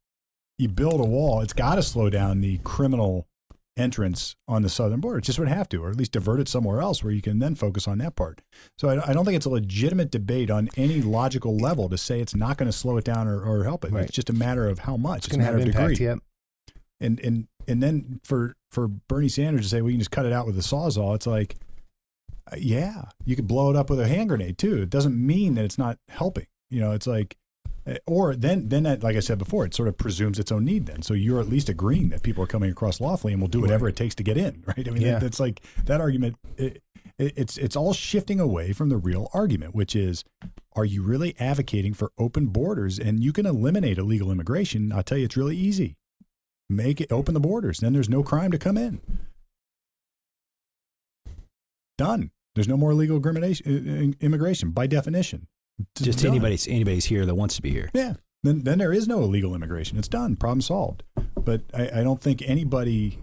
you 0.59 0.69
build 0.69 1.01
a 1.01 1.05
wall. 1.05 1.41
It's 1.41 1.53
got 1.55 1.77
to 1.77 1.83
slow 1.83 2.11
down 2.11 2.41
the 2.41 2.59
criminal 2.59 3.27
entrance 3.75 4.37
on 4.47 4.61
the 4.61 4.69
southern 4.69 5.01
border. 5.01 5.17
It 5.19 5.23
just 5.25 5.39
would 5.39 5.49
have 5.49 5.67
to, 5.71 5.79
or 5.83 5.89
at 5.91 5.97
least 5.97 6.13
divert 6.13 6.41
it 6.41 6.47
somewhere 6.49 6.83
else 6.83 7.03
where 7.03 7.11
you 7.13 7.23
can 7.23 7.39
then 7.39 7.55
focus 7.55 7.89
on 7.89 7.97
that 7.99 8.17
part. 8.17 8.43
So 8.77 8.91
I, 8.91 9.11
I 9.11 9.13
don't 9.15 9.25
think 9.25 9.35
it's 9.37 9.47
a 9.47 9.51
legitimate 9.51 10.11
debate 10.11 10.51
on 10.51 10.69
any 10.77 11.01
logical 11.01 11.57
level 11.57 11.89
to 11.89 11.97
say 11.97 12.21
it's 12.21 12.35
not 12.37 12.59
going 12.59 12.71
to 12.71 12.77
slow 12.77 12.99
it 12.99 13.05
down 13.05 13.27
or, 13.27 13.43
or 13.43 13.65
help 13.65 13.87
it. 13.87 13.91
Right. 13.93 14.05
It's 14.05 14.13
just 14.13 14.29
a 14.29 14.35
matter 14.35 14.69
of 14.69 14.81
how 14.81 14.99
much. 14.99 15.21
It's 15.21 15.27
It's, 15.29 15.37
a 15.37 15.39
going 15.39 15.47
to 15.47 15.53
matter 15.53 15.59
have 15.59 15.69
of 15.69 15.75
impact. 15.75 15.91
degree 15.95 16.07
Yep. 16.07 16.19
and 17.01 17.21
and 17.21 17.49
and 17.69 17.83
then 17.83 18.21
for 18.25 18.55
for 18.71 18.89
Bernie 18.89 19.29
Sanders 19.29 19.63
to 19.63 19.69
say, 19.69 19.83
we 19.83 19.93
can 19.93 20.01
just 20.01 20.11
cut 20.11 20.27
it 20.27 20.33
out 20.33 20.47
with 20.47 20.57
a 20.59 20.63
sawzall," 20.63 21.15
it's 21.15 21.27
like, 21.27 21.57
uh, 22.51 22.57
yeah, 22.59 23.05
you 23.25 23.37
could 23.37 23.47
blow 23.47 23.71
it 23.71 23.77
up 23.77 23.91
with 23.91 24.01
a 24.01 24.09
hand 24.09 24.29
grenade 24.29 24.59
too. 24.59 24.83
It 24.83 24.91
doesn't 24.91 25.15
mean 25.17 25.55
that 25.55 25.65
it's 25.65 25.79
not 25.79 25.99
helping. 26.09 26.47
You 26.71 26.81
know, 26.81 26.93
it's 26.93 27.07
like, 27.07 27.37
uh, 27.87 27.97
or 28.07 28.35
then 28.35 28.69
then 28.69 28.83
that, 28.85 29.03
like 29.03 29.17
I 29.17 29.21
said 29.21 29.39
before, 29.39 29.65
it 29.65 29.75
sort 29.75 29.89
of 29.89 29.97
presumes 29.99 30.39
its 30.39 30.51
own 30.51 30.65
need. 30.65 30.87
Then, 30.87 31.03
so 31.03 31.15
you're 31.15 31.41
at 31.41 31.49
least 31.49 31.69
agreeing 31.69 32.09
that 32.11 32.23
people 32.23 32.43
are 32.43 32.49
coming 32.49 32.71
across 32.71 33.01
lawfully 33.01 33.33
and 33.33 33.41
will 33.43 33.49
do 33.49 33.61
whatever 33.61 33.89
it 33.89 33.97
takes 33.97 34.15
to 34.17 34.23
get 34.23 34.37
in, 34.37 34.65
right? 34.67 34.87
I 34.87 34.91
mean, 34.91 35.03
Yeah. 35.03 35.13
that, 35.15 35.21
that's 35.23 35.41
like 35.41 35.63
that 35.85 36.01
argument. 36.01 36.37
It, 36.57 36.83
it, 37.19 37.33
it's 37.37 37.59
it's 37.59 37.77
all 37.77 37.93
shifting 37.93 38.41
away 38.41 38.73
from 38.73 38.89
the 38.89 38.97
real 38.97 39.29
argument, 39.35 39.75
which 39.75 39.95
is, 39.95 40.25
are 40.75 40.85
you 40.87 41.03
really 41.03 41.37
advocating 41.39 41.93
for 41.93 42.11
open 42.19 42.47
borders? 42.47 42.99
And 42.99 43.23
you 43.23 43.33
can 43.33 43.45
eliminate 43.45 43.99
illegal 43.99 44.31
immigration. 44.31 44.93
I'll 44.93 45.03
tell 45.03 45.19
you, 45.19 45.27
it's 45.27 45.37
really 45.37 45.57
easy 45.57 45.97
make 46.73 47.01
it 47.01 47.13
open 47.13 47.35
the 47.35 47.41
borders. 47.41 47.79
Then 47.79 47.93
there's 47.93 48.09
no 48.09 48.23
crime 48.23 48.51
to 48.51 48.59
come 48.59 48.77
in. 48.77 49.01
Done. 51.99 52.31
There's 52.55 52.69
no 52.69 52.77
more 52.77 52.91
illegal 52.91 53.17
immigration, 53.17 54.71
by 54.73 54.87
definition. 54.87 55.47
It's 55.79 56.03
Just 56.03 56.19
done. 56.21 56.33
anybody's 56.33 56.69
anybody's 56.69 57.07
here 57.07 57.25
that 57.25 57.35
wants 57.35 57.57
to 57.57 57.63
be 57.63 57.71
here. 57.71 57.91
Yeah. 57.95 58.15
Then 58.43 58.65
then 58.65 58.79
there 58.79 58.93
is 58.93 59.09
no 59.09 59.21
illegal 59.23 59.55
immigration. 59.55 59.99
It's 59.99 60.09
done. 60.09 60.37
Problem 60.37 60.61
solved. 60.61 61.03
But 61.37 61.63
I, 61.73 62.01
I 62.01 62.03
don't 62.03 62.21
think 62.21 62.43
anybody. 62.43 63.19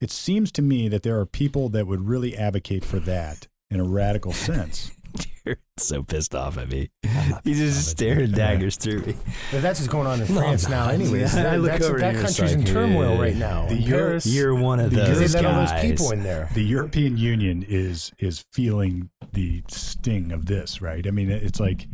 It 0.00 0.10
seems 0.10 0.50
to 0.52 0.62
me 0.62 0.88
that 0.88 1.02
there 1.02 1.18
are 1.20 1.26
people 1.26 1.68
that 1.70 1.86
would 1.86 2.08
really 2.08 2.36
advocate 2.36 2.84
for 2.84 2.98
that 3.00 3.46
in 3.70 3.78
a 3.78 3.84
radical 3.84 4.32
sense. 4.32 4.90
You're 5.44 5.56
so 5.76 6.02
pissed 6.02 6.34
off 6.34 6.56
at 6.58 6.68
me. 6.68 6.90
He's 7.44 7.58
just 7.58 7.88
staring 7.88 8.30
you. 8.30 8.36
daggers 8.36 8.76
through 8.76 9.00
me. 9.00 9.16
But 9.50 9.62
that's 9.62 9.80
what's 9.80 9.90
going 9.92 10.06
on 10.06 10.20
in 10.20 10.32
No, 10.32 10.40
France 10.40 10.66
I'm 10.66 10.70
now, 10.70 10.84
not. 10.86 10.94
anyways. 10.94 11.36
I 11.36 11.56
look 11.56 11.72
That's- 11.72 11.88
over 11.90 11.98
that 11.98 12.06
and 12.10 12.16
you're 12.18 12.22
just 12.26 12.38
country's 12.38 12.52
in 12.54 12.64
like, 12.64 12.72
turmoil 12.72 13.14
yeah. 13.16 13.20
right 13.20 13.36
now. 13.36 13.66
The 13.66 13.74
In 13.74 13.82
Euro- 13.82 13.98
Paris, 14.08 14.26
You're 14.26 14.54
one 14.54 14.78
of 14.80 14.90
Because 14.90 15.08
because 15.08 15.20
those 15.20 15.32
they 15.32 15.42
let 15.42 15.52
all 15.54 15.60
those 15.60 15.70
guys. 15.70 15.90
people 15.90 16.10
in 16.12 16.22
there. 16.22 16.48
the 16.54 16.62
European 16.62 17.16
Union 17.16 17.64
is 17.68 18.12
is 18.18 18.44
feeling 18.52 19.10
the 19.32 19.62
sting 19.68 20.30
of 20.32 20.46
this, 20.46 20.80
right? 20.80 21.06
I 21.06 21.10
mean, 21.10 21.30
it's 21.30 21.58
like 21.60 21.86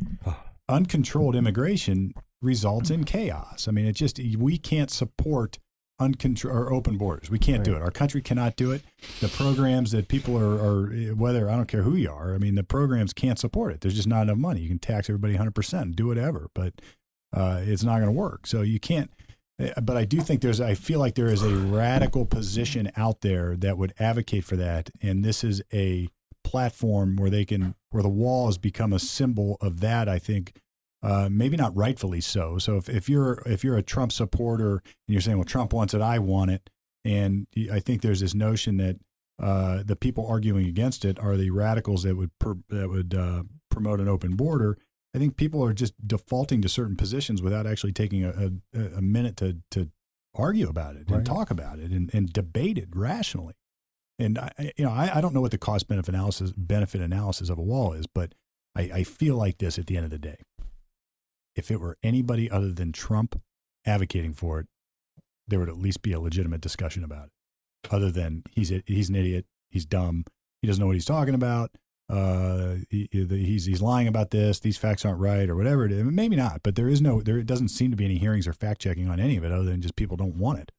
uncontrolled 0.69 1.35
immigration 1.35 2.13
results 2.43 2.91
in 2.91 3.05
chaos. 3.05 3.67
I 3.69 3.71
mean, 3.73 3.87
it 3.87 3.93
just 3.93 4.21
we 4.37 4.59
can't 4.59 4.91
support 4.91 5.59
uncontrolled 6.01 6.57
or 6.57 6.73
open 6.73 6.97
borders. 6.97 7.31
We 7.31 7.39
can't 7.39 7.65
do 7.65 7.75
it. 7.75 7.83
Our 7.83 7.91
country 7.91 8.21
cannot 8.23 8.57
do 8.57 8.71
it. 8.73 8.83
The 9.21 9.29
programs 9.29 9.91
that 9.93 10.09
people 10.09 10.39
are, 10.39 10.55
are 10.55 10.87
whether 11.15 11.51
I 11.51 11.57
don't 11.57 11.67
care 11.69 11.83
who 11.83 11.97
you 11.97 12.11
are. 12.11 12.35
I 12.35 12.39
mean, 12.39 12.55
the 12.55 12.63
programs 12.65 13.13
can't 13.13 13.39
support 13.39 13.73
it. 13.73 13.81
There's 13.81 13.95
just 13.97 14.09
not 14.09 14.23
enough 14.23 14.39
money. 14.39 14.61
You 14.61 14.69
can 14.69 14.79
tax 14.79 15.09
everybody 15.11 15.35
100 15.35 15.55
percent, 15.55 15.97
do 15.97 16.07
whatever, 16.07 16.49
but 16.55 16.75
uh, 17.37 17.61
it's 17.65 17.83
not 17.83 17.97
going 17.97 18.07
to 18.07 18.13
work. 18.13 18.47
So 18.47 18.63
you 18.63 18.79
can't. 18.81 19.11
uh, 19.61 19.81
But 19.81 19.97
I 19.97 20.05
do 20.05 20.21
think 20.21 20.41
there's. 20.41 20.61
I 20.61 20.75
feel 20.75 20.99
like 21.01 21.15
there 21.15 21.27
is 21.27 21.43
a 21.43 21.55
radical 21.55 22.25
position 22.25 22.91
out 22.97 23.21
there 23.23 23.57
that 23.57 23.77
would 23.77 23.93
advocate 23.99 24.45
for 24.45 24.57
that, 24.57 24.91
and 25.03 25.25
this 25.25 25.43
is 25.45 25.63
a 25.73 26.09
platform 26.45 27.17
where 27.17 27.29
they 27.31 27.45
can, 27.45 27.75
where 27.91 28.03
the 28.03 28.09
wall 28.09 28.47
has 28.47 28.57
become 28.57 28.93
a 28.93 28.99
symbol 28.99 29.59
of 29.61 29.81
that. 29.81 30.09
I 30.09 30.19
think 30.19 30.55
uh, 31.03 31.29
maybe 31.31 31.57
not 31.57 31.75
rightfully 31.77 32.21
so. 32.21 32.59
So 32.59 32.77
if, 32.77 32.89
if 32.89 33.09
you're 33.09 33.43
if 33.47 33.63
you're 33.65 33.77
a 33.77 33.83
Trump 33.83 34.13
supporter 34.13 34.73
and 34.77 34.83
you're 35.09 35.21
saying, 35.21 35.39
well, 35.39 35.45
Trump 35.45 35.73
wants 35.73 35.95
it, 35.95 36.01
I 36.01 36.19
want 36.19 36.51
it, 36.51 36.71
and 37.05 37.47
I 37.73 37.81
think 37.81 38.03
there's 38.03 38.21
this 38.21 38.35
notion 38.35 38.77
that 38.79 38.97
uh, 39.41 39.83
the 39.85 39.95
people 39.97 40.27
arguing 40.27 40.67
against 40.67 41.05
it 41.05 41.19
are 41.21 41.37
the 41.37 41.51
radicals 41.51 42.03
that 42.03 42.17
would 42.17 42.31
per, 42.41 42.57
that 42.71 42.89
would 42.89 43.15
uh, 43.15 43.45
promote 43.71 44.01
an 44.01 44.09
open 44.09 44.35
border. 44.35 44.77
I 45.15 45.19
think 45.19 45.37
people 45.37 45.65
are 45.65 45.73
just 45.73 45.95
defaulting 46.07 46.61
to 46.63 46.69
certain 46.69 46.97
positions 46.97 47.41
without 47.41 47.67
actually 47.67 47.93
taking 47.93 48.25
a, 48.25 48.51
a, 48.75 48.81
a 48.97 49.03
minute 49.03 49.37
to 49.39 49.59
to 49.71 49.91
argue 50.35 50.69
about 50.69 50.97
it 50.97 51.09
and 51.17 51.25
talk 51.25 51.51
about 51.51 51.79
it 51.79 51.91
and, 51.91 52.13
and 52.13 52.33
debate 52.33 52.77
it 52.79 52.89
rationally. 52.95 53.55
And 54.19 54.37
I, 54.39 54.51
I- 54.59 54.73
you 54.77 54.85
know, 54.85 54.91
I, 54.91 55.17
I 55.17 55.21
don't 55.21 55.33
know 55.35 55.41
what 55.41 55.53
the 55.53 55.59
cost 55.59 55.89
benefit 55.89 56.15
analysis 56.15 56.53
benefit 56.57 57.01
analysis 57.01 57.49
of 57.49 57.59
a 57.59 57.63
wall 57.63 57.93
is, 57.93 58.07
but 58.07 58.35
I, 58.77 58.83
I 58.93 59.03
feel 59.05 59.37
like 59.37 59.59
this 59.59 59.79
at 59.79 59.87
the 59.87 59.97
end 59.97 60.05
of 60.05 60.11
the 60.11 60.19
day. 60.19 60.37
If 61.59 61.71
it 61.71 61.81
were 61.81 61.97
anybody 62.03 62.51
other 62.51 62.73
than 62.73 62.93
Trump 62.93 63.41
advocating 63.85 64.33
for 64.33 64.61
it, 64.61 64.67
there 65.49 65.59
would 65.59 65.69
at 65.69 65.79
least 65.79 66.03
be 66.03 66.13
a 66.13 66.21
legitimate 66.21 66.61
discussion 66.61 67.03
about 67.03 67.27
it. 67.27 67.33
Other 67.91 68.11
than 68.11 68.45
he's 68.55 68.71
a, 68.71 68.83
he's 68.87 69.09
an 69.09 69.17
idiot, 69.17 69.47
he's 69.71 69.85
dumb, 69.87 70.25
he 70.63 70.69
doesn't 70.69 70.81
know 70.81 70.87
what 70.87 70.95
he's 70.97 71.05
talking 71.05 71.35
about. 71.35 71.71
Uh, 72.11 72.77
he, 72.91 73.09
he's 73.13 73.67
he's 73.67 73.83
lying 73.83 74.09
about 74.09 74.31
this. 74.31 74.61
These 74.61 74.79
facts 74.79 75.05
aren't 75.05 75.21
right, 75.21 75.49
or 75.51 75.57
whatever 75.57 75.85
it 75.85 75.93
is. 75.93 76.03
Maybe 76.05 76.37
not, 76.37 76.61
but 76.63 76.75
there 76.75 76.89
is 76.89 77.03
no 77.03 77.21
there 77.21 77.43
doesn't 77.43 77.69
seem 77.69 77.91
to 77.91 77.97
be 77.97 78.05
any 78.07 78.17
hearings 78.19 78.47
or 78.47 78.53
fact 78.55 78.81
checking 78.81 79.09
on 79.11 79.21
any 79.21 79.37
of 79.37 79.45
it, 79.45 79.53
other 79.53 79.65
than 79.65 79.83
just 79.83 79.95
people 79.97 80.17
don't 80.17 80.37
want 80.37 80.59
it. 80.61 80.73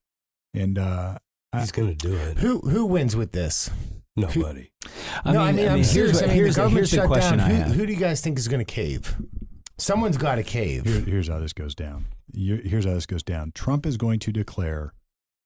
And 0.53 0.79
uh, 0.79 1.19
He's 1.55 1.71
going 1.71 1.89
to 1.89 1.95
do 1.95 2.15
it. 2.15 2.37
Who 2.39 2.59
who 2.61 2.85
wins 2.85 3.15
with 3.15 3.31
this? 3.31 3.69
Nobody. 4.15 4.71
I 5.23 5.31
no, 5.31 5.39
mean, 5.39 5.47
I 5.47 5.51
mean, 5.51 5.67
I'm 5.67 5.75
here's 5.77 5.91
serious. 5.91 6.15
what- 6.15 6.23
I 6.23 6.27
mean, 6.27 6.35
here's 6.35 6.55
the 6.55 6.61
the- 6.61 6.65
government 6.65 6.77
here's 6.77 6.91
the 6.91 6.97
shut 6.97 7.07
question 7.07 7.37
down. 7.37 7.51
I 7.51 7.53
Who, 7.67 7.73
who 7.73 7.85
do 7.85 7.93
you 7.93 7.99
guys 7.99 8.21
think 8.21 8.37
is 8.39 8.47
going 8.47 8.65
to 8.65 8.71
cave? 8.71 9.15
Someone's 9.79 10.17
got 10.17 10.37
a 10.37 10.43
cave. 10.43 10.85
Here, 10.85 10.99
here's 11.01 11.27
how 11.29 11.39
this 11.39 11.53
goes 11.53 11.73
down. 11.73 12.05
Here's 12.33 12.85
how 12.85 12.93
this 12.93 13.05
goes 13.05 13.23
down. 13.23 13.51
Trump 13.55 13.85
is 13.85 13.97
going 13.97 14.19
to 14.19 14.31
declare 14.31 14.93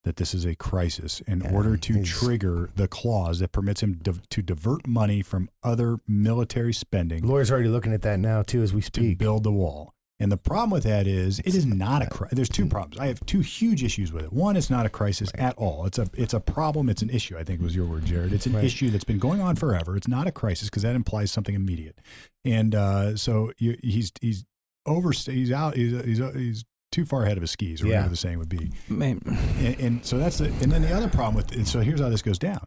that 0.04 0.18
this 0.18 0.34
is 0.34 0.44
a 0.46 0.54
crisis 0.56 1.22
in 1.22 1.42
Yeah, 1.42 1.52
order 1.54 1.78
to 1.78 2.04
trigger 2.04 2.70
the 2.76 2.88
clause 2.90 3.40
that 3.40 3.54
permits 3.54 3.82
him 3.82 4.00
div- 4.02 4.28
to 4.30 4.42
divert 4.42 4.86
money 4.86 5.22
from 5.22 5.50
other 5.64 5.98
military 6.08 6.74
spending 6.74 7.26
Lawyers 7.26 7.50
are 7.52 7.54
already 7.54 7.70
looking 7.70 7.94
at 7.94 8.02
that 8.02 8.20
now 8.20 8.42
too 8.42 8.62
as 8.62 8.74
we 8.74 8.82
speak. 8.82 9.18
to 9.18 9.24
build 9.24 9.44
the 9.44 9.52
wall. 9.52 9.93
And 10.20 10.32
the 10.32 10.38
problem 10.38 10.70
with 10.70 10.84
that 10.84 11.06
is 11.08 11.40
it 11.40 11.56
is 11.56 11.66
not 11.66 12.02
a 12.02 12.08
crisis. 12.08 12.36
There's 12.36 12.50
two 12.50 12.66
problems. 12.68 12.98
I 13.00 13.08
have 13.08 13.26
two 13.26 13.40
huge 13.42 13.84
issues 13.84 14.14
with 14.14 14.24
it. 14.26 14.32
One, 14.32 14.56
it's 14.56 14.70
not 14.70 14.86
a 14.86 14.90
crisis 14.90 15.30
at 15.36 15.58
all. 15.58 15.86
It's 15.86 15.98
a 15.98 16.08
it's 16.14 16.34
a 16.34 16.40
problem. 16.40 16.88
It's 16.88 17.02
an 17.02 17.10
issue. 17.10 17.38
I 17.38 17.44
think 17.44 17.62
was 17.62 17.76
your 17.76 17.86
word, 17.86 18.06
Jared. 18.06 18.32
It's 18.32 18.46
an 18.46 18.54
Right. 18.54 18.64
issue 18.64 18.90
that's 18.90 19.04
been 19.04 19.18
going 19.20 19.42
on 19.42 19.56
forever. 19.56 19.98
It's 19.98 20.08
not 20.08 20.28
a 20.28 20.32
crisis 20.32 20.70
because 20.70 20.84
that 20.84 20.96
implies 20.96 21.32
something 21.32 21.56
immediate. 21.56 22.00
And 22.46 22.74
uh, 22.76 23.18
so 23.18 23.52
you, 23.58 23.76
he's 23.84 24.12
he's 24.22 24.46
over. 24.86 25.12
He's 25.12 25.52
out. 25.52 25.76
He's 25.76 25.92
he's, 26.06 26.20
he's 26.36 26.66
too 26.92 27.06
far 27.06 27.24
ahead 27.24 27.38
of 27.38 27.42
his 27.42 27.52
skis, 27.52 27.82
or 27.82 27.88
Yeah. 27.88 27.94
whatever 27.96 28.10
the 28.10 28.16
saying 28.18 28.38
would 28.38 28.50
be. 28.50 28.70
And, 28.90 29.80
and 29.80 30.06
so 30.06 30.20
that's 30.20 30.38
the, 30.38 30.46
and 30.46 30.72
then 30.72 30.84
the 30.84 30.94
other 30.96 31.10
problem 31.10 31.36
with 31.36 31.52
and 31.54 31.68
so 31.68 31.82
here's 31.82 32.00
how 32.00 32.10
this 32.10 32.22
goes 32.22 32.38
down. 32.38 32.66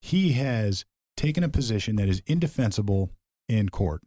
He 0.00 0.32
has 0.32 0.86
taken 1.16 1.44
a 1.44 1.48
position 1.50 1.96
that 1.96 2.08
is 2.08 2.22
indefensible 2.26 3.10
in 3.50 3.68
court. 3.68 4.00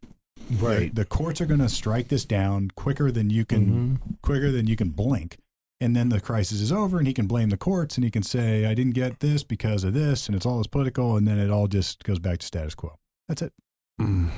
Right. 0.60 0.94
The, 0.94 1.02
the 1.02 1.06
courts 1.06 1.42
are 1.42 1.46
going 1.46 1.60
to 1.60 1.70
strike 1.70 2.08
this 2.10 2.26
down 2.26 2.72
quicker 2.76 3.12
than 3.12 3.30
you 3.30 3.46
can 3.46 4.00
Mhm. 4.00 4.22
quicker 4.22 4.52
than 4.52 4.68
you 4.68 4.76
can 4.76 4.90
blink. 4.90 5.38
And 5.82 5.96
then 5.96 6.10
the 6.10 6.22
crisis 6.22 6.62
is 6.62 6.72
over 6.72 6.98
and 6.98 7.08
he 7.08 7.14
can 7.14 7.28
blame 7.28 7.50
the 7.50 7.58
courts 7.58 7.98
and 7.98 8.06
he 8.06 8.12
can 8.12 8.24
say 8.24 8.66
I 8.66 8.74
didn't 8.74 8.94
get 8.94 9.20
this 9.20 9.44
because 9.44 9.84
of 9.84 9.94
this 9.94 10.28
and 10.28 10.36
it's 10.36 10.46
all 10.46 10.58
this 10.60 10.68
political 10.68 11.18
and 11.18 11.28
then 11.28 11.38
it 11.38 11.50
all 11.50 11.68
just 11.68 12.04
goes 12.04 12.20
back 12.20 12.40
to 12.40 12.46
status 12.46 12.74
quo. 12.76 12.98
That's 13.28 13.42
it. 13.42 13.52
Mm. 14.00 14.30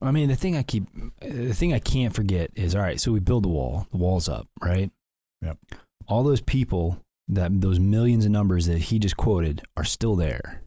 I 0.00 0.12
mean, 0.12 0.28
the 0.28 0.36
thing 0.36 0.56
I 0.56 0.62
keep, 0.62 0.84
the 1.20 1.52
thing 1.52 1.72
I 1.74 1.80
can't 1.80 2.14
forget 2.14 2.52
is, 2.54 2.74
all 2.76 2.80
right. 2.82 3.00
So 3.00 3.10
we 3.10 3.18
build 3.18 3.42
the 3.44 3.48
wall. 3.48 3.88
The 3.90 3.96
wall's 3.96 4.28
up, 4.28 4.46
right? 4.62 4.90
Yep. 5.42 5.58
All 6.06 6.22
those 6.22 6.40
people 6.40 7.00
that 7.26 7.60
those 7.60 7.80
millions 7.80 8.24
of 8.24 8.30
numbers 8.30 8.66
that 8.66 8.78
he 8.78 8.98
just 9.00 9.16
quoted 9.16 9.62
are 9.76 9.84
still 9.84 10.14
there. 10.14 10.62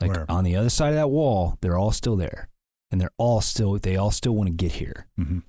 Like 0.00 0.12
Where? 0.12 0.30
on 0.30 0.44
the 0.44 0.54
other 0.54 0.70
side 0.70 0.90
of 0.90 0.94
that 0.94 1.10
wall, 1.10 1.58
they're 1.60 1.76
all 1.76 1.90
still 1.90 2.16
there, 2.16 2.48
and 2.90 3.00
they're 3.00 3.10
all 3.18 3.40
still 3.40 3.78
they 3.78 3.96
all 3.96 4.10
still 4.10 4.34
want 4.34 4.48
to 4.48 4.52
get 4.54 4.72
here. 4.72 5.06
Mhm. 5.18 5.42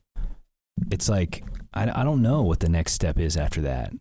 It's 0.91 1.09
like 1.09 1.43
I, 1.73 2.01
I 2.01 2.03
don't 2.03 2.21
know 2.21 2.41
what 2.43 2.59
the 2.59 2.69
next 2.69 2.93
step 2.93 3.19
is 3.19 3.35
after 3.37 3.61
that. 3.61 3.93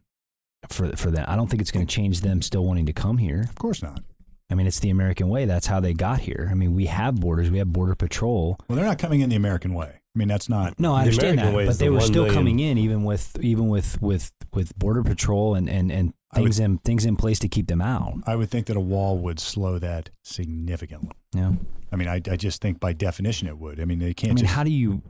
For 0.69 0.97
for 0.97 1.11
that, 1.13 1.29
I 1.29 1.37
don't 1.37 1.49
think 1.49 1.61
it's 1.63 1.71
going 1.71 1.87
to 1.87 1.95
change 1.95 2.21
them 2.23 2.43
still 2.43 2.65
wanting 2.65 2.87
to 2.87 2.93
come 2.93 3.19
here. 3.19 3.41
Of 3.43 3.55
course 3.57 3.83
not. 3.83 4.03
I 4.51 4.55
mean, 4.55 4.67
it's 4.67 4.79
the 4.81 4.91
American 4.91 5.29
way. 5.29 5.45
That's 5.45 5.67
how 5.67 5.81
they 5.81 5.93
got 5.93 6.21
here. 6.21 6.49
I 6.51 6.55
mean, 6.55 6.75
we 6.75 6.87
have 6.87 7.17
borders. 7.21 7.51
We 7.51 7.59
have 7.59 7.73
border 7.73 7.95
patrol. 7.97 8.59
Well, 8.69 8.77
they're 8.77 8.85
not 8.85 8.99
coming 8.99 9.21
in 9.21 9.29
the 9.29 9.35
American 9.37 9.75
way. 9.75 9.89
I 10.15 10.19
mean, 10.19 10.29
that's 10.29 10.49
not 10.49 10.79
No, 10.81 10.95
I 10.95 11.01
understand 11.01 11.35
American 11.41 11.57
way 11.57 11.65
that, 11.65 11.71
is 11.73 11.77
but 11.77 11.81
they 11.81 11.89
the 11.89 11.93
were 11.93 12.01
still 12.01 12.23
million. 12.25 12.35
coming 12.35 12.59
in, 12.61 12.79
even 12.79 13.05
with 13.05 13.37
even 13.41 13.69
with 13.69 14.01
with 14.01 14.33
with 14.55 14.77
border 14.79 15.03
patrol 15.03 15.55
and 15.55 15.69
and 15.69 15.91
and 15.93 16.15
I 16.37 16.41
would- 16.41 16.47
things 16.47 16.59
in 16.61 16.79
things 16.79 17.05
in 17.07 17.17
place 17.17 17.39
to 17.41 17.49
keep 17.49 17.67
them 17.69 17.81
out. 17.81 18.15
I 18.27 18.37
would 18.37 18.51
think 18.51 18.67
that 18.67 18.77
a 18.77 18.81
wall 18.81 19.19
would 19.19 19.41
slow 19.41 19.79
that 19.79 20.11
significantly. 20.25 21.11
Yeah, 21.35 21.53
I 21.93 21.97
mean, 21.97 22.09
I, 22.09 22.17
I 22.31 22.37
just 22.37 22.61
think 22.63 22.79
by 22.81 22.93
definition 22.93 23.49
it 23.49 23.59
would. 23.59 23.81
I 23.81 23.85
mean, 23.85 23.99
they 23.99 24.15
can't 24.15 24.33
I 24.33 24.35
mean, 24.35 24.45
just 24.45 24.55
how 24.55 24.65
do 24.65 24.71
you 24.71 25.03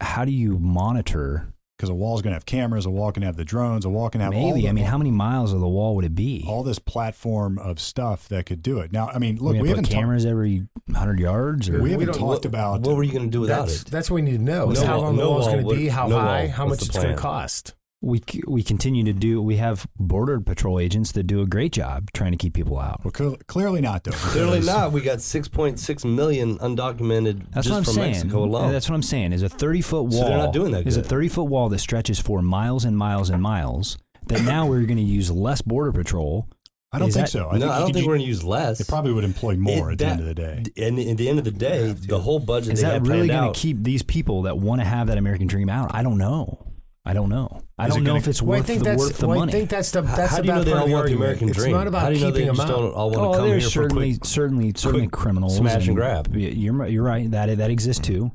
how 0.00 0.24
do 0.24 0.32
you 0.32 0.58
monitor? 0.58 1.52
because 1.76 1.90
a 1.90 1.94
wall's 1.94 2.22
going 2.22 2.32
to 2.32 2.34
have 2.34 2.44
cameras, 2.44 2.86
a 2.86 2.90
wall 2.90 3.12
can 3.12 3.22
have 3.22 3.36
the 3.36 3.44
drones, 3.44 3.84
a 3.84 3.88
wall 3.88 4.10
can 4.10 4.20
have 4.20 4.34
all 4.34 4.48
Maybe 4.48 4.62
the- 4.62 4.68
I 4.68 4.72
mean, 4.72 4.84
how 4.84 4.98
many 4.98 5.12
miles 5.12 5.52
of 5.52 5.60
the 5.60 5.68
wall 5.68 5.94
would 5.94 6.04
it 6.04 6.12
be? 6.16 6.44
all 6.48 6.64
this 6.64 6.80
platform 6.80 7.56
of 7.56 7.78
stuff 7.78 8.28
that 8.30 8.46
could 8.46 8.62
do 8.62 8.80
it. 8.80 8.90
Now, 8.90 9.06
I 9.14 9.20
mean, 9.20 9.36
look, 9.36 9.52
we, 9.52 9.58
we, 9.62 9.68
put 9.68 9.68
haven't 9.68 9.84
talked- 9.84 9.94
cameras 9.94 10.26
every 10.26 10.66
hundred 10.92 11.20
yards, 11.20 11.68
or 11.68 11.74
we 11.74 11.82
We 11.82 11.90
haven't 11.92 12.06
don't- 12.06 12.14
talked 12.18 12.26
what, 12.26 12.44
about 12.46 12.80
What 12.80 12.96
were 12.96 13.04
you 13.04 13.12
going 13.12 13.26
to 13.26 13.30
do 13.30 13.42
without 13.42 13.68
That's 13.68 13.82
it? 13.82 13.90
that's 13.92 14.10
what 14.10 14.16
we 14.16 14.22
need 14.22 14.38
to 14.38 14.42
know. 14.42 14.68
No 14.70 14.84
how 14.84 14.96
wall- 14.96 15.04
long 15.04 15.16
the 15.16 15.22
no 15.22 15.30
wall's 15.30 15.44
wall 15.46 15.54
going 15.54 15.68
to 15.68 15.74
be, 15.76 15.86
how 15.88 16.08
no 16.08 16.18
high, 16.18 16.42
wall. 16.46 16.50
how 16.50 16.66
What's 16.66 16.80
much 16.82 16.88
it's 16.88 16.98
going 16.98 17.14
to 17.14 17.22
cost. 17.22 17.74
We 18.00 18.22
we 18.46 18.62
continue 18.62 19.02
to 19.04 19.12
do. 19.12 19.42
We 19.42 19.56
have 19.56 19.86
border 19.98 20.40
patrol 20.40 20.78
agents 20.78 21.10
that 21.12 21.24
do 21.24 21.40
a 21.42 21.46
great 21.46 21.72
job 21.72 22.10
trying 22.12 22.30
to 22.32 22.38
keep 22.38 22.54
people 22.54 22.78
out. 22.78 23.04
Well, 23.04 23.10
clear- 23.10 23.36
clearly 23.48 23.80
not 23.80 24.04
though. 24.04 24.12
Clearly 24.12 24.60
not. 24.60 24.92
We 24.92 25.00
got 25.00 25.18
6.6 25.18 26.04
million 26.04 26.58
undocumented 26.58 27.46
That's 27.52 27.66
just 27.66 27.70
what 27.70 27.76
I'm 27.78 27.84
from 27.84 27.94
saying. 27.94 28.10
Mexico 28.12 28.44
alone. 28.44 28.72
That's 28.72 28.88
what 28.88 28.94
I'm 28.94 29.02
saying. 29.02 29.32
Is 29.32 29.42
a 29.42 29.48
30 29.48 29.80
foot 29.82 30.02
wall. 30.02 30.12
So 30.12 30.28
they're 30.28 30.38
not 30.38 30.52
doing 30.52 30.72
that 30.72 30.86
Is 30.86 30.96
a 30.96 31.02
30 31.02 31.28
foot 31.28 31.44
wall 31.44 31.68
that 31.70 31.78
stretches 31.80 32.20
for 32.20 32.40
miles 32.40 32.84
and 32.84 32.96
miles 32.96 33.30
and 33.30 33.42
miles. 33.42 33.98
That 34.28 34.42
now 34.42 34.66
we're 34.66 34.82
going 34.82 34.98
to 34.98 35.02
use 35.02 35.30
less 35.30 35.62
border 35.62 35.90
patrol. 35.90 36.46
I 36.92 36.98
don't 37.00 37.08
Is 37.08 37.14
think 37.14 37.26
that- 37.26 37.32
so. 37.32 37.48
I 37.48 37.54
no, 37.54 37.60
think 37.60 37.64
I 37.72 37.78
don't 37.78 37.86
could 37.88 37.94
think 37.94 38.04
ju- 38.04 38.08
we're 38.08 38.14
going 38.16 38.24
to 38.26 38.28
use 38.28 38.44
less. 38.44 38.80
It 38.80 38.88
probably 38.88 39.12
would 39.12 39.24
employ 39.24 39.56
more 39.56 39.90
It- 39.90 39.94
at 39.94 39.98
the 39.98 40.06
end 40.06 40.20
of 40.20 40.26
the 40.26 40.34
day. 40.34 40.62
And 40.76 40.98
at 41.00 41.16
the 41.16 41.28
end 41.28 41.38
of 41.38 41.44
the 41.44 41.50
day, 41.50 41.92
the 41.92 42.20
whole 42.20 42.38
budget 42.38 42.74
Is 42.74 42.80
they 42.80 42.86
that 42.86 42.92
have 42.94 43.08
really 43.08 43.26
going 43.26 43.52
to 43.52 43.58
keep 43.58 43.82
these 43.82 44.02
people 44.02 44.42
that 44.42 44.56
want 44.58 44.80
to 44.82 44.86
have 44.86 45.08
that 45.08 45.18
American 45.18 45.46
dream 45.48 45.68
out? 45.68 45.90
I 45.94 46.02
don't 46.04 46.16
know. 46.18 46.64
I 47.08 47.14
don't 47.14 47.30
know. 47.30 47.62
I 47.78 47.86
Is 47.88 47.94
don't 47.94 48.04
know 48.04 48.10
gonna- 48.10 48.18
if 48.20 48.28
it's 48.28 48.42
Well, 48.42 48.56
I 48.56 48.60
worth 48.60 48.66
think 48.66 48.78
the 48.80 48.84
that's. 48.90 49.00
worth 49.02 49.16
the 49.18 49.28
well, 49.28 49.38
money. 49.38 49.50
I 49.52 49.56
think 49.56 49.70
that's 49.70 49.90
the 49.92 50.02
How- 50.02 50.16
that's 50.16 50.30
how 50.32 50.36
the 50.36 50.42
do 50.42 50.48
you 50.48 50.52
know 50.52 50.58
bad 50.60 50.66
they 50.66 50.70
part 50.72 50.80
all 50.80 50.84
of 50.84 50.88
the 50.90 50.94
want 50.94 51.04
the 51.06 51.12
argument. 51.12 51.22
American 51.24 51.48
It's 51.48 51.58
dream? 51.58 51.72
not 51.72 51.86
about 51.86 52.02
How 52.02 52.08
do 52.10 52.14
you 52.16 52.20
know 52.20 52.26
keeping 52.26 52.40
they 52.42 52.46
them 52.48 52.56
just 52.56 52.68
out. 52.68 52.76
don't 52.76 52.92
all 52.92 53.10
want 53.10 53.14
to 53.14 53.20
oh, 53.28 53.32
come 53.40 53.48
there's 53.48 53.62
here 53.62 53.70
for 53.70 53.88
certainly, 53.88 54.10
quick? 54.12 54.24
certainly, 54.26 54.72
certainly 54.76 55.06
quick 55.06 55.12
criminals. 55.12 55.56
smash 55.56 55.86
and 55.86 55.96
grab. 55.96 56.28
y- 56.28 56.38
You're 56.54 56.86
you're 56.86 57.02
right. 57.02 57.30
That 57.30 57.56
that 57.56 57.70
exists 57.70 58.06
too. 58.06 58.30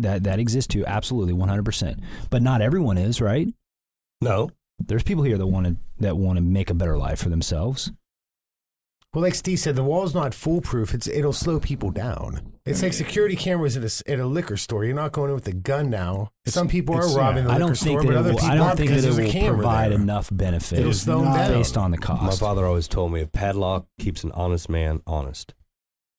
That 0.00 0.24
that 0.24 0.40
exists 0.40 0.72
too. 0.72 0.84
Absolutely, 0.86 1.34
100. 1.34 1.64
percent 1.64 2.00
But 2.28 2.42
not 2.42 2.60
everyone 2.60 2.98
is 2.98 3.20
right. 3.20 3.48
No. 4.20 4.50
There's 4.84 5.04
people 5.04 5.22
here 5.22 5.38
that 5.38 5.46
want 5.46 5.66
to 5.68 5.76
that 6.00 6.16
want 6.18 6.36
to 6.38 6.42
make 6.42 6.68
a 6.68 6.74
better 6.74 6.98
life 6.98 7.20
for 7.20 7.28
themselves. 7.28 7.92
Well, 9.16 9.22
like 9.22 9.34
Steve 9.34 9.58
said, 9.58 9.76
the 9.76 9.82
wall's 9.82 10.14
not 10.14 10.34
foolproof. 10.34 10.92
It's 10.92 11.06
it'll 11.08 11.32
slow 11.32 11.58
people 11.58 11.90
down. 11.90 12.52
It's 12.66 12.82
like 12.82 12.92
security 12.92 13.34
cameras 13.34 13.74
at 13.78 13.82
a, 13.82 13.86
s- 13.86 14.02
at 14.06 14.18
a 14.18 14.26
liquor 14.26 14.58
store. 14.58 14.84
You're 14.84 14.94
not 14.94 15.12
going 15.12 15.30
in 15.30 15.34
with 15.34 15.46
a 15.48 15.54
gun 15.54 15.88
now. 15.88 16.32
It's- 16.44 16.52
Some 16.52 16.68
people 16.68 16.96
are 16.96 17.08
robbing 17.16 17.44
yeah. 17.44 17.44
the 17.44 17.50
I 17.50 17.52
liquor 17.54 17.58
don't 17.60 17.78
think 17.78 17.78
store, 17.78 18.02
that 18.02 18.06
but 18.08 18.12
it 18.14 18.18
other 18.18 18.28
will, 18.32 18.36
people 18.40 18.50
I 18.50 18.54
don't 18.56 18.66
aren't 18.66 18.76
think 18.78 18.90
because 18.90 19.02
that 19.04 19.08
it 19.08 19.14
there's 19.14 19.18
a 19.18 19.36
will 19.38 19.42
camera 19.42 19.56
provide 19.56 19.92
there. 19.92 19.98
enough 20.00 20.28
benefit 20.30 20.78
It'll 20.80 20.92
slow 20.92 21.22
them 21.22 21.32
down. 21.32 21.50
based 21.52 21.76
on 21.78 21.90
the 21.92 21.96
cost. 21.96 22.20
My 22.22 22.28
cost. 22.28 22.40
father 22.40 22.66
always 22.66 22.88
told 22.88 23.10
me 23.12 23.22
a 23.22 23.26
padlock 23.26 23.86
keeps 23.98 24.22
an 24.22 24.32
honest 24.32 24.68
man 24.68 25.00
honest. 25.06 25.54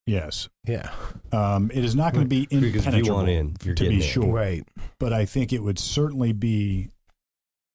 Yes. 0.08 0.50
Yeah. 0.66 0.90
Um, 1.32 1.70
it 1.74 1.84
is 1.86 1.94
not 1.94 2.14
going 2.14 2.26
to 2.26 2.30
be 2.30 2.48
Because 2.48 2.64
if 2.64 2.64
you 2.64 2.80
impenetrable, 2.80 3.16
want 3.18 3.30
in, 3.30 3.56
you're 3.64 3.76
to 3.76 3.84
getting 3.84 4.00
be 4.00 4.04
in. 4.06 4.10
sure. 4.10 4.34
Right. 4.34 4.64
But 5.00 5.14
I 5.14 5.26
think 5.26 5.54
it 5.54 5.62
would 5.62 5.78
certainly 5.78 6.34
be. 6.34 6.90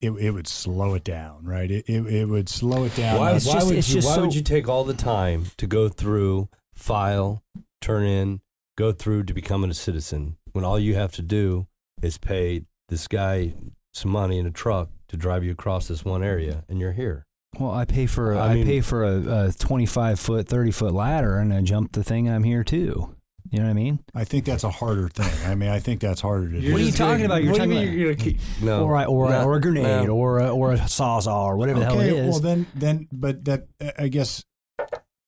It, 0.03 0.11
it 0.11 0.31
would 0.33 0.49
slow 0.49 0.95
it 0.95 1.05
down, 1.05 1.45
right? 1.45 1.71
It, 1.71 1.85
it, 1.89 2.05
it 2.07 2.25
would 2.29 2.49
slow 2.49 2.85
it 2.85 2.95
down. 2.97 3.19
Why, 3.21 3.33
why 3.33 3.39
just- 3.39 3.67
would 3.67 3.89
you? 3.89 4.01
Why 4.03 4.15
so- 4.17 4.21
would 4.23 4.35
you 4.35 4.43
take 4.43 4.69
all 4.69 4.83
the 4.85 4.95
time 4.95 5.47
to 5.59 5.67
go 5.67 5.89
through, 5.89 6.49
file, 6.75 7.43
turn 7.81 8.05
in, 8.05 8.41
go 8.77 8.91
through 8.93 9.23
to 9.25 9.33
becoming 9.35 9.71
a 9.71 9.75
citizen 9.75 10.37
when 10.53 10.65
all 10.65 10.79
you 10.79 10.95
have 10.97 11.13
to 11.13 11.23
do 11.23 11.67
is 12.03 12.19
pay 12.19 12.63
this 12.89 13.07
guy 13.07 13.55
some 13.95 14.11
money 14.11 14.39
in 14.39 14.47
a 14.47 14.51
truck 14.51 14.89
to 15.09 15.17
drive 15.17 15.45
you 15.45 15.53
across 15.53 15.87
this 15.87 16.05
one 16.05 16.23
area, 16.25 16.65
and 16.69 16.81
you're 16.81 16.93
here. 16.93 17.27
Well, 17.59 17.71
I 17.71 17.85
pay 17.85 18.07
for 18.07 18.35
I 18.37 18.49
I, 18.49 18.55
mean- 18.55 18.67
pay 18.67 18.81
for 18.81 19.05
a, 19.05 19.47
a 19.49 19.53
25 19.53 20.19
foot, 20.19 20.49
30 20.49 20.71
foot 20.73 20.95
ladder, 20.95 21.39
and 21.39 21.53
I 21.55 21.61
jump 21.63 21.93
the 21.93 22.03
thing. 22.03 22.29
I'm 22.29 22.43
here 22.45 22.65
too. 22.65 23.15
You 23.51 23.59
know 23.59 23.65
what 23.67 23.71
I 23.71 23.75
mean? 23.75 23.99
I 24.15 24.25
think 24.25 24.45
that's 24.45 24.65
a 24.65 24.71
harder 24.71 25.09
thing. 25.09 25.51
I 25.51 25.55
mean, 25.55 25.69
I 25.69 25.79
think 25.79 26.01
that's 26.01 26.21
harder 26.21 26.51
to 26.51 26.61
do. 26.61 26.73
What 26.73 26.81
are 26.81 26.85
you 26.85 26.93
talking 26.93 27.25
about? 27.27 27.43
You're 27.43 27.53
what 27.53 27.61
do 27.61 27.67
talking 27.67 27.71
mean 27.75 27.89
about- 27.89 27.97
you're 27.99 28.15
keep, 28.15 28.39
no, 28.63 28.85
or, 28.85 28.95
a- 29.01 29.05
or, 29.05 29.27
a- 29.27 29.31
no, 29.31 29.45
or 29.45 29.57
a 29.57 29.61
grenade, 29.61 30.07
no. 30.07 30.15
or 30.15 30.39
a, 30.39 30.49
or 30.51 30.73
a 30.73 30.77
sawzall, 30.79 31.45
or 31.45 31.57
whatever 31.57 31.81
the 31.81 31.85
hell 31.87 32.01
it 32.01 32.11
okay, 32.13 32.29
well 32.29 32.41
then, 32.41 32.67
then, 32.75 33.09
but 33.13 33.45
that 33.45 33.67
I 33.99 34.09
guess 34.09 34.45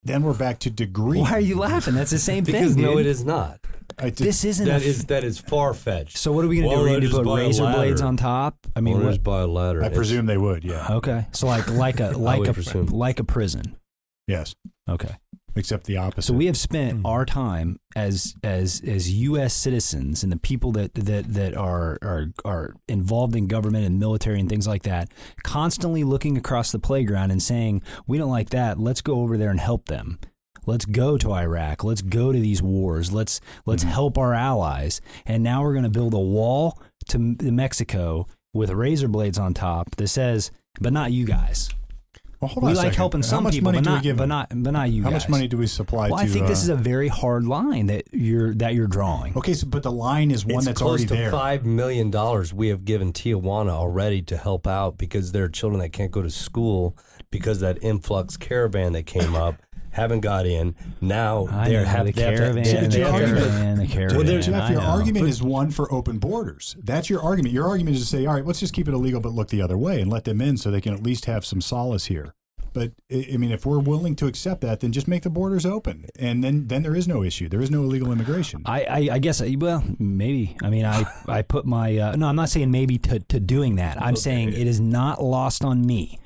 then 0.04 0.22
we're 0.22 0.34
back 0.34 0.58
to 0.60 0.70
degree. 0.70 1.18
Why 1.20 1.32
are 1.32 1.40
you 1.40 1.56
laughing? 1.58 1.94
That's 1.94 2.10
the 2.10 2.18
same 2.18 2.44
thing. 2.44 2.54
because 2.54 2.74
thing. 2.74 2.84
no, 2.84 2.98
it 2.98 3.06
is 3.06 3.24
not. 3.24 3.60
I 3.98 4.10
did, 4.10 4.26
This 4.26 4.44
isn't 4.44 4.66
That 4.66 4.82
a, 4.82 4.84
is 4.84 5.04
that 5.06 5.22
is 5.24 5.38
far 5.38 5.72
fetched. 5.72 6.16
So 6.18 6.32
what 6.32 6.44
are 6.44 6.48
we 6.48 6.56
gonna 6.60 6.70
do? 6.70 6.76
We're 6.82 6.88
I 6.88 7.00
gonna 7.00 7.10
put 7.10 7.26
razor 7.36 7.62
blades 7.64 8.00
on 8.00 8.16
top. 8.16 8.56
I 8.74 8.80
mean, 8.80 8.96
Owners 8.96 9.16
what, 9.18 9.22
buy 9.24 9.40
a 9.42 9.46
ladder. 9.46 9.82
I 9.82 9.86
It's- 9.86 9.96
presume 9.96 10.26
they 10.26 10.38
would. 10.38 10.64
Yeah. 10.64 10.86
okay. 10.96 11.26
So 11.32 11.46
like 11.46 11.70
like 11.70 12.00
a 12.00 12.10
like 12.18 12.46
a 12.48 12.52
presume. 12.52 12.86
like 12.86 13.20
a 13.20 13.24
prison. 13.24 13.76
Yes. 14.26 14.54
Okay. 14.88 15.14
Except 15.56 15.86
the 15.86 15.96
opposite. 15.96 16.26
So 16.26 16.34
we 16.34 16.46
have 16.46 16.56
spent 16.56 17.02
Mhm. 17.02 17.08
our 17.08 17.24
time 17.24 17.78
as 17.94 18.34
as 18.42 18.82
as 18.84 19.12
U.S. 19.12 19.54
citizens 19.54 20.24
and 20.24 20.32
the 20.32 20.36
people 20.36 20.72
that 20.72 20.94
that 20.94 21.32
that 21.32 21.56
are 21.56 21.98
are 22.02 22.32
are 22.44 22.74
involved 22.88 23.36
in 23.36 23.46
government 23.46 23.86
and 23.86 24.00
military 24.00 24.40
and 24.40 24.48
things 24.48 24.66
like 24.66 24.82
that, 24.82 25.10
constantly 25.44 26.02
looking 26.02 26.36
across 26.36 26.72
the 26.72 26.78
playground 26.80 27.30
and 27.30 27.42
saying, 27.42 27.82
"We 28.06 28.18
don't 28.18 28.30
like 28.30 28.50
that. 28.50 28.80
Let's 28.80 29.00
go 29.00 29.20
over 29.20 29.38
there 29.38 29.50
and 29.50 29.60
help 29.60 29.86
them. 29.86 30.18
Let's 30.66 30.86
go 30.86 31.18
to 31.18 31.32
Iraq. 31.32 31.84
Let's 31.84 32.02
go 32.02 32.32
to 32.32 32.40
these 32.40 32.60
wars. 32.62 33.12
Let's 33.12 33.40
let's 33.64 33.84
Mhm. 33.84 33.88
help 33.90 34.18
our 34.18 34.34
allies." 34.34 35.00
And 35.24 35.44
now 35.44 35.62
we're 35.62 35.74
going 35.74 35.84
to 35.84 35.90
build 35.90 36.14
a 36.14 36.18
wall 36.18 36.80
to 37.10 37.18
Mexico 37.18 38.26
with 38.52 38.70
razor 38.70 39.08
blades 39.08 39.38
on 39.38 39.54
top 39.54 39.94
that 39.96 40.08
says, 40.08 40.50
"But 40.80 40.92
not 40.92 41.12
you 41.12 41.26
guys." 41.26 41.68
Well, 42.44 42.52
hold 42.52 42.64
on 42.64 42.68
we 42.70 42.72
a 42.72 42.76
like 42.76 42.84
second. 42.86 42.96
helping 42.96 43.22
some 43.22 43.46
people, 43.50 43.72
but 43.72 43.84
not, 43.84 44.02
give 44.02 44.16
but 44.16 44.26
not, 44.28 44.48
but 44.54 44.70
not 44.72 44.90
you 44.90 45.02
How 45.02 45.10
guys. 45.10 45.22
much 45.22 45.28
money 45.30 45.48
do 45.48 45.56
we 45.56 45.66
supply 45.66 46.08
Well, 46.10 46.18
to? 46.18 46.24
I 46.24 46.26
think 46.26 46.46
this 46.46 46.60
uh, 46.60 46.64
is 46.64 46.68
a 46.68 46.76
very 46.76 47.08
hard 47.08 47.44
line 47.46 47.86
that 47.86 48.04
you're 48.12 48.54
that 48.56 48.74
you're 48.74 48.86
drawing. 48.86 49.36
Okay, 49.36 49.54
so 49.54 49.66
but 49.66 49.82
the 49.82 49.92
line 49.92 50.30
is 50.30 50.44
one 50.44 50.56
it's 50.56 50.66
that's 50.66 50.80
close 50.80 51.00
already 51.00 51.06
to 51.06 51.14
there. 51.14 51.30
five 51.30 51.64
million 51.64 52.10
dollars 52.10 52.52
we 52.52 52.68
have 52.68 52.84
given 52.84 53.12
Tijuana 53.12 53.70
already 53.70 54.20
to 54.22 54.36
help 54.36 54.66
out 54.66 54.98
because 54.98 55.32
there 55.32 55.44
are 55.44 55.48
children 55.48 55.80
that 55.80 55.92
can't 55.92 56.10
go 56.10 56.22
to 56.22 56.30
school 56.30 56.96
because 57.30 57.60
that 57.60 57.82
influx 57.82 58.36
caravan 58.36 58.92
that 58.92 59.04
came 59.06 59.34
up 59.34 59.56
haven't 59.94 60.20
got 60.20 60.44
in. 60.46 60.74
Now 61.00 61.46
I 61.50 61.68
they're 61.68 61.82
know, 61.82 61.88
have, 61.88 62.06
the 62.06 62.12
they 62.12 62.22
have 62.22 62.34
to- 62.34 62.38
caravan, 62.38 62.64
So 62.64 62.80
the 62.82 62.88
the 62.88 63.02
argument- 63.04 63.38
caravan, 63.38 63.78
the 63.78 63.86
caravan. 63.86 64.26
there's- 64.26 64.46
Jeff, 64.46 64.62
I 64.62 64.72
your 64.72 64.80
know. 64.82 64.86
argument 64.88 65.28
is 65.28 65.42
one 65.42 65.70
for 65.70 65.92
open 65.92 66.18
borders. 66.18 66.76
That's 66.82 67.08
your 67.08 67.22
argument. 67.22 67.54
Your 67.54 67.66
argument 67.66 67.96
is 67.96 68.02
to 68.02 68.08
say, 68.08 68.26
all 68.26 68.34
right, 68.34 68.44
let's 68.44 68.60
just 68.60 68.74
keep 68.74 68.88
it 68.88 68.94
illegal, 68.94 69.20
but 69.20 69.32
look 69.32 69.48
the 69.48 69.62
other 69.62 69.78
way 69.78 70.00
and 70.00 70.10
let 70.10 70.24
them 70.24 70.40
in 70.40 70.56
so 70.56 70.70
they 70.70 70.80
can 70.80 70.92
at 70.94 71.02
least 71.02 71.24
have 71.26 71.44
some 71.46 71.60
solace 71.60 72.06
here. 72.06 72.34
But 72.72 72.90
I 73.10 73.28
I 73.34 73.36
mean, 73.36 73.52
if 73.52 73.64
we're 73.64 73.78
willing 73.78 74.16
to 74.16 74.26
accept 74.26 74.60
that, 74.62 74.80
then 74.80 74.90
just 74.90 75.06
make 75.06 75.22
the 75.22 75.30
borders 75.30 75.64
open, 75.64 76.06
and 76.18 76.42
then 76.42 76.66
then 76.66 76.82
there 76.82 76.96
is 76.96 77.06
no 77.06 77.22
issue. 77.22 77.48
There 77.48 77.60
is 77.62 77.70
no 77.70 77.84
illegal 77.84 78.10
immigration. 78.10 78.62
I, 78.66 78.82
I, 78.82 79.08
I 79.12 79.18
guess 79.20 79.40
well 79.58 79.84
maybe 80.00 80.56
I 80.60 80.70
mean 80.70 80.84
I, 80.84 81.04
I 81.28 81.42
put 81.42 81.66
my 81.66 81.96
uh, 81.96 82.16
no 82.16 82.26
I'm 82.26 82.34
not 82.34 82.48
saying 82.48 82.72
maybe 82.72 82.98
to, 82.98 83.20
to 83.20 83.38
doing 83.38 83.76
that 83.76 84.02
I'm 84.02 84.16
saying 84.16 84.48
it 84.54 84.66
is 84.66 84.80
not 84.80 85.22
lost 85.22 85.64
on 85.64 85.86
me 85.86 86.18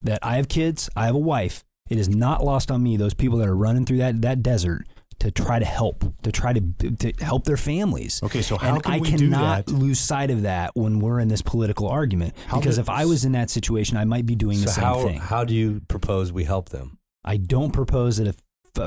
that 0.00 0.20
I 0.22 0.36
have 0.36 0.48
kids 0.48 0.88
I 0.96 1.04
have 1.04 1.14
a 1.14 1.18
wife 1.18 1.64
it 1.90 1.98
is 1.98 2.08
not 2.08 2.42
lost 2.42 2.70
on 2.70 2.82
me 2.82 2.96
those 2.96 3.12
people 3.14 3.38
that 3.38 3.48
are 3.48 3.56
running 3.56 3.84
through 3.84 3.98
that, 3.98 4.22
that 4.22 4.42
desert 4.42 4.86
to 5.18 5.30
try 5.30 5.58
to 5.58 5.66
help 5.66 6.02
to 6.22 6.32
try 6.32 6.54
to, 6.54 6.60
to 6.98 7.12
help 7.22 7.44
their 7.44 7.58
families 7.58 8.22
Okay, 8.22 8.40
so 8.40 8.56
how 8.56 8.74
and 8.74 8.82
can 8.82 8.92
I 8.94 8.98
we 9.00 9.10
do 9.10 9.16
cannot 9.18 9.66
that? 9.66 9.72
lose 9.72 10.00
sight 10.00 10.30
of 10.30 10.42
that 10.42 10.70
when 10.74 10.98
we're 10.98 11.20
in 11.20 11.28
this 11.28 11.42
political 11.42 11.88
argument 11.88 12.34
How 12.46 12.58
because 12.58 12.76
do- 12.76 12.80
if 12.82 12.88
I 12.88 13.04
was 13.04 13.26
in 13.26 13.32
that 13.32 13.50
situation 13.50 13.98
I 13.98 14.04
might 14.04 14.24
be 14.24 14.34
doing 14.34 14.58
the 14.62 14.68
same 14.68 14.82
how 14.84 15.02
thing 15.06 15.18
how 15.18 15.44
do 15.44 15.54
you 15.54 15.82
propose 15.88 16.32
we 16.32 16.44
help 16.44 16.70
them? 16.70 16.96
I 17.22 17.36
don't 17.36 17.72
propose 17.72 18.16
that 18.16 18.28
a 18.28 18.34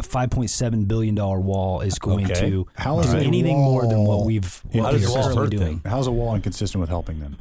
5.7 0.02 0.88
billion 0.88 1.14
dollar 1.14 1.40
wall 1.40 1.82
is 1.82 2.00
going 2.00 2.26
Okay. 2.32 2.50
to 2.50 2.66
How 2.76 2.96
do 3.02 3.08
is 3.08 3.14
a 3.14 3.18
anything 3.20 3.58
more 3.60 3.86
than 3.86 4.04
what 4.06 4.26
we've 4.26 4.62
How 4.74 4.80
what 4.80 4.92
does 4.94 5.02
we're 5.02 5.08
the 5.08 5.14
wall 5.14 5.24
currently 5.24 5.44
hurt 5.44 5.50
doing. 5.52 5.80
them? 5.84 5.92
How's 5.92 6.08
a 6.08 6.12
wall 6.12 6.34
inconsistent 6.34 6.80
with 6.80 6.90
helping 6.90 7.20
them? 7.20 7.38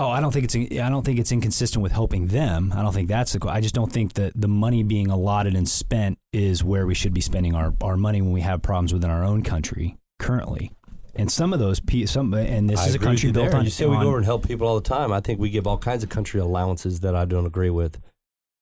Oh, 0.00 0.08
I 0.08 0.20
don't 0.20 0.32
think 0.32 0.44
it's 0.44 0.56
I 0.56 0.88
don't 0.88 1.04
think 1.04 1.18
it's 1.18 1.30
inconsistent 1.30 1.82
with 1.82 1.92
helping 1.92 2.28
them. 2.28 2.72
I 2.74 2.80
don't 2.82 2.94
think 2.94 3.08
that's 3.08 3.32
the. 3.32 3.46
I 3.48 3.60
just 3.60 3.74
don't 3.74 3.92
think 3.92 4.14
that 4.14 4.32
the 4.34 4.48
money 4.48 4.82
being 4.82 5.10
allotted 5.10 5.54
and 5.54 5.68
spent 5.68 6.18
is 6.32 6.64
where 6.64 6.86
we 6.86 6.94
should 6.94 7.12
be 7.12 7.20
spending 7.20 7.54
our, 7.54 7.74
our 7.82 7.98
money 7.98 8.22
when 8.22 8.32
we 8.32 8.40
have 8.40 8.62
problems 8.62 8.94
within 8.94 9.10
our 9.10 9.22
own 9.22 9.42
country 9.42 9.98
currently. 10.18 10.72
And 11.14 11.30
some 11.30 11.52
of 11.52 11.58
those, 11.58 11.82
some 12.06 12.32
and 12.32 12.70
this 12.70 12.80
I 12.80 12.86
is 12.86 12.94
a 12.94 12.98
country 12.98 13.30
built 13.30 13.50
there. 13.50 13.58
on. 13.58 13.64
You 13.64 13.70
say 13.70 13.84
we 13.84 13.96
go 13.96 14.08
over 14.08 14.16
and 14.16 14.24
help 14.24 14.46
people 14.46 14.66
all 14.66 14.80
the 14.80 14.88
time. 14.88 15.12
I 15.12 15.20
think 15.20 15.38
we 15.38 15.50
give 15.50 15.66
all 15.66 15.76
kinds 15.76 16.02
of 16.02 16.08
country 16.08 16.40
allowances 16.40 17.00
that 17.00 17.14
I 17.14 17.26
don't 17.26 17.46
agree 17.46 17.70
with. 17.70 18.00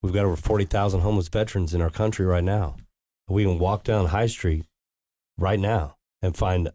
We've 0.02 0.14
got 0.14 0.24
over 0.24 0.34
forty 0.34 0.64
thousand 0.64 1.00
homeless 1.00 1.28
veterans 1.28 1.72
in 1.72 1.82
our 1.82 1.90
country 1.90 2.26
right 2.26 2.42
now. 2.42 2.76
We 3.28 3.44
can 3.44 3.58
walk 3.60 3.84
down 3.84 4.06
High 4.06 4.26
Street 4.26 4.64
right 5.36 5.60
now 5.60 5.96
and 6.20 6.36
find 6.36 6.70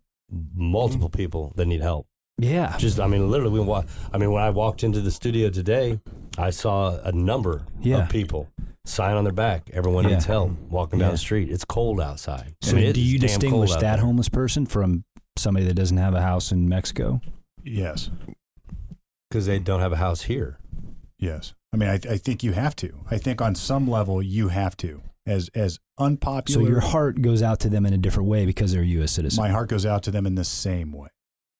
multiple 0.55 1.09
people 1.09 1.51
that 1.55 1.65
need 1.65 1.81
help. 1.81 2.07
Yeah, 2.37 2.75
Just, 2.77 2.99
I 2.99 3.07
mean, 3.07 3.29
literally, 3.29 3.53
we 3.53 3.59
walk. 3.65 3.87
I 4.11 4.17
mean, 4.17 4.31
when 4.31 4.41
I 4.43 4.49
walked 4.49 4.83
into 4.83 5.01
the 5.01 5.11
studio 5.11 5.49
today, 5.49 5.99
I 6.37 6.49
saw 6.49 6.97
a 7.03 7.11
number 7.11 7.65
Yeah. 7.81 8.03
of 8.03 8.09
people 8.09 8.49
sign 8.85 9.15
on 9.15 9.23
their 9.23 9.33
back. 9.33 9.69
Everyone 9.71 10.03
Yeah. 10.03 10.11
needs 10.15 10.25
help 10.25 10.51
walking 10.69 10.99
down 10.99 11.09
Yeah. 11.09 11.11
the 11.13 11.17
street. 11.17 11.49
It's 11.51 11.63
cold 11.65 12.01
outside. 12.01 12.55
So 12.61 12.71
I 12.71 12.73
mean, 12.75 12.83
do 12.85 12.89
it's 12.89 12.99
you 12.99 13.19
damn 13.19 13.27
distinguish 13.27 13.69
cold 13.69 13.77
out 13.77 13.81
that 13.81 13.95
there. 13.97 14.05
homeless 14.05 14.29
person 14.29 14.65
from 14.65 15.03
somebody 15.37 15.65
that 15.67 15.75
doesn't 15.75 15.97
have 15.97 16.13
a 16.15 16.21
house 16.21 16.51
in 16.51 16.67
Mexico? 16.67 17.21
Yes, 17.63 18.09
because 19.29 19.45
they 19.45 19.59
don't 19.59 19.79
have 19.79 19.93
a 19.93 19.97
house 19.97 20.23
here? 20.23 20.57
yes. 21.19 21.53
I 21.71 21.75
mean, 21.77 21.89
I, 21.89 21.93
I 21.95 22.17
think 22.17 22.43
you 22.43 22.51
have 22.51 22.75
to. 22.77 22.99
I 23.09 23.17
think 23.17 23.41
on 23.41 23.55
some 23.55 23.89
level 23.89 24.21
you 24.21 24.49
have 24.49 24.77
to. 24.77 25.01
As 25.25 25.49
as 25.55 25.79
unpopular, 25.97 26.61
So 26.65 26.69
your 26.69 26.81
heart 26.81 27.21
goes 27.21 27.41
out 27.41 27.59
to 27.61 27.69
them 27.69 27.85
in 27.85 27.93
a 27.93 27.97
different 27.97 28.27
way 28.29 28.45
because 28.45 28.73
they're 28.73 28.81
a 28.83 28.85
U.S. 28.99 29.13
citizen. 29.13 29.41
my 29.41 29.49
heart 29.49 29.69
goes 29.69 29.85
out 29.85 30.03
to 30.03 30.11
them 30.11 30.27
in 30.27 30.35
the 30.35 30.43
same 30.43 30.91
way. 30.91 31.07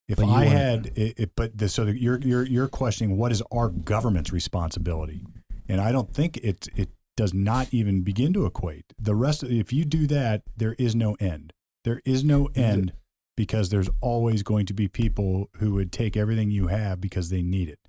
If 0.07 0.17
But 0.17 0.27
I 0.27 0.45
had, 0.45 0.87
it, 0.95 1.13
it, 1.17 1.31
but 1.35 1.57
the, 1.57 1.69
so 1.69 1.85
you're 1.85 2.19
you're 2.19 2.45
you're 2.45 2.67
questioning 2.67 3.17
what 3.17 3.31
is 3.31 3.41
our 3.51 3.69
government's 3.69 4.33
responsibility, 4.33 5.25
and 5.69 5.79
I 5.79 5.91
don't 5.93 6.13
think 6.13 6.37
it 6.37 6.67
it 6.75 6.89
does 7.15 7.33
not 7.33 7.73
even 7.73 8.01
begin 8.01 8.33
to 8.33 8.45
equate. 8.45 8.85
The 8.99 9.15
rest, 9.15 9.43
of, 9.43 9.51
if 9.51 9.71
you 9.71 9.85
do 9.85 10.07
that, 10.07 10.41
there 10.57 10.75
is 10.77 10.95
no 10.95 11.15
end. 11.19 11.53
There 11.83 12.01
is 12.05 12.23
no 12.23 12.49
end 12.55 12.93
because 13.37 13.69
there's 13.69 13.89
always 14.01 14.43
going 14.43 14.65
to 14.65 14.73
be 14.73 14.87
people 14.87 15.49
who 15.57 15.73
would 15.73 15.91
take 15.91 16.17
everything 16.17 16.51
you 16.51 16.67
have 16.67 16.99
because 16.99 17.29
they 17.29 17.41
need 17.41 17.69
it. 17.69 17.79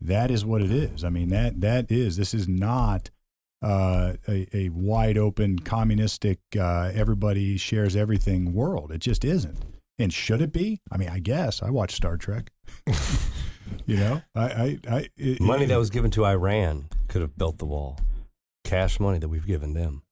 That 0.00 0.30
is 0.30 0.44
what 0.44 0.62
it 0.62 0.70
is. 0.70 1.04
I 1.04 1.10
mean 1.10 1.28
that 1.28 1.60
that 1.60 1.90
is. 1.90 2.16
This 2.16 2.34
is 2.34 2.48
not 2.48 3.10
uh, 3.62 4.14
a, 4.26 4.48
a 4.52 4.68
wide 4.70 5.18
open 5.18 5.58
communistic 5.60 6.40
uh, 6.58 6.90
everybody 6.94 7.56
shares 7.56 7.94
everything 7.94 8.52
world. 8.52 8.90
It 8.90 9.00
just 9.00 9.24
isn't. 9.24 9.64
And 10.00 10.12
should 10.12 10.40
it 10.40 10.52
be? 10.52 10.80
I 10.90 10.96
mean, 10.96 11.08
I 11.10 11.18
guess 11.18 11.62
I 11.62 11.70
watch 11.70 11.94
Star 11.94 12.16
Trek. 12.16 12.50
you 13.86 13.96
know, 13.96 14.22
I, 14.34 14.40
I, 14.44 14.78
I 14.90 15.08
it, 15.16 15.40
Money 15.40 15.64
it- 15.64 15.68
that 15.68 15.78
was 15.78 15.90
given 15.90 16.10
to 16.12 16.24
Iran 16.24 16.88
could 17.08 17.20
have 17.22 17.36
built 17.36 17.58
the 17.58 17.66
wall. 17.66 17.98
Cash 18.64 18.98
money 19.00 19.18
that 19.18 19.28
we've 19.28 19.46
given 19.46 19.74
them 19.74 20.02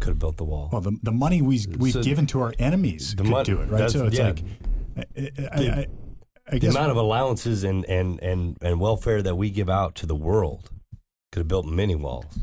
could 0.00 0.10
have 0.10 0.18
built 0.18 0.36
the 0.36 0.44
wall. 0.44 0.68
well, 0.70 0.80
the, 0.80 0.96
the 1.02 1.10
money 1.12 1.42
we 1.42 1.64
we've 1.76 1.92
So- 1.92 2.02
given 2.02 2.26
to 2.28 2.40
our 2.40 2.54
enemies 2.58 3.14
The 3.16 3.24
could 3.24 3.30
mon- 3.32 3.44
do 3.44 3.60
it, 3.60 3.68
right? 3.68 3.90
So 3.90 4.06
it's 4.06 4.16
yeah. 4.18 4.24
like, 4.26 4.44
I, 4.96 5.02
I, 5.16 5.58
I, 5.58 5.86
I 6.52 6.58
the 6.58 6.68
amount 6.68 6.90
of 6.92 6.96
allowances 6.96 7.64
and, 7.64 7.84
and, 7.86 8.22
and, 8.22 8.56
and 8.62 8.80
welfare 8.80 9.22
that 9.22 9.34
we 9.34 9.50
give 9.50 9.68
out 9.68 9.94
to 9.96 10.06
the 10.06 10.14
world 10.14 10.70
could 11.32 11.40
have 11.40 11.48
built 11.48 11.66
many 11.66 11.94
walls. 11.96 12.38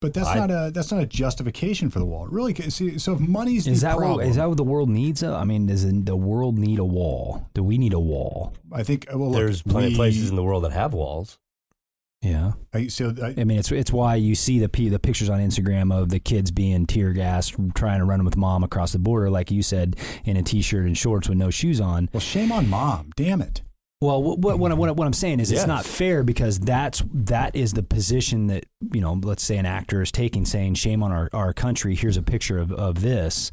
But 0.00 0.14
that's 0.14 0.28
I- 0.28 0.38
not 0.38 0.50
a 0.50 0.70
that's 0.72 0.90
not 0.90 1.02
a 1.02 1.06
justification 1.06 1.90
for 1.90 1.98
the 1.98 2.06
wall. 2.06 2.26
Really, 2.28 2.54
see, 2.70 2.98
so 2.98 3.12
if 3.14 3.20
money's 3.20 3.66
Is 3.66 3.82
the 3.82 3.88
that 3.88 3.96
problem, 3.98 4.16
what, 4.18 4.26
is 4.26 4.36
that 4.36 4.48
what 4.48 4.56
the 4.56 4.64
world 4.64 4.88
needs? 4.88 5.20
though? 5.20 5.34
I 5.36 5.44
mean, 5.44 5.66
does 5.66 5.84
the 5.90 6.16
world 6.16 6.58
need 6.58 6.78
a 6.78 6.84
wall? 6.84 7.46
Do 7.54 7.62
we 7.62 7.76
need 7.76 7.92
a 7.92 8.00
wall? 8.00 8.54
I 8.72 8.82
think 8.82 9.06
uh, 9.12 9.18
well, 9.18 9.30
look, 9.30 9.38
There's 9.40 9.62
plenty 9.62 9.88
we, 9.88 9.92
of 9.94 9.96
places 9.96 10.30
in 10.30 10.36
the 10.36 10.42
world 10.42 10.64
that 10.64 10.72
have 10.72 10.94
walls. 10.94 11.38
Yeah, 12.22 12.52
I, 12.74 12.88
so 12.88 13.14
I, 13.22 13.34
I 13.40 13.44
mean, 13.44 13.58
it's 13.58 13.72
it's 13.72 13.90
why 13.90 14.14
you 14.16 14.34
see 14.34 14.58
the 14.58 14.68
p- 14.68 14.90
the 14.90 14.98
pictures 14.98 15.30
on 15.30 15.40
Instagram 15.40 15.90
of 15.90 16.10
the 16.10 16.18
kids 16.20 16.50
being 16.50 16.86
tear 16.86 17.14
gassed, 17.14 17.54
trying 17.74 17.98
to 18.00 18.04
run 18.04 18.24
with 18.26 18.36
mom 18.36 18.62
across 18.62 18.92
the 18.92 18.98
border, 18.98 19.30
like 19.30 19.50
you 19.50 19.62
said, 19.62 19.96
in 20.24 20.36
a 20.36 20.42
t-shirt 20.42 20.84
and 20.86 20.98
shorts 20.98 21.30
with 21.30 21.38
no 21.38 21.48
shoes 21.48 21.80
on. 21.80 22.10
well, 22.12 22.20
shame 22.20 22.52
on 22.52 22.68
mom. 22.68 23.10
Damn 23.16 23.40
it. 23.40 23.62
Well, 24.00 24.22
what 24.22 24.38
what 24.38 24.58
what, 24.58 24.76
what, 24.78 24.96
what 24.96 25.06
I'm 25.06 25.12
saying 25.12 25.40
is 25.40 25.50
Yes. 25.50 25.60
it's 25.60 25.68
not 25.68 25.84
fair 25.84 26.22
because 26.22 26.58
that's 26.58 27.02
that 27.12 27.54
is 27.54 27.74
the 27.74 27.82
position 27.82 28.46
that 28.46 28.64
you 28.92 29.00
know. 29.00 29.12
Let's 29.22 29.42
say 29.42 29.58
an 29.58 29.66
actor 29.66 30.00
is 30.00 30.10
taking, 30.10 30.46
saying 30.46 30.74
"Shame 30.74 31.02
on 31.02 31.12
our, 31.12 31.28
our 31.32 31.52
country." 31.52 31.94
Here's 31.94 32.16
a 32.16 32.22
picture 32.22 32.58
of 32.58 32.72
of 32.72 33.02
this, 33.02 33.52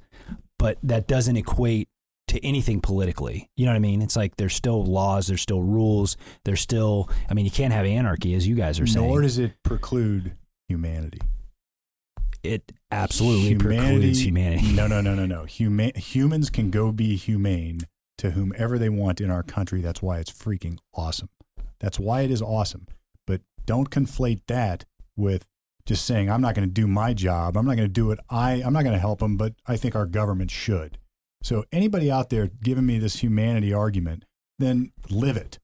but 0.58 0.78
that 0.84 1.06
doesn't 1.08 1.36
equate 1.36 1.90
to 2.30 2.46
anything 2.46 2.80
politically. 2.80 3.50
You 3.58 3.66
know 3.66 3.72
what 3.72 3.78
I 3.78 3.80
mean? 3.80 4.02
It's 4.02 4.16
like 4.16 4.38
there's 4.38 4.56
still 4.56 4.86
laws, 4.86 5.28
there's 5.28 5.42
still 5.42 5.62
rules, 5.64 6.16
there's 6.46 6.62
still. 6.62 7.10
I 7.30 7.34
mean, 7.34 7.44
you 7.44 7.52
can't 7.52 7.74
have 7.74 7.86
anarchy, 7.86 8.34
as 8.34 8.48
you 8.48 8.56
guys 8.56 8.80
are 8.80 8.88
saying. 8.88 9.06
Nor 9.06 9.22
does 9.24 9.38
it 9.40 9.52
preclude 9.64 10.38
humanity. 10.70 11.20
it 12.44 12.72
absolutely 12.92 13.56
precludes 13.56 14.24
humanity. 14.24 14.72
No, 14.72 14.88
no, 14.88 15.02
no, 15.02 15.14
no, 15.14 15.26
no. 15.26 15.42
Huma- 15.44 15.98
humans 15.98 16.50
can 16.50 16.72
go 16.72 16.94
be 16.94 17.18
humane 17.18 17.82
to 18.18 18.32
whomever 18.32 18.78
they 18.78 18.90
want 18.90 19.22
in 19.22 19.30
our 19.30 19.44
country. 19.44 19.82
That's 19.82 20.02
why 20.02 20.20
it's 20.20 20.32
freaking 20.32 20.80
awesome. 20.94 21.30
That's 21.80 22.00
why 22.00 22.22
it 22.22 22.32
is 22.32 22.42
awesome. 22.42 22.88
But 23.26 23.42
don't 23.66 23.90
conflate 23.90 24.42
that 24.48 24.86
with 25.16 25.46
just 25.86 26.06
saying 26.06 26.30
I'm 26.30 26.42
not 26.42 26.56
going 26.56 26.68
to 26.68 26.74
do 26.74 26.88
my 26.88 27.14
job. 27.14 27.56
I'm 27.56 27.66
not 27.66 27.76
going 27.76 27.88
to 27.88 27.94
do 27.94 28.12
it. 28.12 28.20
I 28.30 28.62
I'm 28.64 28.74
not 28.74 28.84
going 28.84 28.96
to 28.96 29.00
help 29.00 29.20
them, 29.20 29.38
but 29.38 29.54
I 29.66 29.78
think 29.78 29.96
our 29.96 30.06
government 30.06 30.52
should. 30.52 30.98
So 31.42 31.64
anybody 31.72 32.12
out 32.12 32.30
there 32.30 32.50
giving 32.62 32.86
me 32.86 33.00
this 33.00 33.20
humanity 33.20 33.74
argument, 33.74 34.26
then 34.60 34.92
live 35.10 35.38
it. 35.38 35.60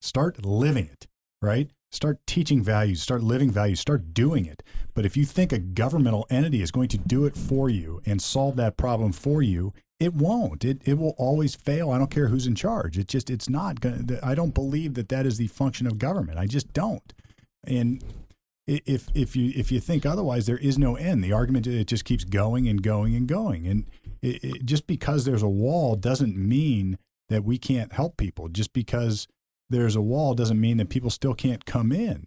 Start 0.00 0.44
living 0.44 0.88
it, 0.92 1.06
right? 1.40 1.70
Start 1.90 2.20
teaching 2.26 2.62
values, 2.62 3.02
start 3.02 3.22
living 3.22 3.50
values, 3.50 3.80
start 3.80 4.14
doing 4.14 4.46
it. 4.46 4.62
But 4.94 5.04
if 5.04 5.16
you 5.16 5.24
think 5.24 5.52
a 5.52 5.58
governmental 5.58 6.26
entity 6.30 6.62
is 6.62 6.70
going 6.70 6.88
to 6.88 6.98
do 6.98 7.24
it 7.26 7.36
for 7.36 7.68
you 7.68 8.00
and 8.06 8.20
solve 8.22 8.56
that 8.56 8.76
problem 8.76 9.12
for 9.12 9.42
you, 9.42 9.74
it 10.02 10.14
won't. 10.14 10.64
It, 10.64 10.82
it 10.84 10.98
will 10.98 11.14
always 11.16 11.54
fail. 11.54 11.90
I 11.90 11.98
don't 11.98 12.10
care 12.10 12.26
who's 12.26 12.48
in 12.48 12.56
charge. 12.56 12.98
It 12.98 13.06
just 13.06 13.30
it's 13.30 13.48
not 13.48 13.80
going 13.80 14.08
to 14.08 14.26
I 14.26 14.34
don't 14.34 14.52
believe 14.52 14.94
that 14.94 15.08
that 15.10 15.26
is 15.26 15.38
the 15.38 15.46
function 15.46 15.86
of 15.86 15.98
government. 15.98 16.38
I 16.38 16.46
just 16.46 16.72
don't. 16.72 17.12
And 17.64 18.02
if 18.66 19.06
if 19.14 19.36
you 19.36 19.52
if 19.54 19.70
you 19.70 19.78
think 19.78 20.04
otherwise, 20.04 20.46
there 20.46 20.58
is 20.58 20.76
no 20.76 20.96
end. 20.96 21.22
The 21.22 21.32
argument 21.32 21.68
it 21.68 21.86
just 21.86 22.04
keeps 22.04 22.24
going 22.24 22.66
and 22.66 22.82
going 22.82 23.14
and 23.14 23.28
going. 23.28 23.68
And 23.68 23.86
it, 24.20 24.42
it, 24.42 24.66
just 24.66 24.88
because 24.88 25.24
there's 25.24 25.42
a 25.42 25.48
wall 25.48 25.94
doesn't 25.94 26.36
mean 26.36 26.98
that 27.28 27.44
we 27.44 27.56
can't 27.56 27.92
help 27.92 28.16
people. 28.16 28.48
Just 28.48 28.72
because 28.72 29.28
there's 29.70 29.94
a 29.94 30.02
wall 30.02 30.34
doesn't 30.34 30.60
mean 30.60 30.78
that 30.78 30.88
people 30.88 31.10
still 31.10 31.34
can't 31.34 31.64
come 31.64 31.92
in. 31.92 32.26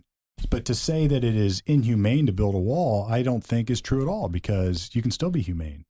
But 0.50 0.64
to 0.66 0.76
say 0.76 1.08
that 1.08 1.26
it 1.26 1.36
is 1.36 1.62
inhumane 1.66 2.26
to 2.28 2.32
build 2.32 2.56
a 2.56 2.60
wall, 2.60 3.06
I 3.10 3.22
don't 3.22 3.44
think 3.44 3.70
is 3.70 3.82
true 3.82 4.02
at 4.02 4.08
all 4.08 4.30
because 4.30 4.92
you 4.94 5.02
can 5.02 5.12
still 5.12 5.32
be 5.32 5.42
humane. 5.42 5.84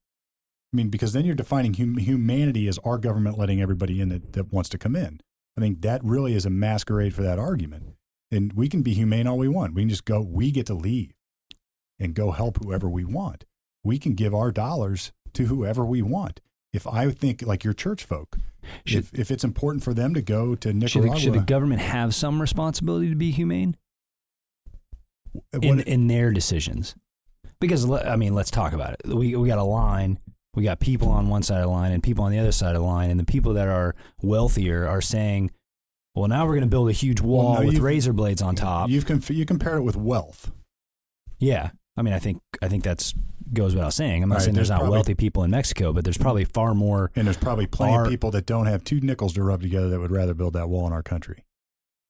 I 0.76 0.78
mean, 0.78 0.90
because 0.90 1.14
then 1.14 1.24
you're 1.24 1.36
defining 1.36 1.76
hum- 1.76 1.96
humanity 2.00 2.68
as 2.68 2.78
our 2.80 2.98
government 2.98 3.38
letting 3.38 3.62
everybody 3.62 4.02
in 4.02 4.10
that, 4.10 4.34
that 4.34 4.52
wants 4.52 4.68
to 4.72 4.78
come 4.78 4.94
in. 4.94 5.22
I 5.58 5.62
think 5.62 5.82
that 5.84 6.04
really 6.04 6.34
is 6.34 6.46
a 6.46 6.50
masquerade 6.50 7.14
for 7.16 7.24
that 7.24 7.40
argument. 7.40 7.96
And 8.30 8.52
we 8.52 8.68
can 8.68 8.82
be 8.82 8.94
humane 8.94 9.26
all 9.26 9.38
we 9.38 9.48
want. 9.48 9.74
We 9.74 9.84
can 9.84 9.90
just 9.90 10.04
go, 10.04 10.20
we 10.20 10.52
get 10.52 10.66
to 10.66 10.74
leave 10.74 11.14
and 11.98 12.14
go 12.14 12.32
help 12.32 12.62
whoever 12.62 12.90
we 12.90 13.06
want. 13.06 13.46
We 13.86 13.98
can 13.98 14.16
give 14.16 14.36
our 14.36 14.52
dollars 14.52 15.14
to 15.36 15.46
whoever 15.46 15.86
we 15.86 16.02
want. 16.02 16.42
If 16.74 16.86
I 16.86 17.10
think 17.12 17.42
like 17.42 17.64
your 17.64 17.74
church 17.74 18.04
folk, 18.04 18.38
Should- 18.86 19.06
if, 19.06 19.14
if 19.18 19.32
it's 19.32 19.46
important 19.46 19.82
for 19.82 19.94
them 19.94 20.14
to 20.14 20.22
go 20.22 20.56
to 20.56 20.68
Should, 20.68 20.76
Nicaragua, 20.76 21.14
the- 21.14 21.20
should 21.22 21.34
the 21.36 21.40
government 21.40 21.80
have 21.84 22.14
some 22.14 22.42
responsibility 22.42 23.08
to 23.08 23.16
be 23.16 23.32
humane 23.32 23.78
in, 25.62 25.80
in 25.80 26.08
their 26.08 26.32
decisions? 26.32 26.96
Because 27.62 27.90
I 27.90 28.18
mean, 28.18 28.36
let's 28.36 28.52
talk 28.52 28.74
about 28.74 28.94
it. 28.96 29.16
We 29.16 29.38
we 29.38 29.48
got 29.48 29.58
a 29.58 29.64
line. 29.64 30.20
We 30.56 30.64
got 30.64 30.80
people 30.80 31.10
on 31.10 31.28
one 31.30 31.44
side 31.44 31.58
of 31.58 31.64
the 31.66 31.70
line 31.72 31.92
and 31.92 32.02
people 32.02 32.24
on 32.24 32.32
the 32.32 32.40
other 32.40 32.52
side 32.52 32.76
of 32.76 32.82
the 32.82 32.88
line, 32.88 33.10
and 33.12 33.20
the 33.20 33.26
people 33.26 33.54
that 33.54 33.68
are 33.68 33.94
wealthier 34.22 34.88
are 34.88 35.02
saying, 35.02 35.52
"Well, 36.16 36.28
now 36.28 36.46
we're 36.46 36.54
going 36.54 36.62
to 36.62 36.68
build 36.68 36.90
a 36.90 36.94
huge 36.94 37.22
wall 37.22 37.54
Well, 37.54 37.62
no, 37.62 37.68
with 37.68 37.80
razor 37.80 38.14
blades 38.14 38.42
on 38.42 38.56
top." 38.56 38.90
You've 38.90 39.06
conf- 39.06 39.30
you 39.30 39.46
compare 39.46 39.78
it 39.78 39.84
with 39.84 39.96
wealth. 39.98 40.52
yeah, 41.40 41.72
I 41.98 42.02
mean, 42.02 42.14
I 42.14 42.20
think 42.20 42.42
I 42.62 42.68
think 42.70 42.84
that's 42.84 43.14
goes 43.54 43.76
without 43.76 43.94
saying. 43.94 44.24
I'm 44.24 44.30
not 44.30 44.36
Right, 44.38 44.42
saying 44.46 44.56
there's, 44.56 44.70
there's 44.70 44.76
not 44.76 44.80
probably- 44.80 44.96
wealthy 44.96 45.14
people 45.14 45.44
in 45.44 45.52
Mexico, 45.52 45.94
but 45.94 46.04
there's 46.04 46.18
probably 46.18 46.46
far 46.46 46.74
more. 46.74 47.12
And 47.16 47.28
there's 47.28 47.38
probably 47.38 47.68
plenty 47.68 47.96
of 47.98 48.08
people 48.10 48.32
that 48.32 48.46
don't 48.48 48.66
have 48.66 48.84
two 48.84 49.00
nickels 49.02 49.34
to 49.34 49.44
rub 49.44 49.62
together 49.62 49.90
that 49.90 50.00
would 50.00 50.12
rather 50.12 50.34
build 50.34 50.54
that 50.54 50.68
wall 50.68 50.88
in 50.88 50.94
our 50.94 51.04
country. 51.04 51.44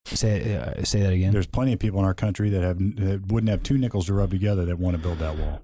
Say 0.05 0.55
uh, 0.55 0.83
say 0.83 1.01
that 1.01 1.11
again. 1.13 1.33
There's 1.33 1.47
plenty 1.47 1.73
of 1.73 1.79
people 1.79 1.99
in 1.99 2.05
our 2.05 2.13
country 2.13 2.49
that 2.51 2.61
have 2.61 2.77
that 2.77 3.23
wouldn't 3.31 3.49
have 3.49 3.63
two 3.63 3.77
nickels 3.79 4.05
to 4.05 4.13
rub 4.13 4.29
together 4.29 4.63
that 4.65 4.77
want 4.77 4.95
to 4.95 5.01
build 5.01 5.17
that 5.19 5.35
wall. 5.35 5.61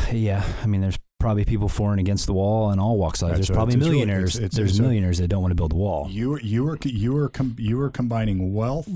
yeah, 0.12 0.42
I 0.62 0.66
mean, 0.66 0.80
there's 0.80 0.98
probably 1.22 1.44
people 1.44 1.68
for 1.68 1.90
and 1.92 2.00
against 2.00 2.26
the 2.26 2.32
wall 2.34 2.70
in 2.72 2.78
all 2.78 2.98
walks 2.98 3.22
of 3.22 3.28
life. 3.28 3.36
That's 3.38 3.48
There's 3.48 3.50
right. 3.50 3.56
probably 3.56 3.74
It's 3.76 3.84
really- 3.86 3.90
millionaires. 4.04 4.34
it's- 4.36 4.44
it's- 4.46 4.56
there's 4.56 4.80
millionaires 4.80 5.18
that 5.18 5.28
don't 5.28 5.40
want 5.42 5.52
to 5.52 5.56
build 5.56 5.72
a 5.72 5.76
wall. 5.76 6.08
You 6.10 6.34
are 6.34 6.40
you 6.40 6.68
are 6.68 6.78
you 6.84 7.16
are 7.16 7.28
com- 7.28 7.56
you 7.58 7.80
are 7.80 7.90
combining 7.90 8.52
wealth 8.52 8.88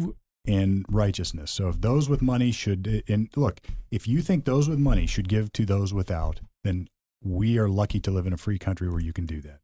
and 0.47 0.85
righteousness. 0.89 1.51
So 1.51 1.68
if 1.68 1.81
those 1.81 2.09
with 2.09 2.20
money 2.22 2.53
should 2.53 3.03
and 3.09 3.29
look, 3.37 3.61
if 3.91 4.07
you 4.07 4.20
think 4.22 4.45
those 4.45 4.68
with 4.68 4.79
money 4.79 5.07
should 5.07 5.29
give 5.29 5.53
to 5.55 5.64
those 5.64 5.95
without, 5.95 6.41
then 6.64 6.89
we 7.24 7.59
are 7.59 7.68
lucky 7.68 7.99
to 8.01 8.11
live 8.11 8.27
in 8.27 8.33
a 8.33 8.37
free 8.37 8.59
country 8.59 8.89
where 8.89 9.01
you 9.01 9.12
can 9.12 9.27
do 9.27 9.41
that. 9.41 9.61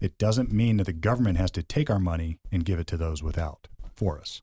It 0.00 0.18
doesn't 0.18 0.52
mean 0.52 0.76
that 0.78 0.84
the 0.86 0.92
government 0.92 1.38
has 1.38 1.50
to 1.52 1.62
take 1.62 1.88
our 1.88 2.00
money 2.00 2.38
and 2.50 2.64
give 2.64 2.78
it 2.78 2.86
to 2.88 2.96
those 2.96 3.22
without 3.22 3.68
for 3.94 4.20
us. 4.20 4.42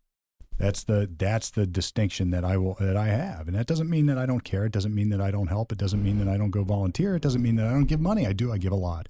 That's 0.60 0.84
the 0.84 1.10
that's 1.18 1.50
the 1.52 1.66
distinction 1.66 2.32
that 2.32 2.44
I 2.44 2.58
will 2.58 2.76
that 2.82 2.98
I 2.98 3.08
have, 3.08 3.48
and 3.48 3.56
that 3.56 3.66
doesn't 3.66 3.90
mean 3.90 4.08
that 4.08 4.18
I 4.18 4.26
don't 4.26 4.44
care. 4.44 4.66
It 4.66 4.74
doesn't 4.74 4.94
mean 4.94 5.10
that 5.10 5.22
I 5.22 5.32
don't 5.32 5.48
help. 5.48 5.72
It 5.72 5.78
doesn't 5.78 6.04
mean 6.04 6.20
that 6.20 6.28
I 6.28 6.38
don't 6.38 6.52
go 6.52 6.66
volunteer. 6.66 7.16
It 7.16 7.22
doesn't 7.22 7.42
mean 7.42 7.56
that 7.56 7.68
I 7.68 7.72
don't 7.72 7.86
give 7.86 8.02
money. 8.02 8.28
I 8.28 8.34
do. 8.34 8.52
I 8.52 8.58
give 8.58 8.74
a 8.74 8.76
lot, 8.76 9.08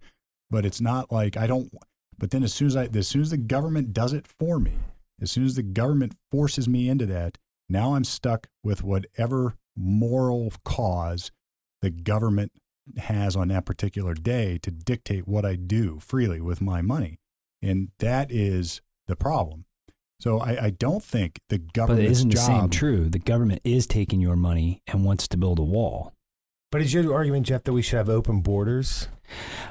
but 0.51 0.63
it's 0.63 0.79
not 0.79 1.11
like 1.11 1.37
I 1.37 1.47
don't. 1.47 1.73
But 2.19 2.29
then 2.29 2.43
as 2.43 2.53
soon 2.53 2.67
as 2.67 2.75
I 2.75 2.87
as 2.93 3.07
soon 3.07 3.23
as 3.23 3.31
the 3.31 3.37
government 3.37 3.93
does 3.93 4.13
it 4.13 4.27
for 4.27 4.59
me, 4.59 4.73
as 5.19 5.31
soon 5.31 5.43
as 5.43 5.55
the 5.55 5.63
government 5.63 6.13
forces 6.29 6.69
me 6.69 6.87
into 6.87 7.07
that, 7.07 7.39
now 7.67 7.95
I'm 7.95 8.03
stuck 8.03 8.45
with 8.63 8.83
whatever 8.83 9.55
moral 9.75 10.53
cause 10.63 11.31
the 11.81 11.89
government 11.89 12.51
has 12.97 13.35
on 13.35 13.47
that 13.47 13.65
particular 13.65 14.13
day 14.13 14.59
to 14.59 14.69
dictate 14.69 15.27
what 15.27 15.45
I 15.45 15.55
do 15.55 15.99
freely 15.99 16.41
with 16.41 16.61
my 16.61 16.83
money, 16.83 17.17
and 17.59 17.89
that 17.97 18.31
is 18.31 18.81
the 19.07 19.15
problem. 19.15 19.65
So 20.19 20.39
I, 20.39 20.65
I 20.65 20.69
don't 20.71 21.03
think 21.03 21.39
the 21.49 21.59
But 21.59 21.73
government's 21.73 22.11
isn't 22.11 22.29
the 22.29 22.37
same 22.37 22.69
true? 22.69 23.09
The 23.09 23.19
government 23.19 23.61
is 23.63 23.87
taking 23.87 24.19
your 24.19 24.35
money 24.35 24.81
and 24.87 25.05
wants 25.05 25.27
to 25.29 25.37
build 25.37 25.59
a 25.59 25.63
wall. 25.63 26.13
But 26.71 26.81
is 26.81 26.93
your 26.93 27.13
argument, 27.13 27.47
Jeff, 27.47 27.63
that 27.63 27.73
we 27.73 27.81
should 27.81 27.97
have 27.97 28.09
open 28.09 28.41
borders? 28.41 29.07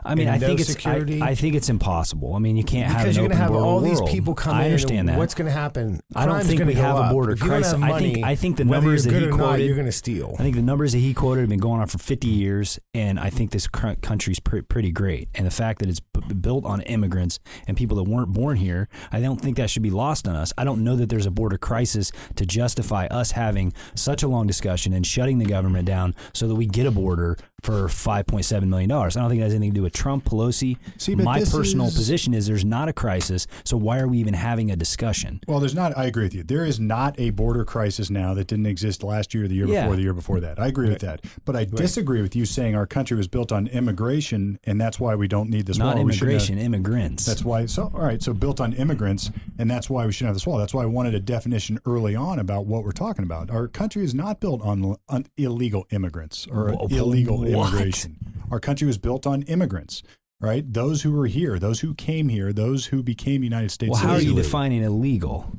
I 0.04 0.14
mean, 0.14 0.28
And 0.28 0.36
I 0.36 0.38
no 0.38 0.46
think 0.46 0.60
it's? 0.60 0.86
I, 0.86 1.28
I 1.30 1.34
think 1.34 1.54
it's 1.54 1.68
impossible. 1.68 2.34
I 2.34 2.38
mean, 2.38 2.56
you 2.56 2.64
can't 2.64 2.90
have 2.90 3.02
Because 3.02 3.16
an 3.16 3.22
you're 3.22 3.28
going 3.28 3.38
to 3.38 3.42
have 3.44 3.54
all 3.54 3.80
these 3.80 4.00
people 4.02 4.34
come 4.34 4.56
I 4.56 4.64
understand 4.64 5.08
that. 5.08 5.18
What's 5.18 5.34
going 5.34 5.46
to 5.46 5.52
happen? 5.52 6.00
I 6.14 6.26
don't 6.26 6.44
think 6.44 6.64
we 6.64 6.74
have 6.74 6.96
a 6.98 7.12
border 7.12 7.32
If 7.32 7.40
you 7.40 7.48
don't 7.48 7.60
crisis. 7.62 7.72
have 7.72 7.82
I 7.82 7.98
think 7.98 8.24
I 8.24 8.34
think 8.34 8.56
the 8.56 8.64
numbers 8.64 9.04
that 9.04 9.12
he 9.14 9.26
not, 9.26 9.38
quoted. 9.38 9.64
you're 9.66 9.74
going 9.74 9.86
to 9.86 9.92
steal. 9.92 10.34
I 10.38 10.42
think 10.42 10.56
the 10.56 10.62
numbers 10.62 10.92
that 10.92 10.98
he 10.98 11.14
quoted 11.14 11.40
have 11.40 11.48
been 11.50 11.58
going 11.58 11.80
on 11.80 11.86
for 11.86 11.98
50 11.98 12.28
years, 12.28 12.78
and 12.94 13.18
I 13.18 13.30
think 13.30 13.50
this 13.50 13.66
country's 13.68 14.40
pre- 14.40 14.62
pretty 14.62 14.90
great. 14.90 15.28
And 15.34 15.46
the 15.46 15.50
fact 15.50 15.80
that 15.80 15.88
it's 15.88 16.00
b- 16.00 16.34
built 16.34 16.64
on 16.64 16.80
immigrants 16.82 17.38
and 17.66 17.76
people 17.76 17.96
that 17.98 18.04
weren't 18.04 18.32
born 18.32 18.56
here, 18.56 18.88
I 19.12 19.20
don't 19.20 19.40
think 19.40 19.56
that 19.56 19.70
should 19.70 19.82
be 19.82 19.90
lost 19.90 20.26
on 20.28 20.36
us. 20.36 20.52
I 20.58 20.64
don't 20.64 20.82
know 20.84 20.96
that 20.96 21.08
there's 21.08 21.26
a 21.26 21.30
border 21.30 21.58
crisis 21.58 22.12
to 22.36 22.46
justify 22.46 23.06
us 23.06 23.32
having 23.32 23.72
such 23.94 24.22
a 24.22 24.28
long 24.28 24.46
discussion 24.46 24.92
and 24.92 25.06
shutting 25.06 25.38
the 25.38 25.44
government 25.46 25.86
down 25.86 26.14
so 26.32 26.46
that 26.48 26.54
we 26.54 26.66
get 26.66 26.86
a 26.86 26.90
border 26.90 27.36
for 27.62 27.88
5.7 27.88 28.68
million 28.68 28.88
dollars. 28.88 29.16
I 29.16 29.20
don't 29.20 29.30
think 29.30 29.40
it 29.40 29.44
has 29.44 29.52
anything 29.54 29.72
to 29.72 29.78
do 29.80 29.82
with 29.82 29.92
Trump, 29.92 30.24
Pelosi. 30.24 30.76
See, 30.96 31.14
My 31.16 31.40
personal 31.40 31.86
is- 31.88 31.94
position 31.96 32.32
is 32.32 32.46
there's 32.46 32.64
not 32.64 32.88
a 32.88 32.92
crisis, 32.92 33.46
so 33.64 33.76
why 33.76 33.98
are 33.98 34.06
we 34.06 34.18
even 34.18 34.34
having 34.34 34.70
a 34.70 34.76
discussion? 34.76 35.40
Well, 35.48 35.58
there's 35.58 35.74
not. 35.74 35.96
I 35.98 36.04
agree 36.06 36.22
with 36.22 36.34
you. 36.34 36.44
There 36.44 36.64
is 36.64 36.78
not 36.78 37.18
a 37.18 37.30
border 37.30 37.64
crisis 37.64 38.10
now 38.10 38.32
that 38.34 38.46
didn't 38.46 38.66
exist 38.66 39.02
last 39.02 39.34
year, 39.34 39.48
the 39.48 39.56
year 39.56 39.66
Yeah. 39.66 39.82
before, 39.82 39.96
the 39.96 40.02
year 40.02 40.14
before 40.14 40.40
that. 40.40 40.58
I 40.60 40.68
agree 40.68 40.88
with 40.88 41.00
that. 41.00 41.24
But 41.44 41.56
I 41.56 41.64
disagree 41.64 42.22
with 42.22 42.36
you 42.36 42.44
saying 42.44 42.76
our 42.76 42.86
country 42.86 43.16
was 43.16 43.26
built 43.28 43.50
on 43.50 43.66
immigration, 43.66 44.58
and 44.64 44.80
that's 44.80 45.00
why 45.00 45.14
we 45.16 45.26
don't 45.26 45.50
need 45.50 45.66
this 45.66 45.78
Not 45.78 45.96
wall. 45.96 46.04
We 46.04 46.12
shouldn't 46.12 46.32
have- 46.40 46.48
immigration, 46.50 46.58
immigrants. 46.58 47.26
That's 47.26 47.44
why. 47.44 47.66
So, 47.66 47.90
all 47.92 48.02
right. 48.04 48.22
So, 48.22 48.32
built 48.32 48.60
on 48.60 48.72
immigrants, 48.74 49.30
and 49.58 49.68
that's 49.70 49.90
why 49.90 50.06
we 50.06 50.12
shouldn't 50.12 50.28
have 50.28 50.36
this 50.36 50.46
wall. 50.46 50.58
That's 50.58 50.74
why 50.74 50.84
I 50.84 50.86
wanted 50.86 51.14
a 51.14 51.20
definition 51.20 51.80
early 51.84 52.14
on 52.14 52.38
about 52.38 52.66
what 52.66 52.84
we're 52.84 52.92
talking 52.92 53.24
about. 53.24 53.50
Our 53.50 53.66
country 53.66 54.04
is 54.04 54.14
not 54.14 54.38
built 54.40 54.62
on, 54.62 54.94
on 55.08 55.26
illegal 55.36 55.86
immigrants 55.90 56.46
or 56.50 56.72
Wha- 56.72 56.86
illegal 56.90 57.44
what? 57.56 57.72
immigration. 57.72 58.16
Our 58.50 58.60
country 58.60 58.86
was 58.86 58.98
built 58.98 59.26
on 59.26 59.42
immigrants, 59.42 60.02
right? 60.40 60.64
Those 60.72 61.02
who 61.02 61.12
were 61.12 61.26
here, 61.26 61.58
those 61.58 61.80
who 61.80 61.94
came 61.94 62.28
here, 62.28 62.52
those 62.52 62.86
who 62.86 63.02
became 63.02 63.42
United 63.42 63.70
States 63.70 63.90
well, 63.92 64.00
how 64.00 64.08
are 64.10 64.14
you 64.14 64.30
citizens. 64.30 64.46
defining 64.46 64.82
illegal? 64.82 65.52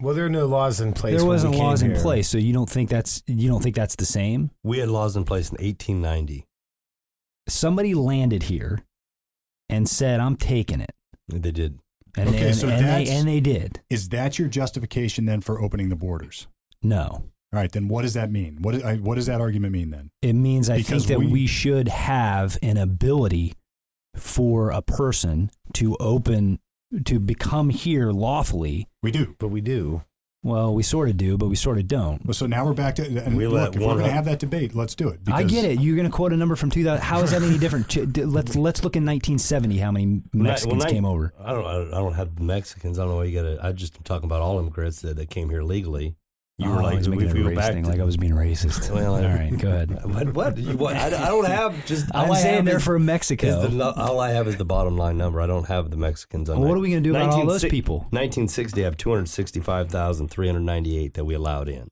Well, 0.00 0.14
there 0.14 0.26
are 0.26 0.30
no 0.30 0.46
laws 0.46 0.80
in 0.80 0.92
place. 0.92 1.12
There 1.16 1.20
when 1.20 1.28
we 1.28 1.34
wasn't 1.34 1.54
came 1.54 1.62
laws 1.64 1.82
in 1.82 1.90
here. 1.92 2.00
place, 2.00 2.28
so 2.28 2.36
you 2.38 2.52
don't 2.52 2.68
think 2.70 2.90
that's 2.90 3.22
you 3.26 3.48
don't 3.48 3.62
think 3.62 3.76
that's 3.76 3.94
the 3.96 4.04
same. 4.04 4.50
We 4.64 4.78
had 4.78 4.88
laws 4.88 5.16
in 5.16 5.24
place 5.24 5.50
in 5.50 5.54
1890. 5.64 6.46
Somebody 7.48 7.94
landed 7.94 8.44
here 8.44 8.84
and 9.68 9.88
said, 9.88 10.20
"I'm 10.20 10.36
taking 10.36 10.80
it," 10.80 10.92
They 11.28 11.50
did. 11.52 11.78
and, 12.16 12.28
Okay, 12.28 12.48
and, 12.48 12.56
so 12.56 12.68
and 12.68 12.78
they 12.78 12.82
that's- 12.82 13.10
and 13.10 13.28
they 13.28 13.40
did. 13.40 13.80
Is 13.90 14.08
that 14.10 14.38
your 14.38 14.48
justification 14.48 15.24
then 15.24 15.40
for 15.40 15.60
opening 15.60 15.88
the 15.88 15.96
borders? 15.96 16.46
No, 16.82 17.24
All 17.52 17.60
right, 17.60 17.70
then 17.70 17.86
what 17.88 18.02
does 18.02 18.14
that 18.14 18.30
mean? 18.30 18.58
What, 18.62 18.82
I- 18.84 18.96
what 18.96 19.16
does 19.16 19.26
that 19.26 19.40
argument 19.40 19.72
mean 19.72 19.90
then? 19.90 20.10
it 20.22 20.32
means 20.34 20.70
I 20.70 20.78
Because 20.78 21.04
think 21.06 21.20
that 21.20 21.26
we- 21.26 21.32
we 21.32 21.46
should 21.46 21.88
have 21.88 22.56
an 22.62 22.76
ability 22.78 23.54
for 24.16 24.70
a 24.70 24.82
person 24.82 25.50
to 25.74 25.96
open 25.96 26.58
to 27.06 27.18
become 27.18 27.70
here 27.70 28.10
lawfully. 28.12 28.86
We 29.02 29.10
do. 29.10 29.34
But 29.38 29.48
we 29.48 29.60
do. 29.62 30.02
Well, 30.44 30.74
we 30.74 30.82
sort 30.82 31.08
of 31.08 31.16
do, 31.16 31.38
but 31.38 31.46
we 31.48 31.54
sort 31.54 31.78
of 31.78 31.86
don't. 31.86 32.26
Well, 32.26 32.34
so 32.34 32.46
now 32.46 32.66
we're 32.66 32.72
back 32.74 32.96
to 32.96 33.06
and 33.06 33.36
We 33.36 33.46
look. 33.46 33.74
let 33.74 33.76
If 33.76 33.80
we're 33.80 33.94
going 33.94 34.06
to 34.06 34.10
have 34.10 34.24
that 34.24 34.40
debate, 34.40 34.74
let's 34.74 34.94
do 34.96 35.08
it. 35.08 35.20
I 35.28 35.44
get 35.44 35.64
it. 35.64 35.80
You're 35.80 35.94
going 35.94 36.10
to 36.10 36.14
quote 36.14 36.32
a 36.32 36.36
number 36.36 36.56
from 36.56 36.68
2000. 36.70 37.00
How 37.00 37.22
is 37.22 37.30
that 37.30 37.42
any 37.42 37.58
different? 37.58 37.88
Ch- 37.88 37.98
Let's 38.18 38.56
let's 38.56 38.82
look 38.82 38.96
in 38.96 39.04
1970. 39.06 39.78
How 39.78 39.92
many 39.92 40.22
Mexicans 40.32 40.82
Well, 40.84 40.92
came 40.92 41.04
over? 41.04 41.32
I 41.38 41.52
don't. 41.52 41.64
I 41.64 41.98
don't 41.98 42.14
have 42.14 42.34
the 42.34 42.42
Mexicans. 42.42 42.98
I 42.98 43.02
don't 43.02 43.12
know 43.12 43.16
why 43.18 43.24
you 43.24 43.40
got 43.40 43.48
to. 43.48 43.64
I 43.66 43.70
just 43.72 43.94
am 43.96 44.02
talking 44.02 44.24
about 44.26 44.40
all 44.42 44.58
immigrants 44.58 45.00
that, 45.02 45.14
that 45.16 45.30
came 45.30 45.48
here 45.48 45.62
legally. 45.62 46.16
You 46.58 46.70
oh, 46.70 46.76
were 46.76 46.82
like, 46.82 47.06
making 47.06 47.16
we 47.16 47.26
go 47.42 47.48
race 47.48 47.56
back 47.56 47.72
thing, 47.72 47.84
to- 47.84 47.90
like 47.90 47.98
I 47.98 48.04
was 48.04 48.16
being 48.16 48.34
racist. 48.34 48.88
Well, 48.92 49.16
all 49.16 49.22
right, 49.22 49.58
go 49.58 49.68
ahead. 49.68 49.90
What? 50.04 50.34
What? 50.34 50.58
You, 50.58 50.76
what 50.76 50.94
I, 50.96 51.06
I 51.06 51.28
don't 51.28 51.46
have 51.46 51.86
just. 51.86 52.06
All 52.14 52.30
I 52.30 52.36
I 52.36 52.42
saying 52.42 52.54
have 52.56 52.64
there 52.66 52.76
is- 52.76 52.84
for 52.84 52.96
is 52.96 53.02
Mexico. 53.02 53.66
the, 53.66 53.92
all 53.92 54.20
I 54.20 54.30
have 54.30 54.46
is 54.46 54.58
the 54.58 54.64
bottom 54.64 54.96
line 54.96 55.16
number. 55.16 55.40
I 55.40 55.46
don't 55.46 55.66
have 55.68 55.90
the 55.90 55.96
Mexicans 55.96 56.48
on. 56.50 56.60
Well, 56.60 56.68
what 56.68 56.76
are 56.76 56.80
we 56.80 56.90
going 56.90 57.02
to 57.02 57.08
do 57.08 57.16
about 57.16 57.30
all 57.30 57.46
those 57.46 57.64
1960 57.64 57.70
people? 57.70 57.96
1960, 58.10 58.80
I 58.80 58.84
have 58.84 58.96
265,398 58.96 61.14
that 61.14 61.24
we 61.24 61.34
allowed 61.34 61.68
in. 61.68 61.88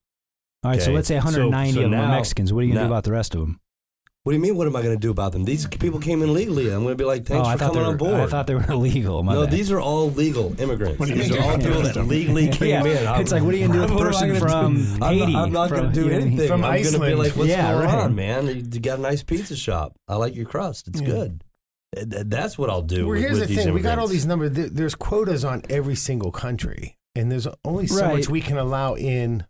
All 0.62 0.72
right, 0.72 0.82
so 0.82 0.92
let's 0.92 1.08
say 1.08 1.14
190 1.14 1.72
so 1.72 1.84
of 1.84 1.90
them 1.90 1.98
are 1.98 2.08
Mexicans. 2.08 2.52
What 2.52 2.60
are 2.60 2.64
you 2.64 2.74
going 2.74 2.84
to 2.84 2.88
do 2.88 2.92
about 2.92 3.04
the 3.04 3.12
rest 3.12 3.34
of 3.34 3.40
them? 3.40 3.60
What 4.22 4.32
do 4.32 4.36
you 4.36 4.42
mean? 4.42 4.55
What 4.56 4.66
am 4.66 4.76
I 4.76 4.82
going 4.82 4.94
to 4.94 5.01
do 5.01 5.10
about 5.10 5.32
them? 5.32 5.44
These 5.47 5.66
people 5.66 5.98
came 5.98 6.22
in 6.22 6.34
legally. 6.34 6.68
I'm 6.68 6.82
going 6.82 6.92
to 6.92 7.02
be 7.02 7.05
like, 7.06 7.24
thanks 7.24 7.48
oh, 7.48 7.52
for 7.52 7.59
coming 7.59 7.78
were, 7.80 7.84
on 7.88 7.97
board. 7.97 8.20
I 8.20 8.26
thought 8.26 8.47
they 8.47 8.55
were 8.55 8.64
illegal. 8.70 9.22
My 9.22 9.32
no, 9.32 9.44
bad. 9.44 9.51
these 9.51 9.70
are 9.72 9.80
all 9.80 10.10
legal 10.10 10.60
immigrants. 10.60 10.98
What 11.01 11.09
are 11.09 11.14
you 11.14 11.22
These 11.22 11.32
are 11.36 11.40
all 11.42 11.56
people 11.56 11.80
that 11.80 11.97
legally 12.06 12.48
came 12.48 12.68
Yeah, 12.68 13.01
in. 13.01 13.06
I'm- 13.06 13.20
it's 13.22 13.32
like, 13.32 13.42
what 13.42 13.55
are 13.55 13.56
you 13.56 13.66
gonna 13.68 13.78
do 13.78 13.80
with 13.82 13.90
a 13.92 13.94
what 13.94 14.06
am 14.09 14.14
I 14.14 14.20
person 14.28 14.36
from 14.48 14.74
do? 14.74 15.05
Haiti, 15.06 15.34
I'm 15.36 15.52
not 15.52 15.70
going 15.70 15.84
to 15.84 15.88
do 15.92 16.01
you 16.02 16.06
know 16.06 16.12
what 16.12 16.20
I 16.22 16.24
mean? 16.24 16.28
anything. 16.32 16.48
From 16.48 16.64
I'm 16.64 16.82
going 16.82 16.92
to 16.94 17.01
be 17.01 17.14
like, 17.14 17.32
what's 17.36 17.48
Yeah, 17.48 17.72
going 17.72 17.84
right. 17.86 17.94
on, 17.94 18.14
man? 18.14 18.47
You 18.48 18.62
got 18.80 18.98
a 18.98 19.02
nice 19.02 19.22
pizza 19.22 19.56
shop. 19.56 19.97
I 20.06 20.16
like 20.16 20.36
your 20.36 20.44
crust. 20.44 20.88
It's 20.88 21.01
Yeah. 21.01 21.06
good. 21.09 21.44
That's 21.97 22.59
what 22.59 22.68
I'll 22.68 22.82
do. 22.82 23.06
Well, 23.06 23.14
with, 23.14 23.20
here's 23.22 23.40
with 23.40 23.48
the 23.48 23.55
these 23.55 23.64
thing: 23.64 23.74
we 23.74 23.80
got 23.80 23.98
all 23.98 24.06
these 24.06 24.24
numbers. 24.26 24.51
There's 24.52 24.94
quotas 24.94 25.44
on 25.44 25.62
every 25.68 25.97
single 25.97 26.30
country, 26.30 26.97
and 27.16 27.32
there's 27.32 27.48
only 27.64 27.88
so 27.88 28.02
Right. 28.05 28.16
much 28.18 28.28
we 28.28 28.40
can 28.40 28.59
allow 28.59 28.94
in 28.94 29.44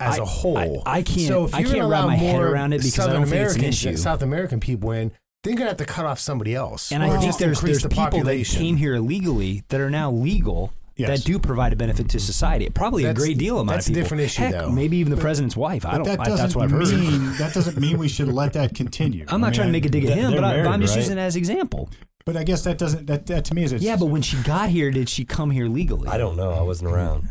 as 0.00 0.18
I- 0.18 0.22
a 0.22 0.26
whole. 0.26 0.82
I- 0.86 0.98
I 0.98 1.02
can't- 1.02 1.28
So 1.28 1.44
if 1.44 1.54
I 1.54 1.58
you're 1.60 1.68
can't 1.68 1.80
gonna 1.80 1.88
wrap 1.90 2.00
allow 2.04 2.06
my 2.08 2.16
head 2.16 2.32
more 2.34 2.46
around 2.46 2.72
it 2.72 2.82
because 2.82 2.98
I 2.98 3.12
don't 3.12 3.22
think 3.22 3.24
it's 3.24 3.32
an 3.32 3.38
Americans, 3.60 3.86
issue. 3.86 3.96
South 3.96 4.22
American 4.22 4.60
people 4.60 4.90
in, 4.92 5.12
they're 5.42 5.54
gonna 5.54 5.68
have 5.68 5.76
to 5.78 5.84
cut 5.84 6.04
off 6.06 6.18
somebody 6.18 6.54
else. 6.54 6.90
And 6.92 7.02
or 7.02 7.06
I 7.06 7.10
think 7.10 7.22
just 7.24 7.38
there's 7.38 7.58
increase 7.58 7.80
there's 7.80 7.82
the 7.82 7.88
people 7.88 8.24
that 8.24 8.44
came 8.46 8.76
here 8.76 8.94
illegally 8.96 9.62
that 9.68 9.80
are 9.80 9.90
now 9.90 10.10
legal 10.10 10.72
Yes. 10.98 11.08
that 11.20 11.26
do 11.26 11.38
provide 11.38 11.74
a 11.74 11.76
benefit 11.76 12.08
to 12.10 12.18
society. 12.18 12.68
Probably 12.70 13.02
That's- 13.02 13.22
a 13.22 13.26
great 13.26 13.36
deal 13.38 13.58
amount 13.60 13.76
that's 13.76 13.86
of 13.86 13.94
people. 13.94 14.00
That's 14.02 14.12
a 14.12 14.16
different 14.16 14.22
issue, 14.22 14.42
Heck, 14.42 14.52
though. 14.52 14.70
Maybe 14.72 14.96
even 14.96 15.10
the 15.14 15.18
president's 15.20 15.54
wife. 15.54 15.84
I 15.84 15.96
don't. 15.96 16.04
that 16.04 16.20
I, 16.20 16.24
doesn't 16.24 16.36
that's 16.38 16.56
what 16.56 16.64
I've 16.64 16.70
heard. 16.70 16.88
mean 16.88 17.32
that 17.38 17.52
doesn't 17.52 17.76
mean 17.78 17.98
we 17.98 18.08
should 18.08 18.28
let 18.28 18.54
that 18.54 18.74
continue. 18.74 19.26
I'm 19.28 19.40
not 19.42 19.48
I 19.48 19.50
mean, 19.50 19.54
trying 19.56 19.68
to 19.68 19.72
make 19.72 19.84
a 19.84 19.88
dig 19.90 20.06
at 20.06 20.16
him, 20.16 20.32
but, 20.32 20.42
I, 20.42 20.56
but 20.62 20.68
I'm 20.68 20.80
just 20.80 20.94
married, 20.94 21.02
using 21.04 21.18
it 21.18 21.20
as 21.20 21.36
example. 21.36 21.90
But 22.24 22.36
I 22.38 22.44
guess 22.44 22.64
that 22.64 22.78
doesn't 22.78 23.06
that, 23.08 23.26
that 23.26 23.44
to 23.44 23.54
me 23.54 23.62
is 23.64 23.72
it's, 23.72 23.84
Yeah, 23.84 23.96
but 23.96 24.06
when 24.06 24.22
she 24.22 24.36
got 24.38 24.70
here, 24.70 24.90
did 24.90 25.08
she 25.10 25.24
come 25.26 25.50
here 25.50 25.68
legally? 25.68 26.08
I 26.08 26.16
don't 26.18 26.34
know. 26.36 26.50
I 26.52 26.62
wasn't 26.62 26.90
around. 26.90 27.28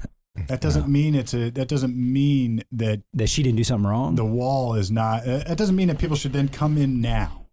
That 0.48 0.62
doesn't 0.62 0.88
mean 0.88 1.16
it's 1.16 1.34
a 1.34 1.50
that 1.52 1.68
doesn't 1.68 1.96
mean 1.96 2.64
that 2.72 3.02
That 3.14 3.28
she 3.30 3.42
didn't 3.44 3.58
do 3.58 3.64
something 3.64 3.90
wrong. 3.90 4.16
the 4.16 4.26
wall 4.26 4.76
is 4.76 4.92
not. 4.92 5.28
Uh, 5.28 5.40
that 5.40 5.58
doesn't 5.58 5.76
mean 5.76 5.88
that 5.88 5.98
people 6.00 6.16
should 6.16 6.34
then 6.34 6.48
come 6.50 6.78
in 6.78 7.02
now 7.02 7.48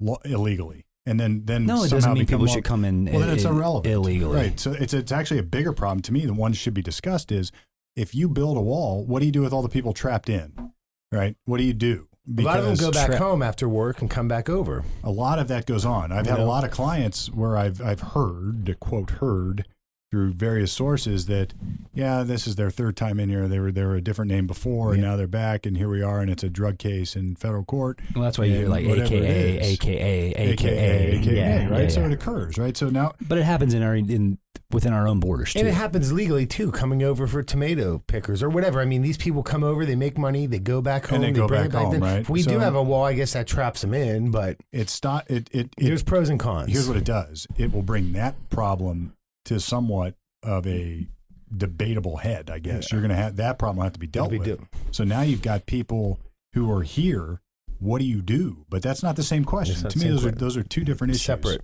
lo- 0.00 0.18
illegally 0.24 0.86
and 1.06 1.20
then 1.20 1.42
then 1.44 1.66
no, 1.66 1.84
it 1.84 1.88
somehow 1.88 1.96
doesn't 1.96 2.14
mean 2.14 2.26
people 2.26 2.46
law- 2.46 2.52
should 2.54 2.64
come 2.64 2.84
in. 2.84 3.04
Well, 3.04 3.20
then 3.20 3.30
it's 3.30 3.44
i- 3.44 3.50
irrelevant. 3.50 3.92
illegally. 3.92 4.36
Right. 4.36 4.58
So 4.60 4.72
it's 4.72 4.94
it's 4.94 5.12
actually 5.12 5.40
a 5.40 5.44
bigger 5.44 5.72
problem 5.72 6.00
to 6.02 6.12
me. 6.12 6.24
The 6.26 6.32
one 6.34 6.52
should 6.54 6.74
be 6.74 6.82
discussed 6.82 7.30
is 7.30 7.52
if 7.96 8.14
you 8.14 8.28
build 8.28 8.56
a 8.56 8.60
wall, 8.62 9.04
what 9.04 9.20
do 9.20 9.26
you 9.26 9.32
do 9.32 9.42
with 9.42 9.52
all 9.52 9.62
the 9.62 9.68
people 9.68 9.92
trapped 9.92 10.28
in? 10.28 10.72
Right. 11.12 11.36
What 11.44 11.58
do 11.58 11.64
you 11.64 11.74
do? 11.74 12.08
a 12.38 12.40
lot 12.40 12.58
of 12.58 12.64
them 12.64 12.76
go 12.76 12.90
back 12.90 13.08
tra- 13.08 13.18
home 13.18 13.42
after 13.42 13.68
work 13.68 14.00
and 14.00 14.08
come 14.10 14.26
back 14.28 14.48
over. 14.48 14.82
a 15.02 15.10
lot 15.10 15.38
of 15.38 15.46
that 15.48 15.66
goes 15.66 15.84
on. 15.84 16.10
I've 16.10 16.24
You 16.24 16.30
had 16.32 16.40
a 16.40 16.44
lot 16.46 16.64
of 16.64 16.70
clients 16.70 17.30
where 17.30 17.54
I've 17.58 17.82
I've 17.82 18.00
heard, 18.00 18.64
to 18.64 18.74
quote 18.74 19.10
heard, 19.20 19.66
through 20.10 20.32
various 20.32 20.70
sources 20.72 21.26
that 21.26 21.52
yeah, 21.92 22.22
this 22.22 22.46
is 22.46 22.54
their 22.54 22.70
third 22.70 22.96
time 22.96 23.18
in 23.18 23.28
here. 23.28 23.48
They 23.48 23.58
were 23.58 23.72
they 23.72 23.82
were 23.84 23.96
a 23.96 24.00
different 24.00 24.30
name 24.30 24.46
before, 24.46 24.92
and 24.92 25.02
now 25.02 25.16
they're 25.16 25.26
back, 25.26 25.66
and 25.66 25.76
here 25.76 25.88
we 25.88 26.02
are, 26.02 26.20
and 26.20 26.30
it's 26.30 26.44
a 26.44 26.48
drug 26.48 26.78
case 26.78 27.16
in 27.16 27.34
federal 27.34 27.64
court. 27.64 27.98
Well, 28.14 28.22
that's 28.22 28.38
why 28.38 28.44
you 28.44 28.54
hear 28.58 28.68
like 28.68 28.86
whatever 28.86 29.06
AKA, 29.06 29.56
is. 29.58 29.72
AKA, 29.72 30.34
AKA, 30.34 30.52
AKA, 30.52 31.18
AKA, 31.18 31.34
yeah, 31.34 31.68
right? 31.68 31.82
yeah, 31.82 31.88
So 31.88 32.04
it 32.04 32.12
occurs, 32.12 32.56
right? 32.58 32.76
So 32.76 32.90
now 32.90 33.12
But 33.26 33.38
it 33.38 33.42
happens 33.44 33.74
in 33.74 33.82
our 33.82 33.96
in 33.96 34.38
within 34.70 34.92
our 34.92 35.08
own 35.08 35.18
borders 35.18 35.52
too. 35.52 35.58
And 35.60 35.68
it 35.68 35.74
happens 35.74 36.12
legally 36.12 36.46
too, 36.46 36.70
coming 36.70 37.02
over 37.02 37.26
for 37.26 37.42
tomato 37.42 37.98
pickers 38.06 38.40
or 38.40 38.48
whatever. 38.50 38.80
I 38.80 38.84
mean, 38.84 39.02
these 39.02 39.16
people 39.16 39.42
come 39.42 39.64
over, 39.64 39.84
they 39.84 39.94
make 39.96 40.16
money, 40.16 40.46
they 40.46 40.58
go 40.60 40.80
back 40.80 41.06
home, 41.06 41.22
And 41.22 41.24
they 41.34 41.40
go 41.40 41.48
bring 41.48 41.62
back 41.62 41.70
it 41.70 41.72
back. 41.72 41.82
home, 41.82 42.00
right? 42.00 42.20
If 42.20 42.30
we 42.30 42.42
So- 42.42 42.52
do 42.52 42.58
have 42.60 42.76
a 42.76 42.82
wall, 42.84 43.04
I 43.04 43.14
guess 43.14 43.32
that 43.32 43.46
traps 43.48 43.80
them 43.80 43.94
in, 43.94 44.30
but 44.30 44.58
it's 44.72 45.02
not 45.02 45.28
it 45.28 45.48
it, 45.52 45.70
it 45.76 45.86
there's 45.86 46.04
pros 46.04 46.28
and 46.28 46.38
cons. 46.38 46.70
Here's 46.72 46.86
what 46.86 46.96
it 46.96 47.04
does 47.04 47.48
it 47.56 47.72
will 47.72 47.82
bring 47.82 48.12
that 48.12 48.36
problem 48.48 49.12
to 49.44 49.60
somewhat 49.60 50.14
of 50.42 50.66
a 50.66 51.06
debatable 51.54 52.16
head, 52.16 52.50
I 52.50 52.58
guess. 52.58 52.90
Yeah. 52.90 52.96
You're 52.96 53.02
going 53.02 53.16
to 53.16 53.22
have 53.22 53.36
that 53.36 53.58
problem 53.58 53.84
have 53.84 53.92
to 53.94 53.98
be 53.98 54.06
dealt 54.06 54.30
We 54.30 54.38
with. 54.38 54.60
So 54.90 55.04
now 55.04 55.22
you've 55.22 55.42
got 55.42 55.66
people 55.66 56.20
who 56.54 56.70
are 56.72 56.82
here. 56.82 57.40
What 57.78 57.98
do 57.98 58.04
you 58.04 58.22
do? 58.22 58.64
But 58.68 58.82
that's 58.82 59.02
not 59.02 59.16
the 59.16 59.22
same 59.22 59.44
question. 59.44 59.88
To 59.88 59.98
me, 59.98 60.08
those 60.08 60.24
are 60.24 60.30
those 60.30 60.56
are 60.56 60.62
two 60.62 60.84
different 60.84 61.12
issues. 61.12 61.22
Separate. 61.22 61.62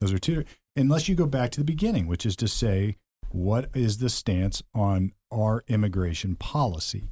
Those 0.00 0.12
are 0.12 0.18
two. 0.18 0.44
Unless 0.76 1.08
you 1.08 1.14
go 1.14 1.26
back 1.26 1.50
to 1.52 1.60
the 1.60 1.64
beginning, 1.64 2.06
which 2.06 2.26
is 2.26 2.36
to 2.36 2.48
say, 2.48 2.96
what 3.30 3.70
is 3.74 3.98
the 3.98 4.10
stance 4.10 4.62
on 4.74 5.12
our 5.30 5.64
immigration 5.68 6.34
policy? 6.34 7.08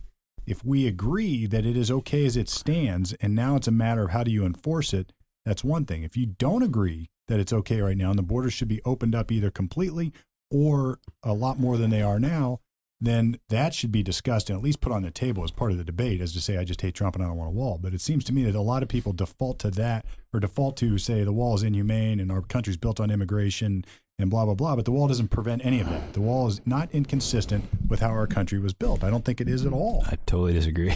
If 0.47 0.65
we 0.65 0.87
agree 0.87 1.47
that 1.47 1.65
it 1.65 1.77
is 1.77 1.91
okay 1.91 2.27
as 2.27 2.37
it 2.37 2.49
stands, 2.49 3.13
and 3.21 3.35
now 3.35 3.57
it's 3.57 3.69
a 3.69 3.73
matter 3.73 4.05
of 4.05 4.11
how 4.11 4.25
do 4.25 4.31
you 4.31 4.45
enforce 4.45 4.93
it, 4.93 5.13
that's 5.45 5.63
one 5.63 5.85
thing. 5.85 6.03
If 6.03 6.17
you 6.17 6.27
don't 6.27 6.63
agree 6.63 7.09
that 7.31 7.41
it's 7.41 7.53
okay 7.53 7.81
right 7.81 7.97
now, 7.97 8.11
and 8.11 8.19
the 8.19 8.25
borders 8.25 8.53
should 8.53 8.69
be 8.69 8.83
opened 8.85 9.15
up 9.15 9.31
either 9.31 9.51
completely 9.51 10.13
or 10.51 10.99
a 11.23 11.33
lot 11.33 11.59
more 11.61 11.77
than 11.77 11.91
they 11.91 12.03
are 12.03 12.19
now, 12.19 12.61
then 13.01 13.39
that 13.49 13.73
should 13.73 13.93
be 13.93 14.03
discussed 14.03 14.51
and 14.51 14.59
at 14.59 14.65
least 14.65 14.81
put 14.81 14.93
on 14.93 15.03
the 15.03 15.11
table 15.11 15.45
as 15.45 15.53
part 15.53 15.71
of 15.71 15.79
the 15.79 15.85
debate 15.85 16.21
as 16.21 16.33
to 16.35 16.41
say, 16.41 16.59
I 16.59 16.65
just 16.65 16.83
hate 16.83 16.95
Trump 16.95 17.15
and 17.15 17.25
I 17.25 17.29
don't 17.29 17.37
want 17.37 17.49
a 17.49 17.55
wall. 17.55 17.79
But 17.81 17.95
it 17.95 18.01
seems 18.01 18.25
to 18.25 18.33
me 18.33 18.45
that 18.45 18.55
a 18.55 18.61
lot 18.61 18.83
of 18.83 18.89
people 18.89 19.13
default 19.13 19.61
to 19.61 19.71
that 19.71 20.05
or 20.35 20.41
default 20.41 20.77
to 20.79 20.99
say 20.99 21.23
the 21.23 21.33
wall 21.33 21.55
is 21.55 21.63
inhumane 21.63 22.21
and 22.21 22.31
our 22.31 22.43
country's 22.43 22.77
built 22.77 23.01
on 23.01 23.11
immigration 23.11 23.85
and 24.21 24.31
blah, 24.31 24.45
blah, 24.45 24.55
blah. 24.55 24.77
But 24.77 24.85
the 24.85 24.93
wall 24.93 25.09
doesn't 25.09 25.29
prevent 25.29 25.65
any 25.65 25.81
of 25.81 25.89
that. 25.91 26.13
The 26.13 26.21
wall 26.21 26.49
is 26.49 26.61
not 26.67 26.89
inconsistent 26.93 27.65
with 27.89 28.01
how 28.01 28.09
our 28.11 28.27
country 28.27 28.59
was 28.59 28.73
built. 28.73 29.03
I 29.05 29.11
don't 29.11 29.25
think 29.25 29.41
it 29.41 29.49
is 29.49 29.65
at 29.67 29.73
all. 29.73 30.05
I 30.07 30.17
totally 30.27 30.53
disagree. 30.53 30.95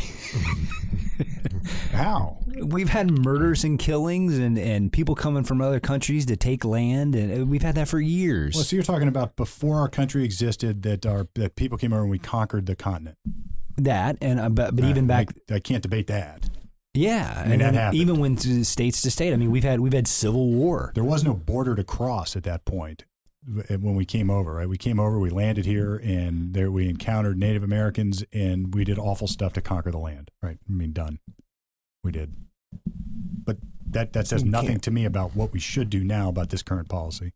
How? 1.93 2.39
we've 2.63 2.89
had 2.89 3.11
murders 3.11 3.65
and 3.65 3.79
killings 3.79 4.39
and, 4.39 4.59
and 4.59 4.93
people 4.93 5.15
coming 5.15 5.45
from 5.45 5.61
other 5.61 5.81
countries 5.81 6.27
to 6.27 6.37
take 6.37 6.65
land 6.65 7.15
and 7.15 7.43
uh, 7.43 7.47
we've 7.47 7.63
had 7.63 7.75
that 7.75 7.89
for 7.89 8.01
years. 8.01 8.55
Well, 8.55 8.65
so 8.65 8.77
you're 8.77 8.85
talking 8.85 9.09
about 9.09 9.37
before 9.37 9.79
our 9.79 9.89
country 9.89 10.25
existed 10.25 10.83
that 10.83 11.07
our 11.07 11.27
that 11.35 11.57
people 11.57 11.79
came 11.79 11.93
over 11.93 12.03
and 12.03 12.11
we 12.11 12.19
conquered 12.19 12.67
the 12.67 12.77
continent. 12.77 13.19
that 13.77 14.17
and 14.21 14.41
uh, 14.41 14.49
but, 14.49 14.77
but 14.77 14.85
even 14.85 15.07
back 15.07 15.35
I, 15.51 15.57
I 15.57 15.61
can't 15.61 15.83
debate 15.83 16.07
that. 16.09 16.49
yeah, 16.95 17.43
mean, 17.45 17.53
and 17.53 17.61
that 17.61 17.75
happened. 17.75 18.01
even 18.01 18.21
when 18.21 18.37
states 18.65 19.03
to 19.03 19.11
state, 19.11 19.33
I 19.33 19.37
mean 19.37 19.51
we've 19.51 19.65
had 19.65 19.81
we've 19.81 19.93
had 19.93 20.07
civil 20.07 20.51
war. 20.51 20.93
There 20.95 21.05
was 21.05 21.25
no 21.25 21.35
border 21.35 21.75
to 21.75 21.85
cross 21.85 22.37
at 22.37 22.45
that 22.45 22.65
point 22.65 23.05
when 23.47 23.95
we 23.95 24.05
came 24.05 24.31
over, 24.31 24.55
right? 24.55 24.69
We 24.69 24.79
came 24.79 24.99
over, 24.99 25.19
we 25.19 25.31
landed 25.31 25.67
here, 25.67 25.97
and 25.97 26.55
there 26.55 26.71
we 26.71 26.89
encountered 26.89 27.39
Native 27.39 27.63
Americans, 27.63 28.25
and 28.33 28.75
we 28.75 28.85
did 28.85 28.99
awful 28.99 29.29
stuff 29.29 29.53
to 29.55 29.61
conquer 29.61 29.91
the 29.91 29.99
land, 29.99 30.31
right? 30.43 30.59
I 30.69 30.73
mean, 30.73 30.93
done. 30.93 31.19
We 32.03 32.13
did. 32.13 32.35
But 33.45 33.59
that, 33.87 34.13
that 34.15 34.27
says 34.27 34.45
nothing 34.45 34.81
to 34.81 34.91
me 34.91 35.05
about 35.05 35.37
what 35.37 35.53
we 35.53 35.61
should 35.61 35.91
do 35.91 36.03
now 36.03 36.29
about 36.29 36.51
this 36.51 36.63
current 36.63 36.89
policy. 36.89 37.33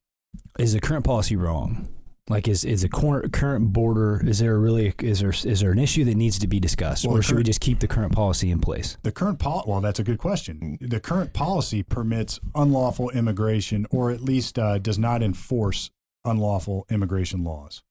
Is 0.59 0.73
the 0.73 0.81
current 0.81 1.05
policy 1.05 1.37
wrong? 1.37 1.89
Like 2.31 2.47
is 2.47 2.63
is 2.63 2.83
the 2.83 2.91
current 2.91 3.73
border 3.73 4.23
is 4.27 4.41
there 4.41 4.59
really 4.59 4.93
is 5.01 5.21
there 5.21 5.31
is 5.31 5.61
there 5.61 5.73
an 5.73 5.79
issue 5.79 6.05
that 6.05 6.15
needs 6.15 6.39
to 6.41 6.47
be 6.47 6.61
discussed 6.61 7.07
Well, 7.07 7.17
or 7.17 7.23
should 7.23 7.39
we 7.39 7.43
just 7.43 7.63
keep 7.63 7.81
the 7.81 7.89
current 7.89 8.13
policy 8.13 8.51
in 8.51 8.61
place? 8.61 8.99
The 9.03 9.13
current 9.13 9.39
pol 9.39 9.65
well, 9.67 9.81
that's 9.81 9.99
a 9.99 10.03
good 10.03 10.19
question. 10.19 10.77
The 10.81 11.01
current 11.01 11.33
policy 11.33 11.83
permits 11.83 12.39
unlawful 12.55 13.09
immigration, 13.11 13.87
or 13.91 14.11
at 14.11 14.21
least 14.21 14.59
uh, 14.59 14.77
does 14.77 14.99
not 14.99 15.23
enforce 15.23 15.91
unlawful 16.25 16.87
immigration 16.91 17.45
laws 17.45 17.83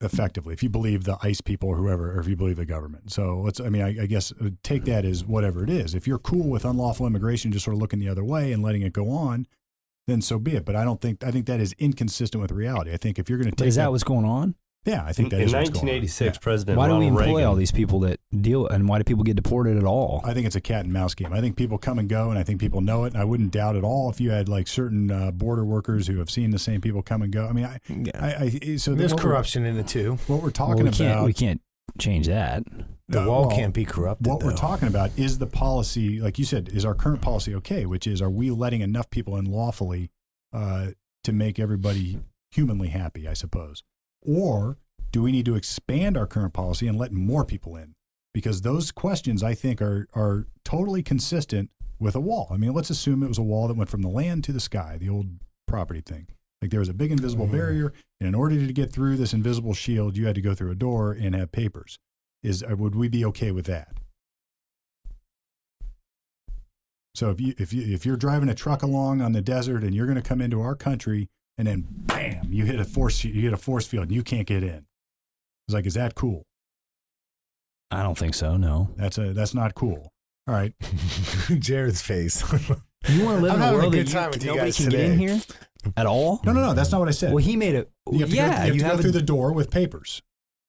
effectively. 0.00 0.54
If 0.54 0.62
you 0.62 0.68
believe 0.68 1.04
the 1.04 1.18
ICE 1.22 1.40
people 1.42 1.68
or 1.68 1.76
whoever, 1.76 2.12
or 2.12 2.20
if 2.20 2.28
you 2.28 2.36
believe 2.36 2.56
the 2.56 2.64
government. 2.64 3.12
So 3.12 3.40
let's, 3.40 3.60
I 3.60 3.68
mean, 3.68 3.82
I, 3.82 4.02
I 4.02 4.06
guess 4.06 4.32
uh, 4.32 4.50
take 4.62 4.84
that 4.86 5.04
as 5.04 5.24
whatever 5.24 5.62
it 5.62 5.70
is. 5.70 5.94
If 5.94 6.06
you're 6.06 6.18
cool 6.18 6.48
with 6.48 6.64
unlawful 6.64 7.06
immigration, 7.06 7.52
just 7.52 7.64
sort 7.64 7.74
of 7.74 7.80
looking 7.80 7.98
the 7.98 8.08
other 8.08 8.24
way 8.24 8.52
and 8.52 8.62
letting 8.62 8.82
it 8.82 8.92
go 8.92 9.10
on, 9.10 9.46
then 10.06 10.22
so 10.22 10.38
be 10.38 10.56
it. 10.56 10.64
But 10.64 10.76
I 10.76 10.84
don't 10.84 11.00
think 11.00 11.22
I 11.22 11.30
think 11.30 11.46
that 11.46 11.60
is 11.60 11.74
inconsistent 11.78 12.40
with 12.40 12.50
reality. 12.50 12.92
I 12.92 12.96
think 12.96 13.18
if 13.18 13.28
you're 13.28 13.38
going 13.38 13.50
to 13.50 13.52
But 13.52 13.64
take 13.64 13.68
is 13.68 13.76
that 13.76 13.90
what's 13.90 14.04
going 14.04 14.24
on? 14.24 14.54
Yeah, 14.86 15.04
I 15.04 15.12
think 15.12 15.30
that 15.30 15.40
in 15.40 15.46
is 15.46 15.52
what's 15.52 15.70
going 15.70 15.88
on. 15.88 15.94
1986, 16.02 16.36
Yeah. 16.36 16.40
President 16.40 16.78
Why 16.78 16.88
do 16.88 16.96
we 16.96 17.06
employ 17.08 17.26
Reagan, 17.26 17.44
all 17.44 17.54
these 17.54 17.72
people 17.72 18.00
that 18.00 18.18
deal 18.40 18.66
and 18.66 18.88
why 18.88 18.98
do 18.98 19.04
people 19.04 19.24
get 19.24 19.36
deported 19.36 19.76
at 19.76 19.84
all? 19.84 20.22
I 20.24 20.32
think 20.32 20.46
it's 20.46 20.56
a 20.56 20.60
cat 20.60 20.84
and 20.84 20.92
mouse 20.92 21.14
game. 21.14 21.32
I 21.32 21.40
think 21.40 21.56
people 21.56 21.76
come 21.76 21.98
and 21.98 22.08
go, 22.08 22.30
and 22.30 22.38
I 22.38 22.42
think 22.42 22.60
people 22.60 22.80
know 22.80 23.04
it. 23.04 23.12
And 23.12 23.20
I 23.20 23.24
wouldn't 23.24 23.50
doubt 23.52 23.76
at 23.76 23.84
all 23.84 24.10
if 24.10 24.20
you 24.20 24.30
had 24.30 24.48
like 24.48 24.68
certain 24.68 25.10
uh, 25.10 25.30
border 25.32 25.64
workers 25.64 26.06
who 26.06 26.18
have 26.18 26.30
seen 26.30 26.50
the 26.50 26.58
same 26.58 26.80
people 26.80 27.02
come 27.02 27.20
and 27.22 27.32
go. 27.32 27.46
I 27.46 27.52
mean, 27.52 27.66
I, 27.66 27.78
Yeah. 27.88 28.10
I, 28.14 28.44
I 28.44 28.76
so 28.76 28.94
there's 28.94 29.12
corruption 29.12 29.66
in 29.66 29.78
it 29.78 29.86
too. 29.86 30.18
What 30.26 30.36
we're 30.36 30.44
Well, 30.44 30.50
talking 30.52 30.84
we 30.84 30.90
can't 30.90 31.12
about, 31.12 31.26
we 31.26 31.32
can't 31.34 31.60
change 31.98 32.26
that. 32.28 32.62
The 33.08 33.22
uh, 33.22 33.26
wall 33.26 33.48
well, 33.48 33.56
can't 33.56 33.74
be 33.74 33.84
corrupted. 33.84 34.28
What 34.28 34.42
we're 34.42 34.56
talking 34.56 34.86
about 34.88 35.10
is 35.18 35.38
the 35.38 35.46
policy, 35.46 36.20
like 36.20 36.38
you 36.38 36.44
said, 36.44 36.68
is 36.72 36.84
our 36.84 36.94
current 36.94 37.20
policy 37.20 37.54
okay? 37.56 37.84
Which 37.84 38.06
is, 38.06 38.22
are 38.22 38.30
we 38.30 38.50
letting 38.50 38.80
enough 38.80 39.10
people 39.10 39.36
in 39.36 39.44
lawfully 39.46 40.10
uh, 40.52 40.88
to 41.24 41.32
make 41.32 41.58
everybody 41.58 42.20
humanly 42.50 42.88
happy, 42.88 43.26
I 43.28 43.34
suppose. 43.34 43.82
Or 44.22 44.78
do 45.12 45.22
we 45.22 45.32
need 45.32 45.46
to 45.46 45.56
expand 45.56 46.16
our 46.16 46.26
current 46.26 46.52
policy 46.52 46.86
and 46.86 46.98
let 46.98 47.12
more 47.12 47.44
people 47.44 47.76
in? 47.76 47.94
Because 48.32 48.60
those 48.60 48.92
questions, 48.92 49.42
I 49.42 49.54
think, 49.54 49.82
are 49.82 50.06
are 50.14 50.46
totally 50.64 51.02
consistent 51.02 51.70
with 51.98 52.14
a 52.14 52.20
wall. 52.20 52.48
I 52.50 52.56
mean, 52.56 52.72
let's 52.72 52.90
assume 52.90 53.22
it 53.22 53.28
was 53.28 53.38
a 53.38 53.42
wall 53.42 53.68
that 53.68 53.76
went 53.76 53.90
from 53.90 54.02
the 54.02 54.08
land 54.08 54.44
to 54.44 54.52
the 54.52 54.60
sky, 54.60 54.96
the 54.98 55.08
old 55.08 55.26
property 55.66 56.00
thing. 56.00 56.28
Like 56.62 56.70
there 56.70 56.80
was 56.80 56.88
a 56.88 56.94
big 56.94 57.10
invisible 57.10 57.46
barrier, 57.46 57.92
and 58.20 58.28
in 58.28 58.34
order 58.34 58.54
to 58.66 58.72
get 58.72 58.92
through 58.92 59.16
this 59.16 59.32
invisible 59.32 59.74
shield, 59.74 60.16
you 60.16 60.26
had 60.26 60.34
to 60.34 60.42
go 60.42 60.54
through 60.54 60.70
a 60.70 60.76
door 60.76 61.12
and 61.12 61.34
have 61.34 61.52
papers. 61.52 61.98
Is 62.42 62.62
uh, 62.62 62.76
would 62.76 62.94
we 62.94 63.08
be 63.08 63.24
okay 63.26 63.50
with 63.50 63.66
that? 63.66 63.88
So 67.14 67.30
if 67.30 67.40
you 67.40 67.54
if 67.58 67.72
you 67.72 67.92
if 67.92 68.06
you're 68.06 68.16
driving 68.16 68.48
a 68.48 68.54
truck 68.54 68.82
along 68.82 69.20
on 69.20 69.32
the 69.32 69.42
desert 69.42 69.82
and 69.82 69.94
you're 69.94 70.06
going 70.06 70.20
to 70.20 70.28
come 70.28 70.40
into 70.40 70.60
our 70.60 70.74
country 70.74 71.28
and 71.60 71.68
then 71.68 71.84
bam, 71.90 72.48
you 72.50 72.64
hit 72.64 72.80
a 72.80 72.84
force 72.84 73.22
you 73.22 73.42
hit 73.42 73.52
a 73.52 73.56
force 73.58 73.86
field 73.86 74.04
and 74.04 74.12
you 74.12 74.22
can't 74.22 74.46
get 74.46 74.62
in. 74.62 74.86
It's 75.68 75.74
like, 75.74 75.84
is 75.84 75.94
that 75.94 76.14
cool? 76.14 76.42
I 77.90 78.02
don't 78.02 78.16
think 78.16 78.34
so. 78.34 78.56
No. 78.56 78.88
That's 78.96 79.18
a 79.18 79.32
that's 79.34 79.52
not 79.54 79.74
cool. 79.74 80.10
All 80.48 80.54
right, 80.54 80.72
Jared's 81.58 82.00
face. 82.00 82.42
You 83.08 83.24
want 83.24 83.38
to 83.38 83.42
live 83.42 83.52
I'm 83.52 83.56
in 83.56 83.62
a 83.62 83.64
having 83.64 83.68
a 83.68 83.82
world 83.82 83.92
good 83.92 84.06
that 84.08 84.12
time 84.12 84.24
you, 84.24 84.30
with 84.30 84.42
you 84.42 84.50
nobody 84.50 84.66
guys 84.68 84.76
can 84.78 84.88
get 84.88 85.00
in 85.00 85.18
here 85.18 85.40
at 85.96 86.06
all? 86.06 86.40
no, 86.44 86.52
no, 86.52 86.60
no, 86.60 86.74
that's 86.74 86.90
not 86.90 86.98
what 86.98 87.08
I 87.08 87.12
said. 87.12 87.32
Well, 87.32 87.44
he 87.44 87.56
made 87.56 87.74
it. 87.74 87.90
you 88.10 88.20
have 88.20 88.30
to 88.30 88.34
yeah, 88.36 88.66
go, 88.68 88.72
you 88.74 88.82
have 88.82 88.92
to 88.92 88.96
go 88.96 88.98
a- 88.98 89.02
through 89.02 89.12
the 89.12 89.22
door 89.22 89.52
with 89.52 89.70
papers 89.70 90.22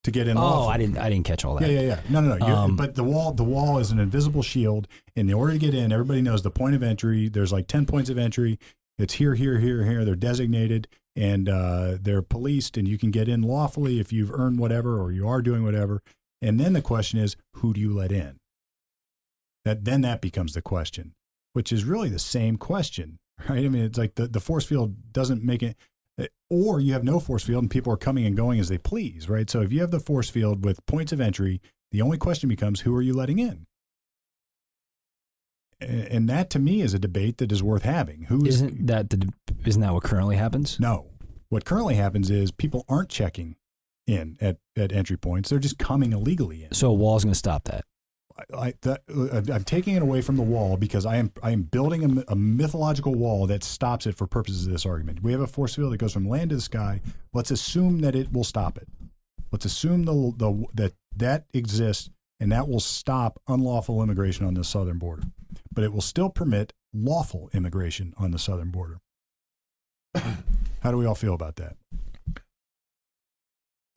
to 0.04 0.12
get 0.12 0.28
in. 0.28 0.38
Oh, 0.38 0.42
lawfully. 0.42 0.74
I 0.74 0.78
didn't. 0.78 0.98
I 0.98 1.10
didn't 1.10 1.26
catch 1.26 1.46
all 1.46 1.56
that. 1.56 1.70
Yeah, 1.70 1.80
yeah, 1.80 1.88
yeah. 1.88 2.00
No, 2.10 2.22
no, 2.22 2.36
no. 2.38 2.48
You- 2.48 2.54
Um, 2.54 2.76
but 2.76 2.96
the 2.96 3.04
wall, 3.04 3.32
the 3.34 3.44
wall 3.44 3.80
is 3.80 3.92
an 3.92 4.00
invisible 4.00 4.44
shield. 4.44 4.88
And 5.16 5.30
in 5.30 5.34
order 5.34 5.54
to 5.54 5.60
get 5.60 5.74
in, 5.74 5.92
everybody 5.92 6.22
knows 6.22 6.44
the 6.44 6.52
point 6.52 6.76
of 6.76 6.84
entry. 6.84 7.28
There's 7.30 7.52
like 7.54 7.68
ten 7.68 7.86
points 7.86 8.10
of 8.10 8.18
entry. 8.18 8.60
It's 9.02 9.16
here, 9.16 9.36
here, 9.36 9.60
here, 9.60 9.84
here. 9.84 10.06
They're 10.06 10.16
designated 10.16 10.88
and 11.16 11.50
uh, 11.50 11.98
they're 12.00 12.22
policed, 12.22 12.78
and 12.78 12.88
you 12.88 12.98
can 12.98 13.12
get 13.12 13.28
in 13.28 13.42
lawfully 13.42 14.00
if 14.00 14.14
you've 14.14 14.32
earned 14.32 14.60
whatever 14.60 15.02
or 15.02 15.12
you 15.12 15.28
are 15.28 15.42
doing 15.42 15.64
whatever. 15.64 16.02
And 16.42 16.60
then 16.60 16.74
the 16.74 16.82
question 16.82 17.20
is, 17.20 17.36
who 17.56 17.74
do 17.74 17.82
you 17.82 17.94
let 17.94 18.12
in? 18.12 18.38
That 19.66 19.84
then 19.86 20.02
that 20.02 20.22
becomes 20.22 20.54
the 20.54 20.62
question, 20.62 21.14
which 21.54 21.72
is 21.72 21.84
really 21.84 22.10
the 22.10 22.18
same 22.18 22.58
question, 22.58 23.18
right? 23.50 23.66
I 23.66 23.70
mean, 23.70 23.84
it's 23.84 23.98
like 23.98 24.16
the 24.16 24.28
the 24.28 24.40
force 24.40 24.66
field 24.66 25.12
doesn't 25.12 25.44
make 25.44 25.62
it 25.62 25.76
or 26.50 26.80
you 26.80 26.94
have 26.94 27.04
no 27.04 27.20
force 27.20 27.44
field 27.44 27.64
and 27.64 27.72
people 27.72 27.94
are 27.94 27.98
coming 27.98 28.26
and 28.26 28.36
going 28.36 28.60
as 28.60 28.70
they 28.70 28.78
please, 28.78 29.30
right? 29.30 29.50
So 29.50 29.62
if 29.62 29.72
you 29.72 29.80
have 29.82 29.92
the 29.92 30.00
force 30.00 30.30
field 30.30 30.66
with 30.66 30.86
points 30.86 31.12
of 31.12 31.22
entry, 31.22 31.62
the 31.92 32.02
only 32.02 32.18
question 32.18 32.50
becomes 32.50 32.82
who 32.82 32.96
are 32.96 33.02
you 33.02 33.14
letting 33.14 33.40
in? 33.40 33.66
And 35.82 36.30
that 36.30 36.50
to 36.52 36.60
me 36.60 36.82
is 36.82 36.94
a 36.94 37.00
debate 37.00 37.38
that 37.40 37.52
is 37.52 37.64
worth 37.64 37.84
having. 37.84 38.24
Who 38.24 38.46
is 38.46 38.56
Isn't 38.56 38.88
that 38.88 39.10
the? 39.10 39.32
Isn't 39.66 39.82
that 39.82 39.94
what 39.94 40.04
currently 40.04 40.36
happens? 40.36 40.80
no? 40.80 41.08
What 41.50 41.66
currently 41.66 41.96
happens 41.96 42.30
is 42.30 42.50
people 42.50 42.86
aren't 42.88 43.10
checking 43.10 43.58
in 44.08 44.38
at, 44.40 44.58
at 44.78 44.94
entry 44.94 45.18
points; 45.18 45.50
they're 45.50 45.60
just 45.60 45.78
coming 45.78 46.14
illegally 46.14 46.64
in. 46.64 46.74
So 46.74 46.90
a 46.90 46.94
wall's 46.94 47.24
going 47.26 47.34
to 47.34 47.38
stop 47.38 47.66
that. 47.66 47.84
I, 48.58 48.74
I'm 49.04 49.64
taking 49.64 49.96
it 49.96 50.02
away 50.02 50.22
from 50.22 50.38
the 50.38 50.44
wall 50.44 50.78
because 50.78 51.06
I 51.06 51.18
am 51.18 51.32
I 51.44 51.52
am 51.52 51.64
building 51.64 52.24
a, 52.28 52.32
a 52.32 52.36
mythological 52.36 53.14
wall 53.16 53.48
that 53.48 53.64
stops 53.64 54.06
it 54.06 54.16
for 54.16 54.28
purposes 54.28 54.66
of 54.66 54.72
this 54.72 54.86
argument. 54.86 55.22
We 55.24 55.32
have 55.32 55.42
a 55.42 55.48
force 55.48 55.76
field 55.76 55.92
that 55.94 55.98
goes 55.98 56.14
from 56.14 56.28
land 56.28 56.52
to 56.52 56.56
the 56.56 56.62
sky. 56.62 57.02
Let's 57.34 57.52
assume 57.52 58.00
that 58.00 58.16
it 58.16 58.32
will 58.32 58.44
stop 58.44 58.78
it. 58.78 58.88
Let's 59.52 59.66
assume 59.66 60.04
the, 60.04 60.34
the 60.38 60.68
that 60.74 60.94
that 61.18 61.46
exists 61.54 62.10
and 62.40 62.52
that 62.52 62.68
will 62.68 62.80
stop 62.80 63.40
unlawful 63.48 64.02
immigration 64.02 64.46
on 64.46 64.54
the 64.54 64.64
southern 64.64 64.98
border, 64.98 65.24
but 65.72 65.84
it 65.84 65.94
will 65.94 66.02
still 66.02 66.30
permit 66.30 66.74
lawful 66.94 67.50
immigration 67.54 68.14
on 68.18 68.32
the 68.32 68.40
southern 68.40 68.70
border. 68.70 69.00
How 70.82 70.92
do 70.92 70.98
we 70.98 71.06
all 71.06 71.16
feel 71.16 71.34
about 71.34 71.56
that? 71.58 71.78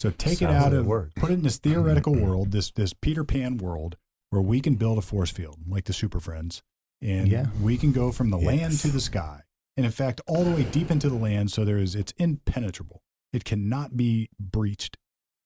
So 0.00 0.10
take 0.10 0.42
it 0.42 0.50
out 0.50 0.72
of 0.74 0.86
worked. 0.86 1.16
put 1.16 1.30
it 1.30 1.34
in 1.34 1.42
this 1.42 1.58
theoretical 1.58 2.14
world, 2.14 2.52
this 2.52 2.70
this 2.70 2.92
Peter 2.92 3.24
Pan 3.24 3.56
world 3.56 3.96
where 4.30 4.42
we 4.42 4.60
can 4.60 4.74
build 4.74 4.98
a 4.98 5.02
force 5.02 5.30
field 5.30 5.60
like 5.68 5.84
the 5.84 5.92
Super 5.92 6.20
Friends, 6.20 6.62
and 7.00 7.28
Yeah. 7.28 7.46
we 7.60 7.76
can 7.78 7.92
go 7.92 8.10
from 8.12 8.30
the 8.30 8.36
land 8.38 8.78
to 8.80 8.88
the 8.88 9.00
sky, 9.00 9.42
and 9.76 9.86
in 9.86 9.92
fact, 9.92 10.20
all 10.26 10.44
the 10.44 10.50
way 10.50 10.64
deep 10.64 10.90
into 10.90 11.08
the 11.08 11.14
land. 11.16 11.52
So 11.52 11.64
there 11.64 11.78
is 11.78 11.94
it's 11.94 12.12
impenetrable. 12.18 13.02
It 13.32 13.44
cannot 13.44 13.96
be 13.96 14.28
breached, 14.38 14.98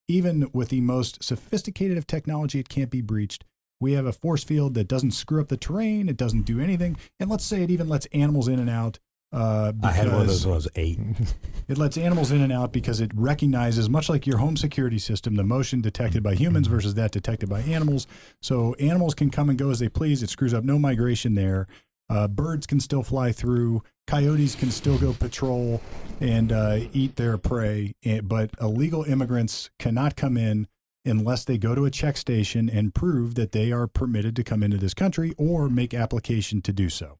even 0.08 0.50
with 0.52 0.70
the 0.70 0.80
most 0.80 1.22
sophisticated 1.22 1.96
of 1.96 2.06
technology. 2.06 2.58
It 2.58 2.68
can't 2.68 2.90
be 2.90 3.00
breached. 3.02 3.44
We 3.80 3.92
have 3.92 4.06
a 4.06 4.12
force 4.12 4.42
field 4.42 4.74
that 4.74 4.88
doesn't 4.88 5.12
screw 5.12 5.40
up 5.40 5.48
the 5.48 5.56
terrain. 5.56 6.08
It 6.08 6.16
doesn't 6.16 6.42
do 6.42 6.60
anything, 6.60 6.96
and 7.20 7.30
let's 7.30 7.44
say 7.44 7.62
it 7.62 7.70
even 7.70 7.88
lets 7.88 8.06
animals 8.06 8.48
in 8.48 8.58
and 8.58 8.70
out. 8.70 8.98
Uh, 9.30 9.72
I 9.82 9.90
had 9.90 10.10
one 10.10 10.22
of 10.22 10.26
those 10.26 10.46
when 10.46 10.54
I 10.54 10.56
was 10.56 10.68
eight. 10.74 10.98
it 11.68 11.76
lets 11.76 11.98
animals 11.98 12.32
in 12.32 12.40
and 12.40 12.52
out 12.52 12.72
because 12.72 13.00
it 13.00 13.10
recognizes, 13.14 13.88
much 13.90 14.08
like 14.08 14.26
your 14.26 14.38
home 14.38 14.56
security 14.56 14.98
system, 14.98 15.36
the 15.36 15.44
motion 15.44 15.80
detected 15.80 16.22
by 16.22 16.34
humans 16.34 16.66
versus 16.66 16.94
that 16.94 17.12
detected 17.12 17.48
by 17.48 17.60
animals. 17.60 18.06
So 18.40 18.74
animals 18.74 19.14
can 19.14 19.30
come 19.30 19.50
and 19.50 19.58
go 19.58 19.70
as 19.70 19.80
they 19.80 19.88
please. 19.88 20.22
It 20.22 20.30
screws 20.30 20.54
up 20.54 20.64
no 20.64 20.78
migration 20.78 21.34
there. 21.34 21.66
Uh, 22.10 22.26
birds 22.26 22.66
can 22.66 22.80
still 22.80 23.02
fly 23.02 23.32
through. 23.32 23.82
Coyotes 24.06 24.54
can 24.54 24.70
still 24.70 24.96
go 24.98 25.12
patrol 25.12 25.82
and 26.20 26.50
uh, 26.50 26.78
eat 26.94 27.16
their 27.16 27.36
prey. 27.36 27.92
But 28.22 28.50
illegal 28.60 29.04
immigrants 29.04 29.68
cannot 29.78 30.16
come 30.16 30.38
in 30.38 30.68
unless 31.04 31.44
they 31.44 31.58
go 31.58 31.74
to 31.74 31.84
a 31.84 31.90
check 31.90 32.16
station 32.16 32.68
and 32.68 32.94
prove 32.94 33.34
that 33.34 33.52
they 33.52 33.72
are 33.72 33.86
permitted 33.86 34.36
to 34.36 34.44
come 34.44 34.62
into 34.62 34.76
this 34.76 34.94
country 34.94 35.34
or 35.38 35.68
make 35.68 35.94
application 35.94 36.60
to 36.62 36.72
do 36.72 36.88
so. 36.88 37.18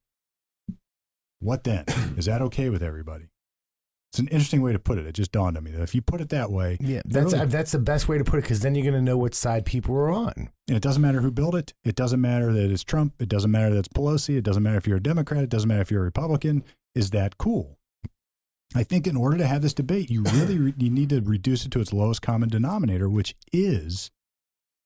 What 1.40 1.64
then? 1.64 1.84
Is 2.16 2.26
that 2.26 2.42
okay 2.42 2.68
with 2.68 2.82
everybody? 2.82 3.28
It's 4.12 4.18
an 4.18 4.28
interesting 4.28 4.62
way 4.62 4.72
to 4.72 4.78
put 4.78 4.96
it. 4.96 5.06
It 5.06 5.12
just 5.12 5.32
dawned 5.32 5.56
on 5.58 5.64
me 5.64 5.70
that 5.72 5.82
if 5.82 5.94
you 5.94 6.00
put 6.00 6.22
it 6.22 6.30
that 6.30 6.50
way, 6.50 6.78
Yeah, 6.80 7.02
that's 7.04 7.32
Really? 7.34 7.40
Uh, 7.40 7.44
that's 7.44 7.72
the 7.72 7.78
best 7.78 8.08
way 8.08 8.16
to 8.16 8.24
put 8.24 8.38
it 8.38 8.42
because 8.42 8.60
then 8.60 8.74
you're 8.74 8.82
going 8.82 8.94
to 8.94 9.02
know 9.02 9.18
what 9.18 9.34
side 9.34 9.66
people 9.66 9.94
are 9.94 10.10
on. 10.10 10.50
and 10.66 10.76
it 10.76 10.82
doesn't 10.82 11.02
matter 11.02 11.20
who 11.20 11.30
built 11.30 11.54
it, 11.54 11.74
it 11.84 11.94
doesn't 11.94 12.20
matter 12.20 12.52
that 12.52 12.70
it's 12.70 12.84
Trump, 12.84 13.12
it 13.20 13.28
doesn't 13.28 13.50
matter 13.50 13.70
that 13.70 13.80
it's 13.80 13.88
Pelosi, 13.88 14.38
it 14.38 14.44
doesn't 14.44 14.62
matter 14.62 14.78
if 14.78 14.86
you're 14.86 14.96
a 14.96 15.02
Democrat, 15.02 15.42
it 15.42 15.50
doesn't 15.50 15.68
matter 15.68 15.82
if 15.82 15.90
you're 15.90 16.00
a 16.00 16.04
Republican. 16.04 16.64
Is 16.94 17.10
that 17.10 17.36
cool? 17.36 17.77
I 18.74 18.82
think 18.82 19.06
in 19.06 19.16
order 19.16 19.38
to 19.38 19.46
have 19.46 19.62
this 19.62 19.74
debate, 19.74 20.10
you 20.10 20.22
really 20.22 20.58
re- 20.58 20.74
you 20.76 20.90
need 20.90 21.10
to 21.10 21.20
reduce 21.20 21.64
it 21.64 21.72
to 21.72 21.80
its 21.80 21.92
lowest 21.92 22.22
common 22.22 22.48
denominator, 22.48 23.08
which 23.08 23.34
is 23.52 24.10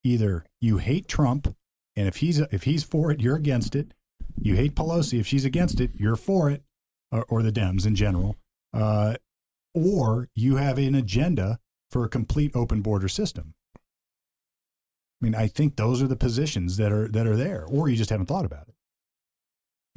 either 0.04 0.44
you 0.60 0.78
hate 0.78 1.08
Trump, 1.08 1.54
and 1.96 2.08
if 2.08 2.16
he's 2.16 2.38
if 2.38 2.64
he's 2.64 2.84
for 2.84 3.10
it, 3.10 3.20
you're 3.20 3.36
against 3.36 3.74
it. 3.74 3.92
You 4.40 4.56
hate 4.56 4.74
Pelosi, 4.74 5.20
if 5.20 5.26
she's 5.26 5.44
against 5.44 5.80
it, 5.80 5.90
you're 5.96 6.16
for 6.16 6.50
it, 6.50 6.62
or, 7.10 7.24
or 7.28 7.42
the 7.42 7.52
Dems 7.52 7.86
in 7.86 7.94
general. 7.94 8.36
Uh, 8.72 9.16
or 9.74 10.28
you 10.34 10.56
have 10.56 10.78
an 10.78 10.94
agenda 10.94 11.58
for 11.90 12.04
a 12.04 12.08
complete 12.08 12.52
open 12.54 12.80
border 12.80 13.08
system. 13.08 13.54
I 13.76 15.24
mean, 15.24 15.34
I 15.34 15.46
think 15.46 15.76
those 15.76 16.02
are 16.02 16.08
the 16.08 16.16
positions 16.16 16.78
that 16.78 16.92
are 16.92 17.08
that 17.08 17.26
are 17.26 17.36
there, 17.36 17.64
or 17.64 17.88
you 17.88 17.96
just 17.96 18.10
haven't 18.10 18.26
thought 18.26 18.44
about 18.44 18.68
it. 18.68 18.74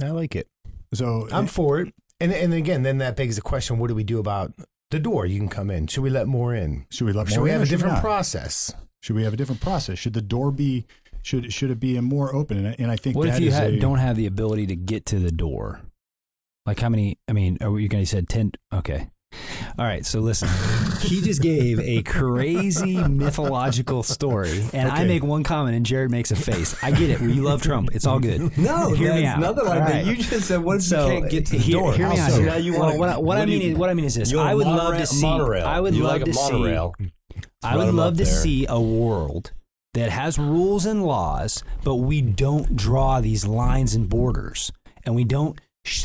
I 0.04 0.10
like 0.10 0.36
it. 0.36 0.48
So 0.94 1.28
I'm 1.32 1.48
for 1.48 1.80
it. 1.80 1.94
And 2.20 2.32
and 2.32 2.54
again, 2.54 2.84
then 2.84 2.98
that 3.00 3.16
begs 3.16 3.36
the 3.36 3.42
question: 3.42 3.78
What 3.80 3.88
do 3.88 3.96
we 3.96 4.04
do 4.04 4.20
about 4.20 4.54
the 4.92 5.00
door? 5.00 5.26
You 5.26 5.38
can 5.40 5.50
come 5.50 5.70
in. 5.70 5.88
Should 5.88 6.04
we 6.04 6.10
let 6.10 6.28
more 6.28 6.54
in? 6.56 6.86
should 6.90 7.06
we 7.08 7.14
let 7.14 7.28
more 7.28 7.36
Should 7.36 7.42
we 7.44 7.50
in 7.50 7.60
have 7.60 7.68
a 7.68 7.70
different 7.70 7.96
not? 7.96 8.02
process? 8.02 8.74
Should 9.02 9.16
we 9.16 9.24
have 9.24 9.34
a 9.34 9.38
different 9.38 9.62
process? 9.62 10.00
Should 10.00 10.14
the 10.14 10.22
door 10.22 10.52
be 10.52 10.86
should 11.22 11.52
should 11.52 11.72
it 11.72 11.80
be 11.80 11.98
a 11.98 12.02
more 12.02 12.34
open? 12.34 12.58
And 12.58 12.68
I, 12.70 12.76
and 12.80 12.92
I 12.92 12.96
think 12.96 13.16
What 13.18 13.28
that 13.28 13.36
if 13.38 13.42
you 13.42 13.48
is 13.50 13.56
ha- 13.56 13.64
a- 13.66 13.80
don't 13.80 13.98
have 14.00 14.16
the 14.16 14.26
ability 14.28 14.68
to 14.68 14.76
get 14.76 15.06
to 15.08 15.20
the 15.20 15.32
door? 15.32 15.82
Like 16.66 16.80
how 16.80 16.90
many? 16.90 17.20
I 17.28 17.34
mean, 17.34 17.58
are 17.62 17.80
you 17.80 17.88
going 17.90 18.04
to 18.04 18.10
said 18.10 18.30
ten? 18.30 18.52
Okay. 18.74 19.10
All 19.78 19.86
right. 19.86 20.06
So 20.06 20.20
listen, 20.22 20.48
he 21.02 21.22
just 21.22 21.42
gave 21.42 21.80
a 21.80 22.02
crazy 22.04 22.96
mythological 22.98 24.04
story, 24.04 24.64
and 24.74 24.90
I 24.90 25.04
make 25.06 25.24
one 25.24 25.44
comment, 25.44 25.76
and 25.76 25.86
Jared 25.86 26.12
makes 26.12 26.32
a 26.32 26.36
face. 26.36 26.82
I 26.84 26.92
get 26.92 27.10
it. 27.10 27.22
You 27.22 27.42
love 27.44 27.62
Trump. 27.62 27.90
It's 27.94 28.06
all 28.06 28.20
good. 28.20 28.58
No, 28.58 28.94
Hear 28.94 29.14
me 29.14 29.26
out. 29.26 29.40
nothing 29.40 29.66
like 29.66 29.82
All 29.82 29.88
that. 29.88 30.06
You 30.06 30.16
just 30.16 30.48
said, 30.48 30.64
what 30.64 30.78
if 30.78 30.84
So, 30.84 31.08
you 31.08 31.20
can't 31.20 31.32
get 31.32 31.46
to 31.48 31.52
the 31.54 31.58
hear, 31.58 31.78
door? 31.80 31.94
Hear 31.94 32.10
me 32.10 32.18
out. 32.20 32.32
so? 32.32 32.42
Now 32.42 32.56
you 32.56 32.74
Well, 32.74 32.82
want 32.84 33.00
what, 33.00 33.10
I- 33.10 33.18
what 33.18 33.38
I 33.38 33.46
mean 33.46 33.62
you- 33.62 33.72
is, 33.72 33.78
what 33.78 33.90
I 33.90 33.94
mean 33.94 34.06
is 34.06 34.16
this. 34.16 34.34
I 34.34 34.54
would 34.54 34.66
love 34.68 34.98
to 34.98 35.06
see. 35.06 35.22
monorail. 35.22 35.66
I 35.68 35.80
would 35.82 35.94
you 35.96 36.04
love 36.04 36.14
like 36.14 36.22
a 36.22 36.26
to 36.26 36.34
see. 36.34 36.78
I 37.64 37.76
would 37.78 37.94
love 37.94 38.18
to 38.18 38.24
there. 38.24 38.34
see 38.34 38.66
a 38.70 38.80
world 38.80 39.52
that 39.94 40.10
has 40.10 40.38
rules 40.40 40.86
and 40.86 41.04
laws, 41.06 41.64
but 41.84 41.96
we 41.96 42.22
don't 42.22 42.76
draw 42.76 43.20
these 43.20 43.46
lines 43.46 43.94
and 43.96 44.08
borders, 44.10 44.72
and 45.04 45.16
we 45.16 45.24
don't 45.26 45.60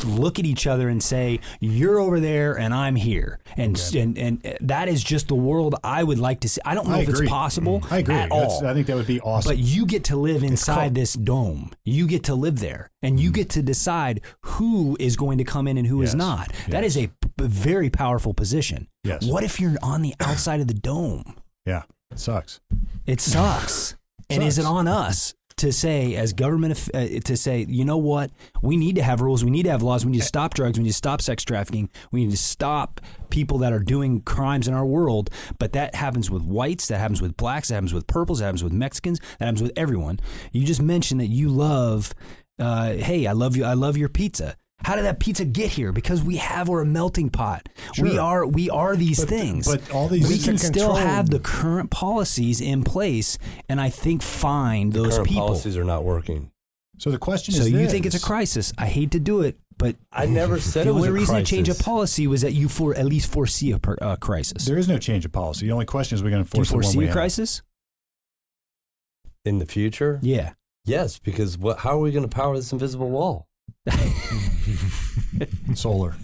look 0.05 0.39
at 0.39 0.45
each 0.45 0.67
other 0.67 0.89
and 0.89 1.01
say, 1.01 1.39
"You're 1.59 1.99
over 1.99 2.19
there 2.19 2.57
and 2.57 2.73
I'm 2.73 2.95
here," 2.95 3.39
and 3.57 3.79
and 3.95 4.17
and 4.17 4.45
uh, 4.45 4.53
that 4.61 4.87
is 4.87 5.03
just 5.03 5.27
the 5.27 5.35
world 5.35 5.75
I 5.83 6.03
would 6.03 6.19
like 6.19 6.41
to 6.41 6.49
see. 6.49 6.61
I 6.65 6.75
don't 6.75 6.87
know 6.87 6.95
I 6.95 7.01
if 7.01 7.09
agree. 7.09 7.25
it's 7.25 7.31
possible 7.31 7.79
mm-hmm. 7.81 7.93
I 7.93 7.97
agree. 7.99 8.15
at 8.15 8.29
That's- 8.29 8.51
all. 8.51 8.65
I 8.65 8.73
think 8.73 8.87
that 8.87 8.95
would 8.95 9.07
be 9.07 9.19
awesome. 9.21 9.49
But 9.49 9.57
you 9.57 9.85
get 9.85 10.03
to 10.05 10.15
live 10.15 10.43
inside 10.43 10.95
this 10.95 11.13
dome. 11.13 11.71
You 11.83 12.07
get 12.07 12.23
to 12.25 12.35
live 12.35 12.59
there, 12.59 12.91
and 13.01 13.19
you 13.19 13.29
mm-hmm. 13.29 13.35
get 13.35 13.49
to 13.51 13.61
decide 13.61 14.21
who 14.41 14.97
is 14.99 15.15
going 15.15 15.37
to 15.39 15.43
come 15.43 15.67
in 15.67 15.77
and 15.77 15.87
who 15.87 16.01
is 16.01 16.11
Yes. 16.11 16.15
not. 16.15 16.53
That 16.69 16.83
is 16.83 16.97
a 16.97 17.07
p- 17.07 17.13
very 17.39 17.89
powerful 17.89 18.33
position. 18.33 18.87
Yes. 19.03 19.25
What 19.25 19.43
if 19.43 19.59
you're 19.59 19.75
on 19.81 20.01
the 20.01 20.13
outside 20.19 20.61
of 20.61 20.67
the 20.67 20.73
dome? 20.73 21.35
yeah, 21.65 21.83
it 22.11 22.19
sucks. 22.19 22.59
It 23.05 23.21
sucks. 23.21 23.95
and 24.29 24.41
is 24.43 24.57
it 24.57 24.65
on 24.65 24.87
us 24.87 25.33
to 25.61 25.71
say 25.71 26.15
as 26.15 26.33
government 26.33 26.89
uh, 26.93 27.05
to 27.23 27.37
say, 27.37 27.65
you 27.69 27.85
know 27.85 27.97
what, 27.97 28.31
we 28.63 28.77
need 28.77 28.95
to 28.95 29.03
have 29.03 29.21
rules, 29.21 29.45
we 29.45 29.51
need 29.51 29.63
to 29.63 29.69
have 29.69 29.83
laws, 29.83 30.03
we 30.03 30.11
need 30.11 30.21
to 30.21 30.25
stop 30.25 30.55
drugs, 30.55 30.77
we 30.77 30.83
need 30.83 30.89
to 30.89 30.95
stop 30.95 31.21
sex 31.21 31.43
trafficking, 31.43 31.87
we 32.11 32.25
need 32.25 32.31
to 32.31 32.37
stop 32.37 32.99
people 33.29 33.59
that 33.59 33.71
are 33.71 33.79
doing 33.79 34.21
crimes 34.21 34.67
in 34.67 34.73
our 34.73 34.85
world. 34.85 35.29
But 35.59 35.73
that 35.73 35.93
happens 35.93 36.31
with 36.31 36.41
whites, 36.41 36.87
that 36.87 36.97
happens 36.97 37.21
with 37.21 37.37
blacks, 37.37 37.67
that 37.67 37.75
happens 37.75 37.93
with 37.93 38.07
purples, 38.07 38.39
that 38.39 38.45
happens 38.45 38.63
with 38.63 38.73
Mexicans, 38.73 39.19
that 39.37 39.45
happens 39.45 39.61
with 39.61 39.73
everyone. 39.75 40.19
You 40.51 40.65
just 40.65 40.81
mentioned 40.81 41.21
that 41.21 41.27
you 41.27 41.49
love, 41.49 42.15
uh, 42.57 42.93
hey, 42.93 43.27
I 43.27 43.33
love 43.33 43.55
you, 43.55 43.63
I 43.63 43.73
love 43.73 43.97
your 43.97 44.09
pizza. 44.09 44.55
How 44.83 44.95
did 44.95 45.05
that 45.05 45.19
pizza 45.19 45.45
get 45.45 45.69
here? 45.71 45.91
Because 45.91 46.21
we 46.23 46.37
have 46.37 46.67
we're 46.69 46.81
a 46.81 46.85
melting 46.85 47.29
pot. 47.29 47.69
We 47.99 48.17
are 48.17 48.45
we 48.45 48.69
are 48.69 48.95
these 48.95 49.19
But- 49.19 49.29
things. 49.29 49.67
but 49.67 49.91
all 49.91 50.07
these- 50.07 50.27
we 50.27 50.37
can 50.39 50.57
still 50.57 50.95
have 50.95 51.29
the 51.29 51.39
current 51.39 51.89
policies 51.91 52.61
in 52.61 52.83
place, 52.83 53.37
and 53.69 53.79
I 53.79 53.89
think 53.89 54.21
find 54.21 54.93
those 54.93 55.13
Current 55.15 55.27
people. 55.27 55.47
policies 55.47 55.77
are 55.77 55.83
not 55.83 56.03
working. 56.03 56.51
So 56.97 57.09
the 57.11 57.17
question 57.17 57.53
So 57.55 57.61
is, 57.61 57.71
you 57.71 57.87
think 57.87 58.05
it's 58.05 58.15
a 58.15 58.19
crisis? 58.19 58.73
I 58.77 58.85
hate 58.85 59.11
to 59.11 59.19
do 59.19 59.41
it, 59.41 59.57
but 59.77 59.95
I 60.11 60.27
never 60.27 60.59
said 60.59 60.85
the 60.85 60.91
it 60.91 60.93
was 60.93 61.07
only 61.07 61.19
reason 61.19 61.33
crisis. 61.35 61.49
to 61.49 61.55
change 61.55 61.69
a 61.69 61.75
policy 61.75 62.27
was 62.27 62.41
that 62.41 62.53
you 62.53 62.69
for 62.69 62.95
at 62.95 63.05
least 63.05 63.31
foresee 63.31 63.71
a 63.71 63.79
per, 63.79 63.97
uh, 64.01 64.15
crisis. 64.17 64.65
There 64.65 64.77
is 64.77 64.87
no 64.87 64.99
change 64.99 65.25
of 65.25 65.31
policy. 65.31 65.65
The 65.65 65.71
only 65.71 65.85
question 65.85 66.15
is, 66.15 66.23
we're 66.23 66.29
going 66.29 66.43
to 66.45 66.49
Do 66.51 66.57
you 66.57 66.61
enforce 66.61 66.71
one 66.73 66.83
foresee 66.83 66.97
we 66.99 67.05
a 67.05 67.07
have. 67.07 67.15
crisis? 67.15 67.61
in 69.43 69.57
the 69.57 69.65
future. 69.65 70.19
Yeah. 70.21 70.53
Yes, 70.85 71.17
because 71.17 71.57
what? 71.57 71.79
How 71.79 71.91
are 71.97 71.99
we 71.99 72.11
going 72.11 72.27
to 72.27 72.35
power 72.35 72.55
this 72.55 72.71
invisible 72.71 73.09
wall? 73.09 73.47
Solar. 75.75 76.15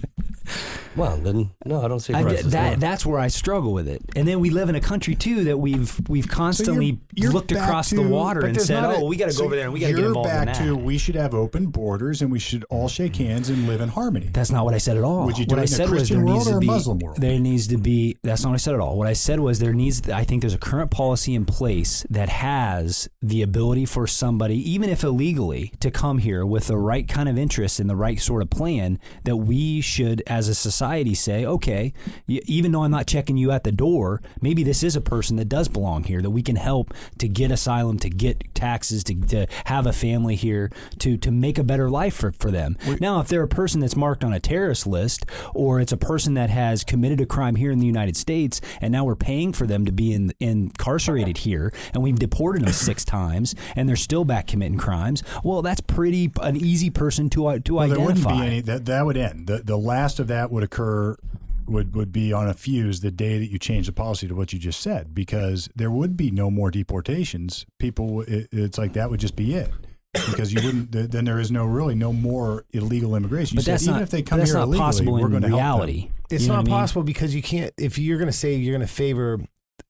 Well, 0.96 1.18
then 1.18 1.52
no, 1.66 1.84
I 1.84 1.88
don't 1.88 2.00
see 2.00 2.14
a 2.14 2.18
I, 2.18 2.24
crisis. 2.24 2.52
that 2.52 2.72
no. 2.72 2.76
that's 2.80 3.06
where 3.06 3.20
I 3.20 3.28
struggle 3.28 3.72
with 3.72 3.88
it. 3.88 4.02
And 4.16 4.28
then 4.28 4.40
we 4.40 4.50
live 4.50 4.68
in 4.68 4.76
a 4.76 4.82
country 4.82 5.14
too 5.14 5.44
that 5.44 5.58
we've 5.58 5.96
we've 6.10 6.28
constantly 6.28 7.00
you're 7.14 7.32
looked 7.32 7.52
across 7.52 7.90
to- 7.90 7.96
the 7.98 8.02
water 8.02 8.46
and 8.46 8.60
said, 8.60 8.84
a- 8.84 8.96
"Oh, 8.96 9.06
we 9.06 9.16
got 9.16 9.30
to 9.30 9.38
go 9.38 9.46
over 9.46 9.56
there 9.56 9.66
and 9.66 9.74
we 9.74 9.80
got 9.80 9.88
to 9.88 9.94
get 9.94 10.00
you're 10.00 10.08
involved 10.08 10.30
in 10.30 10.46
that." 10.46 10.56
to 10.56 10.76
we 10.76 10.98
should 10.98 11.14
have 11.14 11.36
open 11.36 11.68
borders 11.68 12.24
and 12.24 12.32
we 12.32 12.40
should 12.40 12.66
all 12.70 12.88
shake 12.88 13.14
mm-hmm. 13.14 13.26
hands 13.26 13.50
and 13.50 13.68
live 13.68 13.82
in 13.82 13.90
harmony. 13.90 14.30
That's 14.32 14.52
not 14.52 14.66
what 14.66 14.74
I 14.74 14.80
said 14.80 14.98
at 14.98 15.04
all. 15.04 15.26
Would 15.26 15.38
you 15.38 15.46
do 15.46 15.56
what 15.56 15.60
it 15.60 15.62
I 15.62 15.66
in 15.66 15.74
a 15.74 15.76
said 15.76 15.90
was 15.90 16.00
Christian 16.00 16.18
there 16.18 16.26
world 16.26 16.38
needs 16.40 16.48
or 16.48 16.52
to 16.52 16.58
a 16.58 16.62
be 16.62 16.68
Muslim 16.68 17.00
world? 17.00 17.18
there 17.18 17.40
needs 17.40 17.68
to 17.68 17.78
be. 17.78 18.18
That's 18.24 18.42
not 18.44 18.50
what 18.50 18.56
I 18.56 18.58
said 18.58 18.74
at 18.74 18.80
all. 18.80 18.98
What 18.98 19.08
I 19.08 19.14
said 19.14 19.40
was 19.40 19.60
there 19.60 19.74
needs. 19.74 20.10
I 20.10 20.24
think 20.24 20.42
there's 20.42 20.56
a 20.56 20.60
current 20.60 20.90
policy 20.90 21.36
in 21.36 21.46
place 21.46 22.08
that 22.10 22.30
has 22.30 23.08
the 23.22 23.44
ability 23.44 23.86
for 23.86 24.08
somebody, 24.08 24.58
even 24.72 24.90
if 24.90 25.04
illegally, 25.04 25.74
to 25.80 25.92
come 25.92 26.18
here 26.18 26.44
with 26.44 26.68
the 26.68 26.78
right 26.78 27.08
kind 27.08 27.30
of 27.30 27.38
interest 27.38 27.80
and 27.80 27.88
the 27.88 27.96
right 27.96 28.20
sort 28.20 28.37
of 28.42 28.50
plan. 28.50 29.00
That 29.24 29.38
we 29.38 29.82
should, 29.82 30.24
as 30.28 30.48
a 30.48 30.56
society, 30.56 31.14
say, 31.14 31.46
okay, 31.46 31.94
even 32.28 32.72
though 32.72 32.84
I'm 32.84 32.92
not 32.92 33.08
checking 33.08 33.38
you 33.38 33.52
at 33.52 33.64
the 33.64 33.72
door, 33.72 34.22
maybe 34.42 34.64
this 34.64 34.84
is 34.84 34.96
a 34.96 35.02
person 35.02 35.38
that 35.38 35.50
does 35.50 35.68
belong 35.68 36.04
here. 36.04 36.22
That 36.22 36.32
we 36.32 36.42
can 36.42 36.56
help 36.56 36.94
to 37.20 37.28
get 37.28 37.52
asylum, 37.52 38.00
to 38.00 38.10
get 38.10 38.54
taxes, 38.54 39.04
to, 39.06 39.16
to 39.16 39.48
have 39.66 39.86
a 39.86 39.94
family 39.94 40.36
here, 40.36 40.72
to 41.00 41.18
to 41.18 41.32
make 41.32 41.58
a 41.58 41.64
better 41.64 41.90
life 41.90 42.16
for, 42.16 42.32
for 42.32 42.52
them. 42.52 42.78
Now, 43.00 43.20
if 43.20 43.28
they're 43.28 43.44
a 43.44 43.48
person 43.48 43.82
that's 43.82 43.96
marked 43.96 44.24
on 44.24 44.34
a 44.34 44.40
terrorist 44.40 44.88
list, 44.88 45.26
or 45.54 45.80
it's 45.80 45.92
a 45.92 45.98
person 45.98 46.34
that 46.36 46.50
has 46.50 46.84
committed 46.84 47.22
a 47.22 47.26
crime 47.26 47.56
here 47.56 47.72
in 47.72 47.80
the 47.80 47.86
United 47.86 48.18
States, 48.18 48.62
and 48.82 48.92
now 48.92 49.06
we're 49.06 49.16
paying 49.16 49.54
for 49.54 49.68
them 49.68 49.86
to 49.86 49.92
be 49.92 50.14
in, 50.14 50.34
incarcerated 50.40 51.38
here, 51.38 51.74
and 51.94 52.04
we've 52.04 52.20
deported 52.20 52.64
them 52.64 52.74
six 52.74 53.06
times, 53.18 53.56
and 53.76 53.88
they're 53.88 53.96
still 53.96 54.26
back 54.26 54.48
committing 54.48 54.78
crimes. 54.78 55.24
Well, 55.44 55.62
that's 55.62 55.82
pretty 55.82 56.32
an 56.42 56.58
easy 56.58 56.90
person 56.90 57.30
to 57.32 57.48
uh, 57.48 57.60
to 57.60 57.76
well, 57.76 57.88
there 57.88 57.98
identify. 57.98 58.17
Wouldn't 58.26 58.42
be 58.42 58.46
any. 58.48 58.62
That 58.62 58.86
that 58.86 59.06
would 59.06 59.18
end. 59.18 59.48
The 59.48 59.60
the 59.60 59.78
last 59.78 60.20
of 60.20 60.28
that 60.28 60.52
would 60.52 60.64
occur. 60.64 61.16
Would 61.68 61.94
would 61.96 62.14
be 62.14 62.32
on 62.32 62.48
a 62.48 62.54
fuse 62.54 63.02
the 63.02 63.12
day 63.12 63.38
that 63.40 63.48
you 63.52 63.60
change 63.60 63.88
the 63.88 63.92
policy 63.92 64.26
to 64.26 64.34
what 64.34 64.54
you 64.54 64.58
just 64.60 64.80
said, 64.80 65.14
because 65.14 65.70
there 65.76 65.92
would 65.92 66.16
be 66.16 66.32
no 66.32 66.50
more 66.50 66.72
deportations. 66.72 67.66
People, 67.78 68.22
it, 68.22 68.48
it's 68.54 68.78
like 68.78 68.94
that 68.94 69.10
would 69.10 69.20
just 69.20 69.36
be 69.36 69.54
it, 69.54 69.70
because 70.14 70.54
you 70.54 70.62
wouldn't. 70.64 70.94
th- 70.94 71.10
Then 71.10 71.26
there 71.26 71.40
is 71.42 71.52
no 71.52 71.66
really 71.66 71.94
no 71.94 72.14
more 72.14 72.64
illegal 72.72 73.18
immigration. 73.18 73.56
You 73.56 73.60
but 73.60 73.66
said 73.66 73.74
that's 73.74 73.84
even 73.84 73.96
not 73.96 74.02
if 74.04 74.12
they 74.12 74.22
come 74.22 74.40
that's 74.40 74.52
here 74.52 74.60
not 74.60 74.68
illegally, 74.70 74.80
possible 74.86 75.14
we're 75.16 75.26
in 75.26 75.32
going 75.32 75.42
to 75.42 75.50
help 75.50 75.60
them. 75.60 75.66
reality. 75.66 76.12
It's 76.32 76.44
You 76.44 76.48
know 76.48 76.54
not 76.54 76.60
what 76.60 76.68
I 76.68 76.72
mean? 76.72 76.80
possible 76.80 77.04
because 77.04 77.36
you 77.36 77.42
can't. 77.42 77.74
If 77.78 77.98
you're 77.98 78.18
going 78.18 78.32
to 78.32 78.38
say 78.38 78.56
you're 78.56 78.74
going 78.78 78.88
to 78.88 78.94
favor 78.94 79.42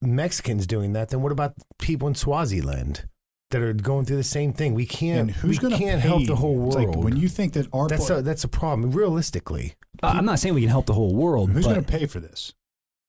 Mexicans 0.02 0.66
doing 0.66 0.94
that, 0.94 1.10
then 1.10 1.22
what 1.22 1.32
about 1.32 1.54
people 1.78 2.08
in 2.08 2.16
Swaziland 2.16 3.08
that 3.52 3.62
are 3.62 3.74
going 3.74 4.06
through 4.06 4.18
the 4.18 4.24
same 4.24 4.54
thing? 4.54 4.74
We 4.74 4.86
can't. 4.86 5.22
And 5.22 5.32
who's 5.32 5.58
we 5.62 5.70
going 5.70 5.74
to 5.74 5.80
can't 5.80 6.02
help 6.02 6.26
the 6.26 6.36
whole 6.36 6.56
world. 6.56 6.76
like 6.76 6.96
when 6.96 7.18
you 7.18 7.28
think 7.28 7.54
that 7.54 7.68
our 7.74 7.88
that's 7.88 8.10
a, 8.10 8.22
that's 8.22 8.44
a 8.44 8.48
problem. 8.48 8.92
Realistically, 8.92 9.76
Uh, 10.04 10.14
I'm 10.16 10.26
not 10.26 10.40
saying 10.40 10.56
we 10.56 10.62
can 10.62 10.70
help 10.70 10.86
the 10.86 10.94
whole 10.94 11.16
world, 11.16 11.52
who's 11.52 11.66
going 11.66 11.84
to 11.84 11.92
pay 11.92 12.06
for 12.06 12.20
this? 12.20 12.54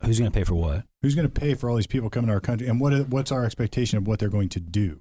who's 0.04 0.18
going 0.20 0.30
to 0.30 0.34
pay 0.38 0.44
for 0.44 0.54
what? 0.54 0.84
Who's 1.02 1.16
going 1.16 1.28
to 1.28 1.40
pay 1.40 1.54
for 1.54 1.68
all 1.68 1.74
these 1.76 1.88
people 1.88 2.08
coming 2.08 2.28
to 2.28 2.34
our 2.34 2.40
country? 2.40 2.68
And 2.68 2.80
what 2.80 2.92
is, 2.92 3.06
what's 3.06 3.32
our 3.32 3.44
expectation 3.44 3.98
of 3.98 4.06
what 4.06 4.20
they're 4.20 4.28
going 4.28 4.48
to 4.50 4.60
do? 4.60 5.00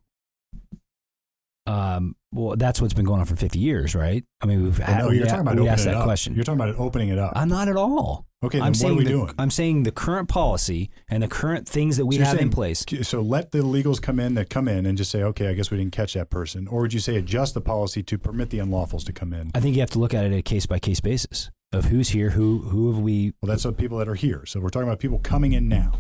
Um, 1.68 2.16
well, 2.32 2.56
that's 2.56 2.82
what's 2.82 2.94
been 2.94 3.06
going 3.06 3.20
on 3.20 3.26
for 3.26 3.36
50 3.36 3.60
years, 3.60 3.94
right? 3.96 4.24
I 4.42 4.46
mean, 4.46 4.64
we've 4.64 4.78
had, 4.78 5.00
no, 5.04 5.10
you're 5.12 5.26
talking 5.26 5.42
about 5.42 5.60
we 5.60 5.68
asked 5.68 5.86
that 5.86 5.96
up. 5.96 6.04
question. 6.04 6.36
You're 6.36 6.44
talking 6.44 6.60
about 6.60 6.70
it 6.70 6.76
opening 6.80 7.10
it 7.10 7.20
up. 7.20 7.34
I'm 7.36 7.50
not 7.50 7.68
at 7.68 7.76
all. 7.76 8.26
okay, 8.44 8.60
I'm 8.60 8.68
what 8.68 8.76
saying 8.78 8.94
are 8.94 8.98
we 8.98 9.04
the, 9.04 9.10
doing? 9.10 9.34
I'm 9.40 9.50
saying 9.52 9.84
the 9.84 9.92
current 9.92 10.30
policy 10.30 10.90
and 11.10 11.24
the 11.24 11.28
current 11.28 11.68
things 11.68 11.98
that 11.98 12.06
we 12.06 12.18
So 12.18 12.24
have 12.24 12.40
in 12.40 12.50
place. 12.50 12.86
So 13.04 13.22
let 13.22 13.52
the 13.52 13.60
illegals 13.60 14.02
come 14.02 14.20
in 14.20 14.34
that 14.36 14.50
come 14.50 14.68
in 14.68 14.86
and 14.86 14.98
just 14.98 15.10
say, 15.12 15.24
okay, 15.24 15.48
I 15.50 15.54
guess 15.54 15.72
we 15.72 15.78
didn't 15.78 15.94
catch 15.94 16.14
that 16.14 16.30
person. 16.30 16.68
Or 16.68 16.82
would 16.82 16.94
you 16.94 17.00
say 17.00 17.16
adjust 17.16 17.54
the 17.54 17.62
policy 17.62 18.04
to 18.04 18.18
permit 18.18 18.50
the 18.50 18.60
unlawfuls 18.60 19.06
to 19.06 19.14
come 19.14 19.34
in? 19.34 19.52
I 19.56 19.60
think 19.60 19.76
you 19.76 19.82
have 19.82 19.90
to 19.92 20.00
look 20.00 20.14
at 20.14 20.24
it 20.26 20.32
at 20.34 20.38
a 20.38 20.42
case 20.44 20.66
by 20.66 20.80
case 20.80 21.00
basis 21.02 21.50
of 21.74 21.86
who's 21.86 22.10
here, 22.10 22.30
who 22.32 22.60
who 22.60 22.92
have 22.92 23.00
we. 23.02 23.34
Well, 23.42 23.50
that's 23.50 23.64
the 23.64 23.74
people 23.74 23.98
that 23.98 24.08
are 24.08 24.16
here. 24.16 24.46
So 24.46 24.60
we're 24.62 24.70
talking 24.70 24.88
about 24.88 25.00
people 25.00 25.20
coming 25.20 25.52
in 25.54 25.68
now. 25.68 25.94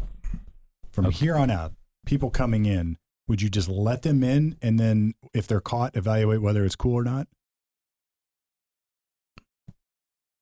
From 0.92 1.08
Okay. 1.08 1.18
here 1.18 1.36
on 1.36 1.52
out, 1.52 1.74
people 2.06 2.30
coming 2.30 2.66
in, 2.66 2.98
would 3.28 3.42
you 3.42 3.50
just 3.50 3.68
let 3.70 4.02
them 4.04 4.24
in 4.24 4.58
and 4.62 4.80
then 4.80 5.14
if 5.34 5.48
they're 5.48 5.60
caught, 5.62 5.96
evaluate 5.96 6.42
whether 6.42 6.64
it's 6.66 6.76
cool 6.76 6.96
or 6.96 7.04
not? 7.04 7.28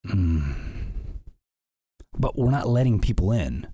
Mm. 0.07 0.55
But 2.17 2.37
we're 2.37 2.51
not 2.51 2.67
letting 2.67 2.99
people 2.99 3.31
in. 3.31 3.67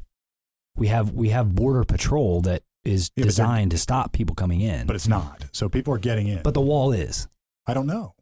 We 0.76 0.88
have 0.88 1.12
we 1.12 1.30
have 1.30 1.54
border 1.54 1.84
patrol 1.84 2.42
that 2.42 2.64
is 2.86 3.12
Yeah, 3.16 3.26
designed 3.26 3.72
to 3.72 3.78
stop 3.78 4.14
people 4.14 4.36
coming 4.36 4.62
in. 4.62 4.88
But 4.88 4.96
it's 4.96 5.08
not. 5.08 5.46
So 5.52 5.70
people 5.70 5.94
are 5.94 6.00
getting 6.00 6.28
in. 6.28 6.42
but 6.44 6.54
the 6.54 6.62
wall 6.62 6.92
is. 6.92 7.28
I 7.68 7.74
don't 7.74 7.86
know. 7.88 8.16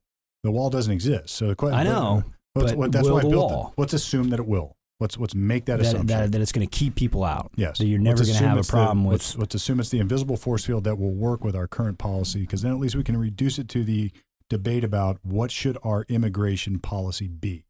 The 0.44 0.52
wall 0.52 0.70
doesn't 0.70 0.92
exist. 0.92 1.30
So 1.36 1.48
the 1.48 1.56
question 1.56 1.80
I 1.80 1.84
know, 1.84 2.24
but 2.56 2.92
that's 2.92 3.08
will 3.08 3.14
why 3.16 3.20
I 3.20 3.24
built 3.24 3.52
wall? 3.52 3.74
it. 3.78 3.80
Let's 3.82 3.94
assume 3.94 4.30
that 4.30 4.40
it 4.40 4.48
will. 4.48 4.76
Let's 5.00 5.18
let's 5.18 5.34
make 5.34 5.66
that, 5.66 5.78
That, 5.78 5.86
assumption. 5.86 6.08
that, 6.08 6.32
that 6.34 6.42
it's 6.42 6.52
going 6.52 6.68
to 6.68 6.78
keep 6.78 6.96
people 6.96 7.24
out. 7.24 7.52
yes. 7.56 7.78
That 7.78 7.86
you're 7.86 8.00
never 8.00 8.24
going 8.24 8.38
to 8.38 8.44
have 8.48 8.58
a 8.58 8.60
it's 8.60 8.68
the- 8.68 8.74
problem 8.74 9.06
with. 9.06 9.14
Let's, 9.14 9.38
let's 9.38 9.56
assume 9.56 9.80
it's 9.80 9.90
the 9.90 10.00
invisible 10.00 10.36
force 10.38 10.66
field 10.66 10.84
that 10.84 10.98
will 10.98 11.14
work 11.14 11.44
with 11.44 11.56
our 11.56 11.68
current 11.68 11.98
policy, 11.98 12.42
because 12.42 12.62
then 12.64 12.72
at 12.74 12.80
least 12.80 12.96
we 12.96 13.04
can 13.04 13.16
reduce 13.18 13.58
it 13.60 13.70
to 13.70 13.84
the 13.84 14.12
debate 14.50 14.84
about 14.84 15.20
what 15.24 15.52
should 15.52 15.78
our 15.84 16.06
immigration 16.10 16.80
policy 16.80 17.28
be. 17.28 17.66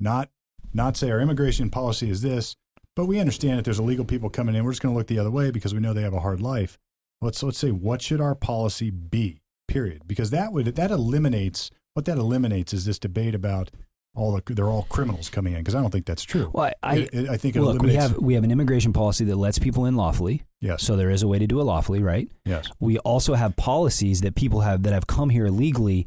Not 0.00 0.30
not 0.72 0.96
say 0.96 1.10
our 1.10 1.20
immigration 1.20 1.68
policy 1.70 2.08
is 2.10 2.22
this, 2.22 2.56
but 2.94 3.06
we 3.06 3.18
understand 3.20 3.58
that 3.58 3.64
there's 3.64 3.78
illegal 3.78 4.04
people 4.04 4.30
coming 4.30 4.54
in. 4.54 4.64
We're 4.64 4.72
just 4.72 4.82
going 4.82 4.94
to 4.94 4.98
look 4.98 5.08
the 5.08 5.18
other 5.18 5.30
way 5.30 5.50
because 5.50 5.74
we 5.74 5.80
know 5.80 5.92
they 5.92 6.02
have 6.02 6.14
a 6.14 6.20
hard 6.20 6.40
life. 6.40 6.78
Let's 7.20 7.42
let's 7.42 7.58
say 7.58 7.70
what 7.70 8.00
should 8.02 8.20
our 8.20 8.34
policy 8.34 8.90
be? 8.90 9.40
Period. 9.68 10.02
Because 10.06 10.30
that 10.30 10.52
would 10.52 10.66
that 10.76 10.90
eliminates 10.90 11.70
what 11.92 12.04
that 12.06 12.16
eliminates 12.18 12.72
is 12.72 12.84
this 12.86 12.98
debate 12.98 13.34
about 13.34 13.70
all 14.16 14.32
the 14.32 14.54
they're 14.54 14.66
all 14.68 14.86
criminals 14.88 15.28
coming 15.28 15.52
in 15.52 15.60
because 15.60 15.74
I 15.74 15.80
don't 15.82 15.90
think 15.90 16.06
that's 16.06 16.24
true. 16.24 16.50
well, 16.52 16.72
I, 16.82 16.96
It- 16.96 17.10
it- 17.14 17.28
I 17.28 17.36
think 17.36 17.54
it 17.54 17.62
look. 17.62 17.82
We 17.82 17.94
have 17.94 18.16
we 18.18 18.34
have 18.34 18.44
an 18.44 18.50
immigration 18.50 18.92
policy 18.92 19.24
that 19.26 19.36
lets 19.36 19.58
people 19.58 19.84
in 19.84 19.94
lawfully. 19.94 20.42
yes, 20.60 20.82
So 20.82 20.96
there 20.96 21.10
is 21.10 21.22
a 21.22 21.28
way 21.28 21.38
to 21.38 21.46
do 21.46 21.60
it 21.60 21.64
lawfully, 21.64 22.02
right? 22.02 22.28
yes. 22.44 22.68
We 22.80 22.98
also 23.00 23.34
have 23.34 23.54
policies 23.56 24.22
that 24.22 24.34
people 24.34 24.60
have 24.62 24.82
that 24.84 24.92
have 24.92 25.06
come 25.06 25.28
here 25.30 25.46
illegally, 25.46 26.06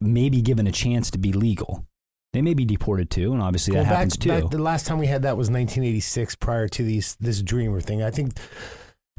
may 0.00 0.28
be 0.28 0.42
given 0.42 0.66
a 0.66 0.72
chance 0.72 1.10
to 1.12 1.18
be 1.18 1.32
legal. 1.32 1.84
They 2.32 2.42
may 2.42 2.54
be 2.54 2.64
deported 2.64 3.10
too, 3.10 3.32
and 3.32 3.42
obviously 3.42 3.74
well, 3.74 3.84
that 3.84 3.88
back, 3.90 3.96
happens 3.98 4.16
too. 4.16 4.28
back 4.28 4.50
the 4.50 4.58
last 4.58 4.86
time 4.86 4.98
we 4.98 5.06
had 5.06 5.22
that 5.22 5.36
was 5.36 5.48
1986, 5.50 6.34
prior 6.36 6.68
to 6.68 6.82
these 6.82 7.16
this 7.20 7.42
Dreamer 7.42 7.80
thing. 7.80 8.02
I 8.02 8.10
think 8.10 8.32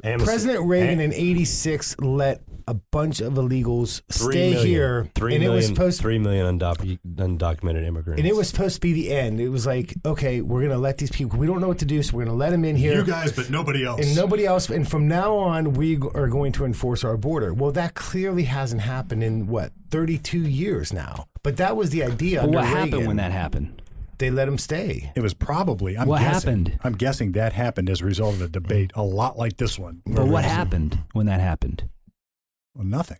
Amnesty- 0.03 0.25
President 0.25 0.65
Reagan 0.67 0.99
Am- 0.99 1.11
in 1.11 1.13
'86 1.13 1.95
let 1.99 2.41
a 2.67 2.73
bunch 2.73 3.19
of 3.21 3.33
illegals 3.33 4.01
three 4.11 4.33
stay 4.33 4.49
million- 4.51 4.67
here, 4.67 5.09
Three 5.15 5.35
and 5.35 5.43
it 5.43 5.49
was 5.49 5.67
supposed 5.67 5.99
three 6.01 6.17
million 6.19 6.59
undoc- 6.59 6.99
undocumented 7.05 7.85
immigrants. 7.85 8.19
and 8.19 8.27
it 8.27 8.35
was 8.35 8.47
supposed 8.47 8.75
to 8.75 8.81
be 8.81 8.93
the 8.93 9.11
end. 9.11 9.39
It 9.39 9.49
was 9.49 9.65
like, 9.65 9.93
okay, 10.05 10.41
we're 10.41 10.61
gonna 10.63 10.77
let 10.77 10.97
these 10.97 11.11
people. 11.11 11.39
We 11.39 11.47
don't 11.47 11.61
know 11.61 11.67
what 11.67 11.79
to 11.79 11.85
do, 11.85 12.01
so 12.03 12.17
we're 12.17 12.25
gonna 12.25 12.37
let 12.37 12.51
them 12.51 12.65
in 12.65 12.75
here. 12.75 12.95
You 12.95 13.03
guys, 13.05 13.31
but 13.31 13.49
nobody 13.49 13.83
else. 13.85 14.01
and 14.05 14.15
nobody 14.15 14.45
else. 14.45 14.69
And 14.69 14.87
from 14.87 15.07
now 15.07 15.35
on, 15.35 15.73
we 15.73 15.97
are 16.15 16.27
going 16.27 16.51
to 16.53 16.65
enforce 16.65 17.03
our 17.03 17.17
border. 17.17 17.53
Well, 17.53 17.71
that 17.71 17.93
clearly 17.95 18.43
hasn't 18.43 18.81
happened 18.81 19.23
in 19.23 19.47
what 19.47 19.71
32 19.91 20.39
years 20.39 20.91
now. 20.93 21.25
But 21.43 21.57
that 21.57 21.75
was 21.75 21.89
the 21.89 22.03
idea. 22.03 22.39
but 22.41 22.45
under 22.45 22.57
what 22.57 22.65
happened 22.65 23.07
when 23.07 23.17
that 23.17 23.31
happened? 23.31 23.81
They 24.19 24.29
let 24.31 24.45
them 24.45 24.57
stay. 24.57 25.11
It 25.15 25.21
was 25.21 25.33
probably. 25.33 25.97
I'm 25.97 26.07
What 26.07 26.21
guessing, 26.21 26.65
happened? 26.65 26.79
I'm 26.83 26.93
guessing 26.93 27.31
that 27.33 27.51
happened 27.53 27.89
as 27.89 27.99
a 28.01 28.05
result 28.05 28.35
of 28.35 28.41
a 28.43 28.47
debate, 28.47 28.91
a 28.95 29.03
lot 29.03 29.37
like 29.37 29.57
this 29.57 29.77
one. 29.77 30.01
But 30.05 30.27
what 30.27 30.45
happened 30.45 30.99
when 31.13 31.25
that 31.25 31.41
happened? 31.41 31.89
Well, 32.75 32.85
nothing. 32.85 33.17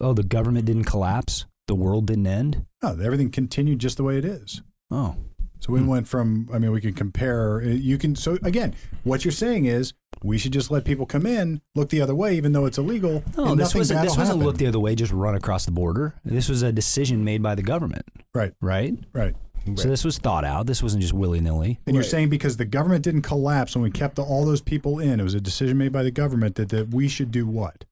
Oh, 0.00 0.12
the 0.12 0.22
government 0.22 0.64
didn't 0.66 0.84
collapse. 0.84 1.46
The 1.68 1.74
world 1.74 2.06
didn't 2.06 2.26
end. 2.26 2.64
No, 2.82 2.90
everything 3.00 3.30
continued 3.30 3.78
just 3.78 3.96
the 3.96 4.04
way 4.04 4.18
it 4.18 4.24
is. 4.24 4.62
Oh, 4.90 5.16
So 5.62 5.74
we 5.74 5.80
Hmm. 5.80 5.86
went 5.88 6.08
from. 6.08 6.48
I 6.54 6.58
mean, 6.58 6.72
we 6.72 6.80
can 6.80 6.94
compare. 6.94 7.60
uh, 7.60 7.64
You 7.66 7.98
can. 7.98 8.16
So 8.16 8.38
again, 8.42 8.74
what 9.04 9.26
you're 9.26 9.32
saying 9.32 9.66
is 9.66 9.92
we 10.24 10.38
should 10.38 10.52
just 10.54 10.70
let 10.70 10.86
people 10.86 11.04
come 11.04 11.26
in, 11.26 11.60
look 11.74 11.90
the 11.90 12.00
other 12.00 12.14
way, 12.14 12.34
even 12.36 12.52
though 12.52 12.64
it's 12.64 12.78
illegal. 12.78 13.22
No, 13.36 13.44
and 13.52 13.60
this 13.60 13.74
bad 13.74 14.02
this 14.06 14.16
wasn't 14.16 14.38
look 14.38 14.56
the 14.56 14.66
other 14.66 14.80
way, 14.80 14.94
just 14.94 15.12
run 15.12 15.34
across 15.34 15.66
the 15.66 15.70
border. 15.70 16.14
This 16.24 16.48
was 16.48 16.62
a 16.62 16.72
decision 16.72 17.24
made 17.24 17.42
by 17.42 17.54
the 17.54 17.62
government, 17.62 18.06
Right, 18.34 18.54
right? 18.62 18.94
right. 19.12 19.34
So 19.76 19.86
this 19.88 20.02
was 20.02 20.16
thought 20.16 20.46
out. 20.46 20.66
This 20.66 20.82
wasn't 20.82 21.02
just 21.02 21.12
willy 21.12 21.40
nilly. 21.40 21.78
And 21.86 21.94
you're 21.94 22.02
saying 22.04 22.30
because 22.30 22.56
the 22.56 22.64
government 22.64 23.04
didn't 23.04 23.22
collapse 23.22 23.76
when 23.76 23.82
we 23.82 23.90
kept 23.90 24.16
the, 24.16 24.22
all 24.22 24.46
those 24.46 24.62
people 24.62 24.98
in, 24.98 25.20
it 25.20 25.22
was 25.22 25.34
a 25.34 25.40
decision 25.42 25.76
made 25.76 25.92
by 25.92 26.02
the 26.02 26.10
government 26.10 26.54
that, 26.54 26.70
that 26.70 26.88
we 26.94 27.06
should 27.06 27.30
do 27.30 27.46
what? 27.46 27.84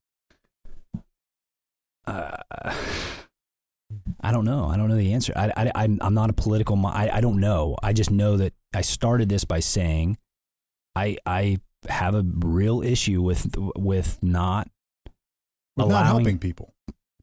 Uh, 2.09 2.73
I 4.21 4.33
don't 4.33 4.45
know. 4.45 4.67
I 4.67 4.77
don't 4.77 4.89
know 4.89 4.97
the 4.97 5.13
answer. 5.15 5.33
I, 5.37 5.53
I, 5.57 5.73
I'm, 5.75 5.99
I'm 6.03 6.15
not 6.15 6.29
a 6.29 6.33
political. 6.33 6.85
I, 6.87 7.09
I 7.09 7.21
don't 7.21 7.41
know. 7.41 7.77
I 7.83 7.93
just 7.93 8.11
know 8.11 8.37
that 8.37 8.53
I 8.75 8.83
started 8.83 9.29
this 9.29 9.45
by 9.45 9.61
saying, 9.61 10.19
I, 10.97 11.17
I 11.25 11.59
have 11.89 12.15
a 12.15 12.23
real 12.23 12.83
issue 12.83 13.23
with, 13.23 13.55
with 13.77 14.19
not 14.23 14.69
We're 15.77 15.87
not 15.87 16.07
helping 16.07 16.39
people. 16.39 16.75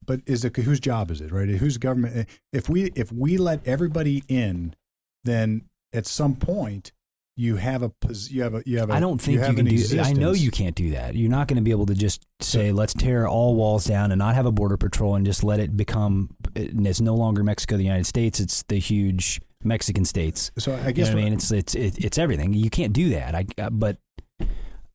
But 0.06 0.22
is 0.26 0.46
it 0.46 0.56
whose 0.56 0.80
job 0.80 1.12
is 1.12 1.20
it, 1.20 1.32
right? 1.32 1.50
Whose 1.50 1.78
government? 1.78 2.30
If 2.54 2.70
we 2.70 2.92
if 2.96 3.12
we 3.12 3.38
let 3.38 3.66
everybody 3.68 4.24
in, 4.28 4.76
then 5.24 5.64
at 5.94 6.06
some 6.06 6.36
point 6.36 6.92
you 7.38 7.58
have 7.58 7.84
a 7.84 7.92
you 8.30 8.44
have 8.44 8.56
a 8.56 8.64
you 8.66 8.80
have 8.80 8.90
a 8.90 8.94
I 8.94 9.00
don't 9.00 9.20
think 9.20 9.36
you, 9.36 9.40
have 9.42 9.56
can 9.56 9.68
an 9.68 9.76
do. 9.76 10.00
I 10.00 10.14
know 10.14 10.32
you 10.32 10.52
can't 10.52 10.76
do 10.76 10.92
that. 10.92 11.16
You're 11.16 11.30
not 11.30 11.48
going 11.48 11.58
to 11.58 11.64
be 11.64 11.72
able 11.72 11.86
to 11.88 11.94
just 11.94 12.26
say, 12.40 12.72
"Let's 12.72 12.94
tear 12.94 13.28
all 13.28 13.56
walls 13.56 13.86
down 13.86 14.12
and 14.12 14.20
not 14.20 14.36
have 14.36 14.46
a 14.46 14.52
border 14.52 14.78
patrol 14.78 15.16
and 15.16 15.26
just 15.26 15.44
let 15.44 15.60
it 15.60 15.76
become." 15.76 16.30
It's 16.56 17.02
no 17.02 17.14
longer 17.14 17.44
Mexico, 17.44 17.76
the 17.76 17.84
United 17.84 18.06
States. 18.06 18.40
It's 18.40 18.64
the 18.64 18.78
huge 18.78 19.42
Mexican 19.64 20.06
states. 20.06 20.52
So 20.58 20.74
I 20.74 20.88
You 20.88 20.94
guess 20.94 21.10
know 21.10 21.16
what 21.16 21.22
I 21.22 21.24
mean, 21.26 21.34
it's 21.34 21.52
it's 21.52 21.76
it, 21.76 21.98
it's 21.98 22.18
everything. 22.18 22.54
You 22.54 22.70
can't 22.70 22.94
do 22.94 23.10
that. 23.10 23.36
I 23.36 23.46
uh, 23.58 23.70
but 23.70 23.98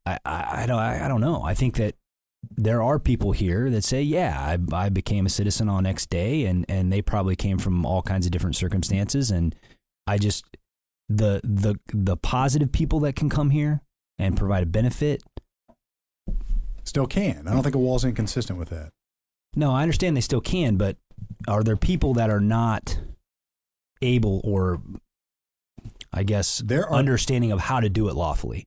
I, 0.06 0.18
I 0.24 0.62
I 0.62 0.66
don't 0.66 0.78
I, 0.78 1.04
I 1.04 1.08
don't 1.08 1.20
know. 1.20 1.42
I 1.42 1.52
think 1.52 1.76
that 1.76 1.94
there 2.56 2.82
are 2.82 2.98
people 2.98 3.32
here 3.32 3.68
that 3.68 3.84
say, 3.84 4.02
"Yeah, 4.02 4.38
I, 4.38 4.84
I 4.84 4.88
became 4.88 5.26
a 5.26 5.30
citizen 5.30 5.68
on 5.68 5.84
X 5.84 6.06
day," 6.06 6.46
and 6.46 6.64
and 6.70 6.90
they 6.90 7.02
probably 7.02 7.36
came 7.36 7.58
from 7.58 7.84
all 7.84 8.00
kinds 8.00 8.24
of 8.24 8.32
different 8.32 8.56
circumstances, 8.56 9.30
and 9.30 9.54
I 10.06 10.16
just 10.16 10.44
the 11.10 11.40
the 11.42 11.74
the 11.92 12.16
positive 12.16 12.70
people 12.70 13.00
that 13.00 13.16
can 13.16 13.28
come 13.28 13.50
here 13.50 13.82
and 14.18 14.36
provide 14.36 14.62
a 14.62 14.66
benefit. 14.66 15.22
still 16.84 17.06
can. 17.06 17.46
I 17.48 17.52
don't 17.52 17.62
think 17.62 17.74
a 17.74 17.78
wall's 17.78 18.04
inconsistent 18.04 18.58
with 18.58 18.70
that. 18.70 18.90
No, 19.56 19.72
I 19.72 19.82
understand 19.82 20.16
they 20.16 20.20
still 20.20 20.40
can, 20.40 20.76
but 20.76 20.96
are 21.48 21.64
there 21.64 21.76
people 21.76 22.14
that 22.14 22.30
are 22.30 22.40
not 22.40 23.00
able 24.00 24.40
or 24.44 24.80
I 26.12 26.22
guess 26.22 26.58
There 26.58 26.86
are 26.86 26.94
understanding 26.94 27.52
of 27.52 27.60
how 27.60 27.80
to 27.80 27.88
do 27.88 28.08
it 28.08 28.14
lawfully? 28.14 28.66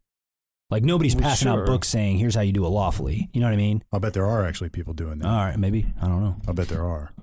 Like 0.69 0.83
nobody's 0.83 1.15
Well, 1.15 1.23
passing 1.23 1.47
sure. 1.51 1.61
out 1.61 1.65
books 1.65 1.87
saying, 1.87 2.17
"Here's 2.17 2.35
how 2.35 2.41
you 2.41 2.51
do 2.51 2.65
it 2.65 2.69
lawfully." 2.69 3.29
You 3.33 3.39
know 3.41 3.47
what 3.47 3.53
I 3.53 3.57
mean? 3.57 3.83
I'll 3.91 3.99
bet 3.99 4.13
there 4.13 4.25
are 4.25 4.45
actually 4.45 4.69
people 4.69 4.93
doing 4.93 5.19
that. 5.19 5.27
All 5.27 5.45
right, 5.45 5.57
maybe 5.57 5.85
I 6.01 6.07
don't 6.07 6.21
know. 6.23 6.35
I'll 6.47 6.53
bet 6.53 6.67
there 6.67 6.83
are. 6.83 7.13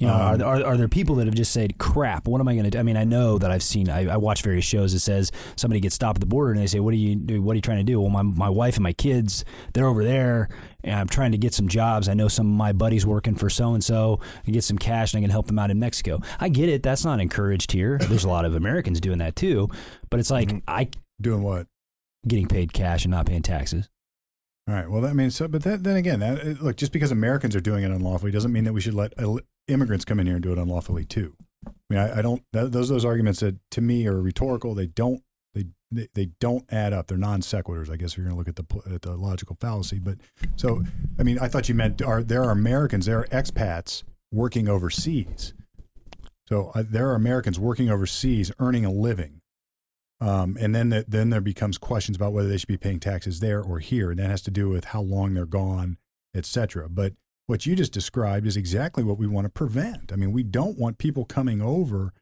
You 0.00 0.06
know, 0.06 0.12
are, 0.12 0.32
Um, 0.34 0.38
there- 0.38 0.46
are 0.46 0.64
are 0.64 0.76
there 0.76 0.86
people 0.88 1.16
that 1.16 1.26
have 1.26 1.34
just 1.34 1.50
said, 1.52 1.76
"Crap, 1.78 2.28
what 2.28 2.40
am 2.40 2.46
I 2.46 2.52
going 2.54 2.62
to 2.64 2.70
do?" 2.70 2.78
I 2.78 2.84
mean, 2.84 2.96
I 2.96 3.02
know 3.02 3.36
that 3.38 3.50
I've 3.50 3.64
seen. 3.64 3.88
I, 3.90 4.06
I 4.06 4.16
watch 4.16 4.42
various 4.42 4.64
shows 4.64 4.92
that 4.92 5.00
says 5.00 5.32
somebody 5.56 5.80
gets 5.80 5.96
stopped 5.96 6.18
at 6.18 6.20
the 6.20 6.26
border 6.26 6.52
and 6.52 6.60
they 6.60 6.68
say, 6.68 6.78
"What 6.78 6.94
are 6.94 6.96
you 6.98 7.16
do? 7.16 7.42
What 7.42 7.52
are 7.52 7.56
you 7.56 7.62
trying 7.62 7.78
to 7.78 7.82
do?" 7.84 8.00
Well, 8.00 8.08
my 8.08 8.22
my 8.22 8.48
wife 8.48 8.76
and 8.76 8.84
my 8.84 8.92
kids, 8.92 9.44
they're 9.74 9.88
over 9.88 10.04
there, 10.04 10.48
and 10.84 10.94
I'm 10.94 11.08
trying 11.08 11.32
to 11.32 11.38
get 11.38 11.52
some 11.52 11.66
jobs. 11.66 12.08
I 12.08 12.14
know 12.14 12.28
some 12.28 12.46
of 12.46 12.56
my 12.56 12.72
buddies 12.72 13.04
working 13.04 13.34
for 13.34 13.50
so 13.50 13.74
and 13.74 13.82
so, 13.82 14.20
and 14.46 14.54
get 14.54 14.62
some 14.62 14.78
cash, 14.78 15.14
and 15.14 15.18
I 15.18 15.22
can 15.22 15.30
help 15.32 15.48
them 15.48 15.58
out 15.58 15.68
in 15.72 15.80
Mexico. 15.80 16.20
I 16.38 16.48
get 16.48 16.68
it. 16.68 16.84
That's 16.84 17.04
not 17.04 17.18
encouraged 17.18 17.72
here. 17.72 17.98
There's 17.98 18.24
a 18.24 18.28
lot 18.28 18.44
of 18.44 18.54
Americans 18.54 19.00
doing 19.00 19.18
that 19.18 19.34
too, 19.34 19.68
but 20.10 20.20
it's 20.20 20.30
like 20.30 20.62
I 20.68 20.90
Doing 21.20 21.42
what? 21.42 21.66
getting 22.28 22.46
paid 22.46 22.72
cash 22.72 23.04
and 23.04 23.10
not 23.10 23.26
paying 23.26 23.42
taxes. 23.42 23.88
All 24.68 24.74
right. 24.74 24.88
Well, 24.88 25.04
I 25.04 25.12
mean, 25.12 25.32
so, 25.32 25.48
but 25.48 25.64
that, 25.64 25.82
then 25.82 25.96
again, 25.96 26.20
that, 26.20 26.62
look, 26.62 26.76
just 26.76 26.92
because 26.92 27.10
Americans 27.10 27.56
are 27.56 27.60
doing 27.60 27.82
it 27.82 27.90
unlawfully 27.90 28.30
doesn't 28.30 28.52
mean 28.52 28.62
that 28.64 28.72
we 28.72 28.80
should 28.80 28.94
let 28.94 29.12
immigrants 29.68 30.04
come 30.04 30.18
in 30.20 30.26
here 30.26 30.36
and 30.36 30.42
do 30.42 30.52
it 30.52 30.58
unlawfully 30.58 31.04
too. 31.04 31.34
I 31.66 31.70
mean, 31.90 32.00
I, 32.00 32.18
I 32.18 32.22
don't. 32.22 32.42
That, 32.52 32.72
those 32.72 32.88
those 32.88 33.04
arguments 33.04 33.40
that 33.40 33.56
to 33.72 33.80
me 33.80 34.06
are 34.06 34.20
rhetorical. 34.20 34.74
They 34.74 34.86
don't. 34.86 35.22
They 35.54 35.66
they, 35.90 36.08
they 36.14 36.26
don't 36.40 36.64
add 36.70 36.92
up. 36.92 37.06
They're 37.06 37.18
non 37.18 37.40
sequiturs. 37.40 37.90
I 37.90 37.96
guess 37.96 38.12
if 38.12 38.18
you're 38.18 38.26
going 38.26 38.34
to 38.34 38.38
look 38.38 38.48
at 38.48 38.56
the 38.56 38.94
at 38.94 39.02
the 39.02 39.16
logical 39.16 39.56
fallacy. 39.60 39.98
But 39.98 40.18
so, 40.56 40.82
I 41.18 41.22
mean, 41.22 41.38
I 41.38 41.48
thought 41.48 41.68
you 41.68 41.74
meant 41.74 42.02
are 42.02 42.22
there 42.22 42.44
are 42.44 42.50
Americans, 42.50 43.06
there 43.06 43.20
are 43.20 43.26
expats 43.26 44.02
working 44.30 44.68
overseas. 44.68 45.54
So 46.48 46.72
uh, 46.74 46.82
there 46.88 47.08
are 47.10 47.14
Americans 47.14 47.58
working 47.58 47.90
overseas 47.90 48.50
earning 48.58 48.84
a 48.84 48.90
living. 48.90 49.40
Um, 50.20 50.56
and 50.58 50.74
then 50.74 50.88
the, 50.88 51.04
then 51.06 51.30
there 51.30 51.40
becomes 51.40 51.78
questions 51.78 52.16
about 52.16 52.32
whether 52.32 52.48
they 52.48 52.56
should 52.56 52.68
be 52.68 52.76
paying 52.76 52.98
taxes 53.00 53.40
there 53.40 53.62
or 53.62 53.78
here, 53.78 54.10
and 54.10 54.18
that 54.18 54.30
has 54.30 54.42
to 54.42 54.50
do 54.50 54.68
with 54.68 54.86
how 54.86 55.00
long 55.00 55.34
they're 55.34 55.46
gone, 55.46 55.96
et 56.34 56.44
cetera. 56.44 56.88
But 56.88 57.12
what 57.48 57.66
you 57.66 57.74
just 57.74 57.92
described 57.92 58.46
is 58.46 58.56
exactly 58.56 59.02
what 59.02 59.18
we 59.18 59.26
want 59.26 59.46
to 59.46 59.48
prevent. 59.50 60.12
I 60.12 60.16
mean, 60.16 60.32
we 60.32 60.42
don't 60.42 60.78
want 60.78 60.98
people 60.98 61.24
coming 61.24 61.60
over, 61.62 62.12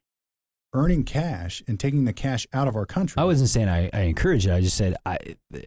earning 0.73 1.03
cash, 1.05 1.63
and 1.67 1.79
taking 1.81 2.05
the 2.05 2.13
cash 2.13 2.47
out 2.53 2.69
of 2.69 2.77
our 2.77 2.87
country. 2.87 3.21
I 3.21 3.25
wasn't 3.25 3.51
saying 3.51 3.69
I, 3.69 3.91
I 3.93 4.03
encourage 4.03 4.47
it. 4.47 4.53
I 4.53 4.61
just 4.61 4.77
said 4.77 4.95
I 5.05 5.19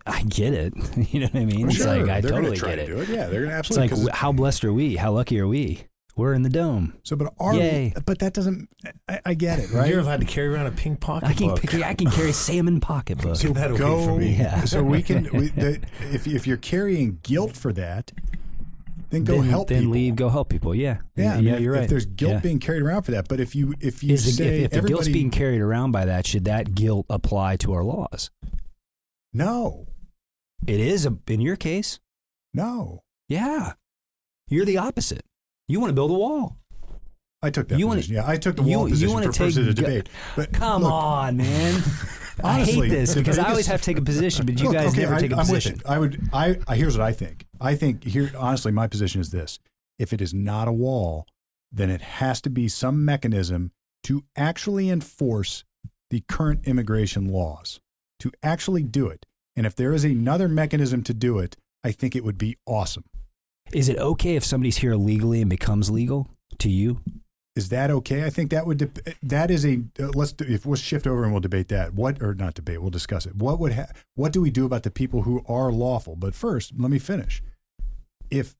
I 0.07 0.23
get 0.23 0.53
it. 0.53 0.73
you 1.13 1.19
know 1.19 1.27
what 1.27 1.35
I 1.41 1.45
mean? 1.45 1.61
Well, 1.61 1.69
it's 1.69 1.77
sure, 1.77 1.87
like 1.87 2.09
I 2.09 2.21
they're 2.21 2.31
gonna 2.31 2.41
totally 2.43 2.57
try 2.57 2.75
get 2.75 2.75
to 2.77 2.81
it. 2.83 2.87
do 2.95 3.01
it. 3.01 3.09
Yeah, 3.09 3.27
they're 3.27 3.41
going 3.41 3.49
to 3.51 3.59
It's 3.59 3.69
absolutely. 3.69 3.97
like 3.97 4.07
'cause 4.13 4.19
how 4.19 4.31
blessed 4.31 4.63
are 4.65 4.73
we? 4.73 4.95
How 4.95 5.11
lucky 5.11 5.39
are 5.39 5.47
we? 5.47 5.83
We're 6.15 6.33
in 6.33 6.41
the 6.43 6.49
dome. 6.49 6.95
so, 7.03 7.15
but 7.15 7.33
are 7.39 7.53
Yay. 7.55 7.93
but 8.05 8.19
that 8.19 8.33
doesn't. 8.33 8.67
I, 9.07 9.21
I 9.25 9.33
get 9.35 9.59
it, 9.59 9.71
Right? 9.71 9.81
right? 9.81 9.89
You're 9.89 10.01
allowed 10.01 10.19
to 10.19 10.25
carry 10.25 10.49
around 10.53 10.65
a 10.67 10.71
pink 10.71 10.99
pocketbook. 10.99 11.29
I 11.35 11.39
can 11.39 11.47
book. 11.49 11.61
pick, 11.61 11.81
I 11.81 11.93
can 11.93 12.11
carry 12.11 12.33
salmon 12.33 12.81
pocketbook. 12.81 13.39
Give 13.39 13.53
that 13.53 13.77
go. 13.77 14.05
from 14.05 14.19
me. 14.19 14.35
Yeah. 14.35 14.65
So 14.65 14.83
we 14.83 15.01
can. 15.01 15.25
We, 15.33 15.47
the, 15.49 15.79
if 16.11 16.27
if 16.27 16.45
you're 16.45 16.57
carrying 16.57 17.19
guilt 17.23 17.55
for 17.55 17.71
that, 17.73 18.11
then 19.09 19.23
go 19.23 19.41
then, 19.41 19.49
help 19.49 19.67
then 19.69 19.79
people. 19.81 19.93
leave. 19.93 20.15
Go 20.15 20.29
help 20.29 20.49
people. 20.49 20.75
Yeah. 20.75 20.97
Yeah, 21.15 21.33
I 21.33 21.35
mean, 21.37 21.45
yeah. 21.45 21.53
if, 21.55 21.61
You're 21.61 21.73
right. 21.73 21.83
If 21.83 21.89
there's 21.89 22.05
guilt 22.05 22.33
Yeah. 22.33 22.39
being 22.39 22.59
carried 22.59 22.81
around 22.83 23.03
for 23.03 23.11
that, 23.11 23.27
but 23.27 23.39
if 23.39 23.55
you 23.55 23.73
if 23.79 24.03
you 24.03 24.13
Is 24.13 24.25
the, 24.25 24.31
say 24.31 24.59
if, 24.61 24.73
if 24.73 24.81
the 24.83 24.87
guilt's 24.87 25.07
being 25.07 25.31
carried 25.31 25.61
around 25.61 25.91
by 25.91 26.05
that, 26.05 26.27
should 26.27 26.45
that 26.45 26.75
guilt 26.75 27.05
apply 27.09 27.55
to 27.57 27.73
our 27.73 27.83
laws? 27.83 28.29
no, 29.33 29.87
It 30.67 30.79
is 30.79 31.05
a, 31.05 31.17
in 31.27 31.41
your 31.41 31.55
case. 31.55 31.99
no, 32.53 33.03
Yeah. 33.27 33.73
You're 34.51 34.65
the 34.65 34.77
opposite. 34.77 35.21
You 35.67 35.79
want 35.79 35.91
to 35.91 35.93
build 35.93 36.09
a 36.09 36.15
wall. 36.15 36.57
I 37.43 37.51
took 37.51 37.67
that 37.67 37.77
You 37.77 37.85
wanna- 37.87 37.99
position. 37.99 38.15
yeah, 38.15 38.27
I 38.27 38.35
took 38.37 38.55
the 38.55 38.63
wall 38.63 38.87
you 38.87 38.93
position 38.95 39.13
wanna 39.13 39.27
for 39.27 39.33
purposes 39.33 39.67
of 39.67 39.75
take 39.75 39.85
gu- 39.85 39.91
debate. 39.91 40.09
But 40.35 40.51
Come 40.53 40.81
look, 40.81 40.91
on, 40.91 41.37
man. 41.37 41.83
I 42.43 42.63
hate 42.63 42.89
this 42.89 43.13
the 43.13 43.21
because 43.21 43.37
I 43.37 43.49
always 43.49 43.67
have 43.67 43.79
to 43.81 43.85
take 43.85 43.97
a 43.97 44.01
position, 44.01 44.45
but 44.47 44.59
you 44.59 44.65
Look, 44.65 44.73
guys 44.73 44.87
okay, 44.93 45.01
never 45.01 45.13
I, 45.15 45.19
take 45.19 45.31
a 45.31 45.35
I'm 45.35 45.39
with 45.39 45.47
position. 45.49 45.75
it. 45.75 45.85
I 45.85 45.99
would. 45.99 46.29
I, 46.33 46.57
I 46.67 46.75
here's 46.75 46.97
what 46.97 47.05
I 47.05 47.11
think. 47.13 47.45
I 47.61 47.75
think 47.75 48.03
here, 48.03 48.31
honestly, 48.37 48.71
my 48.71 48.87
position 48.87 49.21
is 49.21 49.31
this: 49.31 49.59
if 49.97 50.13
it 50.13 50.21
is 50.21 50.33
not 50.33 50.67
a 50.67 50.73
wall, 50.73 51.27
then 51.71 51.89
it 51.89 52.01
has 52.01 52.41
to 52.41 52.49
be 52.49 52.67
some 52.67 53.05
mechanism 53.05 53.71
to 54.03 54.23
actually 54.35 54.89
enforce 54.89 55.63
the 56.09 56.23
current 56.27 56.65
immigration 56.65 57.27
laws, 57.27 57.79
to 58.19 58.31
actually 58.41 58.83
do 58.83 59.07
it. 59.07 59.25
And 59.55 59.65
if 59.65 59.75
there 59.75 59.93
is 59.93 60.03
another 60.03 60.47
mechanism 60.47 61.03
to 61.03 61.13
do 61.13 61.37
it, 61.37 61.57
I 61.83 61.91
think 61.91 62.15
it 62.15 62.23
would 62.23 62.37
be 62.37 62.57
awesome. 62.65 63.03
Is 63.71 63.89
it 63.89 63.97
okay 63.97 64.35
if 64.35 64.43
somebody's 64.43 64.77
here 64.77 64.93
illegally 64.93 65.41
and 65.41 65.49
becomes 65.49 65.91
legal 65.91 66.27
to 66.57 66.69
you? 66.69 67.01
Is 67.55 67.69
that 67.69 67.91
okay? 67.91 68.23
I 68.23 68.29
think 68.29 68.51
that 68.51 68.65
would 68.65 68.77
dep 68.77 68.97
that 69.21 69.51
is 69.51 69.65
a 69.65 69.81
uh, 69.99 70.07
let's 70.15 70.31
do, 70.31 70.45
if 70.47 70.65
we'll 70.65 70.75
shift 70.77 71.05
over 71.05 71.23
and 71.23 71.33
we'll 71.33 71.41
debate 71.41 71.67
that. 71.67 71.93
What 71.93 72.21
or 72.21 72.33
not 72.33 72.53
debate? 72.53 72.81
We'll 72.81 72.89
discuss 72.89 73.25
it. 73.25 73.35
What 73.35 73.59
would 73.59 73.73
ha- 73.73 73.91
what 74.15 74.31
do 74.31 74.41
we 74.41 74.49
do 74.49 74.65
about 74.65 74.83
the 74.83 74.91
people 74.91 75.23
who 75.23 75.43
are 75.47 75.71
lawful? 75.71 76.15
But 76.15 76.35
first, 76.35 76.73
let 76.77 76.89
me 76.89 76.99
finish. 76.99 77.43
If 78.29 78.55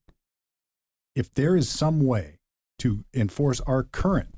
if 1.14 1.32
there 1.34 1.56
is 1.56 1.68
some 1.68 2.00
way 2.06 2.38
to 2.78 3.04
enforce 3.12 3.60
our 3.60 3.82
current 3.82 4.34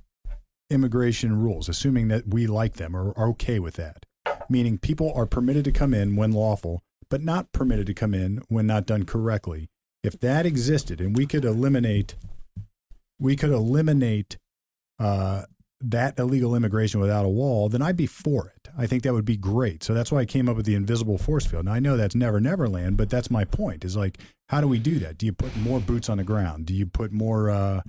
immigration 0.70 1.38
rules, 1.38 1.68
assuming 1.68 2.08
that 2.08 2.26
we 2.28 2.46
like 2.46 2.74
them 2.74 2.96
or 2.96 3.16
are 3.16 3.28
okay 3.28 3.58
with 3.58 3.74
that, 3.74 4.06
meaning 4.48 4.78
people 4.78 5.12
are 5.14 5.26
permitted 5.26 5.64
to 5.64 5.72
come 5.72 5.92
in 5.92 6.16
when 6.16 6.32
lawful, 6.32 6.82
but 7.10 7.22
not 7.22 7.52
permitted 7.52 7.86
to 7.86 7.94
come 7.94 8.14
in 8.14 8.42
when 8.48 8.66
not 8.66 8.86
done 8.86 9.04
correctly. 9.04 9.68
If 10.02 10.18
that 10.20 10.46
existed 10.46 11.00
and 11.00 11.16
we 11.16 11.26
could 11.26 11.44
eliminate 11.44 12.16
we 13.20 13.36
could 13.36 13.50
eliminate 13.50 14.36
uh, 14.98 15.42
that 15.90 16.18
illegal 16.18 16.54
immigration 16.54 17.00
without 17.00 17.24
a 17.24 17.28
wall, 17.28 17.68
then 17.68 17.82
I'd 17.82 17.96
be 17.96 18.06
for 18.06 18.48
it. 18.48 18.68
I 18.76 18.86
think 18.86 19.02
that 19.02 19.12
would 19.12 19.24
be 19.24 19.36
great. 19.36 19.82
So 19.82 19.94
that's 19.94 20.12
why 20.12 20.20
I 20.20 20.24
came 20.24 20.48
up 20.48 20.56
with 20.56 20.66
the 20.66 20.74
invisible 20.74 21.18
force 21.18 21.46
field. 21.46 21.64
Now 21.64 21.72
I 21.72 21.80
know 21.80 21.96
that's 21.96 22.14
never, 22.14 22.40
never 22.40 22.68
land, 22.68 22.96
but 22.96 23.10
that's 23.10 23.30
my 23.30 23.44
point. 23.44 23.84
Is 23.84 23.96
like, 23.96 24.18
how 24.48 24.60
do 24.60 24.68
we 24.68 24.78
do 24.78 24.98
that? 25.00 25.18
Do 25.18 25.26
you 25.26 25.32
put 25.32 25.56
more 25.56 25.80
boots 25.80 26.08
on 26.08 26.18
the 26.18 26.24
ground? 26.24 26.66
Do 26.66 26.74
you 26.74 26.86
put 26.86 27.12
more 27.12 27.50
uh, 27.50 27.82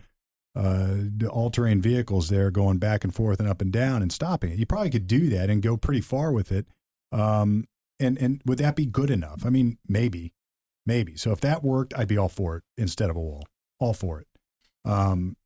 uh, 0.56 0.96
all-terrain 1.30 1.82
vehicles 1.82 2.30
there 2.30 2.52
going 2.52 2.78
back 2.78 3.04
and 3.04 3.14
forth 3.14 3.40
and 3.40 3.48
up 3.48 3.62
and 3.62 3.72
down 3.72 4.02
and 4.02 4.12
stopping 4.12 4.52
it? 4.52 4.60
You 4.60 4.66
probably 4.66 4.90
could 4.90 5.08
do 5.08 5.30
that 5.30 5.50
and 5.50 5.62
go 5.62 5.78
pretty 5.78 6.02
far 6.02 6.32
with 6.32 6.52
it. 6.52 6.66
Um, 7.12 7.68
and 8.00 8.18
and 8.18 8.42
would 8.46 8.58
that 8.58 8.76
be 8.76 8.86
good 8.86 9.12
enough? 9.12 9.46
I 9.46 9.50
mean, 9.50 9.78
maybe, 9.88 10.34
maybe. 10.86 11.16
So 11.16 11.32
if 11.32 11.40
that 11.42 11.64
worked, 11.64 11.94
I'd 11.96 12.08
be 12.08 12.18
all 12.18 12.30
for 12.30 12.58
it 12.58 12.64
instead 12.78 13.10
of 13.10 13.16
a 13.16 13.22
wall. 13.22 13.46
All 13.80 13.94
for 13.94 14.20
it. 14.20 14.28
Um, 14.84 15.38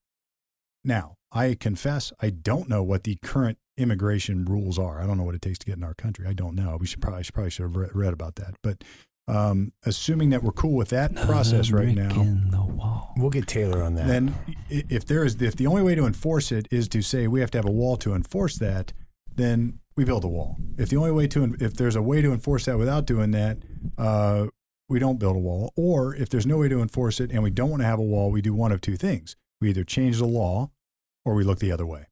now, 0.83 1.16
I 1.31 1.55
confess 1.55 2.11
I 2.21 2.29
don't 2.29 2.69
know 2.69 2.83
what 2.83 3.03
the 3.03 3.15
current 3.23 3.57
immigration 3.77 4.45
rules 4.45 4.79
are. 4.79 5.01
I 5.01 5.05
don't 5.05 5.17
know 5.17 5.23
what 5.23 5.35
it 5.35 5.41
takes 5.41 5.59
to 5.59 5.65
get 5.65 5.77
in 5.77 5.83
our 5.83 5.93
country. 5.93 6.25
I 6.27 6.33
don't 6.33 6.55
know. 6.55 6.77
We 6.79 6.87
should 6.87 7.01
probably, 7.01 7.23
should 7.23 7.33
probably 7.33 7.51
should 7.51 7.63
have 7.63 7.75
read, 7.75 7.95
read 7.95 8.13
about 8.13 8.35
that. 8.35 8.55
But 8.63 8.83
Um, 9.29 9.73
assuming 9.85 10.29
that 10.29 10.41
we're 10.41 10.53
cool 10.53 10.71
with 10.73 10.87
that 10.89 11.13
process 11.13 11.69
right 11.69 11.93
now, 11.93 12.21
in 12.21 12.49
the 12.49 12.63
wall. 12.63 13.13
We'll 13.17 13.29
get 13.29 13.45
Taylor 13.45 13.83
on 13.83 13.95
that. 13.95 14.07
then 14.07 14.33
if 14.69 15.05
there 15.05 15.25
is 15.25 15.35
if 15.41 15.57
the 15.57 15.67
only 15.67 15.81
way 15.83 15.95
to 15.95 16.05
enforce 16.05 16.49
it 16.53 16.65
is 16.71 16.87
to 16.89 17.01
say 17.01 17.27
we 17.27 17.41
have 17.41 17.51
to 17.51 17.57
have 17.57 17.65
a 17.65 17.71
wall 17.71 17.97
to 17.97 18.13
enforce 18.13 18.57
that, 18.59 18.93
then 19.35 19.79
we 19.97 20.05
build 20.05 20.23
a 20.23 20.29
wall. 20.29 20.55
If 20.77 20.87
the 20.89 20.95
only 20.95 21.11
way 21.11 21.27
to 21.27 21.57
if 21.59 21.73
there's 21.73 21.97
a 21.97 22.01
way 22.01 22.21
to 22.21 22.31
enforce 22.31 22.63
that 22.65 22.77
without 22.77 23.05
doing 23.05 23.31
that, 23.31 23.57
uh, 23.97 24.47
we 24.87 24.97
don't 24.97 25.19
build 25.19 25.35
a 25.35 25.39
wall. 25.39 25.73
Or 25.75 26.15
if 26.15 26.29
there's 26.29 26.45
no 26.47 26.59
way 26.59 26.69
to 26.69 26.79
enforce 26.81 27.19
it 27.19 27.29
and 27.33 27.43
we 27.43 27.49
don't 27.49 27.69
want 27.69 27.81
to 27.81 27.85
have 27.87 27.99
a 27.99 28.09
wall, 28.13 28.31
we 28.31 28.41
do 28.41 28.53
one 28.53 28.71
of 28.71 28.79
two 28.79 28.95
things: 28.95 29.35
we 29.59 29.69
either 29.71 29.83
change 29.83 30.19
the 30.19 30.25
law, 30.25 30.71
or 31.27 31.35
we 31.35 31.43
look 31.43 31.59
the 31.59 31.71
other 31.71 31.85
way, 31.85 32.07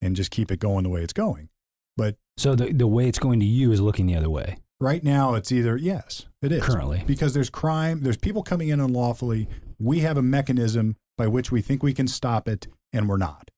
and 0.00 0.16
just 0.16 0.30
keep 0.30 0.50
it 0.50 0.58
going 0.58 0.84
the 0.84 0.88
way 0.88 1.02
it's 1.02 1.12
going. 1.12 1.50
But 1.96 2.16
So 2.36 2.54
the 2.54 2.72
the 2.72 2.86
way 2.86 3.08
it's 3.08 3.18
going 3.18 3.40
to 3.40 3.46
you 3.46 3.72
is 3.72 3.80
looking 3.80 4.06
the 4.06 4.16
other 4.16 4.30
way 4.30 4.56
right 4.80 5.02
now, 5.02 5.34
it's 5.34 5.52
either 5.52 5.76
yes, 5.76 6.26
it 6.42 6.52
is 6.52 6.62
currently. 6.62 7.02
because 7.06 7.34
there's 7.34 7.50
crime, 7.50 8.02
there's 8.02 8.16
people 8.16 8.42
coming 8.42 8.68
in 8.68 8.80
unlawfully. 8.80 9.48
We 9.78 10.00
have 10.00 10.16
a 10.16 10.22
mechanism 10.22 10.96
by 11.18 11.26
which 11.26 11.50
we 11.50 11.62
think 11.62 11.82
we 11.82 11.94
can 11.94 12.08
stop 12.08 12.48
it, 12.48 12.66
and 12.92 13.08
we're 13.08 13.16
not. 13.16 13.50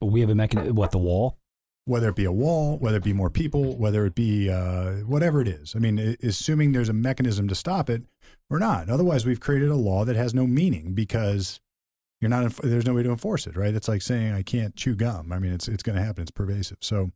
We 0.00 0.20
have 0.20 0.30
a 0.30 0.34
mechanism. 0.34 0.74
What 0.74 0.90
the 0.90 0.98
wall? 0.98 1.38
Whether 1.86 2.10
it 2.10 2.16
be 2.16 2.24
a 2.24 2.32
wall, 2.32 2.78
whether 2.78 2.98
it 2.98 3.04
be 3.04 3.12
more 3.12 3.30
people, 3.30 3.76
whether 3.76 4.04
it 4.04 4.14
be 4.14 4.50
uh, 4.50 4.96
whatever 5.06 5.40
it 5.40 5.48
is. 5.48 5.74
I 5.74 5.78
mean, 5.78 6.16
assuming 6.22 6.72
there's 6.72 6.88
a 6.88 6.94
mechanism 6.94 7.48
to 7.48 7.54
stop 7.54 7.88
it, 7.88 8.02
we're 8.48 8.58
not. 8.58 8.90
Otherwise, 8.90 9.24
we've 9.24 9.40
created 9.40 9.70
a 9.70 9.76
law 9.76 10.04
that 10.04 10.16
has 10.16 10.34
no 10.34 10.46
meaning 10.46 10.92
because 10.92 11.60
you're 12.20 12.28
not. 12.28 12.52
There's 12.56 12.86
no 12.86 12.94
way 12.94 13.02
to 13.02 13.10
enforce 13.10 13.46
it, 13.46 13.56
right? 13.56 13.74
It's 13.74 13.88
like 13.88 14.02
saying 14.02 14.32
I 14.32 14.42
can't 14.42 14.76
chew 14.76 14.94
gum. 14.94 15.32
I 15.32 15.38
mean, 15.38 15.52
it's 15.52 15.68
it's 15.68 15.82
going 15.82 15.96
to 15.96 16.04
happen. 16.04 16.22
It's 16.22 16.30
pervasive. 16.30 16.78
So 16.80 17.10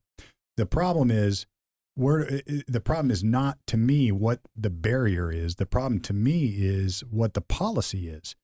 the 0.57 0.67
problem 0.67 1.11
is 1.11 1.47
where 1.95 2.41
the 2.67 2.81
problem 2.81 3.11
is 3.11 3.23
not 3.23 3.59
to 3.69 3.77
me 3.77 4.11
what 4.11 4.41
the 4.57 4.71
barrier 4.71 5.31
is. 5.31 5.57
The 5.57 5.67
problem 5.67 6.01
to 6.01 6.13
me 6.13 6.55
is 6.59 7.05
what 7.11 7.35
the 7.35 7.41
policy 7.41 8.09
is. 8.09 8.35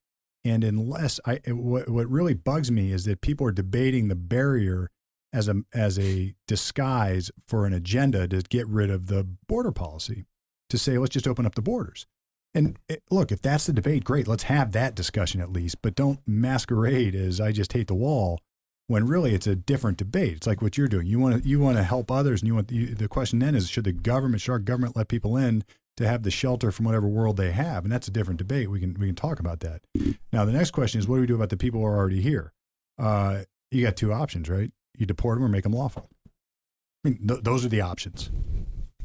And 0.43 0.63
unless 0.63 1.19
I, 1.25 1.39
what, 1.47 1.89
what 1.89 2.09
really 2.09 2.33
bugs 2.33 2.71
me 2.71 2.91
is 2.91 3.05
that 3.05 3.21
people 3.21 3.45
are 3.45 3.51
debating 3.51 4.07
the 4.07 4.15
barrier 4.15 4.89
as 5.33 5.47
a 5.47 5.61
as 5.73 5.97
a 5.97 6.35
disguise 6.47 7.31
for 7.47 7.65
an 7.65 7.73
agenda 7.73 8.27
to 8.27 8.41
get 8.41 8.67
rid 8.67 8.89
of 8.89 9.07
the 9.07 9.27
border 9.47 9.71
policy, 9.71 10.25
to 10.69 10.77
say 10.77 10.97
let's 10.97 11.13
just 11.13 11.27
open 11.27 11.45
up 11.45 11.55
the 11.55 11.61
borders. 11.61 12.05
And 12.53 12.77
eh, 12.89 12.97
look, 13.09 13.31
if 13.31 13.41
that's 13.41 13.65
the 13.65 13.73
debate, 13.73 14.03
great, 14.03 14.27
let's 14.27 14.43
have 14.43 14.71
that 14.73 14.95
discussion 14.95 15.41
at 15.41 15.51
least. 15.51 15.81
But 15.81 15.95
don't 15.95 16.19
masquerade 16.27 17.15
as 17.15 17.39
I 17.39 17.51
just 17.51 17.73
hate 17.73 17.87
the 17.87 17.95
wall 17.95 18.39
when 18.87 19.07
really 19.07 19.33
it's 19.33 19.47
a 19.47 19.55
different 19.55 19.97
debate. 19.97 20.33
It's 20.33 20.47
like 20.47 20.61
what 20.61 20.77
you're 20.77 20.87
doing. 20.87 21.07
You 21.07 21.19
want 21.19 21.41
to 21.41 21.47
you 21.47 21.59
want 21.59 21.77
to 21.77 21.83
help 21.83 22.11
others, 22.11 22.41
and 22.41 22.47
you 22.47 22.55
want 22.55 22.71
you, 22.71 22.87
the 22.87 23.07
question 23.07 23.39
then 23.39 23.55
is 23.55 23.69
should 23.69 23.85
the 23.85 23.93
government, 23.93 24.41
should 24.41 24.51
our 24.51 24.59
government 24.59 24.95
let 24.95 25.07
people 25.07 25.37
in 25.37 25.63
to 25.97 26.07
have 26.07 26.23
the 26.23 26.31
shelter 26.31 26.71
from 26.71 26.85
whatever 26.85 27.07
world 27.07 27.37
they 27.37 27.51
have? 27.51 27.83
And 27.83 27.91
that's 27.91 28.07
a 28.07 28.11
different 28.11 28.37
debate. 28.37 28.69
We 28.69 28.79
can 28.79 28.95
we 28.99 29.07
can 29.07 29.15
talk 29.15 29.39
about 29.39 29.61
that. 29.61 29.81
Now 30.33 30.45
the 30.45 30.51
next 30.51 30.71
question 30.71 30.99
is 30.99 31.07
what 31.07 31.15
do 31.15 31.21
we 31.21 31.27
do 31.27 31.35
about 31.35 31.49
the 31.49 31.57
people 31.57 31.79
who 31.79 31.85
are 31.85 31.95
already 31.95 32.21
here? 32.21 32.53
Uh, 32.99 33.43
you 33.71 33.85
got 33.85 33.95
two 33.95 34.11
options, 34.11 34.49
right? 34.49 34.71
You 34.97 35.05
deport 35.05 35.37
them 35.37 35.45
or 35.45 35.49
make 35.49 35.63
them 35.63 35.71
lawful. 35.71 36.09
I 37.03 37.09
mean, 37.09 37.27
th- 37.27 37.41
those 37.43 37.65
are 37.65 37.69
the 37.69 37.81
options. 37.81 38.29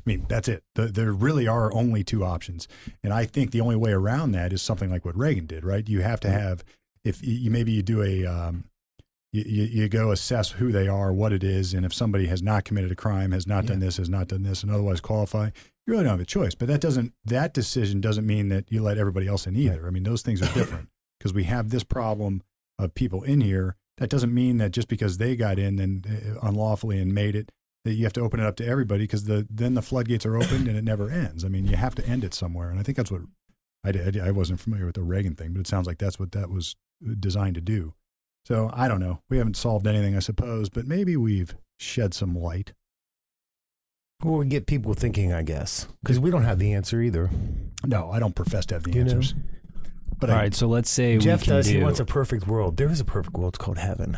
I 0.06 0.10
mean, 0.10 0.26
that's 0.28 0.46
it. 0.46 0.62
The, 0.76 0.86
there 0.86 1.12
really 1.12 1.48
are 1.48 1.72
only 1.72 2.04
two 2.04 2.24
options, 2.24 2.68
and 3.02 3.12
I 3.12 3.24
think 3.24 3.50
the 3.50 3.60
only 3.60 3.76
way 3.76 3.92
around 3.92 4.32
that 4.32 4.52
is 4.52 4.62
something 4.62 4.90
like 4.90 5.04
what 5.04 5.16
Reagan 5.16 5.46
did. 5.46 5.64
Right? 5.64 5.88
You 5.88 6.02
have 6.02 6.20
to 6.20 6.30
have 6.30 6.64
if 7.04 7.26
you, 7.26 7.50
maybe 7.50 7.72
you 7.72 7.82
do 7.82 8.02
a 8.02 8.26
um, 8.26 8.64
you, 9.32 9.64
you, 9.64 9.88
go 9.88 10.12
assess 10.12 10.52
who 10.52 10.72
they 10.72 10.88
are, 10.88 11.12
what 11.12 11.32
it 11.32 11.44
is, 11.44 11.74
and 11.74 11.84
if 11.84 11.92
somebody 11.92 12.26
has 12.26 12.42
not 12.42 12.64
committed 12.64 12.90
a 12.90 12.96
crime, 12.96 13.32
has 13.32 13.46
not 13.46 13.66
done 13.66 13.80
this, 13.80 13.96
has 13.98 14.08
not 14.08 14.28
done 14.28 14.44
this, 14.44 14.62
and 14.62 14.72
otherwise 14.72 15.00
qualify, 15.00 15.46
you 15.46 15.92
really 15.92 16.04
don't 16.04 16.12
have 16.12 16.20
a 16.20 16.24
choice. 16.24 16.54
But 16.54 16.68
that 16.68 16.80
doesn't 16.80 17.12
that 17.24 17.52
decision 17.52 18.00
doesn't 18.00 18.26
mean 18.26 18.48
that 18.48 18.70
you 18.70 18.82
let 18.82 18.98
everybody 18.98 19.26
else 19.26 19.46
in 19.46 19.56
either. 19.56 19.86
I 19.86 19.90
mean, 19.90 20.04
those 20.04 20.22
things 20.22 20.40
are 20.40 20.52
different 20.54 20.88
because 21.18 21.34
we 21.34 21.44
have 21.44 21.70
this 21.70 21.84
problem 21.84 22.42
of 22.78 22.94
people 22.94 23.22
in 23.22 23.40
here. 23.40 23.76
That 23.98 24.10
doesn't 24.10 24.32
mean 24.34 24.58
that 24.58 24.72
just 24.72 24.88
because 24.88 25.18
they 25.18 25.36
got 25.36 25.58
in 25.58 25.78
and 25.78 26.06
uh, 26.06 26.46
unlawfully 26.46 27.00
and 27.00 27.14
made 27.14 27.34
it 27.34 27.50
that 27.86 27.94
you 27.94 28.04
have 28.04 28.12
to 28.14 28.20
open 28.20 28.40
it 28.40 28.46
up 28.46 28.56
to 28.56 28.66
everybody 28.66 29.04
because 29.04 29.24
the 29.24 29.46
then 29.50 29.74
the 29.74 29.82
floodgates 29.82 30.26
are 30.26 30.36
opened 30.36 30.68
and 30.68 30.76
it 30.76 30.84
never 30.84 31.10
ends. 31.10 31.44
I 31.44 31.48
mean, 31.48 31.66
you 31.66 31.76
have 31.76 31.94
to 31.96 32.06
end 32.06 32.22
it 32.24 32.34
somewhere, 32.34 32.70
and 32.70 32.78
I 32.78 32.82
think 32.82 32.96
that's 32.96 33.10
what 33.10 33.22
I 33.84 33.92
did. 33.92 34.18
I 34.20 34.30
wasn't 34.30 34.60
familiar 34.60 34.86
with 34.86 34.96
the 34.96 35.02
Reagan 35.02 35.34
thing, 35.34 35.52
but 35.52 35.60
it 35.60 35.66
sounds 35.66 35.86
like 35.86 35.98
that's 35.98 36.18
what 36.18 36.32
that 36.32 36.50
was 36.50 36.76
uh, 37.06 37.14
designed 37.18 37.54
to 37.56 37.60
do. 37.60 37.94
So 38.44 38.70
I 38.72 38.86
don't 38.88 39.00
know. 39.00 39.20
We 39.28 39.38
haven't 39.38 39.56
solved 39.56 39.86
anything, 39.86 40.14
I 40.16 40.20
suppose, 40.20 40.68
but 40.68 40.86
maybe 40.86 41.16
we've 41.16 41.54
shed 41.78 42.14
some 42.14 42.34
light. 42.36 42.74
Well, 44.22 44.38
we 44.38 44.46
get 44.46 44.66
people 44.66 44.94
thinking, 44.94 45.32
I 45.32 45.42
guess, 45.42 45.86
because 46.02 46.18
we 46.18 46.30
don't 46.30 46.44
have 46.44 46.58
the 46.58 46.72
answer 46.72 47.02
either. 47.02 47.30
No, 47.84 48.10
I 48.10 48.18
don't 48.18 48.34
profess 48.34 48.64
to 48.66 48.74
have 48.74 48.84
the 48.84 48.92
You 48.92 49.04
know? 49.04 49.10
answers. 49.12 49.34
But 50.18 50.30
All 50.30 50.36
I, 50.36 50.38
right, 50.44 50.54
so 50.54 50.66
let's 50.66 50.88
say 50.88 51.18
Jeff 51.18 51.40
we 51.40 51.44
can 51.46 51.54
does. 51.56 51.66
do. 51.66 51.76
He 51.76 51.82
wants 51.82 52.00
a 52.00 52.06
perfect 52.06 52.46
world. 52.46 52.78
There 52.78 52.88
is 52.88 53.00
a 53.00 53.04
perfect 53.04 53.36
world. 53.36 53.54
It's 53.54 53.62
called 53.62 53.76
heaven. 53.76 54.16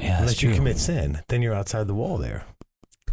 yeah, 0.00 0.10
that's 0.10 0.20
Unless 0.20 0.38
true. 0.38 0.50
you 0.50 0.54
commit 0.54 0.78
sin, 0.78 1.18
then 1.28 1.42
you're 1.42 1.54
outside 1.54 1.88
the 1.88 1.94
wall. 1.94 2.16
There, 2.18 2.44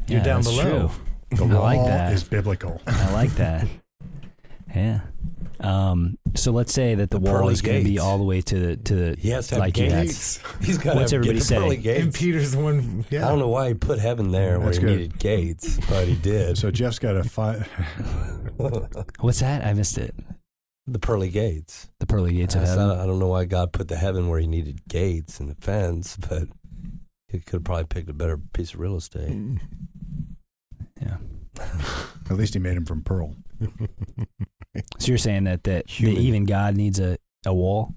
you're 0.10 0.19
Yeah, 0.19 0.26
down 0.26 0.41
that's 0.41 0.56
below. 0.57 0.91
the 1.31 1.44
I 1.44 1.48
law 1.48 1.61
like 1.64 1.86
that. 1.86 2.14
is 2.14 2.23
biblical. 2.23 2.81
I 2.88 3.11
like 3.14 3.31
that. 3.36 3.68
Yeah. 4.76 5.02
Um, 5.61 6.18
so 6.36 6.52
let's 6.53 6.72
say 6.73 6.95
that 6.95 7.10
the, 7.11 7.19
The 7.19 7.26
wall 7.26 7.40
pearly 7.40 7.53
is 7.53 7.61
going 7.61 7.80
to 7.80 7.84
be 7.84 7.91
gates. 7.95 8.02
all 8.02 8.18
the 8.18 8.23
way 8.23 8.40
to 8.40 8.60
the 8.60 8.76
to 8.77 8.95
the 8.95 9.15
He 9.19 9.30
has 9.31 9.48
to 9.48 9.56
have 9.56 9.60
like 9.60 9.77
you 9.77 9.90
had- 9.90 10.06
gates. 10.07 10.40
He's 10.61 10.77
got 10.77 10.95
What's 10.95 11.10
to 11.11 11.18
have, 11.18 11.26
everybody 11.26 11.40
get 11.40 11.48
the 11.48 11.56
pearly 11.56 11.76
say? 11.77 11.81
gates. 11.81 12.03
And 12.03 12.14
Peter's 12.14 12.52
the 12.53 12.60
one. 12.60 13.06
Yeah. 13.10 13.26
I 13.26 13.30
don't 13.30 13.40
know 13.40 13.49
why 13.49 13.68
he 13.69 13.73
put 13.73 13.99
heaven 13.99 14.31
there 14.31 14.57
where 14.60 14.68
That's 14.68 14.77
he 14.77 14.84
good. 14.84 14.91
needed 14.99 15.19
gates, 15.19 15.77
but 15.90 16.07
he 16.07 16.15
did. 16.15 16.57
So 16.57 16.72
Jeff's 16.72 16.99
got 16.99 17.18
a 17.18 17.23
fi- 17.26 17.65
What's 19.19 19.40
that? 19.41 19.65
I 19.65 19.73
missed 19.73 19.98
it. 19.98 20.15
the 20.88 20.99
pearly 20.99 21.30
gates. 21.30 21.90
The 21.99 22.06
pearly 22.07 22.34
gates 22.34 22.56
of 22.56 22.61
That's 22.61 22.72
heaven. 22.72 22.88
not- 22.88 22.99
I 22.99 23.06
don't 23.06 23.19
know 23.19 23.27
why 23.27 23.45
God 23.45 23.73
put 23.73 23.88
the 23.90 23.98
heaven 23.98 24.30
where 24.30 24.40
he 24.40 24.48
needed 24.48 24.88
gates 24.88 25.40
and 25.40 25.52
a 25.52 25.56
fence, 25.56 26.15
but 26.18 26.44
he 27.27 27.40
could 27.40 27.53
have 27.57 27.64
probably 27.64 27.84
picked 27.86 28.10
a 28.10 28.14
better 28.14 28.38
piece 28.38 28.73
of 28.73 28.80
real 28.80 28.95
estate. 28.95 29.36
Yeah. 31.01 31.17
at 32.30 32.38
least 32.38 32.53
he 32.53 32.59
made 32.59 32.77
him 32.77 32.85
from 32.85 33.01
pearl. 33.01 33.35
So 34.99 35.07
you're 35.07 35.17
saying 35.17 35.45
that 35.45 35.63
that, 35.63 35.88
that 35.88 35.89
Human. 35.89 36.17
even 36.21 36.45
God 36.45 36.76
needs 36.76 36.99
a, 36.99 37.17
a 37.45 37.53
wall? 37.53 37.95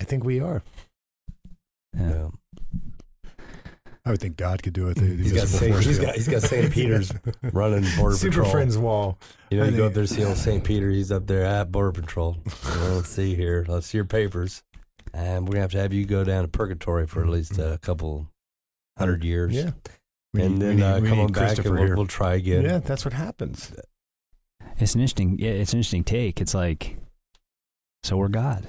I 0.00 0.04
think 0.04 0.24
we 0.24 0.40
are. 0.40 0.62
Yeah. 1.96 2.08
Yeah. 2.10 2.28
I 4.04 4.10
would 4.10 4.20
think 4.20 4.36
God 4.36 4.62
could 4.64 4.72
do 4.72 4.88
it. 4.88 4.96
The, 4.96 5.02
the 5.02 5.22
He's 5.22 5.32
got, 5.32 5.46
Saint, 5.46 5.78
he's 5.84 5.98
got 6.00 6.14
he's 6.16 6.26
got 6.26 6.42
St. 6.42 6.72
Peter's 6.72 7.12
running 7.52 7.84
border 7.96 8.16
Super 8.16 8.32
patrol. 8.32 8.50
Friends 8.50 8.76
wall. 8.76 9.16
You 9.50 9.58
know, 9.58 9.64
you 9.64 9.76
go 9.76 9.86
up 9.86 9.94
there 9.94 10.06
see 10.06 10.24
old 10.24 10.36
St. 10.36 10.64
Peter. 10.64 10.90
He's 10.90 11.12
up 11.12 11.28
there 11.28 11.44
at 11.44 11.70
border 11.70 11.92
patrol. 11.92 12.36
Well, 12.64 12.96
let's 12.96 13.10
see 13.10 13.36
here. 13.36 13.64
Let's 13.68 13.86
see 13.86 13.98
your 13.98 14.04
papers, 14.04 14.64
and 15.14 15.46
we're 15.46 15.52
gonna 15.52 15.60
have 15.62 15.70
to 15.72 15.78
have 15.78 15.92
you 15.92 16.04
go 16.04 16.24
down 16.24 16.42
to 16.42 16.48
purgatory 16.48 17.06
for 17.06 17.22
at 17.22 17.28
least 17.28 17.58
a 17.58 17.78
couple 17.80 18.26
hundred 18.98 19.22
years. 19.22 19.54
Yeah. 19.54 19.70
We 20.34 20.42
and 20.42 20.58
need- 20.58 20.60
then 20.62 20.76
we 20.76 20.82
uh, 20.82 20.94
need- 20.94 21.02
we 21.02 21.08
come 21.08 21.18
need 21.18 21.24
on 21.24 21.32
back 21.32 21.36
and 21.42 21.46
Christopher 21.56 21.74
we'll, 21.80 21.96
we'll 21.96 22.06
try 22.06 22.34
again. 22.34 22.62
Yeah, 22.64 22.78
that's 22.78 23.04
what 23.04 23.14
happens. 23.14 23.74
It's 24.78 24.94
an 24.94 25.00
interesting. 25.00 25.36
Yeah, 25.38 25.50
it's 25.50 25.72
an 25.72 25.78
interesting 25.78 26.04
take. 26.04 26.40
It's 26.40 26.54
like, 26.54 26.96
so 28.02 28.16
we're 28.16 28.28
God. 28.28 28.66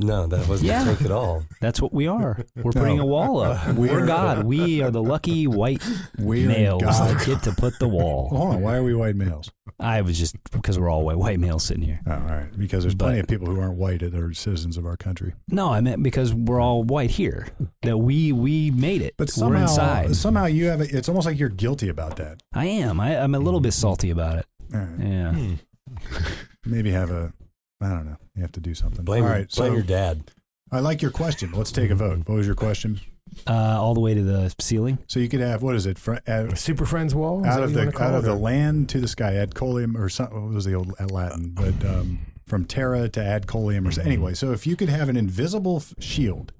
No, 0.00 0.26
that 0.28 0.48
wasn't 0.48 0.68
Yeah. 0.68 0.84
the 0.84 0.94
take 0.94 1.04
at 1.06 1.10
all. 1.10 1.44
That's 1.60 1.82
what 1.82 1.92
we 1.92 2.06
are. 2.06 2.44
We're 2.56 2.72
putting 2.72 2.98
a 3.00 3.04
wall 3.06 3.40
up. 3.40 3.66
We're- 3.74 3.92
We're 4.00 4.06
God. 4.06 4.44
We 4.44 4.80
are 4.82 4.90
the 4.90 5.02
lucky 5.02 5.46
white 5.46 5.82
We're 6.18 6.42
in 6.42 6.48
males 6.48 6.82
God. 6.82 7.16
that 7.18 7.26
get 7.26 7.42
to 7.44 7.52
put 7.52 7.78
the 7.78 7.88
Well, 7.88 7.98
wall. 7.98 8.28
hold 8.32 8.54
on. 8.54 8.60
Why 8.62 8.76
are 8.76 8.82
we 8.82 8.94
white 8.94 9.16
males? 9.16 9.50
I 9.80 10.00
was 10.02 10.18
just 10.18 10.36
because 10.50 10.78
we're 10.78 10.88
all 10.90 11.04
white 11.04 11.18
white 11.18 11.38
males 11.38 11.64
sitting 11.64 11.82
here. 11.84 12.00
Oh, 12.06 12.12
all 12.12 12.18
right. 12.20 12.58
Because 12.58 12.82
there's 12.84 12.94
plenty 12.96 13.20
of 13.20 13.26
people 13.28 13.46
who 13.46 13.60
aren't 13.60 13.76
white 13.76 14.00
that 14.00 14.14
are 14.14 14.32
citizens 14.34 14.76
of 14.76 14.84
our 14.86 14.96
country. 14.96 15.34
No, 15.48 15.72
I 15.72 15.80
meant 15.80 16.02
because 16.02 16.34
we're 16.34 16.60
all 16.60 16.82
white 16.82 17.10
here. 17.12 17.48
That 17.82 17.98
we 17.98 18.32
we 18.32 18.70
made 18.72 19.02
it. 19.02 19.14
But 19.16 19.28
we're 19.28 19.32
somehow, 19.32 19.62
inside. 19.62 20.16
somehow 20.16 20.46
you 20.46 20.66
have. 20.66 20.80
A, 20.80 20.96
it's 20.96 21.08
almost 21.08 21.26
like 21.26 21.38
you're 21.38 21.48
guilty 21.48 21.88
about 21.88 22.16
that. 22.16 22.42
I 22.52 22.66
am. 22.66 22.98
I, 22.98 23.18
I'm 23.18 23.34
a 23.34 23.38
little 23.38 23.60
bit 23.60 23.72
salty 23.72 24.10
about 24.10 24.38
it. 24.38 24.46
All 24.74 24.80
right. 24.80 24.98
Yeah. 25.00 25.32
Hmm. 25.32 25.54
Maybe 26.64 26.90
have 26.90 27.10
a. 27.10 27.32
I 27.80 27.88
don't 27.90 28.06
know. 28.06 28.16
You 28.34 28.42
have 28.42 28.52
to 28.52 28.60
do 28.60 28.74
something. 28.74 29.04
Blame, 29.04 29.22
all 29.24 29.28
your- 29.30 29.36
blame 29.38 29.48
so 29.50 29.72
your 29.72 29.82
dad. 29.82 30.30
I 30.70 30.80
like 30.80 31.00
your 31.00 31.10
question. 31.10 31.52
Let's 31.52 31.72
take 31.72 31.90
a 31.90 31.94
vote. 31.94 32.18
What 32.26 32.34
was 32.36 32.46
your 32.46 32.54
question? 32.56 33.00
Uh, 33.46 33.52
all 33.80 33.94
the 33.94 34.00
way 34.00 34.14
to 34.14 34.22
the 34.22 34.54
ceiling. 34.58 34.98
So 35.06 35.20
you 35.20 35.28
could 35.28 35.40
have 35.40 35.62
what 35.62 35.74
is 35.74 35.86
it? 35.86 35.98
Fr- 35.98 36.16
uh, 36.26 36.54
Super 36.54 36.84
Friends 36.86 37.14
wall. 37.14 37.40
Is 37.42 37.46
out 37.46 37.62
of 37.62 37.72
the 37.74 37.86
out 38.02 38.14
of 38.14 38.24
the 38.24 38.34
land 38.34 38.88
to 38.90 39.00
the 39.00 39.08
sky, 39.08 39.34
ad 39.34 39.54
colium 39.54 39.96
or 39.96 40.08
something. 40.08 40.42
What 40.46 40.54
was 40.54 40.64
the 40.64 40.74
old 40.74 40.92
Latin? 41.10 41.50
But 41.50 41.84
um, 41.86 42.20
from 42.46 42.64
terra 42.64 43.08
to 43.10 43.22
ad 43.24 43.46
coelium 43.46 43.86
or 43.86 43.92
so. 43.92 44.02
Anyway, 44.02 44.34
so 44.34 44.52
if 44.52 44.66
you 44.66 44.76
could 44.76 44.88
have 44.88 45.08
an 45.08 45.16
invisible 45.16 45.76
f- 45.76 45.94
shield 46.02 46.52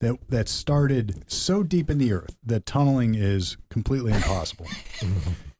that 0.00 0.16
that 0.30 0.48
started 0.48 1.24
so 1.26 1.62
deep 1.62 1.90
in 1.90 1.98
the 1.98 2.12
earth 2.12 2.36
that 2.44 2.64
tunneling 2.64 3.14
is 3.16 3.56
completely 3.68 4.12
impossible. 4.12 4.66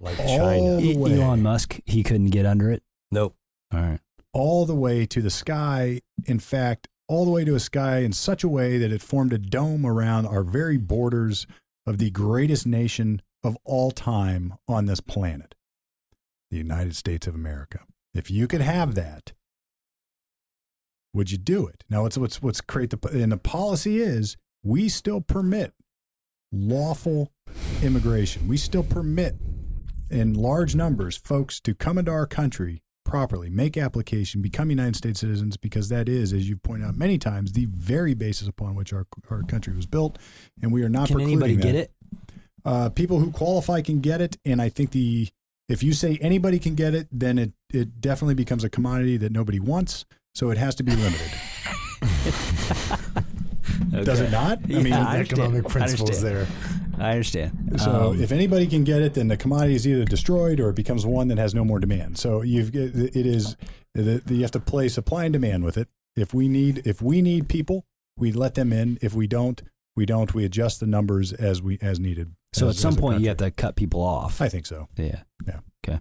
Like 0.00 0.18
all 0.20 0.26
China. 0.38 0.76
the 0.82 0.96
way, 0.98 1.18
Elon 1.18 1.42
Musk, 1.42 1.80
he 1.86 2.02
couldn't 2.02 2.26
get 2.26 2.44
under 2.44 2.70
it. 2.70 2.82
Nope. 3.10 3.34
All 3.72 3.80
right. 3.80 4.00
All 4.34 4.66
the 4.66 4.74
way 4.74 5.06
to 5.06 5.22
the 5.22 5.30
sky. 5.30 6.00
In 6.26 6.38
fact, 6.38 6.88
all 7.08 7.24
the 7.24 7.30
way 7.30 7.44
to 7.44 7.54
a 7.54 7.60
sky 7.60 7.98
in 7.98 8.12
such 8.12 8.44
a 8.44 8.48
way 8.48 8.76
that 8.78 8.92
it 8.92 9.00
formed 9.00 9.32
a 9.32 9.38
dome 9.38 9.86
around 9.86 10.26
our 10.26 10.42
very 10.42 10.76
borders 10.76 11.46
of 11.86 11.98
the 11.98 12.10
greatest 12.10 12.66
nation 12.66 13.22
of 13.42 13.56
all 13.64 13.90
time 13.90 14.54
on 14.68 14.86
this 14.86 15.00
planet. 15.00 15.54
the 16.50 16.58
United 16.58 16.94
States 16.94 17.26
of 17.26 17.34
America. 17.34 17.80
If 18.14 18.30
you 18.30 18.46
could 18.46 18.60
have 18.60 18.94
that, 18.94 19.32
would 21.12 21.30
you 21.32 21.38
do 21.38 21.66
it? 21.66 21.84
Now, 21.90 22.02
what's 22.02 22.16
what's 22.16 22.40
what's 22.40 22.60
create 22.60 22.90
the 22.90 23.08
and 23.10 23.32
the 23.32 23.36
policy 23.36 23.98
is 23.98 24.36
we 24.62 24.88
still 24.88 25.20
permit 25.20 25.72
lawful 26.52 27.32
immigration. 27.82 28.46
We 28.46 28.56
still 28.56 28.84
permit 28.84 29.36
in 30.10 30.34
large 30.34 30.76
numbers 30.76 31.16
folks 31.16 31.60
to 31.60 31.74
come 31.74 31.98
into 31.98 32.12
our 32.12 32.26
country 32.26 32.82
properly, 33.04 33.50
make 33.50 33.76
application, 33.76 34.40
become 34.42 34.70
United 34.70 34.96
States 34.96 35.20
citizens, 35.20 35.56
because 35.56 35.88
that 35.90 36.08
is, 36.08 36.32
as 36.32 36.48
you've 36.48 36.62
pointed 36.62 36.86
out 36.88 36.96
many 36.96 37.18
times, 37.18 37.52
the 37.52 37.66
very 37.66 38.14
basis 38.14 38.48
upon 38.48 38.74
which 38.74 38.92
our 38.92 39.06
our 39.30 39.42
country 39.42 39.74
was 39.74 39.86
built, 39.86 40.18
and 40.62 40.72
we 40.72 40.82
are 40.82 40.88
not. 40.88 41.08
Can 41.08 41.20
anybody 41.20 41.54
precluding 41.56 41.72
get 41.72 41.72
that. 41.72 41.80
it? 41.80 42.32
Uh, 42.64 42.88
people 42.88 43.18
who 43.20 43.30
qualify 43.30 43.82
can 43.82 44.00
get 44.00 44.20
it, 44.20 44.38
and 44.44 44.60
I 44.62 44.68
think 44.70 44.90
the 44.92 45.28
if 45.68 45.82
you 45.82 45.92
say 45.92 46.18
anybody 46.20 46.58
can 46.58 46.74
get 46.74 46.94
it, 46.94 47.08
then 47.12 47.38
it 47.38 47.52
it 47.72 48.00
definitely 48.00 48.34
becomes 48.34 48.64
a 48.64 48.70
commodity 48.70 49.16
that 49.18 49.32
nobody 49.32 49.60
wants. 49.60 50.04
So 50.34 50.50
it 50.50 50.58
has 50.58 50.74
to 50.76 50.82
be 50.82 50.96
limited. 50.96 51.30
Does 54.04 54.20
it 54.20 54.30
not? 54.30 54.58
I 54.58 54.62
Yeah, 54.66 54.78
mean, 54.80 54.92
I. 54.92 55.20
Economic 55.20 55.68
principles 55.68 56.10
understand. 56.24 56.48
there. 56.48 56.83
I 56.98 57.10
understand. 57.10 57.80
So 57.80 58.10
Um, 58.12 58.22
if 58.22 58.30
anybody 58.32 58.66
can 58.66 58.84
get 58.84 59.02
it, 59.02 59.14
then 59.14 59.28
the 59.28 59.36
commodity 59.36 59.74
is 59.74 59.86
either 59.86 60.04
destroyed 60.04 60.60
or 60.60 60.70
it 60.70 60.76
becomes 60.76 61.04
one 61.04 61.28
that 61.28 61.38
has 61.38 61.54
no 61.54 61.64
more 61.64 61.80
demand. 61.80 62.18
So 62.18 62.42
you've 62.42 62.74
it 62.74 63.26
is 63.26 63.56
you 63.94 64.40
have 64.42 64.50
to 64.52 64.60
play 64.60 64.88
supply 64.88 65.24
and 65.24 65.32
demand 65.32 65.64
with 65.64 65.76
it. 65.76 65.88
If 66.16 66.32
we 66.34 66.48
need 66.48 66.86
if 66.86 67.02
we 67.02 67.20
need 67.22 67.48
people, 67.48 67.84
we 68.16 68.32
let 68.32 68.54
them 68.54 68.72
in. 68.72 68.98
If 69.02 69.14
we 69.14 69.26
don't, 69.26 69.60
we 69.96 70.06
don't. 70.06 70.32
We 70.34 70.44
adjust 70.44 70.80
the 70.80 70.86
numbers 70.86 71.32
as 71.32 71.60
we 71.62 71.78
as 71.82 71.98
needed. 71.98 72.34
so 72.52 72.68
as- 72.68 72.76
at 72.76 72.80
some 72.82 72.90
as 72.92 72.98
a 72.98 73.00
point, 73.00 73.20
you 73.22 73.28
have 73.28 73.38
to 73.38 73.50
cut 73.50 73.74
people 73.76 74.00
off. 74.00 74.40
I 74.40 74.48
think 74.48 74.66
so. 74.66 74.88
yeah. 74.96 75.22
Yeah. 75.46 75.60
Okay. 75.86 76.00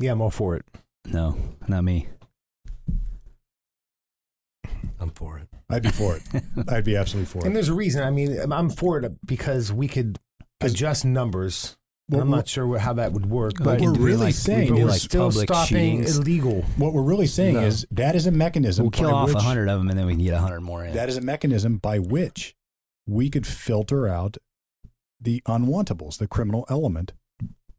Yeah, 0.00 0.12
I'm 0.12 0.20
all 0.20 0.30
for 0.30 0.56
it. 0.56 0.64
No, 1.06 1.36
not 1.68 1.84
me. 1.84 2.08
I'm 4.98 5.10
for 5.10 5.38
it. 5.38 5.48
I'd 5.72 5.82
be 5.82 5.90
for 5.90 6.16
it. 6.16 6.22
I'd 6.68 6.84
be 6.84 6.96
absolutely 6.96 7.26
for 7.26 7.38
it. 7.38 7.44
And 7.46 7.56
there's 7.56 7.68
a 7.68 7.74
reason. 7.74 8.02
I 8.02 8.10
mean, 8.10 8.38
I'm 8.52 8.70
for 8.70 8.98
it 8.98 9.12
because 9.26 9.72
we 9.72 9.88
could 9.88 10.18
adjust 10.60 11.04
numbers. 11.04 11.76
What 12.08 12.20
I'm 12.20 12.30
not 12.30 12.46
sure 12.48 12.78
how 12.78 12.92
that 12.94 13.12
would 13.12 13.26
work, 13.26 13.54
What 13.58 13.64
but 13.64 13.80
we're 13.80 13.92
really 13.94 14.26
like- 14.26 14.34
saying 14.34 14.64
we 14.64 14.70
but 14.70 14.76
is 14.78 14.84
we're 14.84 14.90
like 14.90 15.00
still 15.00 15.30
stopping 15.32 15.98
shootings. 16.02 16.18
illegal. 16.18 16.62
What 16.76 16.92
we're 16.92 17.02
really 17.02 17.26
saying 17.28 17.54
No. 17.54 17.60
is 17.62 17.86
that 17.92 18.14
is 18.16 18.26
a 18.26 18.30
mechanism. 18.30 18.84
We'll 18.84 18.90
kill 18.90 19.10
by 19.10 19.16
off 19.16 19.30
a 19.30 19.34
which- 19.34 19.42
hundred 19.42 19.68
of 19.70 19.78
them, 19.80 19.88
and 19.88 19.98
then 19.98 20.06
we 20.06 20.14
can 20.14 20.22
get 20.24 20.34
a 20.34 20.38
hundred 20.38 20.60
more 20.60 20.84
in. 20.84 20.92
That 20.94 21.08
is 21.08 21.16
a 21.16 21.20
mechanism 21.22 21.78
by 21.78 21.98
which 22.00 22.54
we 23.06 23.30
could 23.30 23.46
filter 23.46 24.06
out 24.08 24.36
the 25.20 25.40
unwantables, 25.46 26.18
the 26.18 26.26
criminal 26.26 26.66
element. 26.68 27.12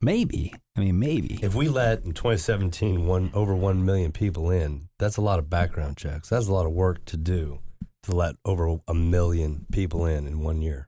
maybe. 0.02 0.53
I 0.76 0.80
mean, 0.82 0.99
maybe. 0.99 1.40
If 1.41 1.56
we 1.56 1.70
let 1.70 2.03
in 2.03 2.11
2017 2.14 3.06
one 3.06 3.30
over 3.34 3.56
one 3.56 3.86
million 3.86 4.11
people 4.11 4.49
in, 4.49 4.90
that's 4.99 5.15
a 5.18 5.22
lot 5.22 5.40
of 5.40 5.49
background 5.49 5.95
checks. 5.98 6.28
That's 6.30 6.48
a 6.48 6.53
lot 6.53 6.65
of 6.65 6.72
work 6.74 7.06
to 7.06 7.18
do 7.18 7.60
to 8.04 8.16
let 8.16 8.36
over 8.46 8.78
a 8.88 8.94
million 8.94 9.66
people 9.72 10.06
in 10.06 10.28
in 10.28 10.40
one 10.40 10.62
year. 10.62 10.88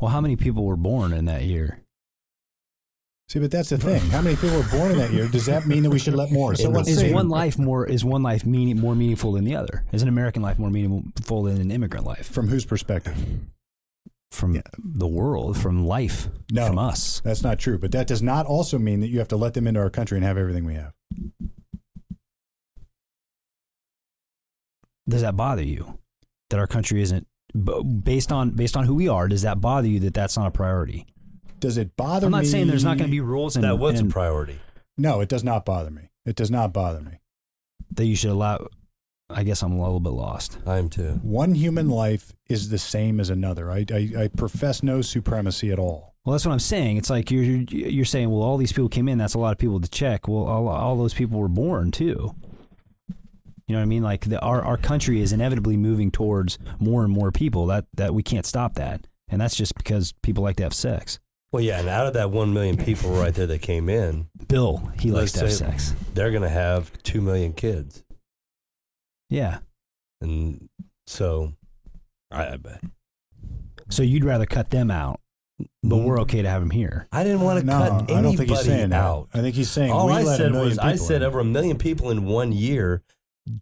Well, 0.00 0.10
how 0.10 0.20
many 0.20 0.36
people 0.36 0.64
were 0.64 0.76
born 0.76 1.12
in 1.12 1.24
that 1.26 1.42
year? 1.44 1.80
See, 3.28 3.40
but 3.40 3.50
that's 3.50 3.70
the 3.70 3.78
thing. 3.78 4.00
How 4.10 4.22
many 4.22 4.36
people 4.36 4.56
were 4.56 4.68
born 4.70 4.92
in 4.92 4.98
that 4.98 5.10
year? 5.10 5.26
Does 5.26 5.46
that 5.46 5.66
mean 5.66 5.82
that 5.82 5.90
we 5.90 5.98
should 5.98 6.14
let 6.14 6.30
more? 6.30 6.54
So 6.54 6.70
Is 6.78 6.98
say 6.98 7.12
one 7.12 7.28
life 7.28 7.58
more 7.58 7.84
is 7.84 8.04
one 8.04 8.22
life 8.22 8.46
meaning 8.46 8.78
more 8.78 8.94
meaningful 8.94 9.32
than 9.32 9.44
the 9.44 9.56
other? 9.56 9.84
Is 9.92 10.02
an 10.02 10.08
American 10.08 10.42
life 10.42 10.60
more 10.60 10.70
meaningful 10.70 11.42
than 11.42 11.60
an 11.60 11.70
immigrant 11.72 12.06
life? 12.06 12.28
from 12.28 12.48
whose 12.48 12.64
perspective? 12.64 13.16
From 14.30 14.60
the 14.78 15.06
world, 15.08 15.56
from 15.56 15.86
life, 15.86 16.28
No. 16.52 16.66
from 16.68 16.78
us. 16.78 17.20
That's 17.24 17.42
not 17.42 17.58
true. 17.58 17.78
But 17.78 17.90
that 17.92 18.06
does 18.06 18.22
not 18.22 18.46
also 18.46 18.78
mean 18.78 19.00
that 19.00 19.08
you 19.08 19.18
have 19.18 19.28
to 19.28 19.36
let 19.36 19.54
them 19.54 19.66
into 19.66 19.80
our 19.80 19.90
country 19.90 20.18
and 20.18 20.24
have 20.24 20.36
everything 20.36 20.64
we 20.64 20.74
have. 20.74 20.92
Does 25.08 25.22
that 25.22 25.36
bother 25.36 25.62
you 25.62 25.98
that 26.50 26.58
our 26.58 26.66
country 26.66 27.02
isn't 27.02 27.26
based 28.02 28.32
on 28.32 28.50
based 28.50 28.76
on 28.76 28.84
who 28.84 28.94
we 28.94 29.08
are? 29.08 29.28
Does 29.28 29.42
that 29.42 29.60
bother 29.60 29.88
you 29.88 30.00
that 30.00 30.14
that's 30.14 30.36
not 30.36 30.46
a 30.48 30.50
priority? 30.50 31.06
Does 31.60 31.78
it 31.78 31.96
bother 31.96 32.26
me? 32.26 32.34
I'm 32.34 32.40
me? 32.40 32.46
not 32.46 32.50
saying 32.50 32.66
there's 32.68 32.84
not 32.84 32.98
going 32.98 33.08
to 33.08 33.12
be 33.12 33.20
rules 33.20 33.56
and, 33.56 33.64
that 33.64 33.78
was 33.78 33.98
and 33.98 34.10
a 34.10 34.12
priority. 34.12 34.58
No, 34.98 35.20
it 35.20 35.28
does 35.28 35.44
not 35.44 35.64
bother 35.64 35.90
me. 35.90 36.10
It 36.24 36.36
does 36.36 36.50
not 36.50 36.72
bother 36.72 37.00
me. 37.00 37.20
that 37.92 38.06
you 38.06 38.16
should 38.16 38.30
allow. 38.30 38.66
I 39.28 39.42
guess 39.42 39.62
I'm 39.62 39.72
a 39.72 39.82
little 39.82 39.98
bit 40.00 40.10
lost. 40.10 40.58
I 40.66 40.78
am 40.78 40.88
too. 40.88 41.18
One 41.22 41.54
human 41.54 41.88
life 41.88 42.32
is 42.48 42.68
the 42.68 42.78
same 42.78 43.18
as 43.18 43.28
another. 43.28 43.70
I, 43.70 43.84
I, 43.92 44.10
I 44.18 44.28
profess 44.28 44.82
no 44.84 45.02
supremacy 45.02 45.72
at 45.72 45.80
all. 45.80 46.14
Well, 46.24 46.32
that's 46.32 46.46
what 46.46 46.52
I'm 46.52 46.60
saying. 46.60 46.96
It's 46.96 47.10
like 47.10 47.30
you're 47.30 47.42
you're 47.44 48.04
saying, 48.04 48.30
well, 48.30 48.42
all 48.42 48.56
these 48.56 48.72
people 48.72 48.88
came 48.88 49.08
in. 49.08 49.18
That's 49.18 49.34
a 49.34 49.38
lot 49.38 49.52
of 49.52 49.58
people 49.58 49.80
to 49.80 49.88
check. 49.88 50.28
Well, 50.28 50.44
all, 50.44 50.68
all 50.68 50.96
those 50.96 51.14
people 51.14 51.40
were 51.40 51.48
born 51.48 51.90
too. 51.90 52.34
You 53.68 53.74
know 53.74 53.80
what 53.80 53.84
I 53.84 53.86
mean? 53.86 54.02
Like 54.02 54.26
the, 54.26 54.40
our 54.40 54.62
our 54.62 54.76
country 54.76 55.20
is 55.20 55.32
inevitably 55.32 55.76
moving 55.76 56.10
towards 56.10 56.58
more 56.78 57.02
and 57.02 57.12
more 57.12 57.32
people. 57.32 57.66
That 57.66 57.86
that 57.94 58.14
we 58.14 58.22
can't 58.22 58.46
stop 58.46 58.74
that, 58.74 59.06
and 59.28 59.40
that's 59.40 59.56
just 59.56 59.74
because 59.74 60.12
people 60.22 60.44
like 60.44 60.56
to 60.56 60.62
have 60.62 60.74
sex. 60.74 61.18
Well, 61.52 61.62
yeah, 61.62 61.80
and 61.80 61.88
out 61.88 62.06
of 62.06 62.12
that 62.14 62.30
one 62.30 62.52
million 62.52 62.76
people 62.76 63.10
right 63.10 63.34
there 63.34 63.46
that 63.46 63.62
came 63.62 63.88
in, 63.88 64.28
Bill, 64.48 64.90
he 65.00 65.10
likes 65.10 65.32
to 65.32 65.40
have 65.40 65.52
sex. 65.52 65.94
they're 66.14 66.30
going 66.30 66.42
to 66.42 66.48
have 66.48 66.92
two 67.02 67.20
million 67.20 67.52
kids, 67.54 68.04
Yeah. 69.30 69.58
and 70.20 70.68
so 71.06 71.52
I, 72.30 72.54
I 72.54 72.56
bet. 72.56 72.82
So 73.88 74.02
you'd 74.02 74.24
rather 74.24 74.44
cut 74.44 74.70
them 74.70 74.90
out, 74.90 75.20
but 75.82 75.96
we're 75.98 76.20
okay 76.22 76.42
to 76.42 76.48
have 76.48 76.60
them 76.60 76.70
here. 76.70 77.06
I 77.12 77.22
didn't 77.24 77.40
want 77.40 77.60
to 77.60 77.66
no, 77.66 77.72
cut 77.78 77.90
I 77.92 77.96
anybody 77.96 78.22
don't 78.22 78.36
think 78.36 78.50
he's 78.50 78.60
saying 78.64 78.92
out. 78.92 79.30
that. 79.32 79.38
I 79.38 79.42
think 79.42 79.54
he's 79.56 79.70
saying 79.70 79.92
All 79.92 80.06
we 80.08 80.12
I 80.14 80.22
let 80.22 80.34
a 80.34 80.36
said 80.42 80.52
million 80.52 80.68
was, 80.70 80.78
I 80.78 80.96
said 80.96 81.22
in. 81.22 81.28
over 81.28 81.38
a 81.40 81.44
million 81.44 81.78
people 81.78 82.10
in 82.10 82.24
one 82.26 82.52
year. 82.52 83.02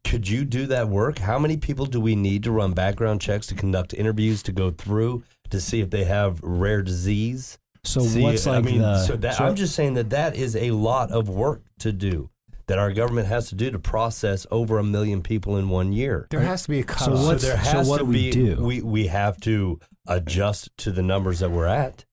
Could 0.04 0.28
you 0.28 0.44
do 0.44 0.66
that 0.66 0.88
work? 0.88 1.18
How 1.18 1.38
many 1.38 1.56
people 1.56 1.84
do 1.86 2.00
we 2.00 2.16
need 2.16 2.42
to 2.44 2.50
run 2.52 2.72
background 2.72 3.20
checks, 3.20 3.46
to 3.48 3.54
conduct 3.54 3.92
interviews, 3.94 4.42
to 4.44 4.52
go 4.52 4.70
through 4.70 5.24
to 5.50 5.60
see 5.60 5.80
if 5.80 5.90
they 5.90 6.04
have 6.04 6.40
rare 6.42 6.82
disease? 6.82 7.58
So 7.84 8.00
See, 8.00 8.22
what's 8.22 8.46
I 8.46 8.56
like 8.56 8.64
mean, 8.64 8.80
the 8.80 9.04
so 9.04 9.16
that, 9.16 9.38
I'm 9.40 9.56
just 9.56 9.74
saying 9.74 9.94
that 9.94 10.10
that 10.10 10.36
is 10.36 10.56
a 10.56 10.70
lot 10.70 11.10
of 11.10 11.28
work 11.28 11.62
to 11.80 11.92
do 11.92 12.30
that 12.66 12.78
our 12.78 12.90
government 12.92 13.28
has 13.28 13.50
to 13.50 13.54
do 13.54 13.70
to 13.70 13.78
process 13.78 14.46
over 14.50 14.78
a 14.78 14.82
million 14.82 15.22
people 15.22 15.58
in 15.58 15.68
one 15.68 15.92
year. 15.92 16.26
There 16.30 16.40
has 16.40 16.62
to 16.62 16.70
be 16.70 16.78
a 16.80 16.82
So 16.82 16.86
cutoff. 16.86 17.26
what's- 17.26 17.42
there 17.42 17.62
so 17.62 17.70
has 17.72 17.86
what 17.88 17.98
to 17.98 18.04
do 18.04 18.10
we 18.10 18.14
be, 18.14 18.30
do? 18.30 18.64
We 18.64 18.80
we 18.80 19.06
have 19.08 19.38
to 19.42 19.78
adjust 20.06 20.70
to 20.78 20.90
the 20.92 21.02
numbers 21.02 21.40
that 21.40 21.50
we're 21.50 21.66
at. 21.66 22.06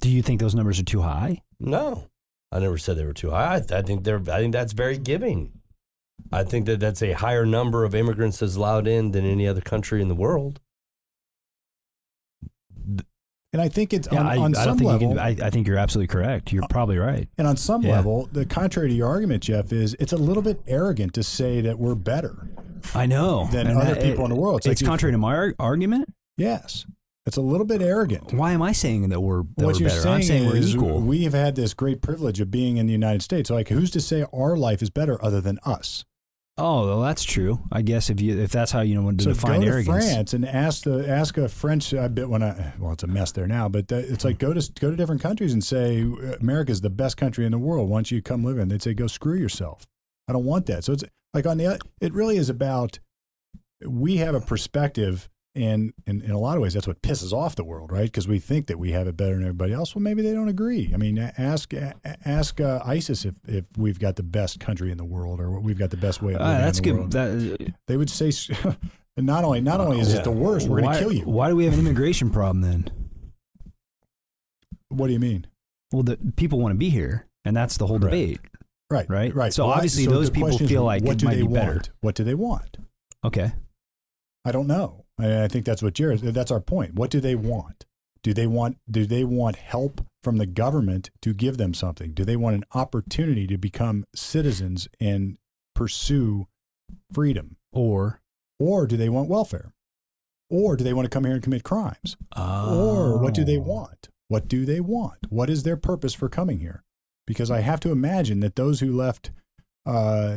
do 0.00 0.08
you 0.10 0.22
think 0.22 0.40
those 0.40 0.56
numbers 0.56 0.80
are 0.80 0.84
too 0.84 1.02
high? 1.02 1.40
No, 1.60 2.08
I 2.50 2.58
never 2.58 2.78
said 2.78 2.96
they 2.96 3.04
were 3.04 3.12
too 3.12 3.30
high. 3.30 3.62
I, 3.70 3.78
I 3.78 3.82
think 3.82 4.02
they're. 4.02 4.20
I 4.28 4.40
think 4.40 4.52
that's 4.52 4.72
very 4.72 4.98
giving. 4.98 5.52
I 6.30 6.44
think 6.44 6.66
that 6.66 6.80
that's 6.80 7.02
a 7.02 7.12
higher 7.12 7.44
number 7.46 7.84
of 7.84 7.94
immigrants 7.94 8.38
that's 8.38 8.56
allowed 8.56 8.86
in 8.86 9.12
than 9.12 9.24
any 9.24 9.46
other 9.48 9.60
country 9.60 10.00
in 10.02 10.08
the 10.08 10.14
world. 10.14 10.60
and 13.52 13.60
I 13.60 13.68
think 13.68 13.92
it's 13.92 14.08
Yeah, 14.10 14.20
on, 14.20 14.26
I, 14.26 14.36
on 14.38 14.56
I 14.56 14.64
some 14.64 14.78
think 14.78 14.88
level. 14.88 15.08
you 15.10 15.14
can. 15.16 15.18
I, 15.18 15.46
I 15.46 15.50
think 15.50 15.66
you're 15.66 15.76
absolutely 15.76 16.08
correct. 16.08 16.52
You're 16.52 16.66
probably 16.70 16.96
right. 16.98 17.28
and 17.36 17.46
on 17.46 17.56
some 17.56 17.82
Yeah. 17.82 17.96
level, 17.96 18.28
the 18.32 18.46
contrary 18.46 18.88
to 18.88 18.94
your 18.94 19.08
argument, 19.08 19.42
Jeff, 19.42 19.72
is 19.72 19.94
it's 20.00 20.12
a 20.12 20.16
little 20.16 20.42
bit 20.42 20.62
arrogant 20.66 21.12
to 21.14 21.22
say 21.22 21.60
that 21.60 21.78
we're 21.78 21.94
better. 21.94 22.48
I 22.94 23.04
know. 23.06 23.48
Than 23.52 23.66
And 23.66 23.78
other 23.78 23.94
that- 23.94 24.02
people 24.02 24.24
in 24.24 24.30
the 24.30 24.40
world. 24.40 24.58
It's 24.58 24.66
It's, 24.66 24.80
like 24.80 24.86
you- 24.86 24.88
contrary 24.88 25.12
to 25.12 25.18
my 25.18 25.52
argument. 25.58 26.08
Yes, 26.38 26.86
it's 27.26 27.36
a 27.36 27.42
little 27.42 27.66
bit 27.66 27.82
arrogant. 27.82 28.32
Why 28.32 28.52
am 28.52 28.62
I 28.62 28.72
saying 28.72 29.10
that 29.10 29.20
we're, 29.20 29.42
that 29.42 29.64
what 29.66 29.74
we're 29.74 29.80
you're 29.80 29.88
better? 29.90 30.00
saying 30.00 30.14
I'm 30.16 30.22
saying 30.22 30.46
we're 30.48 30.56
is 30.56 30.74
equal. 30.74 31.00
we 31.00 31.24
have 31.24 31.34
had 31.34 31.54
this 31.54 31.74
great 31.74 32.00
privilege 32.00 32.40
of 32.40 32.50
being 32.50 32.78
in 32.78 32.86
the 32.86 32.92
United 32.92 33.20
States. 33.22 33.48
So 33.48 33.54
like, 33.54 33.68
who's 33.68 33.90
to 33.90 34.00
say 34.00 34.24
our 34.32 34.56
life 34.56 34.80
is 34.82 34.88
better 34.88 35.22
other 35.22 35.40
than 35.42 35.58
us? 35.64 36.04
Oh, 36.58 36.86
well, 36.86 37.00
that's 37.00 37.24
true. 37.24 37.60
I 37.70 37.82
guess 37.82 38.10
if 38.10 38.20
you 38.20 38.38
if 38.38 38.50
that's 38.50 38.72
how 38.72 38.80
you 38.80 38.94
know 38.94 39.10
to 39.10 39.22
so 39.22 39.32
define 39.32 39.60
go 39.60 39.66
to 39.66 39.72
arrogance. 39.72 40.04
France 40.04 40.32
and 40.34 40.46
ask 40.46 40.84
the 40.84 41.08
ask 41.08 41.36
a 41.38 41.48
French. 41.48 41.94
I 41.94 42.08
bet 42.08 42.28
when 42.28 42.42
I 42.42 42.74
well, 42.78 42.92
it's 42.92 43.02
a 43.02 43.06
mess 43.06 43.32
there 43.32 43.46
now, 43.46 43.68
but 43.68 43.90
it's 43.90 44.24
like 44.24 44.38
go 44.38 44.52
to 44.52 44.72
go 44.80 44.90
to 44.90 44.96
different 44.96 45.20
countries 45.20 45.52
and 45.52 45.62
say 45.62 46.02
America 46.40 46.72
is 46.72 46.80
the 46.80 46.90
best 46.90 47.16
country 47.16 47.44
in 47.46 47.52
the 47.52 47.58
world. 47.58 47.88
Once 47.88 48.10
you 48.10 48.22
come 48.22 48.44
live 48.44 48.58
in, 48.58 48.68
they'd 48.68 48.82
say 48.82 48.94
go 48.94 49.06
screw 49.06 49.36
yourself. 49.36 49.86
I 50.28 50.32
don't 50.32 50.44
want 50.44 50.66
that. 50.66 50.84
So 50.84 50.92
it's 50.92 51.04
like 51.34 51.46
on 51.46 51.58
the 51.58 51.78
it 52.00 52.12
really 52.12 52.36
is 52.36 52.48
about 52.48 52.98
we 53.86 54.16
have 54.18 54.34
a 54.34 54.40
perspective. 54.40 55.28
And 55.54 55.92
in, 56.06 56.22
in 56.22 56.30
a 56.30 56.38
lot 56.38 56.56
of 56.56 56.62
ways, 56.62 56.72
that's 56.72 56.86
what 56.86 57.02
pisses 57.02 57.30
off 57.32 57.56
the 57.56 57.64
world, 57.64 57.92
right? 57.92 58.04
Because 58.06 58.26
we 58.26 58.38
think 58.38 58.68
that 58.68 58.78
we 58.78 58.92
have 58.92 59.06
it 59.06 59.18
better 59.18 59.34
than 59.34 59.42
everybody 59.42 59.74
else. 59.74 59.94
Well, 59.94 60.00
maybe 60.02 60.22
they 60.22 60.32
don't 60.32 60.48
agree. 60.48 60.90
I 60.94 60.96
mean, 60.96 61.18
ask 61.18 61.72
ask 62.24 62.58
uh, 62.58 62.80
ISIS 62.86 63.26
if, 63.26 63.34
if 63.46 63.66
we've 63.76 63.98
got 63.98 64.16
the 64.16 64.22
best 64.22 64.60
country 64.60 64.90
in 64.90 64.96
the 64.96 65.04
world 65.04 65.40
or 65.40 65.60
we've 65.60 65.78
got 65.78 65.90
the 65.90 65.98
best 65.98 66.22
way 66.22 66.32
of 66.34 66.40
living 66.40 66.56
Ah, 66.56 66.58
that's 66.60 66.78
in 66.78 66.84
the 66.84 66.90
good. 66.90 66.98
world 66.98 67.12
That, 67.12 67.74
they 67.86 67.98
would 67.98 68.08
say 68.08 68.32
and 69.18 69.26
not 69.26 69.44
only 69.44 69.60
not 69.60 69.78
only 69.80 70.00
is 70.00 70.14
Yeah. 70.14 70.20
it 70.20 70.24
the 70.24 70.30
worst, 70.30 70.68
we're 70.68 70.80
going 70.80 70.94
to 70.94 70.98
kill 70.98 71.12
you. 71.12 71.24
Why 71.26 71.48
do 71.50 71.56
we 71.56 71.66
have 71.66 71.74
an 71.74 71.80
immigration 71.80 72.30
problem 72.30 72.62
then? 72.62 72.88
What 74.88 75.06
do 75.08 75.12
you 75.12 75.18
mean? 75.20 75.46
Well, 75.92 76.02
the 76.02 76.18
people 76.36 76.60
want 76.60 76.72
to 76.72 76.78
be 76.78 76.88
here, 76.90 77.26
and 77.44 77.54
that's 77.56 77.76
the 77.76 77.86
whole 77.86 77.98
Right. 77.98 78.10
debate. 78.10 78.40
Right, 78.90 79.08
Right. 79.08 79.34
right. 79.34 79.52
So 79.52 79.64
Well, 79.64 79.72
I- 79.74 79.76
obviously 79.76 80.06
those 80.06 80.30
people 80.30 80.56
feel 80.58 80.84
like 80.84 81.02
what 81.02 81.12
it 81.12 81.18
do 81.18 81.26
might 81.26 81.34
they 81.36 81.42
be 81.42 81.48
better. 81.48 81.82
What 82.00 82.14
do 82.14 82.24
they 82.24 82.34
want? 82.34 82.78
Okay. 83.24 83.52
I 84.44 84.52
don't 84.52 84.66
know. 84.66 85.01
I, 85.18 85.44
I 85.44 85.48
think 85.48 85.64
that's 85.64 85.82
what 85.82 85.94
Jared. 85.94 86.20
That's 86.20 86.50
our 86.50 86.60
point. 86.60 86.94
What 86.94 87.10
do 87.10 87.20
they 87.20 87.34
want? 87.34 87.84
Do 88.22 88.32
they 88.32 88.46
want 88.46 88.78
do 88.90 89.04
they 89.04 89.24
want 89.24 89.56
help 89.56 90.06
from 90.22 90.36
the 90.36 90.46
government 90.46 91.10
to 91.22 91.34
give 91.34 91.56
them 91.56 91.74
something? 91.74 92.12
Do 92.12 92.24
they 92.24 92.36
want 92.36 92.54
an 92.56 92.64
opportunity 92.72 93.46
to 93.48 93.58
become 93.58 94.04
citizens 94.14 94.88
and 95.00 95.38
pursue 95.74 96.46
freedom? 97.12 97.56
Or 97.72 98.20
Or 98.60 98.86
do 98.86 98.96
they 98.96 99.08
want 99.08 99.28
welfare? 99.28 99.72
Or 100.48 100.76
do 100.76 100.84
they 100.84 100.92
want 100.92 101.06
to 101.06 101.10
come 101.10 101.24
here 101.24 101.32
and 101.34 101.42
commit 101.42 101.64
crimes? 101.64 102.16
Or 102.36 103.18
what 103.18 103.34
do 103.34 103.42
they 103.44 103.56
Oh. 103.58 103.62
want? 103.62 104.08
What 104.28 104.46
do 104.48 104.64
they 104.64 104.80
want? 104.80 105.26
What 105.30 105.50
is 105.50 105.62
their 105.64 105.76
purpose 105.76 106.14
for 106.14 106.28
coming 106.28 106.60
here? 106.60 106.84
Because 107.26 107.50
I 107.50 107.60
have 107.60 107.80
to 107.80 107.90
imagine 107.90 108.40
that 108.40 108.54
those 108.56 108.80
who 108.80 108.92
left 108.92 109.30
uh, 109.84 110.36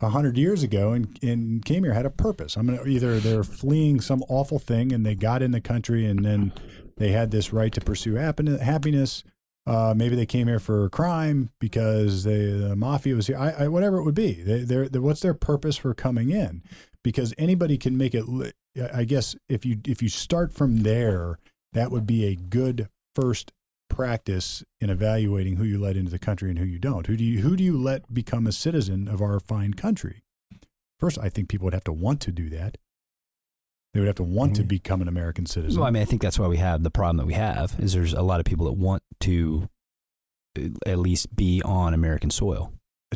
hundred 0.00 0.36
years 0.36 0.62
ago 0.62 0.92
and, 0.92 1.18
and 1.22 1.64
came 1.64 1.84
here 1.84 1.94
had 1.94 2.06
a 2.06 2.10
purpose. 2.10 2.56
I'm 2.56 2.70
either 2.86 3.20
they're 3.20 3.44
fleeing 3.44 4.00
some 4.00 4.22
awful 4.28 4.58
thing 4.58 4.92
and 4.92 5.04
they 5.04 5.14
got 5.14 5.42
in 5.42 5.52
the 5.52 5.60
country 5.60 6.06
and 6.06 6.24
then 6.24 6.52
they 6.96 7.10
had 7.10 7.30
this 7.30 7.52
right 7.52 7.72
to 7.72 7.80
pursue 7.80 8.14
happin- 8.14 8.58
happiness. 8.58 9.24
Uh, 9.66 9.94
maybe 9.96 10.14
they 10.14 10.26
came 10.26 10.46
here 10.46 10.58
for 10.58 10.90
crime 10.90 11.50
because 11.58 12.24
they, 12.24 12.50
the 12.50 12.76
mafia 12.76 13.14
was 13.14 13.28
here. 13.28 13.38
I, 13.38 13.64
I, 13.64 13.68
whatever 13.68 13.96
it 13.96 14.04
would 14.04 14.14
be, 14.14 14.34
they, 14.34 14.60
they 14.62 14.98
what's 14.98 15.20
their 15.20 15.32
purpose 15.32 15.76
for 15.76 15.94
coming 15.94 16.30
in? 16.30 16.62
Because 17.02 17.32
anybody 17.38 17.78
can 17.78 17.96
make 17.96 18.14
it. 18.14 18.24
I 18.92 19.04
guess 19.04 19.36
if 19.48 19.64
you 19.64 19.78
if 19.86 20.02
you 20.02 20.08
start 20.08 20.52
from 20.52 20.82
there, 20.82 21.38
that 21.72 21.90
would 21.90 22.06
be 22.06 22.26
a 22.26 22.34
good 22.34 22.88
first 23.14 23.52
practice 23.94 24.64
in 24.80 24.90
evaluating 24.90 25.56
who 25.56 25.64
you 25.64 25.78
let 25.78 25.96
into 25.96 26.10
the 26.10 26.18
country 26.18 26.50
and 26.50 26.58
who 26.58 26.64
you 26.64 26.78
don't. 26.78 27.06
Who 27.06 27.16
do 27.16 27.24
you 27.24 27.40
who 27.40 27.56
do 27.56 27.62
you 27.64 27.76
let 27.80 28.12
become 28.12 28.46
a 28.46 28.52
citizen 28.52 29.08
of 29.08 29.20
our 29.22 29.38
fine 29.40 29.74
country? 29.74 30.22
First, 30.98 31.18
I 31.18 31.28
think 31.28 31.48
people 31.48 31.64
would 31.66 31.74
have 31.74 31.84
to 31.84 31.92
want 31.92 32.20
to 32.22 32.32
do 32.32 32.48
that. 32.50 32.78
They 33.92 34.00
would 34.00 34.06
have 34.06 34.16
to 34.16 34.24
want 34.24 34.56
to 34.56 34.62
Mhm. 34.64 34.68
become 34.68 35.02
an 35.02 35.08
American 35.08 35.46
citizen. 35.46 35.78
Well, 35.78 35.86
I 35.86 35.90
mean, 35.92 36.02
I 36.02 36.04
think 36.06 36.20
that's 36.22 36.38
why 36.38 36.48
we 36.48 36.56
have 36.56 36.82
the 36.82 36.90
problem 36.90 37.18
that 37.18 37.26
we 37.26 37.34
have 37.34 37.76
is 37.78 37.92
there's 37.92 38.12
a 38.12 38.22
lot 38.22 38.40
of 38.40 38.46
people 38.46 38.66
that 38.66 38.72
want 38.72 39.02
to 39.20 39.68
uh, 40.58 40.68
at 40.86 40.98
least 40.98 41.34
be 41.36 41.62
on 41.64 41.94
American 41.94 42.30
soil. 42.30 42.72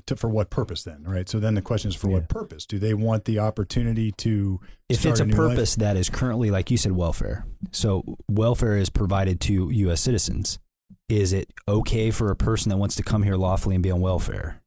to, 0.06 0.14
for 0.14 0.28
what 0.30 0.48
purpose 0.48 0.84
then, 0.84 1.02
right? 1.02 1.28
So 1.28 1.40
then 1.40 1.54
the 1.54 1.62
question 1.62 1.88
is 1.88 1.96
for 1.96 2.06
Yeah. 2.06 2.14
what 2.14 2.28
purpose? 2.28 2.66
Do 2.66 2.78
they 2.78 2.94
want 2.94 3.24
the 3.24 3.40
opportunity 3.40 4.12
to 4.18 4.60
If 4.88 5.04
it's 5.04 5.18
a 5.18 5.24
life? 5.24 5.34
purpose 5.34 5.74
that 5.74 5.96
is 5.96 6.08
currently, 6.08 6.52
like 6.52 6.70
you 6.70 6.76
said, 6.76 6.92
welfare. 6.92 7.44
So 7.72 8.04
welfare 8.30 8.76
is 8.76 8.90
provided 8.90 9.40
to 9.42 9.70
U.S. 9.70 10.00
citizens. 10.00 10.60
Is 11.08 11.32
it 11.32 11.52
okay 11.66 12.10
for 12.10 12.30
a 12.30 12.36
person 12.36 12.68
that 12.70 12.76
wants 12.76 12.94
to 12.96 13.02
come 13.02 13.22
here 13.22 13.36
lawfully 13.36 13.74
and 13.74 13.82
be 13.82 13.90
on 13.90 14.00
welfare? 14.00 14.60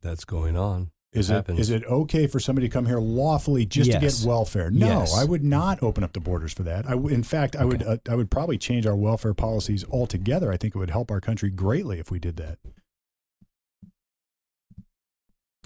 That's 0.00 0.24
going 0.24 0.56
on. 0.56 0.90
Is 1.12 1.30
it 1.30 1.34
happens. 1.34 1.70
it 1.70 1.84
okay 1.86 2.26
for 2.26 2.38
somebody 2.38 2.68
to 2.68 2.72
come 2.72 2.86
here 2.86 2.98
lawfully 3.00 3.64
just 3.64 3.90
to 3.90 3.98
get 3.98 4.22
welfare? 4.24 4.70
No, 4.70 4.86
Yes. 5.00 5.16
I 5.16 5.24
would 5.24 5.42
not 5.42 5.82
open 5.82 6.04
up 6.04 6.12
the 6.12 6.20
borders 6.20 6.52
for 6.52 6.62
that. 6.64 6.86
I 6.86 6.90
w 6.90 7.12
in 7.12 7.22
fact, 7.24 7.56
I 7.56 7.64
would 7.64 7.82
uh, 7.82 7.96
I 8.08 8.14
would 8.14 8.30
probably 8.30 8.58
change 8.58 8.86
our 8.86 8.94
welfare 8.94 9.34
policies 9.34 9.84
altogether. 9.90 10.52
I 10.52 10.56
think 10.58 10.76
it 10.76 10.78
would 10.78 10.90
help 10.90 11.10
our 11.10 11.20
country 11.20 11.50
greatly 11.50 11.98
if 11.98 12.10
we 12.10 12.18
did 12.18 12.36
that. 12.36 12.58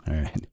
All 0.07 0.15
right. 0.15 0.47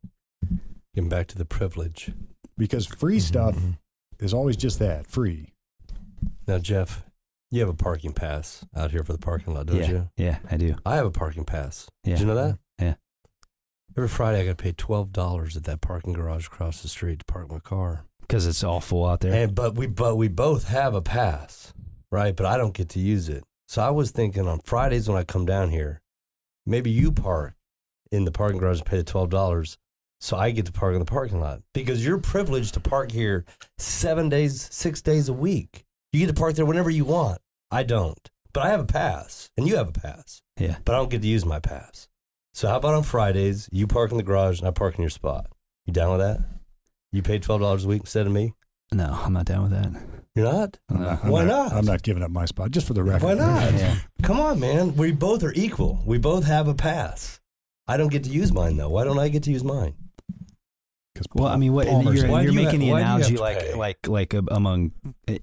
Getting 0.95 1.09
back 1.09 1.27
to 1.27 1.37
the 1.37 1.45
privilege. 1.45 2.11
Because 2.57 2.85
free 2.87 3.19
stuff 3.19 3.55
Mhm. 3.55 3.77
is 4.19 4.33
always 4.33 4.57
just 4.57 4.79
that, 4.79 5.07
free. 5.07 5.53
Now, 6.47 6.57
Jeff, 6.57 7.05
you 7.51 7.59
have 7.61 7.69
a 7.69 7.73
parking 7.73 8.13
pass 8.13 8.65
out 8.75 8.91
here 8.91 9.03
for 9.03 9.13
the 9.13 9.19
parking 9.19 9.53
lot, 9.53 9.65
don't 9.65 9.77
yeah. 9.77 9.89
you? 9.89 10.09
Yeah, 10.17 10.39
I 10.49 10.57
do. 10.57 10.75
I 10.85 10.95
have 10.95 11.05
a 11.05 11.11
parking 11.11 11.45
pass. 11.45 11.87
Yeah. 12.03 12.15
Did 12.15 12.21
you 12.21 12.25
know 12.27 12.35
that? 12.35 12.59
Yeah. 12.79 12.95
Every 13.97 14.07
Friday, 14.07 14.41
I 14.41 14.45
got 14.45 14.57
to 14.57 14.63
pay 14.63 14.71
twelve 14.71 15.11
dollars 15.11 15.57
at 15.57 15.63
that 15.65 15.81
parking 15.81 16.13
garage 16.13 16.47
across 16.47 16.81
the 16.81 16.87
street 16.87 17.19
to 17.19 17.25
park 17.25 17.51
my 17.51 17.59
car. 17.59 18.05
Because 18.21 18.45
it's 18.45 18.63
all 18.63 18.79
full 18.79 19.05
out 19.07 19.21
there. 19.21 19.33
And 19.33 19.55
but 19.55 19.75
we 19.75 19.87
but 19.87 20.15
we 20.15 20.27
both 20.27 20.67
have 20.67 20.93
a 20.93 21.01
pass, 21.01 21.73
right? 22.11 22.35
But 22.35 22.45
I 22.45 22.57
don't 22.57 22.75
get 22.75 22.89
to 22.89 22.99
use 22.99 23.27
it. 23.27 23.43
So 23.67 23.81
I 23.81 23.89
was 23.89 24.11
thinking 24.11 24.47
on 24.47 24.59
Fridays 24.59 25.09
when 25.09 25.17
I 25.17 25.23
come 25.23 25.45
down 25.45 25.69
here, 25.69 26.01
maybe 26.65 26.91
you 26.91 27.11
park 27.11 27.55
in 28.11 28.25
the 28.25 28.31
parking 28.31 28.59
garage 28.59 28.77
and 28.79 28.85
pay 28.85 28.97
the 28.97 29.03
twelve 29.03 29.31
dollars, 29.31 29.77
so 30.21 30.37
I 30.37 30.51
get 30.51 30.67
to 30.67 30.71
park 30.71 30.93
in 30.93 30.99
the 30.99 31.05
parking 31.05 31.39
lot 31.39 31.61
because 31.73 32.05
you're 32.05 32.19
privileged 32.19 32.75
to 32.75 32.79
park 32.79 33.11
here 33.11 33.45
seven 33.79 34.29
days, 34.29 34.67
six 34.71 35.01
days 35.01 35.29
a 35.29 35.33
week. 35.33 35.85
You 36.11 36.19
get 36.21 36.27
to 36.27 36.33
park 36.39 36.55
there 36.55 36.65
whenever 36.65 36.89
you 36.89 37.05
want. 37.05 37.39
I 37.71 37.83
don't, 37.83 38.29
but 38.53 38.63
I 38.65 38.69
have 38.69 38.79
a 38.79 38.85
pass, 38.85 39.49
and 39.57 39.67
you 39.67 39.75
have 39.75 39.89
a 39.89 39.91
pass, 39.91 40.41
yeah. 40.59 40.77
but 40.83 40.95
I 40.95 40.97
don't 40.97 41.09
get 41.11 41.21
to 41.21 41.27
use 41.27 41.45
my 41.45 41.59
pass. 41.59 42.07
So 42.53 42.67
how 42.67 42.77
about 42.77 42.95
on 42.95 43.03
Fridays 43.03 43.69
you 43.71 43.85
park 43.85 44.11
in 44.11 44.17
the 44.17 44.23
garage 44.23 44.59
and 44.59 44.67
I 44.67 44.71
park 44.71 44.95
in 44.95 45.01
your 45.01 45.11
spot? 45.11 45.45
You 45.85 45.93
down 45.93 46.11
with 46.17 46.19
that? 46.21 46.39
You 47.11 47.21
pay 47.21 47.37
twelve 47.39 47.61
dollars 47.61 47.85
a 47.85 47.87
week 47.87 48.01
instead 48.01 48.25
of 48.25 48.31
me. 48.33 48.53
No, 48.91 49.05
I'm 49.23 49.33
not 49.33 49.45
down 49.45 49.61
with 49.63 49.71
that. 49.71 50.01
You're 50.35 50.51
not. 50.51 50.79
I'm 50.89 50.99
No. 50.99 51.05
not, 51.05 51.23
I'm 51.25 51.29
Why 51.31 51.43
not? 51.45 51.73
I'm 51.73 51.85
not 51.85 52.01
giving 52.01 52.23
up 52.23 52.31
my 52.31 52.45
spot 52.45 52.71
just 52.71 52.87
for 52.87 52.93
the 52.95 53.03
record. 53.03 53.23
Why 53.23 53.33
not? 53.35 53.71
Yeah. 53.73 53.97
Come 54.23 54.39
on, 54.39 54.59
man. 54.59 54.95
We 54.95 55.11
both 55.11 55.43
are 55.43 55.53
equal. 55.53 56.01
We 56.05 56.17
both 56.17 56.45
have 56.45 56.67
a 56.67 56.73
pass. 56.73 57.39
I 57.87 57.97
don't 57.97 58.11
get 58.11 58.23
to 58.23 58.29
use 58.31 58.51
mine 58.51 58.77
though. 58.77 58.89
Why 58.89 59.03
don't 59.03 59.19
I 59.19 59.29
get 59.29 59.43
to 59.43 59.51
use 59.51 59.63
mine? 59.63 59.93
'Cause 61.19 61.27
Well, 61.35 61.47
I 61.47 61.57
mean, 61.57 61.73
what 61.73 61.87
Palmer's 61.87 62.21
you're, 62.21 62.31
Why 62.31 62.39
do 62.41 62.45
you're 62.45 62.53
making 62.53 62.79
ha- 62.79 62.85
the 62.85 62.91
why 62.91 62.99
do 62.99 63.03
you 63.03 63.07
have 63.07 63.15
analogy 63.17 63.35
to 63.35 63.41
like 63.41 63.75
like 63.75 64.07
like 64.07 64.33
uh, 64.33 64.41
among 64.51 64.91
uh, 65.27 65.33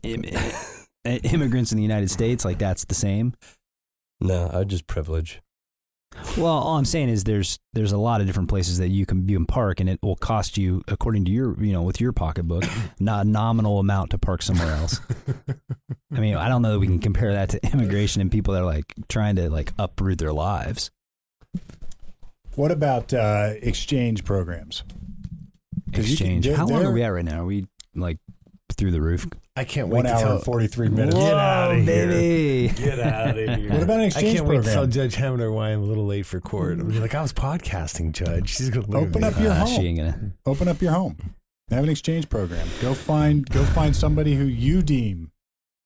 immigrants 1.05 1.71
in 1.73 1.77
the 1.77 1.83
United 1.83 2.11
States, 2.11 2.45
like 2.45 2.59
that's 2.59 2.85
the 2.87 2.95
same. 2.95 3.35
No, 4.21 4.51
I 4.53 4.65
just 4.65 4.87
privilege. 4.87 5.43
Well, 6.39 6.47
all 6.47 6.79
I'm 6.79 6.87
saying 6.87 7.11
is 7.11 7.25
there's 7.25 7.59
there's 7.75 7.93
a 7.93 7.99
lot 7.99 8.23
of 8.23 8.27
different 8.27 8.49
places 8.49 8.79
that 8.79 8.89
you 8.89 9.05
can 9.05 9.29
you 9.29 9.37
can 9.37 9.45
park, 9.45 9.81
and 9.81 9.91
it 9.91 9.99
will 10.03 10.17
cost 10.17 10.57
you, 10.57 10.83
according 10.89 11.27
to 11.27 11.31
your 11.31 11.63
you 11.63 11.73
know 11.73 11.83
with 11.83 12.01
your 12.01 12.13
pocketbook, 12.13 12.65
not 12.99 13.27
a 13.27 13.29
nominal 13.29 13.79
amount 13.79 14.13
to 14.13 14.19
park 14.19 14.41
somewhere 14.41 14.75
else. 14.77 14.99
I 16.15 16.21
mean, 16.21 16.37
I 16.37 16.49
don't 16.49 16.63
know 16.63 16.73
that 16.73 16.79
we 16.79 16.87
can 16.87 17.01
compare 17.01 17.35
that 17.35 17.51
to 17.51 17.61
immigration 17.73 18.23
and 18.23 18.31
people 18.33 18.55
that 18.55 18.63
are 18.63 18.67
like 18.67 18.95
trying 19.09 19.37
to 19.37 19.51
like 19.51 19.73
uproot 19.79 20.19
their 20.19 20.33
lives. 20.33 20.91
What 22.55 22.71
about 22.71 23.13
uh, 23.13 23.53
exchange 23.61 24.25
programs? 24.25 24.83
'Cause 25.97 26.11
you 26.11 26.17
can- 26.17 26.55
How 26.55 26.67
long 26.67 26.83
they're- 26.83 26.93
we 26.93 27.03
at 27.03 27.09
right 27.09 27.25
now? 27.25 27.43
Are 27.43 27.47
we 27.47 27.67
like 27.95 28.19
through 28.77 28.91
the 28.91 29.01
roof? 29.01 29.27
I 29.59 29.65
can't 29.65 29.89
wait 29.89 30.05
One 30.05 30.07
hour 30.07 30.33
and 30.35 30.43
forty 30.45 30.67
three 30.67 30.89
minutes. 30.91 31.17
Whoa, 31.17 31.35
outta 31.35 31.77
here. 31.77 31.87
baby. 32.67 32.75
Get 32.77 32.99
out 33.01 33.31
of 33.31 33.37
here. 33.59 33.71
What 33.73 33.83
about 33.83 34.01
an 34.01 34.05
exchange 34.07 34.39
program? 34.39 34.61
I 34.61 34.65
can't 34.65 34.65
wait 34.67 34.71
to 34.71 34.71
tell? 34.75 34.87
Judge 34.87 35.15
Hamner 35.15 35.51
why 35.51 35.71
I'm 35.71 35.81
a 35.81 35.85
little 35.85 36.05
late 36.07 36.27
for 36.27 36.41
court. 36.41 36.79
I'm 36.79 37.01
like, 37.01 37.15
I 37.15 37.23
was 37.23 37.33
podcasting, 37.33 38.13
Judge. 38.13 38.51
She's 38.57 38.69
gonna 38.71 38.87
look 38.87 39.09
Open 39.09 39.23
me. 39.23 39.29
up 39.29 39.41
your 39.41 39.53
Ah, 39.53 39.55
home. 39.65 39.69
she 39.69 39.87
ain't 39.87 39.99
gonna. 39.99 40.33
Open 40.45 40.69
up 40.69 40.83
your 40.83 40.93
home. 40.93 41.17
Have 41.71 41.85
an 41.85 41.91
exchange 41.91 42.29
program. 42.29 42.69
Go 42.83 42.93
find 42.95 43.49
go 43.49 43.65
find 43.65 43.97
somebody 43.97 44.35
who 44.35 44.45
you 44.45 44.83
deem 44.83 45.31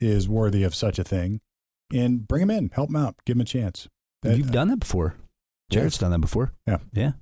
is 0.00 0.28
worthy 0.28 0.62
of 0.64 0.74
such 0.74 0.98
a 0.98 1.04
thing, 1.04 1.40
and 1.92 2.26
bring 2.26 2.40
them 2.46 2.50
in. 2.50 2.70
Help 2.74 2.88
them 2.90 2.96
out. 2.96 3.14
Give 3.24 3.36
them 3.36 3.42
a 3.42 3.44
chance. 3.44 3.86
That- 4.22 4.36
You've 4.36 4.50
done 4.50 4.68
that 4.68 4.80
before. 4.80 5.14
Jared's 5.70 5.98
done 5.98 6.10
that 6.10 6.18
before. 6.20 6.52
Yeah. 6.66 6.78
Yeah. 6.92 7.12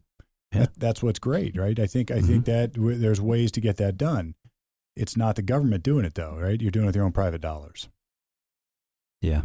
Yeah. 0.52 0.60
That, 0.60 0.70
that's 0.78 1.02
what's 1.02 1.18
great, 1.18 1.56
right? 1.56 1.78
I 1.78 1.86
think 1.86 2.10
I 2.10 2.20
think 2.20 2.46
that 2.46 2.72
w- 2.72 2.96
there's 2.98 3.20
ways 3.20 3.52
to 3.52 3.60
get 3.60 3.76
that 3.76 3.96
done. 3.98 4.34
It's 4.96 5.16
not 5.16 5.36
the 5.36 5.42
government 5.42 5.82
doing 5.82 6.04
it 6.04 6.14
though, 6.14 6.36
right? 6.40 6.60
You're 6.60 6.70
doing 6.70 6.84
it 6.84 6.88
with 6.88 6.96
your 6.96 7.04
own 7.04 7.12
private 7.12 7.40
dollars. 7.40 7.88
Yeah. 9.20 9.42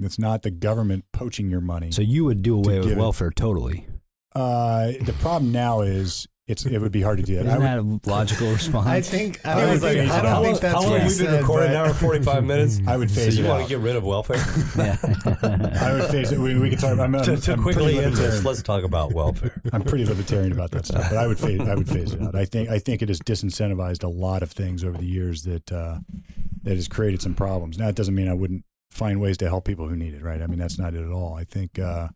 It's 0.00 0.18
not 0.18 0.42
the 0.42 0.50
government 0.50 1.04
poaching 1.12 1.50
your 1.50 1.60
money. 1.60 1.92
So 1.92 2.02
you 2.02 2.24
would 2.24 2.42
do 2.42 2.56
away 2.56 2.78
with 2.80 2.90
it- 2.92 2.98
welfare 2.98 3.30
totally. 3.30 3.86
uh, 4.34 4.92
the 5.02 5.14
problem 5.20 5.52
now 5.52 5.82
is 5.82 6.26
it's 6.48 6.66
it 6.66 6.80
would 6.80 6.90
be 6.90 7.02
hard 7.02 7.18
to 7.18 7.22
do 7.22 7.36
that. 7.36 7.46
I 7.46 7.56
Isn't 7.56 7.88
would, 7.88 8.02
that 8.02 8.08
a 8.08 8.10
logical 8.10 8.50
response? 8.52 8.88
I 8.88 9.00
think. 9.00 9.40
I, 9.46 9.52
I 9.52 9.60
don't 9.60 9.78
think, 9.78 9.82
phase 9.82 10.10
I 10.10 10.22
don't 10.22 10.42
think 10.42 10.60
that's 10.60 10.74
How 10.74 10.80
long 10.82 10.90
what 10.90 11.00
have 11.02 11.12
we 11.12 11.24
been 11.24 11.34
recording? 11.40 11.68
An 11.68 11.74
but- 11.74 11.86
hour 11.88 11.94
45 11.94 12.44
minutes? 12.44 12.80
I 12.86 12.96
would 12.96 13.10
So 13.10 13.20
phase 13.20 13.38
you 13.38 13.44
it 13.44 13.48
want 13.48 13.62
to 13.62 13.68
get 13.68 13.78
rid 13.78 13.94
of 13.94 14.02
welfare? 14.02 14.36
I 14.38 15.92
would 15.92 16.10
phase 16.10 16.32
it. 16.32 16.38
We, 16.38 16.58
we 16.58 16.70
could 16.70 16.80
talk. 16.80 16.98
I'm, 16.98 17.14
I'm, 17.14 17.22
to 17.24 17.36
to 17.36 17.52
I'm 17.52 17.62
quickly 17.62 18.00
end 18.00 18.14
this, 18.14 18.44
let's 18.44 18.62
talk 18.62 18.82
about 18.82 19.12
welfare. 19.12 19.60
I'm 19.72 19.82
pretty 19.82 20.04
libertarian 20.04 20.50
about 20.52 20.72
that 20.72 20.86
stuff, 20.86 21.10
but 21.10 21.18
I 21.18 21.28
would 21.28 21.38
phase, 21.38 21.60
I 21.60 21.74
would 21.76 21.88
phase 21.88 22.12
it 22.12 22.22
out. 22.22 22.34
I 22.34 22.44
think 22.44 22.70
I 22.70 22.78
think 22.80 23.02
it 23.02 23.08
has 23.08 23.20
disincentivized 23.20 24.02
a 24.02 24.08
lot 24.08 24.42
of 24.42 24.50
things 24.50 24.82
over 24.82 24.98
the 24.98 25.06
years 25.06 25.44
that 25.44 25.70
uh, 25.70 25.98
that 26.64 26.74
has 26.74 26.88
created 26.88 27.22
some 27.22 27.34
problems. 27.34 27.78
Now 27.78 27.88
it 27.88 27.94
doesn't 27.94 28.14
mean 28.14 28.28
I 28.28 28.34
wouldn't 28.34 28.64
find 28.90 29.20
ways 29.20 29.36
to 29.38 29.48
help 29.48 29.64
people 29.64 29.88
who 29.88 29.94
need 29.96 30.12
it, 30.14 30.22
right? 30.22 30.42
I 30.42 30.48
mean 30.48 30.58
that's 30.58 30.78
not 30.78 30.94
it 30.94 31.04
at 31.04 31.12
all. 31.12 31.34
I 31.34 31.44
think, 31.44 31.78
uh, 31.78 32.08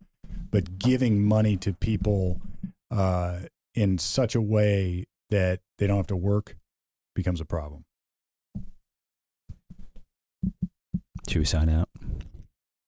but 0.51 0.79
giving 0.79 1.23
money 1.23 1.57
to 1.59 1.73
people 1.73 2.41
uh, 2.91 3.39
in 3.77 3.99
such 3.99 4.35
a 4.35 4.41
way 4.41 5.07
that 5.31 5.61
they 5.79 5.87
don't 5.87 5.97
have 5.99 6.07
to 6.09 6.17
work 6.17 6.57
becomes 7.15 7.41
a 7.41 7.45
problem. 7.45 7.85
Should 11.29 11.39
we 11.39 11.45
sign 11.45 11.69
out? 11.69 11.89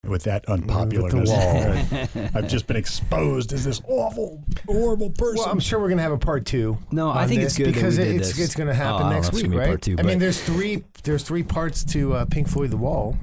With 0.06 0.22
that 0.24 0.48
unpopularness, 0.48 1.28
wall. 1.28 2.30
I've 2.34 2.48
just 2.48 2.66
been 2.68 2.76
exposed 2.76 3.52
as 3.52 3.64
this 3.64 3.82
awful, 3.88 4.42
horrible 4.66 5.10
person. 5.10 5.38
Well, 5.38 5.48
I'm 5.50 5.58
sure 5.60 5.80
we're 5.80 5.88
gonna 5.90 6.02
have 6.02 6.12
a 6.12 6.18
part 6.18 6.46
two. 6.46 6.78
No, 6.92 7.10
I 7.10 7.26
think 7.26 7.42
it's 7.42 7.58
good 7.58 7.66
that 7.66 7.74
because 7.74 7.98
we 7.98 8.04
did 8.04 8.16
it's 8.16 8.28
this. 8.36 8.46
it's 8.46 8.54
gonna 8.54 8.70
Oh, 8.70 8.74
I 8.74 8.76
happen 8.76 9.00
don't 9.00 9.08
know 9.10 9.14
next 9.16 9.28
if 9.28 9.34
it's 9.34 9.42
week, 9.42 9.50
gonna 9.50 9.54
be 9.56 9.58
right? 9.58 9.66
part 9.68 9.82
two, 9.82 9.96
I 9.98 10.02
mean, 10.02 10.18
there's 10.20 10.40
three 10.40 10.84
there's 11.02 11.24
three 11.24 11.42
parts 11.42 11.84
to 11.86 12.14
uh, 12.14 12.24
Pink 12.26 12.48
Floyd 12.48 12.70
The 12.70 12.76
Wall 12.76 13.18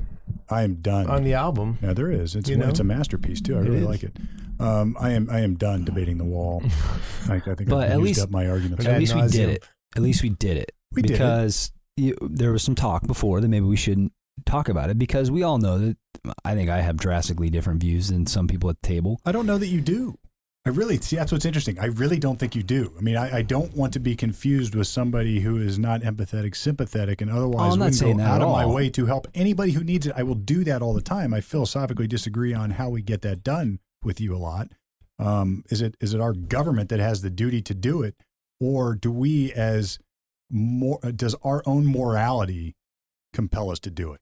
I 0.49 0.63
am 0.63 0.75
done. 0.75 1.09
on 1.09 1.23
the 1.23 1.33
album. 1.33 1.79
Yeah, 1.81 1.93
there 1.93 2.11
is. 2.11 2.35
It's 2.35 2.49
You 2.49 2.57
know? 2.57 2.67
it's 2.67 2.79
a 2.81 2.83
masterpiece 2.83 3.41
too. 3.41 3.55
I 3.55 3.61
It 3.61 3.63
really 3.63 3.77
is. 3.77 3.85
like 3.85 4.03
it. 4.03 4.15
Um, 4.59 4.95
I 4.99 5.11
am 5.11 5.29
I 5.29 5.39
am 5.41 5.55
done 5.55 5.83
debating 5.85 6.17
the 6.17 6.23
wall. 6.25 6.63
I, 7.29 7.35
I 7.35 7.39
think 7.39 7.69
But 7.69 7.85
I've 7.85 7.91
at 7.91 7.97
used 7.99 8.03
least- 8.03 8.21
up 8.21 8.29
my 8.31 8.47
arguments. 8.47 8.85
Ad 8.85 8.93
At 8.93 8.99
least 8.99 9.13
we 9.15 9.21
did 9.21 9.27
nauseam. 9.27 9.49
it. 9.49 9.63
At 9.95 10.01
least 10.01 10.23
we 10.23 10.29
did 10.29 10.57
it. 10.57 10.71
We 10.91 11.01
did 11.01 11.11
it. 11.11 11.13
because 11.15 11.71
you, 11.97 12.15
there 12.21 12.51
was 12.51 12.63
some 12.63 12.75
talk 12.75 13.05
before 13.07 13.41
that 13.41 13.47
maybe 13.47 13.65
we 13.65 13.75
shouldn't 13.77 14.11
talk 14.45 14.67
about 14.69 14.89
it 14.89 14.97
because 14.97 15.31
we 15.31 15.43
all 15.43 15.57
know 15.57 15.77
that 15.77 15.97
I 16.43 16.53
think 16.55 16.69
I 16.69 16.81
have 16.81 16.97
drastically 16.97 17.49
different 17.49 17.81
views 17.81 18.09
than 18.09 18.25
some 18.25 18.47
people 18.47 18.69
at 18.69 18.81
the 18.81 18.87
table. 18.87 19.19
I 19.25 19.31
don't 19.31 19.45
know 19.45 19.57
that 19.57 19.67
you 19.67 19.81
do. 19.81 20.17
I 20.67 20.71
really 20.71 20.97
see 20.97 21.15
that's 21.15 21.31
what's 21.31 21.45
interesting. 21.45 21.77
I 21.79 21.85
really 21.85 22.17
don't 22.17 22.39
think 22.39 22.55
you 22.55 22.63
do. 22.63 22.91
I 22.97 23.01
mean, 23.01 23.15
I, 23.17 23.37
I 23.37 23.41
don't 23.43 23.75
want 23.75 23.93
to 23.93 23.99
be 23.99 24.15
confused 24.15 24.73
with 24.73 24.87
somebody 24.87 25.39
who 25.41 25.57
is 25.57 25.77
not 25.77 26.01
empathetic, 26.01 26.55
sympathetic, 26.55 27.21
and 27.21 27.29
otherwise 27.29 27.69
Oh, 27.69 27.73
I'm 27.73 27.79
not 27.79 27.85
wouldn't 27.85 27.95
saying 27.95 28.17
go 28.17 28.23
that 28.23 28.29
out 28.31 28.41
at 28.41 28.47
of 28.47 28.51
my 28.51 28.63
all. 28.63 28.73
way 28.73 28.89
to 28.89 29.05
help 29.05 29.27
anybody 29.35 29.73
who 29.73 29.83
needs 29.83 30.07
it. 30.07 30.13
I 30.17 30.23
will 30.23 30.33
do 30.35 30.63
that 30.63 30.81
all 30.81 30.93
the 30.95 31.01
time. 31.01 31.33
I 31.35 31.41
philosophically 31.41 32.07
disagree 32.07 32.53
on 32.53 32.71
how 32.71 32.89
we 32.89 33.03
get 33.03 33.21
that 33.21 33.43
done 33.43 33.79
with 34.05 34.21
you 34.21 34.35
a 34.35 34.37
lot. 34.37 34.69
Um, 35.17 35.63
is 35.69 35.81
it 35.81 35.95
is 35.99 36.13
it 36.13 36.21
our 36.21 36.33
government 36.33 36.89
that 36.89 36.99
has 36.99 37.21
the 37.21 37.29
duty 37.29 37.61
to 37.63 37.73
do 37.73 38.01
it, 38.01 38.15
or 38.59 38.95
do 38.95 39.11
we 39.11 39.51
as 39.53 39.99
more 40.49 40.99
does 40.99 41.35
our 41.43 41.63
own 41.65 41.85
morality 41.85 42.75
compel 43.33 43.69
us 43.69 43.79
to 43.79 43.91
do 43.91 44.13
it? 44.13 44.21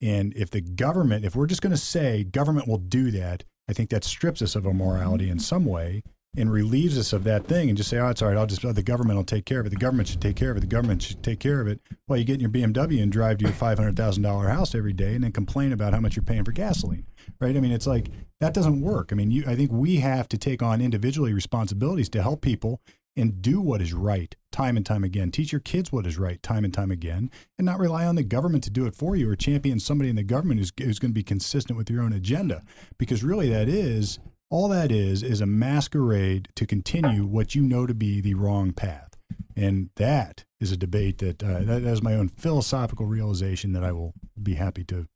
And 0.00 0.34
if 0.34 0.50
the 0.50 0.60
government, 0.60 1.24
if 1.24 1.36
we're 1.36 1.46
just 1.46 1.62
going 1.62 1.70
to 1.70 1.76
say 1.76 2.24
government 2.24 2.66
will 2.66 2.78
do 2.78 3.10
that, 3.12 3.44
I 3.68 3.72
think 3.72 3.90
that 3.90 4.04
strips 4.04 4.42
us 4.42 4.56
of 4.56 4.66
our 4.66 4.74
morality 4.74 5.30
in 5.30 5.38
some 5.38 5.64
way 5.64 6.02
and 6.34 6.50
relieves 6.50 6.96
us 6.96 7.12
of 7.12 7.24
that 7.24 7.46
thing 7.46 7.68
and 7.68 7.76
just 7.76 7.90
say, 7.90 7.98
oh, 7.98 8.08
it's 8.08 8.22
all 8.22 8.28
right. 8.28 8.38
I'll 8.38 8.46
just, 8.46 8.64
oh, 8.64 8.72
the 8.72 8.82
government 8.82 9.18
will 9.18 9.24
take 9.24 9.44
care 9.44 9.60
of 9.60 9.66
it. 9.66 9.70
The 9.70 9.76
government 9.76 10.08
should 10.08 10.22
take 10.22 10.36
care 10.36 10.50
of 10.50 10.56
it. 10.56 10.60
The 10.60 10.66
government 10.66 11.02
should 11.02 11.22
take 11.22 11.40
care 11.40 11.60
of 11.60 11.68
it. 11.68 11.80
Well, 12.08 12.18
you 12.18 12.24
get 12.24 12.34
in 12.34 12.40
your 12.40 12.50
BMW 12.50 13.02
and 13.02 13.12
drive 13.12 13.38
to 13.38 13.44
your 13.44 13.52
$500,000 13.52 14.50
house 14.50 14.74
every 14.74 14.94
day 14.94 15.14
and 15.14 15.22
then 15.22 15.32
complain 15.32 15.72
about 15.72 15.92
how 15.92 16.00
much 16.00 16.16
you're 16.16 16.24
paying 16.24 16.44
for 16.44 16.52
gasoline, 16.52 17.06
right? 17.38 17.54
I 17.54 17.60
mean, 17.60 17.72
it's 17.72 17.86
like 17.86 18.08
that 18.40 18.54
doesn't 18.54 18.80
work. 18.80 19.10
I 19.12 19.14
mean, 19.14 19.30
you, 19.30 19.44
I 19.46 19.54
think 19.54 19.72
we 19.72 19.96
have 19.96 20.26
to 20.30 20.38
take 20.38 20.62
on 20.62 20.80
individually 20.80 21.34
responsibilities 21.34 22.08
to 22.10 22.22
help 22.22 22.40
people 22.40 22.80
and 23.14 23.42
do 23.42 23.60
what 23.60 23.82
is 23.82 23.92
right 23.92 24.34
time 24.50 24.76
and 24.76 24.86
time 24.86 25.04
again. 25.04 25.30
Teach 25.30 25.52
your 25.52 25.60
kids 25.60 25.92
what 25.92 26.06
is 26.06 26.18
right 26.18 26.42
time 26.42 26.64
and 26.64 26.72
time 26.72 26.90
again, 26.90 27.30
and 27.58 27.66
not 27.66 27.78
rely 27.78 28.06
on 28.06 28.14
the 28.14 28.22
government 28.22 28.64
to 28.64 28.70
do 28.70 28.86
it 28.86 28.94
for 28.94 29.16
you 29.16 29.28
or 29.28 29.36
champion 29.36 29.78
somebody 29.78 30.08
in 30.08 30.16
the 30.16 30.22
government 30.22 30.60
who's, 30.60 30.72
who's 30.82 30.98
going 30.98 31.10
to 31.10 31.14
be 31.14 31.22
consistent 31.22 31.76
with 31.76 31.90
your 31.90 32.02
own 32.02 32.14
agenda. 32.14 32.62
Because 32.96 33.22
really, 33.22 33.50
that 33.50 33.68
is 33.68 34.18
all 34.52 34.68
that 34.68 34.92
is 34.92 35.22
is 35.22 35.40
a 35.40 35.46
masquerade 35.46 36.46
to 36.54 36.66
continue 36.66 37.24
what 37.24 37.54
you 37.54 37.62
know 37.62 37.86
to 37.86 37.94
be 37.94 38.20
the 38.20 38.34
wrong 38.34 38.70
path. 38.72 39.08
And 39.56 39.88
that 39.96 40.44
is 40.60 40.70
a 40.70 40.76
debate 40.76 41.18
that 41.18 41.42
uh, 41.42 41.60
that 41.60 41.82
is 41.82 42.02
my 42.02 42.14
own 42.14 42.28
philosophical 42.28 43.06
realization 43.06 43.72
that 43.72 43.82
I 43.82 43.92
will 43.92 44.12
be 44.40 44.54
happy 44.54 44.84
to 44.84 45.06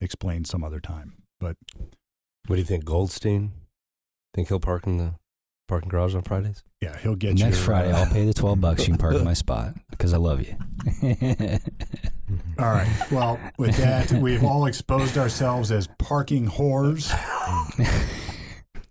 explain 0.00 0.46
some 0.46 0.64
other 0.64 0.80
time. 0.80 1.22
But 1.38 1.56
What 2.46 2.56
do 2.56 2.60
you 2.60 2.64
think, 2.64 2.86
Goldstein? 2.86 3.52
Think 4.32 4.48
he'll 4.48 4.58
park 4.58 4.86
in 4.86 4.96
the 4.96 5.14
parking 5.68 5.90
garage 5.90 6.14
on 6.14 6.22
Fridays? 6.22 6.62
yeah, 6.80 6.96
he'll 6.96 7.16
get 7.16 7.38
you. 7.38 7.44
Next 7.44 7.58
your, 7.58 7.66
Friday, 7.66 7.92
uh, 7.92 7.98
I'll 7.98 8.12
pay 8.12 8.24
the 8.24 8.32
12 8.32 8.58
bucks. 8.60 8.80
You 8.80 8.94
can 8.94 8.98
park 8.98 9.16
in 9.16 9.24
my 9.24 9.34
spot 9.44 9.74
because 9.90 10.14
I 10.14 10.16
love 10.16 10.40
you. 10.40 10.56
All 12.58 12.70
right. 12.70 12.88
Well, 13.10 13.38
with 13.58 13.76
that, 13.76 14.10
we've 14.12 14.44
all 14.44 14.64
exposed 14.66 15.18
ourselves 15.18 15.70
as 15.70 15.88
parking 15.98 16.48
whores. 16.48 17.10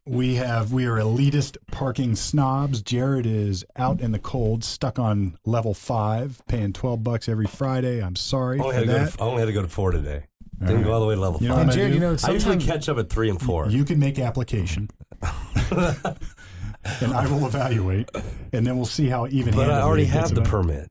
We 0.06 0.36
have 0.36 0.74
we 0.74 0.86
are 0.86 0.96
elitist 0.98 1.58
parking 1.72 2.16
snobs. 2.16 2.82
Jared 2.82 3.26
is 3.28 3.64
out 3.76 4.02
in 4.02 4.12
the 4.12 4.20
cold, 4.20 4.64
stuck 4.64 4.98
on 4.98 5.38
level 5.46 5.74
five, 5.74 6.42
paying 6.48 6.74
twelve 6.74 7.04
bucks 7.04 7.30
every 7.30 7.46
Friday. 7.46 8.02
I'm 8.04 8.16
sorry 8.16 8.60
I 8.60 8.64
only, 8.64 8.74
for 8.74 8.80
had 8.80 8.82
to 8.82 8.88
go 8.88 8.94
that. 9.06 9.14
to, 9.14 9.22
I 9.22 9.26
only 9.26 9.40
had 9.42 9.46
to 9.46 9.54
go 9.54 9.62
to 9.62 9.68
four 9.68 9.92
today. 9.92 10.26
All 10.62 10.68
Didn't 10.68 10.76
right. 10.78 10.86
go 10.86 10.94
all 10.94 11.00
the 11.02 11.06
way 11.06 11.16
to 11.16 11.22
level 11.22 11.40
You 11.42 11.50
know 11.50 11.56
five. 11.56 11.68
what 11.68 11.72
I'm 11.74 11.76
Jared, 11.78 11.92
gonna 11.94 11.94
you 11.94 12.00
do? 12.18 12.28
know, 12.28 12.30
I 12.30 12.34
usually 12.34 12.40
sometimes 12.40 12.66
catch 12.66 12.90
up 12.90 12.98
at 12.98 13.10
three 13.10 13.30
and 13.30 13.40
four. 13.42 13.70
You 13.70 13.86
can 13.86 14.00
make 14.00 14.18
application, 14.20 14.90
and 15.72 17.14
I 17.14 17.28
will 17.32 17.46
evaluate, 17.46 18.10
and 18.52 18.66
then 18.66 18.76
we'll 18.78 18.86
see 18.86 19.08
how 19.10 19.28
even. 19.28 19.54
but 19.54 19.70
I 19.70 19.82
already 19.82 20.06
have 20.06 20.34
the 20.34 20.42
permit. 20.42 20.90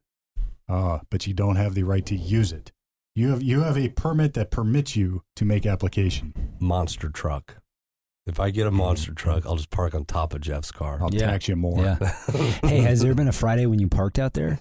Uh, 0.69 0.99
but 1.11 1.27
you 1.27 1.33
don't 1.35 1.57
have 1.57 1.75
the 1.75 1.83
right 1.83 2.05
to 2.07 2.15
use 2.15 2.53
it. 2.53 2.73
You 3.15 3.31
have 3.31 3.43
you 3.43 3.63
have 3.63 3.77
a 3.77 3.89
permit 3.89 4.35
that 4.35 4.51
permits 4.51 4.95
you 4.97 5.23
to 5.37 5.45
make 5.45 5.67
application. 5.67 6.33
Monster 6.61 7.09
truck. 7.09 7.57
If 8.29 8.39
I 8.39 8.51
get 8.51 8.67
a 8.67 8.71
monster 8.71 9.13
truck, 9.15 9.47
I'll 9.47 9.57
just 9.57 9.71
park 9.71 9.95
on 9.95 10.05
top 10.05 10.35
of 10.35 10.41
Jeff's 10.43 10.71
car. 10.71 10.99
I'll 11.01 11.13
Yeah. 11.13 11.27
tax 11.27 11.49
you 11.49 11.57
more. 11.57 11.83
Yeah. 11.83 11.97
Hey, 12.63 12.81
has 12.81 13.01
there 13.01 13.15
been 13.15 13.29
a 13.29 13.33
Friday 13.33 13.67
when 13.67 13.79
you 13.81 13.89
parked 13.89 14.19
out 14.19 14.35
there? 14.35 14.61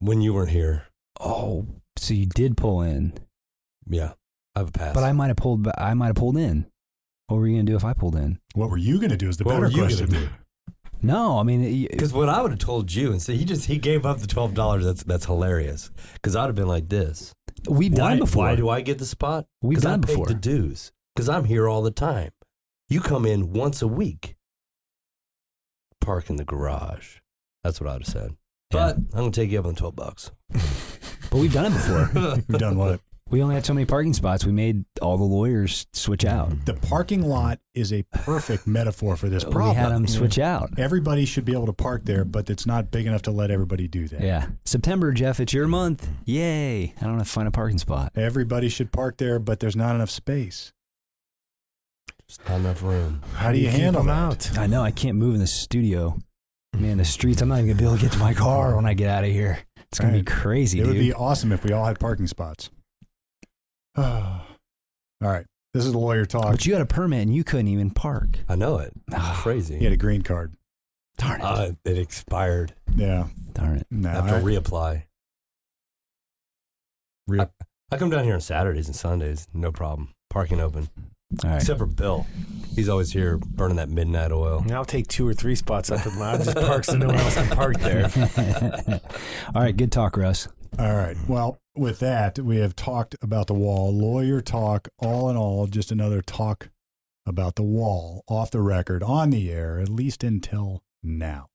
when 0.00 0.20
you 0.20 0.34
weren't 0.34 0.50
here, 0.50 0.84
Oh, 1.18 1.66
so 1.96 2.12
you 2.12 2.26
did 2.26 2.56
pull 2.56 2.82
in, 2.82 3.14
yeah, 3.88 4.12
I 4.54 4.58
have 4.60 4.68
a 4.68 4.72
pass. 4.72 4.94
but 4.94 5.02
I 5.04 5.12
might 5.12 5.28
have 5.28 5.36
pulled. 5.38 5.62
ba- 5.62 5.80
I 5.82 5.94
might 5.94 6.08
have 6.08 6.16
pulled 6.16 6.36
in. 6.36 6.66
What 7.28 7.38
were 7.38 7.46
you 7.46 7.54
gonna 7.56 7.64
do 7.64 7.76
if 7.76 7.84
I 7.84 7.94
pulled 7.94 8.14
in? 8.16 8.38
What 8.54 8.68
were 8.70 8.76
you 8.76 8.98
going 8.98 9.10
to 9.10 9.16
do? 9.16 9.28
Is 9.30 9.38
the 9.38 9.44
What 9.44 9.52
better 9.52 9.62
were 9.66 9.70
you 9.70 9.76
gonna 9.78 9.96
question. 9.96 10.10
do? 10.10 10.28
No, 11.02 11.38
I 11.38 11.42
mean, 11.42 11.62
it- 11.62 11.90
Because 11.90 12.12
what 12.12 12.28
I 12.30 12.40
would 12.42 12.50
have 12.52 12.58
told 12.60 12.92
you, 12.92 13.10
and 13.12 13.20
so 13.20 13.32
he 13.32 13.44
just 13.44 13.66
he 13.66 13.76
gave 13.78 14.04
up 14.06 14.18
the 14.18 14.26
twelve 14.26 14.54
dollars. 14.54 14.84
That's 14.84 15.02
that's 15.04 15.26
hilarious. 15.26 15.90
Because 16.14 16.34
I'd 16.36 16.46
have 16.46 16.54
been 16.54 16.66
like 16.68 16.88
this. 16.88 17.32
we've 17.68 17.94
done 17.94 18.12
why, 18.12 18.18
before. 18.18 18.44
Why 18.44 18.56
do 18.56 18.68
I 18.70 18.80
get 18.80 18.98
the 18.98 19.04
spot? 19.06 19.46
We've 19.62 19.76
'Cause 19.76 19.82
done 19.84 19.92
I 19.92 19.94
it 19.96 20.00
paid 20.06 20.12
before. 20.12 20.26
the 20.26 20.34
dues. 20.34 20.92
Because 21.16 21.30
I'm 21.30 21.44
here 21.44 21.66
all 21.66 21.80
the 21.80 21.90
time. 21.90 22.30
You 22.90 23.00
come 23.00 23.24
in 23.24 23.54
once 23.54 23.80
a 23.80 23.88
week. 23.88 24.36
Park 25.98 26.28
in 26.28 26.36
the 26.36 26.44
garage. 26.44 27.20
That's 27.64 27.80
what 27.80 27.88
I'd 27.88 28.02
have 28.02 28.06
said. 28.06 28.36
Yeah. 28.70 28.92
But 28.92 28.96
I'm 28.96 29.20
gonna 29.20 29.30
take 29.30 29.50
you 29.50 29.58
up 29.58 29.64
on 29.64 29.74
twelve 29.76 29.96
bucks. 29.96 30.30
but 30.50 31.38
we've 31.38 31.54
done 31.54 31.72
it 31.72 31.72
before. 31.72 32.10
We've 32.48 32.58
done 32.58 32.76
what? 32.76 33.00
we 33.30 33.42
only 33.42 33.54
had 33.54 33.64
so 33.64 33.72
many 33.72 33.86
parking 33.86 34.12
spots. 34.12 34.44
We 34.44 34.52
made 34.52 34.84
all 35.00 35.16
the 35.16 35.24
lawyers 35.24 35.86
switch 35.92 36.24
out. 36.24 36.66
The 36.66 36.74
parking 36.74 37.22
lot 37.22 37.60
is 37.74 37.92
a 37.92 38.02
perfect 38.02 38.66
metaphor 38.66 39.16
for 39.16 39.28
this 39.28 39.42
problem. 39.42 39.70
We 39.70 39.74
had 39.74 39.92
them 39.92 40.06
switch 40.06 40.38
out. 40.38 40.78
Everybody 40.78 41.24
should 41.24 41.44
be 41.44 41.52
able 41.52 41.66
to 41.66 41.72
park 41.72 42.04
there, 42.04 42.24
but 42.24 42.50
it's 42.50 42.66
not 42.66 42.90
big 42.90 43.06
enough 43.06 43.22
to 43.22 43.30
let 43.30 43.50
everybody 43.50 43.88
do 43.88 44.06
that. 44.08 44.20
Yeah, 44.20 44.48
September, 44.66 45.12
Jeff. 45.12 45.40
It's 45.40 45.54
your 45.54 45.66
month. 45.66 46.08
Yay! 46.26 46.94
I 47.00 47.04
don't 47.04 47.16
have 47.18 47.26
to 47.26 47.32
find 47.32 47.48
a 47.48 47.52
parking 47.52 47.78
spot. 47.78 48.12
Everybody 48.14 48.68
should 48.68 48.92
park 48.92 49.16
there, 49.16 49.38
but 49.38 49.60
there's 49.60 49.76
not 49.76 49.94
enough 49.94 50.10
space. 50.10 50.72
Just 52.28 52.48
not 52.48 52.56
enough 52.60 52.82
room. 52.82 53.22
How 53.34 53.52
do 53.52 53.58
you, 53.58 53.70
keep 53.70 53.78
handle 53.80 54.02
them 54.02 54.08
that? 54.08 54.50
out? 54.50 54.58
I 54.58 54.66
know 54.66 54.82
I 54.82 54.90
can't 54.90 55.16
move 55.16 55.34
in 55.34 55.40
the 55.40 55.46
studio. 55.46 56.18
Man, 56.76 56.98
the 56.98 57.04
streets. 57.04 57.40
I'm 57.40 57.48
not 57.48 57.56
even 57.60 57.68
gonna 57.68 57.78
be 57.78 57.84
able 57.84 57.96
to 57.96 58.02
get 58.02 58.12
to 58.12 58.18
my 58.18 58.34
car 58.34 58.74
when 58.76 58.84
I 58.84 58.94
get 58.94 59.08
out 59.08 59.24
of 59.24 59.30
here. 59.30 59.60
It's 59.90 59.98
gonna 59.98 60.12
Right. 60.14 60.24
be 60.24 60.30
crazy, 60.30 60.80
It 60.80 60.84
dude. 60.84 60.94
would 60.94 61.00
be 61.00 61.12
awesome 61.14 61.52
if 61.52 61.64
we 61.64 61.72
all 61.72 61.84
had 61.86 61.98
parking 62.00 62.26
spots. 62.26 62.70
all 63.96 64.42
right. 65.20 65.46
This 65.72 65.84
is 65.84 65.92
the 65.92 65.98
lawyer 65.98 66.24
talk. 66.26 66.50
but 66.50 66.66
you 66.66 66.72
had 66.72 66.82
a 66.82 66.86
permit 66.86 67.22
and 67.22 67.34
you 67.34 67.44
couldn't 67.44 67.68
even 67.68 67.90
park. 67.90 68.38
I 68.48 68.56
know 68.56 68.78
it. 68.78 68.92
Ah, 69.12 69.38
Crazy. 69.42 69.76
He 69.78 69.84
had 69.84 69.92
a 69.92 69.96
green 69.98 70.22
card. 70.22 70.54
Darn 71.18 71.40
it! 71.40 71.44
Uh, 71.44 71.72
it 71.84 71.96
expired. 71.98 72.74
Yeah. 72.94 73.28
Darn 73.52 73.76
it! 73.78 73.86
No, 73.90 74.08
I 74.10 74.12
have 74.12 74.26
to 74.28 74.36
I- 74.36 74.40
reapply. 74.42 75.02
Re- 77.28 77.40
I, 77.40 77.48
I 77.90 77.96
come 77.98 78.10
down 78.10 78.24
here 78.24 78.34
on 78.34 78.40
Saturdays 78.40 78.86
and 78.86 78.96
Sundays, 78.96 79.48
no 79.54 79.70
problem. 79.72 80.10
Parking 80.30 80.60
open. 80.60 80.88
All 81.44 81.50
right. 81.50 81.56
Except 81.56 81.78
for 81.78 81.86
Bill. 81.86 82.26
He's 82.74 82.88
always 82.88 83.12
here 83.12 83.38
burning 83.38 83.76
that 83.76 83.88
midnight 83.88 84.32
oil. 84.32 84.58
And 84.58 84.72
I'll 84.72 84.84
take 84.84 85.06
two 85.06 85.26
or 85.26 85.32
three 85.32 85.54
spots 85.54 85.90
up 85.90 86.06
at 86.06 86.12
mine. 86.12 86.34
I'll 86.34 86.44
just 86.44 86.56
park 86.56 86.84
so 86.84 86.96
no 86.96 87.06
one 87.06 87.16
else 87.16 87.34
can 87.34 87.48
park 87.48 87.78
there. 87.80 88.10
All 89.54 89.62
right. 89.62 89.76
Good 89.76 89.90
talk, 89.90 90.16
Russ. 90.16 90.48
All 90.78 90.94
right. 90.94 91.16
Well, 91.26 91.58
with 91.74 92.00
that, 92.00 92.38
we 92.38 92.58
have 92.58 92.76
talked 92.76 93.16
about 93.22 93.46
the 93.46 93.54
wall. 93.54 93.96
Lawyer 93.96 94.42
talk, 94.42 94.88
all 94.98 95.30
in 95.30 95.36
all, 95.36 95.66
just 95.66 95.90
another 95.90 96.20
talk 96.20 96.68
about 97.24 97.54
the 97.56 97.62
wall 97.62 98.22
off 98.28 98.50
the 98.50 98.60
record, 98.60 99.02
on 99.02 99.30
the 99.30 99.50
air, 99.50 99.78
at 99.78 99.88
least 99.88 100.22
until 100.22 100.82
now. 101.02 101.48